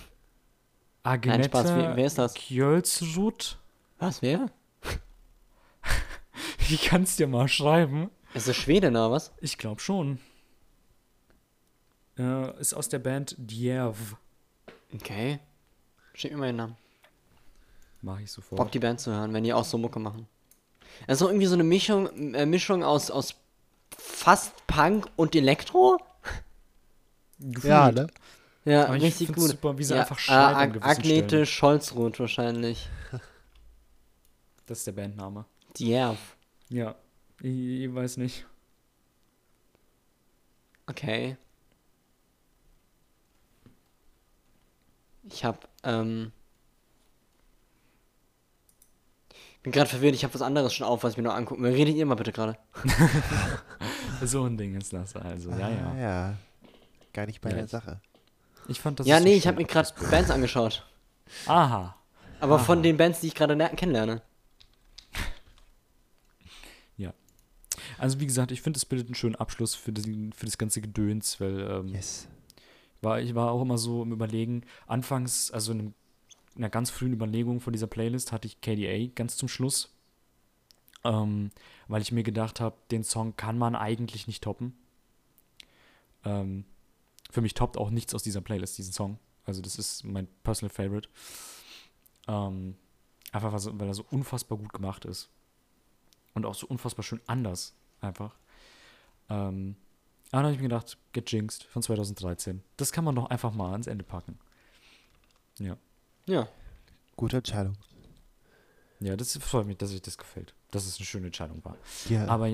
Agnete 1.04 1.44
Spaß, 1.46 1.66
wer- 1.76 1.96
wer 1.98 2.06
ist 2.06 2.18
das? 2.18 2.34
Kjölsrud? 2.34 3.58
Was, 4.00 4.22
wer? 4.22 4.50
Ich 6.70 6.84
kann 6.84 7.04
es 7.04 7.18
dir 7.18 7.28
mal 7.28 7.50
schreiben. 7.50 8.10
Ist 8.34 8.48
das 8.48 8.56
Schwede, 8.56 8.90
oder 8.92 9.12
was? 9.12 9.34
Ich 9.42 9.58
glaube 9.58 9.82
schon. 9.82 10.20
Äh, 12.18 12.58
ist 12.62 12.74
aus 12.74 12.88
der 12.88 13.00
Band 13.00 13.36
Djerv. 13.38 14.16
Okay. 14.94 15.40
Schick 16.14 16.32
mir 16.32 16.38
mal 16.38 16.48
den 16.48 16.56
Namen. 16.58 16.78
Mache 18.02 18.24
ich 18.24 18.32
sofort. 18.32 18.58
Bock, 18.58 18.72
die 18.72 18.80
Band 18.80 19.00
zu 19.00 19.12
hören, 19.12 19.34
wenn 19.34 19.44
die 19.44 19.54
auch 19.54 19.66
so 19.66 19.78
Mucke 19.78 20.00
machen. 20.00 20.28
Es 21.08 21.18
ist 21.18 21.22
auch 21.24 21.30
irgendwie 21.30 21.46
so 21.48 21.54
eine 21.54 21.64
Mischung, 21.64 22.34
äh, 22.34 22.46
Mischung 22.46 22.84
aus, 22.84 23.12
aus 23.12 23.36
fast 23.98 24.66
Punk 24.68 25.08
und 25.16 25.36
Elektro. 25.36 26.00
Ja, 27.64 27.92
ne? 27.92 28.08
Ja, 28.66 28.86
Aber 28.86 28.98
ich 28.98 29.04
richtig 29.04 29.34
gut. 29.34 29.50
super, 29.50 29.78
wie 29.78 29.84
sie 29.84 29.96
ja, 29.96 30.02
einfach 30.02 30.20
schreit 30.20 30.56
an 30.56 30.70
äh, 30.70 30.74
gewissen 30.74 30.90
Agnete. 30.90 31.46
Scholzroth 31.46 32.20
wahrscheinlich. 32.20 32.90
Das 34.68 34.78
ist 34.78 34.88
der 34.88 34.94
Bandname. 34.94 35.44
Die 35.76 35.90
Jerv. 35.90 36.38
Ja, 36.70 36.96
ich, 37.42 37.84
ich 37.84 37.94
weiß 37.94 38.16
nicht. 38.16 38.46
Okay. 40.88 41.36
Ich 45.24 45.44
hab, 45.46 45.68
ähm. 45.84 46.32
Bin 49.64 49.72
gerade 49.72 49.90
verwirrt, 49.90 50.16
ich 50.16 50.24
habe 50.24 50.34
was 50.34 50.42
anderes 50.42 50.74
schon 50.74 50.88
auf, 50.88 51.04
was 51.04 51.12
ich 51.14 51.18
mir 51.18 51.24
noch 51.24 51.36
angucken 51.36 51.62
will. 51.64 51.74
Redet 51.74 51.96
ihr 51.96 52.06
mal 52.06 52.16
bitte 52.16 52.32
gerade. 52.32 52.58
So 54.24 54.44
ein 54.46 54.56
Ding 54.56 54.76
ist 54.76 54.94
das 54.94 55.16
also. 55.16 55.50
Ja, 55.52 55.66
Ah, 55.68 55.70
ja. 55.70 55.98
ja. 55.98 56.38
Gar 57.12 57.26
nicht 57.26 57.42
bei 57.42 57.50
Ja, 57.50 57.56
der 57.56 57.66
ich- 57.66 57.72
Sache. 57.72 58.00
Ich 58.68 58.80
fand 58.80 59.00
das 59.00 59.08
Ja, 59.08 59.20
nee, 59.20 59.32
so 59.34 59.38
ich 59.40 59.48
habe 59.48 59.58
mir 59.58 59.66
gerade 59.66 59.90
Bands 60.12 60.30
angeschaut. 60.30 60.86
Aha. 61.48 61.96
Aber 62.40 62.60
von 62.60 62.84
den 62.84 62.98
Bands, 62.98 63.22
die 63.22 63.28
ich 63.28 63.36
gerade 63.36 63.56
ler- 63.56 63.70
kennenlerne. 63.70 64.22
Also 67.98 68.20
wie 68.20 68.26
gesagt, 68.26 68.52
ich 68.52 68.62
finde, 68.64 68.78
es 68.78 68.86
bildet 68.86 69.08
einen 69.10 69.16
schönen 69.16 69.36
Abschluss 69.36 69.76
für, 69.76 69.92
den, 69.92 70.34
für 70.34 70.46
das 70.48 70.58
ganze 70.58 70.82
Gedöns, 70.82 71.40
weil 71.40 71.60
ähm, 71.62 71.88
Yes. 71.88 72.28
War, 73.02 73.20
ich 73.20 73.36
war 73.36 73.52
auch 73.52 73.62
immer 73.62 73.78
so 73.78 74.04
im 74.04 74.12
Überlegen, 74.12 74.64
anfangs, 74.88 75.52
also 75.52 75.72
in, 75.72 75.94
einer 76.56 76.70
ganz 76.70 76.90
frühen 76.90 77.14
Überlegung 77.14 77.60
von 77.60 77.74
dieser 77.74 77.88
Playlist 77.88 78.32
hatte 78.32 78.48
ich 78.48 78.62
KDA 78.62 79.12
ganz 79.16 79.38
zum 79.38 79.48
Schluss, 79.48 79.96
ähm, 81.04 81.52
weil 81.88 82.02
ich 82.02 82.12
mir 82.12 82.24
gedacht 82.24 82.60
habe, 82.60 82.76
den 82.92 83.04
Song 83.04 83.36
kann 83.36 83.58
man 83.58 83.76
eigentlich 83.76 84.28
nicht 84.28 84.44
toppen. 84.44 84.78
Ähm, 86.26 86.66
für 87.30 87.42
mich 87.42 87.54
toppt 87.54 87.78
auch 87.78 87.90
nichts 87.90 88.14
aus 88.14 88.24
dieser 88.24 88.42
Playlist, 88.42 88.78
diesen 88.78 88.94
Song. 88.94 89.18
Also 89.46 89.62
das 89.62 89.80
ist 89.80 90.04
mein 90.04 90.28
personal 90.44 90.74
favorite. 90.74 91.10
Ähm, 92.28 92.76
einfach 93.32 93.54
weil 93.54 93.88
er 93.88 93.94
so 93.94 94.06
unfassbar 94.12 94.58
gut 94.58 94.74
gemacht 94.74 95.06
ist. 95.06 95.30
Und 96.34 96.46
auch 96.46 96.56
so 96.56 96.68
unfassbar 96.68 97.04
schön 97.04 97.22
anders, 97.28 97.74
einfach. 98.02 98.36
Ähm, 99.30 99.76
aber 100.32 100.44
dann 100.44 100.46
habe 100.46 100.54
ich 100.54 100.60
mir 100.62 100.70
gedacht, 100.70 100.98
Get 101.14 101.32
Jinxed 101.32 101.64
von 101.66 101.82
2013. 101.82 102.64
Das 102.78 102.92
kann 102.92 103.04
man 103.04 103.16
doch 103.16 103.30
einfach 103.30 103.52
mal 103.54 103.72
ans 103.72 103.88
Ende 103.88 104.04
packen. 104.04 104.40
Ja. 105.60 105.78
Ja. 106.26 106.48
Gute 107.16 107.38
Entscheidung. 107.38 107.76
Ja, 109.00 109.16
das 109.18 109.38
freut 109.38 109.66
mich, 109.66 109.78
dass 109.78 109.92
euch 109.94 110.02
das 110.02 110.18
gefällt. 110.18 110.54
Dass 110.72 110.86
es 110.86 110.98
eine 110.98 111.06
schöne 111.06 111.28
Entscheidung 111.28 111.64
war. 111.66 111.76
Ja. 112.08 112.28
Aber, 112.28 112.50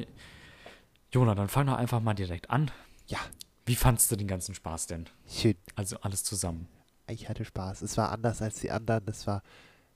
Jona, 1.11 1.35
dann 1.35 1.49
fang 1.49 1.67
doch 1.67 1.75
einfach 1.75 1.99
mal 2.01 2.13
direkt 2.13 2.49
an. 2.49 2.71
ja, 3.07 3.19
Wie 3.65 3.75
fandst 3.75 4.09
du 4.11 4.15
den 4.15 4.27
ganzen 4.27 4.55
Spaß 4.55 4.87
denn? 4.87 5.07
schön. 5.27 5.55
Also 5.75 5.97
alles 6.01 6.23
zusammen. 6.23 6.67
Ich 7.07 7.29
hatte 7.29 7.45
Spaß. 7.45 7.81
Es 7.83 7.97
war 7.97 8.11
anders 8.11 8.41
als 8.41 8.59
die 8.59 8.71
anderen. 8.71 9.03
Es 9.07 9.27
war 9.27 9.43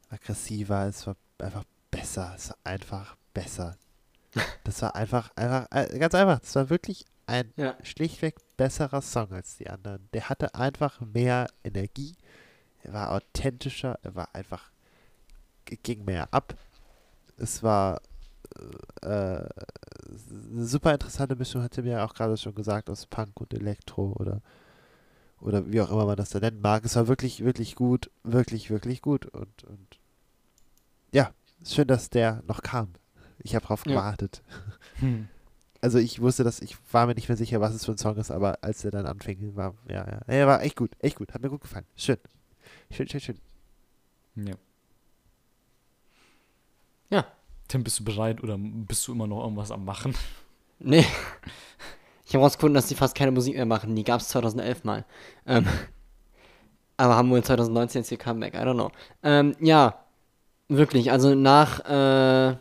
aggressiver. 0.09 0.85
Es 0.87 1.07
war 1.07 1.15
einfach 1.39 1.63
besser. 1.89 2.33
Es 2.35 2.49
war 2.49 2.57
einfach 2.63 3.15
besser. 3.33 3.77
Das 4.63 4.81
war 4.81 4.95
einfach, 4.95 5.29
einfach, 5.35 5.67
äh, 5.71 5.97
ganz 5.99 6.15
einfach. 6.15 6.39
Es 6.41 6.55
war 6.55 6.69
wirklich 6.69 7.05
ein 7.31 7.53
Ja. 7.55 7.75
schlichtweg 7.83 8.35
besserer 8.57 9.01
Song 9.01 9.31
als 9.31 9.57
die 9.57 9.69
anderen. 9.69 10.07
Der 10.13 10.29
hatte 10.29 10.53
einfach 10.55 10.99
mehr 11.01 11.47
Energie. 11.63 12.15
Er 12.83 12.93
war 12.93 13.11
authentischer. 13.11 13.97
Er 14.03 14.15
war 14.15 14.29
einfach, 14.35 14.71
ging 15.65 16.05
mehr 16.05 16.27
ab. 16.33 16.55
Es 17.37 17.63
war 17.63 18.01
äh, 19.03 19.07
äh, 19.07 19.49
eine 20.51 20.65
super 20.65 20.93
interessante 20.93 21.35
Mischung, 21.35 21.63
hat 21.63 21.71
Tim 21.71 21.85
ja 21.85 22.05
auch 22.05 22.13
gerade 22.13 22.35
schon 22.37 22.53
gesagt, 22.53 22.89
aus 22.89 23.05
Punk 23.05 23.39
und 23.39 23.53
Elektro 23.53 24.13
oder 24.19 24.41
oder 25.39 25.71
wie 25.71 25.81
auch 25.81 25.89
immer 25.89 26.05
man 26.05 26.17
das 26.17 26.29
da 26.29 26.39
nennen 26.39 26.61
mag. 26.61 26.85
Es 26.85 26.95
war 26.95 27.07
wirklich, 27.07 27.43
wirklich 27.43 27.75
gut, 27.75 28.11
wirklich, 28.23 28.69
wirklich 28.69 29.01
gut 29.01 29.25
und, 29.25 29.63
und 29.63 29.97
ja, 31.11 31.31
schön, 31.65 31.87
dass 31.87 32.11
der 32.11 32.43
noch 32.47 32.61
kam. 32.61 32.89
Ich 33.39 33.55
habe 33.55 33.65
drauf 33.65 33.83
Ja. 33.87 33.93
gewartet. 33.93 34.43
Hm. 34.99 35.27
Also 35.81 35.97
ich 35.97 36.21
wusste, 36.21 36.43
dass 36.43 36.61
ich 36.61 36.77
war 36.91 37.07
mir 37.07 37.15
nicht 37.15 37.27
mehr 37.27 37.37
sicher, 37.37 37.59
was 37.59 37.73
es 37.73 37.85
für 37.85 37.91
ein 37.91 37.97
Song 37.97 38.15
ist, 38.17 38.29
aber 38.29 38.59
als 38.61 38.85
er 38.85 38.91
dann 38.91 39.07
anfing, 39.07 39.55
war 39.55 39.73
ja, 39.89 40.05
ja, 40.07 40.21
er 40.27 40.47
war 40.47 40.61
echt 40.61 40.75
gut, 40.75 40.91
echt 40.99 41.17
gut, 41.17 41.33
hat 41.33 41.41
mir 41.41 41.49
gut 41.49 41.61
gefallen. 41.61 41.85
Schön, 41.95 42.17
schön, 42.91 43.07
schön, 43.07 43.19
schön. 43.19 43.39
Ja. 44.35 44.55
Ja. 47.09 47.25
Tim, 47.67 47.83
bist 47.83 47.99
du 47.99 48.03
bereit 48.03 48.43
oder 48.43 48.57
bist 48.59 49.07
du 49.07 49.13
immer 49.13 49.27
noch 49.27 49.41
irgendwas 49.41 49.71
am 49.71 49.83
Machen? 49.83 50.13
Nee. 50.79 51.05
Ich 52.25 52.35
habe 52.35 52.45
rausgefunden, 52.45 52.75
dass 52.75 52.87
die 52.87 52.95
fast 52.95 53.13
keine 53.13 53.31
Musik 53.31 53.55
mehr 53.55 53.65
machen. 53.65 53.93
Die 53.93 54.05
gab 54.05 54.21
es 54.21 54.29
2011 54.29 54.85
mal. 54.85 55.03
Ähm, 55.45 55.67
aber 56.95 57.17
haben 57.17 57.29
wohl 57.29 57.43
2019 57.43 58.01
jetzt 58.01 58.11
ihr 58.11 58.17
Comeback. 58.17 58.53
I 58.53 58.59
don't 58.59 58.75
know. 58.75 58.89
Ähm, 59.21 59.53
ja, 59.59 60.05
wirklich. 60.69 61.11
Also 61.11 61.35
nach 61.35 61.83
äh, 61.85 62.51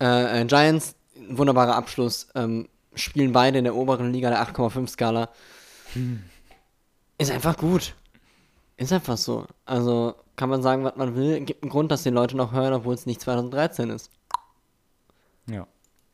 äh, 0.00 0.40
äh, 0.40 0.44
Giants, 1.24 1.38
wunderbarer 1.38 1.74
Abschluss. 1.74 2.28
Ähm, 2.34 2.68
spielen 2.94 3.32
beide 3.32 3.58
in 3.58 3.64
der 3.64 3.74
oberen 3.74 4.12
Liga 4.12 4.30
der 4.30 4.42
8,5 4.42 4.88
Skala. 4.88 5.30
Ist 7.18 7.30
einfach 7.30 7.56
gut. 7.56 7.94
Ist 8.76 8.92
einfach 8.92 9.16
so. 9.16 9.46
Also 9.64 10.14
kann 10.36 10.48
man 10.48 10.62
sagen, 10.62 10.84
was 10.84 10.96
man 10.96 11.14
will. 11.14 11.40
Gibt 11.40 11.62
einen 11.62 11.70
Grund, 11.70 11.90
dass 11.90 12.02
die 12.02 12.10
Leute 12.10 12.36
noch 12.36 12.52
hören, 12.52 12.72
obwohl 12.72 12.94
es 12.94 13.06
nicht 13.06 13.20
2013 13.20 13.90
ist. 13.90 14.10
Ja. 15.46 15.66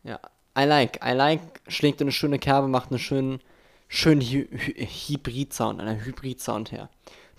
Ja, 0.02 0.18
I 0.58 0.64
like, 0.64 1.00
I 1.04 1.12
like, 1.12 1.60
schlägt 1.68 2.00
eine 2.00 2.10
schöne 2.10 2.38
Kerbe, 2.38 2.68
macht 2.68 2.90
einen 2.90 2.98
schönen, 2.98 3.40
schönen 3.88 4.22
Hy 4.22 4.48
Hy 4.50 5.16
Hybrid-Sound, 5.16 5.78
einen 5.78 6.02
Hybrid-Sound 6.04 6.72
her. 6.72 6.88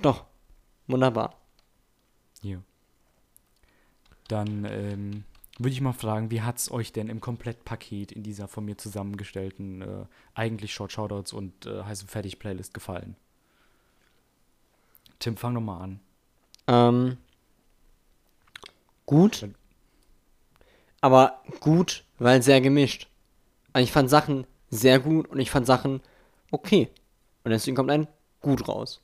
Doch, 0.01 0.25
wunderbar. 0.87 1.35
Hier. 2.41 2.61
Dann 4.27 4.65
ähm, 4.65 5.23
würde 5.63 5.73
ich 5.73 5.81
mal 5.81 5.93
fragen, 5.93 6.31
wie 6.31 6.41
hat 6.41 6.57
es 6.57 6.71
euch 6.71 6.91
denn 6.93 7.07
im 7.09 7.21
Komplettpaket 7.21 8.11
in 8.11 8.23
dieser 8.23 8.47
von 8.47 8.65
mir 8.65 8.77
zusammengestellten 8.77 9.81
äh, 9.81 10.05
eigentlich 10.33 10.73
Short 10.73 10.91
Shoutouts 10.91 11.33
und 11.33 11.65
äh, 11.65 11.83
heiß 11.83 12.03
und 12.03 12.11
fertig 12.11 12.39
Playlist 12.39 12.73
gefallen? 12.73 13.15
Tim, 15.19 15.37
fang 15.37 15.55
doch 15.55 15.61
mal 15.61 15.79
an. 15.79 15.99
Ähm, 16.67 17.17
gut, 19.05 19.47
aber 21.01 21.41
gut, 21.59 22.05
weil 22.19 22.41
sehr 22.43 22.61
gemischt. 22.61 23.07
Also 23.73 23.83
ich 23.83 23.91
fand 23.91 24.09
Sachen 24.09 24.45
sehr 24.69 24.99
gut 24.99 25.27
und 25.27 25.39
ich 25.39 25.51
fand 25.51 25.65
Sachen 25.65 26.01
okay. 26.51 26.89
Und 27.43 27.51
deswegen 27.51 27.75
kommt 27.75 27.89
ein 27.89 28.07
gut 28.39 28.67
raus. 28.67 29.01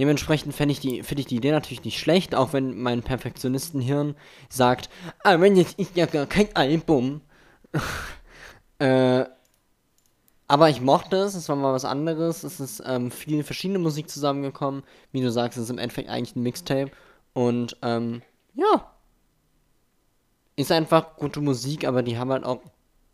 Dementsprechend 0.00 0.54
fände 0.54 0.72
ich 0.72 0.80
die, 0.80 1.02
finde 1.02 1.20
ich 1.20 1.26
die 1.26 1.36
Idee 1.36 1.50
natürlich 1.50 1.84
nicht 1.84 1.98
schlecht, 1.98 2.34
auch 2.34 2.54
wenn 2.54 2.80
mein 2.80 3.02
Perfektionistenhirn 3.02 4.16
sagt, 4.48 4.88
ah, 5.22 5.38
wenn 5.40 5.56
jetzt 5.56 5.78
ist 5.78 5.94
ja 5.94 6.06
gar 6.06 6.24
kein 6.24 6.48
Album. 6.56 7.20
äh, 8.78 9.26
aber 10.48 10.70
ich 10.70 10.80
mochte 10.80 11.16
es, 11.16 11.34
es 11.34 11.50
war 11.50 11.56
mal 11.56 11.74
was 11.74 11.84
anderes, 11.84 12.44
es 12.44 12.60
ist 12.60 12.82
ähm, 12.86 13.10
viel 13.10 13.44
verschiedene 13.44 13.78
Musik 13.78 14.08
zusammengekommen. 14.08 14.84
Wie 15.12 15.20
du 15.20 15.30
sagst, 15.30 15.58
es 15.58 15.64
ist 15.64 15.70
im 15.70 15.76
Endeffekt 15.76 16.08
eigentlich 16.08 16.34
ein 16.34 16.44
Mixtape. 16.44 16.92
Und 17.34 17.76
ähm, 17.82 18.22
ja. 18.54 18.90
Ist 20.56 20.72
einfach 20.72 21.16
gute 21.16 21.42
Musik, 21.42 21.86
aber 21.86 22.02
die 22.02 22.16
haben 22.16 22.32
halt 22.32 22.44
auch 22.44 22.62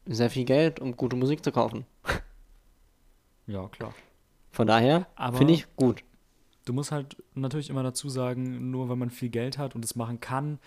sehr 0.06 0.30
viel 0.30 0.44
Geld, 0.44 0.78
um 0.78 0.96
gute 0.96 1.16
Musik 1.16 1.42
zu 1.42 1.50
kaufen. 1.50 1.84
Ja, 3.48 3.68
klar. 3.68 3.94
Von 4.50 4.66
daher 4.66 5.06
Aber- 5.14 5.36
finde 5.36 5.52
ich 5.52 5.66
gut. 5.76 6.02
Du 6.66 6.72
musst 6.72 6.92
halt 6.92 7.16
natürlich 7.34 7.70
immer 7.70 7.82
dazu 7.82 8.08
sagen, 8.10 8.70
nur 8.70 8.88
weil 8.88 8.96
man 8.96 9.10
viel 9.10 9.30
Geld 9.30 9.56
hat 9.56 9.74
und 9.74 9.84
es 9.84 9.94
machen 9.94 10.20
kann, 10.20 10.58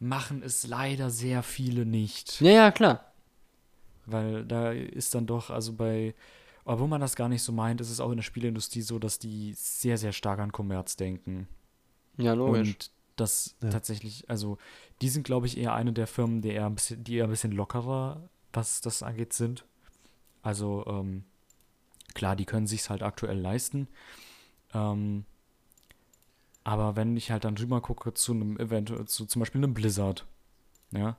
machen 0.00 0.42
es 0.42 0.66
leider 0.66 1.08
sehr 1.08 1.42
viele 1.42 1.86
nicht. 1.86 2.40
Ja, 2.40 2.50
ja, 2.50 2.70
klar. 2.72 3.12
Weil 4.04 4.44
da 4.44 4.72
ist 4.72 5.14
dann 5.14 5.26
doch, 5.26 5.50
also 5.50 5.72
bei, 5.72 6.14
obwohl 6.64 6.88
man 6.88 7.00
das 7.00 7.16
gar 7.16 7.28
nicht 7.28 7.42
so 7.42 7.52
meint, 7.52 7.80
ist 7.80 7.90
es 7.90 8.00
auch 8.00 8.10
in 8.10 8.16
der 8.16 8.22
Spieleindustrie 8.24 8.82
so, 8.82 8.98
dass 8.98 9.18
die 9.18 9.54
sehr, 9.54 9.98
sehr 9.98 10.12
stark 10.12 10.40
an 10.40 10.52
Kommerz 10.52 10.96
denken. 10.96 11.48
Ja, 12.18 12.34
logisch. 12.34 12.68
Und 12.68 12.90
das 13.14 13.54
Ja. 13.62 13.70
tatsächlich, 13.70 14.28
also 14.28 14.58
die 15.00 15.08
sind, 15.08 15.22
glaube 15.24 15.46
ich, 15.46 15.56
eher 15.56 15.74
eine 15.74 15.92
der 15.92 16.06
Firmen, 16.06 16.42
die 16.42 16.50
eher 16.50 16.66
ein 16.66 16.74
bisschen, 16.74 17.02
die 17.04 17.16
eher 17.16 17.24
ein 17.24 17.30
bisschen 17.30 17.52
lockerer, 17.52 18.28
was 18.52 18.80
das 18.80 19.02
angeht, 19.02 19.32
sind. 19.32 19.64
Also, 20.42 20.84
ähm, 20.86 21.24
klar, 22.14 22.36
die 22.36 22.44
können 22.46 22.66
sich's 22.66 22.90
halt 22.90 23.02
aktuell 23.02 23.38
leisten. 23.38 23.88
Ähm, 24.74 25.24
aber 26.66 26.96
wenn 26.96 27.16
ich 27.16 27.30
halt 27.30 27.44
dann 27.44 27.56
rüber 27.56 27.80
gucke 27.80 28.12
zu 28.12 28.32
einem 28.32 28.58
Event, 28.58 28.92
zu 29.08 29.24
zum 29.26 29.38
Beispiel 29.40 29.60
einem 29.62 29.72
Blizzard, 29.72 30.26
ja, 30.90 31.16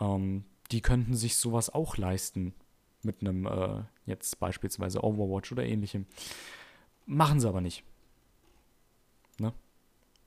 ähm, 0.00 0.44
die 0.70 0.80
könnten 0.80 1.14
sich 1.14 1.36
sowas 1.36 1.68
auch 1.68 1.98
leisten. 1.98 2.54
Mit 3.02 3.20
einem, 3.20 3.46
äh, 3.46 3.82
jetzt 4.06 4.38
beispielsweise 4.40 5.02
Overwatch 5.04 5.50
oder 5.52 5.64
ähnlichem. 5.66 6.06
Machen 7.04 7.38
sie 7.40 7.48
aber 7.48 7.60
nicht. 7.60 7.82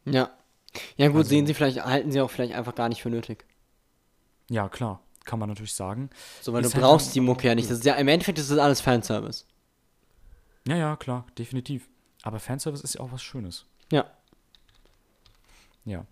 Ja. 0.07 0.29
Ja 0.97 1.07
gut, 1.07 1.17
Also- 1.17 1.29
sehen 1.29 1.47
sie 1.47 1.53
vielleicht, 1.55 1.83
halten 1.83 2.11
sie 2.11 2.21
auch 2.21 2.29
vielleicht 2.29 2.53
einfach 2.53 2.75
gar 2.75 2.89
nicht 2.89 3.01
für 3.01 3.09
nötig. 3.09 3.45
Ja, 4.49 4.69
klar, 4.69 5.01
kann 5.23 5.39
man 5.39 5.49
natürlich 5.49 5.73
sagen. 5.73 6.09
So, 6.41 6.53
weil 6.53 6.63
Ist 6.63 6.73
du 6.73 6.75
halt 6.75 6.83
brauchst 6.85 7.07
dann- 7.07 7.13
die 7.13 7.19
Mucke 7.21 7.47
ja 7.47 7.55
nicht. 7.55 7.71
Das 7.71 7.79
ist 7.79 7.85
ja, 7.85 7.95
im 7.95 8.07
Endeffekt 8.07 8.37
ist 8.37 8.51
das 8.51 8.59
alles 8.59 8.81
Fanservice. 8.81 9.45
Ja, 10.67 10.75
ja, 10.75 10.95
klar, 10.97 11.25
definitiv. 11.39 11.89
Aber 12.23 12.39
Fanservice 12.39 12.83
ist 12.83 12.95
ja 12.95 13.01
auch 13.01 13.11
was 13.11 13.23
Schönes. 13.23 13.65
Ja. 13.91 14.05
Ja. 15.85 16.05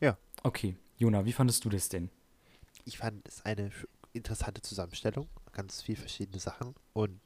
Ja. 0.00 0.16
Okay, 0.42 0.76
Jona, 0.98 1.24
wie 1.24 1.32
fandest 1.32 1.64
du 1.64 1.68
das 1.68 1.88
denn? 1.88 2.10
Ich 2.84 2.98
fand 2.98 3.26
es 3.28 3.44
eine 3.44 3.70
interessante 4.12 4.62
Zusammenstellung, 4.62 5.28
ganz 5.52 5.82
viel 5.82 5.96
verschiedene 5.96 6.40
Sachen 6.40 6.74
und 6.92 7.20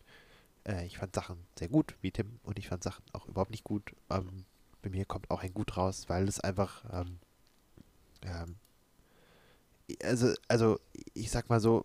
äh, 0.66 0.84
ich 0.86 0.98
fand 0.98 1.14
Sachen 1.14 1.38
sehr 1.58 1.68
gut, 1.68 1.94
wie 2.00 2.10
Tim, 2.10 2.38
und 2.42 2.58
ich 2.58 2.68
fand 2.68 2.82
Sachen 2.82 3.04
auch 3.12 3.26
überhaupt 3.26 3.50
nicht 3.50 3.64
gut. 3.64 3.94
Ähm, 4.10 4.44
bei 4.82 4.90
mir 4.90 5.04
kommt 5.04 5.30
auch 5.30 5.42
ein 5.42 5.54
Gut 5.54 5.76
raus, 5.76 6.04
weil 6.08 6.28
es 6.28 6.40
einfach, 6.40 6.84
ähm, 6.92 7.18
ähm, 8.22 8.56
also, 10.02 10.34
also 10.48 10.78
ich 11.14 11.30
sag 11.30 11.48
mal 11.48 11.60
so, 11.60 11.84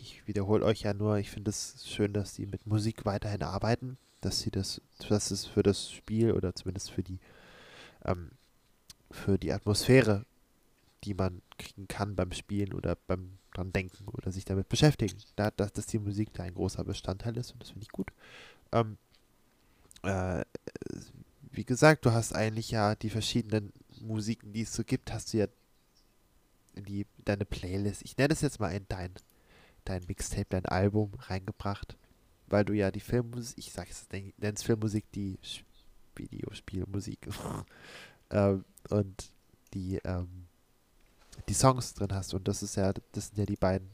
ich 0.00 0.26
wiederhole 0.26 0.64
euch 0.64 0.82
ja 0.82 0.94
nur, 0.94 1.18
ich 1.18 1.30
finde 1.30 1.50
es 1.50 1.84
schön, 1.86 2.12
dass 2.12 2.34
sie 2.34 2.46
mit 2.46 2.66
Musik 2.66 3.04
weiterhin 3.04 3.42
arbeiten, 3.42 3.98
dass 4.20 4.40
sie 4.40 4.50
das, 4.50 4.80
dass 5.08 5.30
es 5.30 5.46
für 5.46 5.62
das 5.62 5.90
Spiel 5.90 6.32
oder 6.32 6.54
zumindest 6.54 6.90
für 6.90 7.02
die, 7.02 7.18
ähm, 8.06 8.30
für 9.10 9.38
die 9.38 9.52
Atmosphäre 9.52 10.24
die 11.06 11.14
man 11.14 11.40
kriegen 11.56 11.88
kann 11.88 12.16
beim 12.16 12.32
Spielen 12.32 12.72
oder 12.72 12.96
beim 13.06 13.38
dran 13.54 13.72
denken 13.72 14.08
oder 14.08 14.32
sich 14.32 14.44
damit 14.44 14.68
beschäftigen. 14.68 15.16
Da, 15.36 15.50
dass, 15.50 15.72
dass 15.72 15.86
die 15.86 15.98
Musik 15.98 16.34
da 16.34 16.42
ein 16.42 16.54
großer 16.54 16.84
Bestandteil 16.84 17.36
ist 17.36 17.52
und 17.52 17.62
das 17.62 17.70
finde 17.70 17.84
ich 17.84 17.92
gut. 17.92 18.10
Ähm, 18.72 18.98
äh, 20.02 20.44
wie 21.52 21.64
gesagt, 21.64 22.04
du 22.04 22.12
hast 22.12 22.34
eigentlich 22.34 22.70
ja 22.70 22.94
die 22.96 23.08
verschiedenen 23.08 23.72
Musiken, 24.00 24.52
die 24.52 24.62
es 24.62 24.74
so 24.74 24.84
gibt, 24.84 25.12
hast 25.12 25.32
du 25.32 25.38
ja 25.38 25.46
in 26.74 26.84
die, 26.84 27.06
deine 27.24 27.46
Playlist, 27.46 28.02
ich 28.04 28.18
nenne 28.18 28.34
es 28.34 28.42
jetzt 28.42 28.60
mal 28.60 28.74
in 28.74 28.84
dein, 28.88 29.12
dein 29.84 30.04
Mixtape, 30.06 30.46
dein 30.50 30.66
Album 30.66 31.14
reingebracht, 31.14 31.96
weil 32.48 32.64
du 32.66 32.74
ja 32.74 32.90
die 32.90 33.00
Filmmusik, 33.00 33.56
ich 33.56 33.72
sage 33.72 33.90
es, 33.90 34.06
nenne 34.10 34.32
es 34.54 34.62
Filmmusik, 34.62 35.10
die 35.12 35.38
Videospielmusik 36.18 37.28
ähm, 38.30 38.64
und 38.90 39.30
die 39.74 39.96
ähm, 40.04 40.28
die 41.48 41.54
Songs 41.54 41.94
drin 41.94 42.12
hast 42.12 42.34
und 42.34 42.48
das 42.48 42.62
ist 42.62 42.76
ja, 42.76 42.92
das 43.12 43.28
sind 43.28 43.38
ja 43.38 43.46
die 43.46 43.56
beiden 43.56 43.88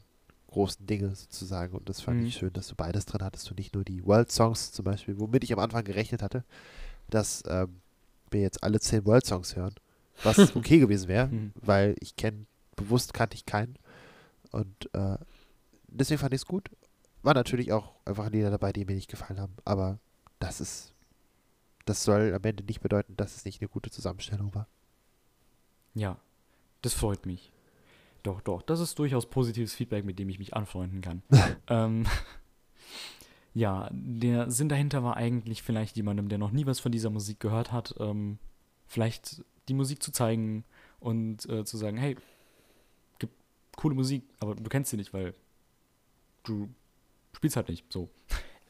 großen 0.47 0.85
Dinge 0.85 1.13
sozusagen 1.15 1.75
und 1.75 1.89
das 1.89 2.01
fand 2.01 2.19
Mhm. 2.21 2.27
ich 2.27 2.35
schön, 2.35 2.53
dass 2.53 2.67
du 2.67 2.75
beides 2.75 3.05
drin 3.05 3.23
hattest 3.23 3.49
und 3.49 3.57
nicht 3.57 3.73
nur 3.75 3.83
die 3.83 4.05
World 4.05 4.31
Songs 4.31 4.71
zum 4.71 4.85
Beispiel, 4.85 5.19
womit 5.19 5.43
ich 5.43 5.51
am 5.53 5.59
Anfang 5.59 5.83
gerechnet 5.83 6.21
hatte, 6.21 6.43
dass 7.09 7.43
ähm, 7.47 7.81
wir 8.31 8.41
jetzt 8.41 8.63
alle 8.63 8.79
zehn 8.79 9.05
World 9.05 9.25
Songs 9.25 9.55
hören, 9.55 9.75
was 10.23 10.37
okay 10.55 10.79
gewesen 10.79 11.07
wäre, 11.07 11.27
Mhm. 11.27 11.53
weil 11.61 11.95
ich 11.99 12.15
kenne, 12.15 12.45
bewusst 12.75 13.13
kannte 13.13 13.35
ich 13.35 13.45
keinen 13.45 13.77
und 14.51 14.89
äh, 14.93 15.17
deswegen 15.87 16.19
fand 16.19 16.33
ich 16.33 16.41
es 16.41 16.45
gut. 16.47 16.69
War 17.23 17.33
natürlich 17.33 17.71
auch 17.71 17.93
einfach 18.05 18.29
Lieder 18.29 18.51
dabei, 18.51 18.71
die 18.73 18.85
mir 18.85 18.95
nicht 18.95 19.09
gefallen 19.09 19.39
haben, 19.39 19.53
aber 19.65 19.99
das 20.39 20.61
ist, 20.61 20.92
das 21.85 22.03
soll 22.03 22.33
am 22.33 22.43
Ende 22.43 22.63
nicht 22.63 22.81
bedeuten, 22.81 23.15
dass 23.17 23.35
es 23.35 23.45
nicht 23.45 23.61
eine 23.61 23.69
gute 23.69 23.91
Zusammenstellung 23.91 24.53
war. 24.55 24.67
Ja, 25.93 26.17
das 26.81 26.93
freut 26.93 27.25
mich. 27.25 27.51
Doch, 28.23 28.41
doch, 28.41 28.61
das 28.61 28.79
ist 28.79 28.97
durchaus 28.99 29.29
positives 29.29 29.73
Feedback, 29.73 30.05
mit 30.05 30.17
dem 30.17 30.29
ich 30.29 30.39
mich 30.39 30.53
anfreunden 30.53 31.01
kann. 31.01 31.21
ähm, 31.67 32.05
ja, 33.53 33.89
der 33.91 34.49
Sinn 34.49 34.69
dahinter 34.69 35.03
war 35.03 35.17
eigentlich 35.17 35.61
vielleicht 35.61 35.97
jemandem, 35.97 36.29
der 36.29 36.37
noch 36.37 36.51
nie 36.51 36.65
was 36.65 36.79
von 36.79 36.91
dieser 36.91 37.09
Musik 37.09 37.39
gehört 37.39 37.71
hat, 37.71 37.95
ähm, 37.99 38.39
vielleicht 38.87 39.43
die 39.67 39.73
Musik 39.73 40.01
zu 40.01 40.11
zeigen 40.11 40.63
und 40.99 41.47
äh, 41.49 41.65
zu 41.65 41.77
sagen, 41.77 41.97
hey, 41.97 42.15
gibt 43.19 43.33
coole 43.75 43.95
Musik, 43.95 44.23
aber 44.39 44.55
du 44.55 44.69
kennst 44.69 44.91
sie 44.91 44.97
nicht, 44.97 45.13
weil 45.13 45.33
du 46.43 46.69
spielst 47.33 47.57
halt 47.57 47.69
nicht 47.69 47.91
so. 47.91 48.09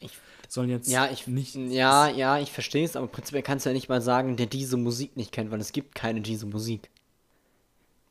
Ich- 0.04 0.18
Sollen 0.48 0.68
jetzt 0.70 0.88
Ja, 0.88 1.10
ich, 1.10 1.26
nicht. 1.26 1.54
ja, 1.56 2.08
ja, 2.08 2.38
ich 2.38 2.52
verstehe 2.52 2.84
es, 2.84 2.94
aber 2.96 3.06
prinzipiell 3.08 3.42
kannst 3.42 3.64
du 3.66 3.70
ja 3.70 3.74
nicht 3.74 3.88
mal 3.88 4.00
sagen, 4.02 4.36
der 4.36 4.46
diese 4.46 4.76
Musik 4.76 5.16
nicht 5.16 5.32
kennt, 5.32 5.50
weil 5.50 5.60
es 5.60 5.72
gibt 5.72 5.94
keine 5.94 6.20
diese 6.20 6.46
Musik. 6.46 6.90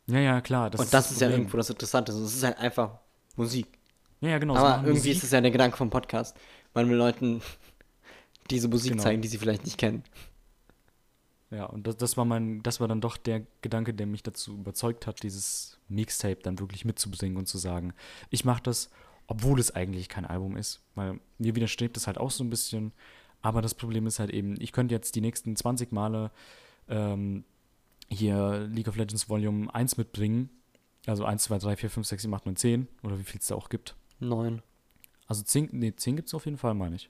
Ja, 0.08 0.20
ja, 0.20 0.42
klar. 0.42 0.70
Das 0.70 0.82
Und 0.82 0.94
das 0.94 1.12
ist 1.12 1.22
ja 1.22 1.28
Problem. 1.28 1.42
irgendwo 1.44 1.58
das 1.58 1.70
Interessante. 1.70 2.12
Es 2.12 2.34
ist 2.36 2.44
halt 2.44 2.58
einfach 2.58 3.00
Musik. 3.38 3.68
Ja, 4.20 4.30
ja, 4.30 4.38
genau. 4.40 4.56
aber 4.56 4.70
machen 4.70 4.86
irgendwie 4.86 4.98
Musik. 5.10 5.18
ist 5.18 5.24
es 5.24 5.32
ja 5.32 5.40
der 5.42 5.52
Gedanke 5.52 5.78
vom 5.78 5.90
Podcast. 5.90 6.36
Man 6.74 6.90
will 6.90 6.98
Leuten 6.98 7.42
diese 8.50 8.68
Musik 8.68 8.92
Genau. 8.94 9.04
zeigen, 9.04 9.22
die 9.22 9.28
sie 9.30 9.38
vielleicht 9.38 9.64
nicht 9.64 9.78
kennen. 9.78 10.04
Ja, 11.52 11.66
und 11.66 11.86
das, 11.86 11.98
das 11.98 12.18
war 12.18 12.26
mein, 12.26 12.64
das 12.64 12.80
war 12.80 12.88
dann 12.88 13.00
doch 13.00 13.16
der 13.16 13.44
Gedanke, 13.62 13.94
der 13.94 14.08
mich 14.08 14.24
dazu 14.24 14.56
überzeugt 14.56 15.06
hat, 15.06 15.22
dieses 15.22 15.78
Mixtape 15.88 16.40
dann 16.42 16.58
wirklich 16.60 16.84
mitzubringen 16.84 17.38
und 17.38 17.48
zu 17.48 17.60
sagen, 17.60 17.94
ich 18.32 18.44
mache 18.44 18.64
das, 18.64 18.90
obwohl 19.28 19.60
es 19.60 19.72
eigentlich 19.72 20.10
kein 20.10 20.26
Album 20.26 20.58
ist, 20.58 20.82
weil 20.96 21.20
mir 21.38 21.56
widerstrebt 21.56 21.96
es 21.98 22.08
halt 22.08 22.18
auch 22.18 22.32
so 22.32 22.44
ein 22.44 22.50
bisschen. 22.50 22.92
Aber 23.42 23.62
das 23.62 23.74
Problem 23.76 24.08
ist 24.08 24.20
halt 24.20 24.30
eben, 24.32 24.56
ich 24.62 24.72
könnte 24.72 24.94
jetzt 24.96 25.16
die 25.16 25.22
nächsten 25.22 25.56
20 25.56 25.92
Male 25.92 26.32
ähm, 26.88 27.44
hier 28.10 28.68
League 28.72 28.88
of 28.88 28.96
Legends 28.96 29.30
Volume 29.30 29.74
1 29.74 29.98
mitbringen. 29.98 30.50
Also 31.06 31.26
1, 31.26 31.44
2, 31.44 31.58
3, 31.58 31.76
4, 31.76 31.90
5, 31.90 32.08
6, 32.08 32.22
7, 32.24 32.34
8, 32.34 32.46
9, 32.46 32.56
10 32.56 32.88
oder 33.04 33.20
wie 33.20 33.24
viel 33.24 33.40
es 33.42 33.48
da 33.48 33.56
auch 33.56 33.68
gibt. 33.70 33.96
Neun. 34.20 34.62
Also 35.28 35.44
10, 35.44 35.70
nee, 35.74 35.94
10 35.96 36.16
gibt 36.16 36.28
es 36.30 36.34
auf 36.34 36.46
jeden 36.46 36.58
Fall, 36.58 36.74
meine 36.74 36.96
ich. 36.96 37.10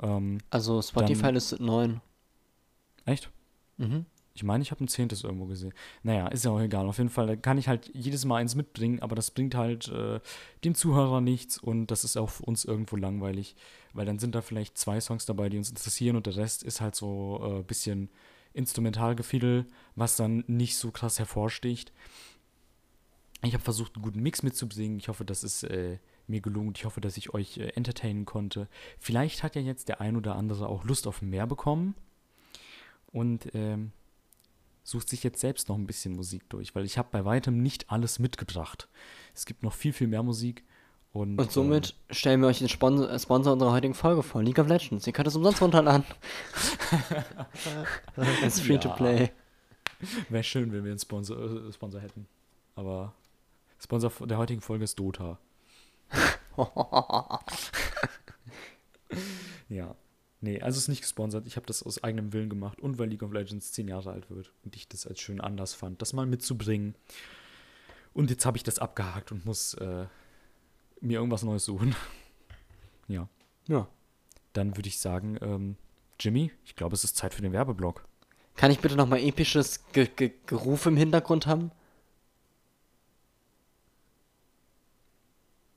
Ähm, 0.00 0.38
Also 0.50 0.80
Spotify 0.82 1.22
Dann- 1.22 1.34
listet 1.34 1.60
neun. 1.60 2.00
echt? 3.04 3.30
Mhm. 3.76 4.06
Ich 4.34 4.44
meine, 4.44 4.62
ich 4.62 4.70
habe 4.70 4.82
ein 4.82 4.88
zehntes 4.88 5.24
irgendwo 5.24 5.46
gesehen. 5.46 5.74
Naja, 6.02 6.28
ist 6.28 6.44
ja 6.44 6.50
auch 6.50 6.60
egal. 6.60 6.86
Auf 6.88 6.98
jeden 6.98 7.10
Fall 7.10 7.36
kann 7.36 7.58
ich 7.58 7.68
halt 7.68 7.90
jedes 7.92 8.24
Mal 8.24 8.36
eins 8.36 8.54
mitbringen, 8.54 9.00
aber 9.00 9.14
das 9.14 9.30
bringt 9.30 9.54
halt 9.54 9.88
äh, 9.88 10.20
dem 10.64 10.74
Zuhörer 10.74 11.20
nichts 11.20 11.58
und 11.58 11.88
das 11.88 12.04
ist 12.04 12.16
auch 12.16 12.30
für 12.30 12.44
uns 12.44 12.64
irgendwo 12.64 12.96
langweilig, 12.96 13.56
weil 13.92 14.06
dann 14.06 14.18
sind 14.18 14.34
da 14.34 14.40
vielleicht 14.40 14.78
zwei 14.78 15.00
Songs 15.00 15.26
dabei, 15.26 15.50
die 15.50 15.58
uns 15.58 15.68
interessieren 15.68 16.16
und 16.16 16.26
der 16.26 16.36
Rest 16.36 16.62
ist 16.62 16.80
halt 16.80 16.94
so 16.94 17.40
ein 17.42 17.60
äh, 17.60 17.62
bisschen 17.62 18.08
Instrumentalgefiedel, 18.54 19.66
was 19.96 20.16
dann 20.16 20.44
nicht 20.46 20.76
so 20.76 20.90
krass 20.90 21.18
hervorsticht. 21.18 21.92
Ich 23.42 23.54
habe 23.54 23.64
versucht, 23.64 23.96
einen 23.96 24.04
guten 24.04 24.20
Mix 24.20 24.42
mitzubringen. 24.42 24.98
Ich 24.98 25.08
hoffe, 25.08 25.24
das 25.24 25.42
ist 25.42 25.64
äh, 25.64 25.98
mir 26.26 26.40
gelungen. 26.40 26.74
Ich 26.76 26.84
hoffe, 26.84 27.00
dass 27.00 27.16
ich 27.16 27.34
euch 27.34 27.58
äh, 27.58 27.68
entertainen 27.70 28.24
konnte. 28.24 28.68
Vielleicht 28.98 29.42
hat 29.42 29.56
ja 29.56 29.62
jetzt 29.62 29.88
der 29.88 30.00
ein 30.00 30.16
oder 30.16 30.36
andere 30.36 30.68
auch 30.68 30.84
Lust 30.84 31.06
auf 31.06 31.22
mehr 31.22 31.46
bekommen 31.46 31.94
und 33.12 33.48
ähm, 33.54 33.92
sucht 34.84 35.08
sich 35.08 35.22
jetzt 35.22 35.40
selbst 35.40 35.68
noch 35.68 35.76
ein 35.76 35.86
bisschen 35.86 36.16
Musik 36.16 36.48
durch, 36.48 36.74
weil 36.74 36.84
ich 36.84 36.98
habe 36.98 37.08
bei 37.12 37.24
weitem 37.24 37.62
nicht 37.62 37.90
alles 37.90 38.18
mitgebracht. 38.18 38.88
Es 39.34 39.46
gibt 39.46 39.62
noch 39.62 39.72
viel, 39.72 39.92
viel 39.92 40.08
mehr 40.08 40.22
Musik. 40.22 40.64
Und, 41.12 41.38
Und 41.38 41.52
somit 41.52 41.94
stellen 42.10 42.40
wir 42.40 42.48
euch 42.48 42.60
den 42.60 42.70
Sponsor, 42.70 43.10
äh, 43.10 43.18
Sponsor 43.18 43.52
unserer 43.52 43.72
heutigen 43.72 43.92
Folge 43.94 44.22
vor, 44.22 44.42
League 44.42 44.58
of 44.58 44.66
Legends. 44.68 45.06
Ihr 45.06 45.12
könnt 45.12 45.28
es 45.28 45.36
umsonst 45.36 45.60
runterladen. 45.60 46.04
Es 48.42 48.56
ist 48.58 48.66
free 48.66 48.78
to 48.78 48.88
Ja. 48.88 48.94
play. 48.94 49.30
Wäre 50.30 50.42
schön, 50.42 50.72
wenn 50.72 50.84
wir 50.84 50.90
einen 50.92 50.98
Sponsor, 50.98 51.68
äh, 51.68 51.72
Sponsor 51.72 52.00
hätten. 52.00 52.26
Aber 52.74 53.12
Sponsor 53.78 54.10
der 54.26 54.38
heutigen 54.38 54.62
Folge 54.62 54.84
ist 54.84 54.98
Dota. 54.98 55.38
ja. 59.68 59.94
Nee, 60.44 60.60
also 60.60 60.76
es 60.76 60.84
ist 60.84 60.88
nicht 60.88 61.02
gesponsert. 61.02 61.46
Ich 61.46 61.54
habe 61.54 61.66
das 61.66 61.84
aus 61.84 62.02
eigenem 62.02 62.32
Willen 62.32 62.50
gemacht 62.50 62.80
und 62.80 62.98
weil 62.98 63.08
League 63.08 63.22
of 63.22 63.32
Legends 63.32 63.70
zehn 63.70 63.86
Jahre 63.86 64.10
alt 64.10 64.28
wird 64.28 64.52
und 64.64 64.74
ich 64.74 64.88
das 64.88 65.06
als 65.06 65.20
schönen 65.20 65.40
Anlass 65.40 65.72
fand, 65.72 66.02
das 66.02 66.12
mal 66.12 66.26
mitzubringen. 66.26 66.96
Und 68.12 68.28
jetzt 68.28 68.44
habe 68.44 68.56
ich 68.56 68.64
das 68.64 68.80
abgehakt 68.80 69.30
und 69.30 69.46
muss 69.46 69.74
äh, 69.74 70.06
mir 71.00 71.18
irgendwas 71.20 71.44
Neues 71.44 71.64
suchen. 71.64 71.94
ja. 73.08 73.28
Ja. 73.68 73.86
Dann 74.52 74.76
würde 74.76 74.88
ich 74.88 74.98
sagen, 74.98 75.38
ähm, 75.40 75.76
Jimmy, 76.18 76.50
ich 76.64 76.74
glaube, 76.74 76.94
es 76.96 77.04
ist 77.04 77.16
Zeit 77.16 77.34
für 77.34 77.42
den 77.42 77.52
Werbeblock. 77.52 78.04
Kann 78.56 78.72
ich 78.72 78.80
bitte 78.80 78.96
nochmal 78.96 79.20
episches 79.20 79.84
Ge 79.92 80.08
Ge 80.14 80.32
Geruf 80.46 80.86
im 80.86 80.96
Hintergrund 80.96 81.46
haben? 81.46 81.70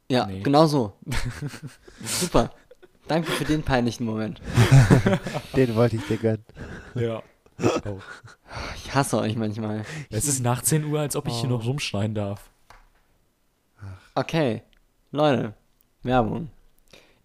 Ja, 0.10 0.26
Nee. 0.26 0.42
genau 0.42 0.66
so. 0.68 0.94
Super. 2.04 2.52
Danke 3.08 3.32
für 3.32 3.46
den 3.46 3.64
peinlichen 3.64 4.06
Moment. 4.06 4.42
Den 5.56 5.76
wollte 5.76 5.98
ich 5.98 6.08
dir 6.08 6.18
gönnen. 6.18 6.46
Ja. 6.96 7.22
Oh. 7.86 8.00
Ich 8.76 8.94
hasse 8.94 9.18
euch 9.20 9.36
manchmal. 9.36 9.84
Es 10.10 10.28
ist 10.28 10.42
nach 10.42 10.62
10 10.62 10.86
Uhr, 10.86 11.00
als 11.00 11.16
ob 11.16 11.28
ich 11.28 11.36
hier 11.36 11.50
noch 11.50 11.66
rumschreien 11.66 12.16
darf. 12.16 12.50
Okay, 14.16 14.64
Leute, 15.12 15.54
Werbung. 16.04 16.50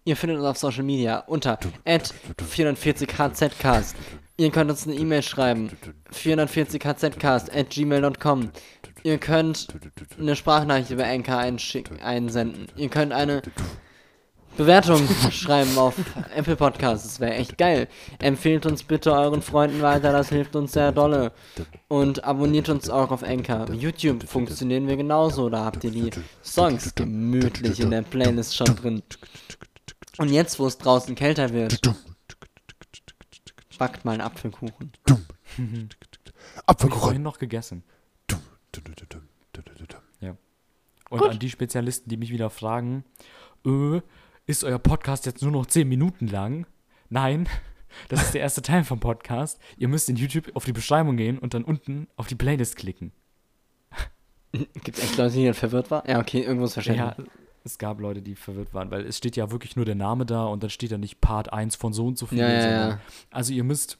Ihr 0.03 0.15
findet 0.15 0.39
uns 0.39 0.47
auf 0.47 0.57
Social 0.57 0.83
Media 0.83 1.19
unter 1.19 1.59
440hzcast. 1.87 3.93
Ihr 4.37 4.51
könnt 4.51 4.71
uns 4.71 4.87
eine 4.87 4.95
E-Mail 4.95 5.21
schreiben. 5.21 5.69
440hzcast 6.11 7.55
at 7.55 7.69
gmail.com. 7.69 8.49
Ihr 9.03 9.19
könnt 9.19 9.67
eine 10.19 10.35
Sprachnachricht 10.35 10.91
über 10.91 11.05
einschicken, 11.05 12.01
einsenden. 12.01 12.67
Ihr 12.75 12.89
könnt 12.89 13.13
eine 13.13 13.41
Bewertungen 14.57 15.07
schreiben 15.31 15.77
auf 15.77 15.95
Apple 16.35 16.55
Podcasts. 16.55 17.07
Das 17.07 17.19
wäre 17.19 17.33
echt 17.35 17.57
geil. 17.57 17.87
Empfehlt 18.19 18.65
uns 18.65 18.83
bitte 18.83 19.11
euren 19.13 19.41
Freunden 19.41 19.81
weiter, 19.81 20.11
das 20.11 20.29
hilft 20.29 20.55
uns 20.55 20.73
sehr 20.73 20.91
dolle. 20.91 21.31
Und 21.87 22.23
abonniert 22.23 22.69
uns 22.69 22.89
auch 22.89 23.11
auf 23.11 23.23
Anchor. 23.23 23.71
YouTube 23.71 24.27
funktionieren 24.27 24.87
wir 24.87 24.97
genauso. 24.97 25.49
Da 25.49 25.65
habt 25.65 25.83
ihr 25.83 25.91
die 25.91 26.09
Songs 26.43 26.93
gemütlich 26.95 27.79
in 27.79 27.91
der 27.91 28.01
Playlist 28.01 28.55
schon 28.55 28.75
drin. 28.75 29.03
Und 30.17 30.29
jetzt, 30.29 30.59
wo 30.59 30.67
es 30.67 30.77
draußen 30.77 31.15
kälter 31.15 31.51
wird, 31.53 31.79
backt 33.77 34.05
mal 34.05 34.11
einen 34.11 34.21
Apfelkuchen. 34.21 34.91
Hab 35.07 35.19
ich 35.57 35.89
Apfelkuchen. 36.67 37.01
vorhin 37.01 37.23
noch 37.23 37.39
gegessen. 37.39 37.83
Und 41.11 41.23
an 41.23 41.39
die 41.39 41.49
Spezialisten, 41.49 42.09
die 42.09 42.15
mich 42.15 42.31
wieder 42.31 42.49
fragen, 42.49 43.03
äh, 43.65 43.99
ist 44.51 44.65
euer 44.65 44.79
Podcast 44.79 45.25
jetzt 45.25 45.41
nur 45.41 45.51
noch 45.51 45.65
10 45.65 45.87
Minuten 45.87 46.27
lang? 46.27 46.67
Nein, 47.09 47.47
das 48.09 48.21
ist 48.21 48.33
der 48.33 48.41
erste 48.41 48.61
Teil 48.61 48.83
vom 48.83 48.99
Podcast. 48.99 49.59
Ihr 49.77 49.87
müsst 49.87 50.09
in 50.09 50.17
YouTube 50.17 50.51
auf 50.55 50.65
die 50.65 50.73
Beschreibung 50.73 51.15
gehen 51.15 51.39
und 51.39 51.53
dann 51.53 51.63
unten 51.63 52.07
auf 52.17 52.27
die 52.27 52.35
Playlist 52.35 52.75
klicken. 52.75 53.13
Gibt 54.51 54.97
es 54.97 55.03
echt 55.05 55.17
Leute, 55.17 55.35
die 55.35 55.45
dann 55.45 55.53
verwirrt 55.53 55.89
waren? 55.89 56.03
Ja, 56.05 56.19
okay, 56.19 56.41
irgendwas 56.41 56.73
verstanden. 56.73 56.99
Ja, 56.99 57.15
es 57.63 57.77
gab 57.77 58.01
Leute, 58.01 58.21
die 58.21 58.35
verwirrt 58.35 58.73
waren, 58.73 58.91
weil 58.91 59.05
es 59.05 59.17
steht 59.17 59.37
ja 59.37 59.51
wirklich 59.51 59.77
nur 59.77 59.85
der 59.85 59.95
Name 59.95 60.25
da 60.25 60.43
und 60.43 60.61
dann 60.61 60.69
steht 60.69 60.91
da 60.91 60.97
nicht 60.97 61.21
Part 61.21 61.53
1 61.53 61.77
von 61.77 61.93
so 61.93 62.05
und 62.05 62.17
so 62.17 62.25
viel. 62.25 62.39
Ja, 62.39 62.49
ja, 62.49 62.89
ja. 62.89 62.99
Also 63.29 63.53
ihr 63.53 63.63
müsst 63.63 63.99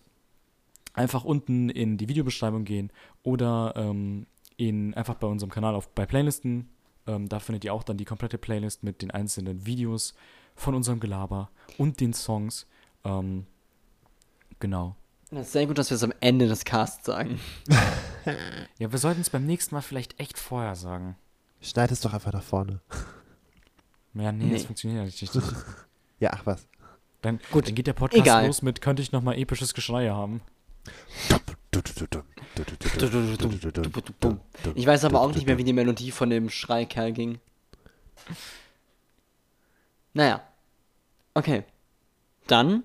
einfach 0.94 1.24
unten 1.24 1.70
in 1.70 1.98
die 1.98 2.10
Videobeschreibung 2.10 2.66
gehen 2.66 2.92
oder 3.24 3.74
ähm, 3.78 4.26
in, 4.58 4.94
einfach 4.96 5.16
bei 5.16 5.28
unserem 5.28 5.50
Kanal 5.50 5.76
auf, 5.76 5.88
bei 5.88 6.06
Playlisten. 6.06 6.68
Ähm, 7.08 7.30
da 7.30 7.40
findet 7.40 7.64
ihr 7.64 7.74
auch 7.74 7.84
dann 7.84 7.96
die 7.96 8.04
komplette 8.04 8.38
Playlist 8.38 8.84
mit 8.84 9.02
den 9.02 9.12
einzelnen 9.12 9.66
Videos 9.66 10.14
von 10.62 10.76
unserem 10.76 11.00
Gelaber 11.00 11.50
und 11.78 12.00
den 12.00 12.14
Songs. 12.14 12.68
Ähm, 13.04 13.46
genau. 14.60 14.96
Das 15.32 15.48
ist 15.48 15.54
sehr 15.54 15.66
gut, 15.66 15.78
dass 15.78 15.90
wir 15.90 15.96
es 15.96 16.04
am 16.04 16.14
Ende 16.20 16.48
des 16.48 16.66
Casts 16.66 17.06
sagen. 17.06 17.40
Ja, 18.78 18.92
wir 18.92 19.00
sollten 19.00 19.22
es 19.22 19.32
beim 19.32 19.48
nächsten 19.48 19.74
Mal 19.74 19.82
vielleicht 19.82 20.20
echt 20.20 20.38
vorher 20.38 20.76
sagen. 20.76 21.16
Schneid 21.60 21.90
es 21.92 22.02
doch 22.02 22.14
einfach 22.14 22.32
nach 22.32 22.44
vorne. 22.44 22.80
Ja, 24.14 24.32
nee, 24.32 24.46
Nee. 24.46 24.54
das 24.54 24.66
funktioniert 24.66 25.00
ja 25.00 25.06
nicht. 25.06 25.32
Ja, 26.20 26.30
ach 26.34 26.46
was. 26.46 26.68
Dann, 27.24 27.40
Gut, 27.52 27.68
dann 27.68 27.74
geht 27.74 27.88
der 27.88 27.94
Podcast 27.94 28.22
egal. 28.22 28.46
los 28.46 28.62
mit, 28.62 28.80
könnte 28.82 29.02
ich 29.02 29.12
nochmal 29.12 29.40
episches 29.40 29.74
Geschrei 29.74 30.10
haben. 30.10 30.42
Ich 34.76 34.86
weiß 34.86 35.06
aber 35.06 35.22
auch 35.22 35.34
nicht 35.34 35.48
mehr, 35.48 35.58
wie 35.58 35.64
die 35.64 35.74
Melodie 35.74 36.12
von 36.12 36.30
dem 36.30 36.50
Schreikerl 36.50 37.12
ging. 37.14 37.40
Naja. 40.14 40.44
Okay. 41.34 41.64
Dann 42.48 42.84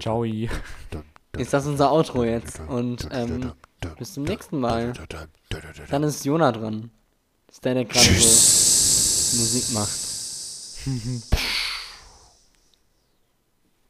Ciao. 0.00 0.24
ist 0.24 1.52
das 1.52 1.66
unser 1.66 1.92
Outro 1.92 2.24
jetzt. 2.24 2.60
Und 2.60 3.08
ähm, 3.10 3.52
bis 3.98 4.14
zum 4.14 4.24
nächsten 4.24 4.60
Mal. 4.60 4.92
Dann 5.90 6.02
ist 6.02 6.24
Jona 6.24 6.52
dran. 6.52 6.90
Ist 7.50 7.64
der, 7.64 7.74
der 7.74 7.84
gerade 7.84 8.06
so 8.06 9.38
Musik 9.38 9.72
macht. 9.74 10.08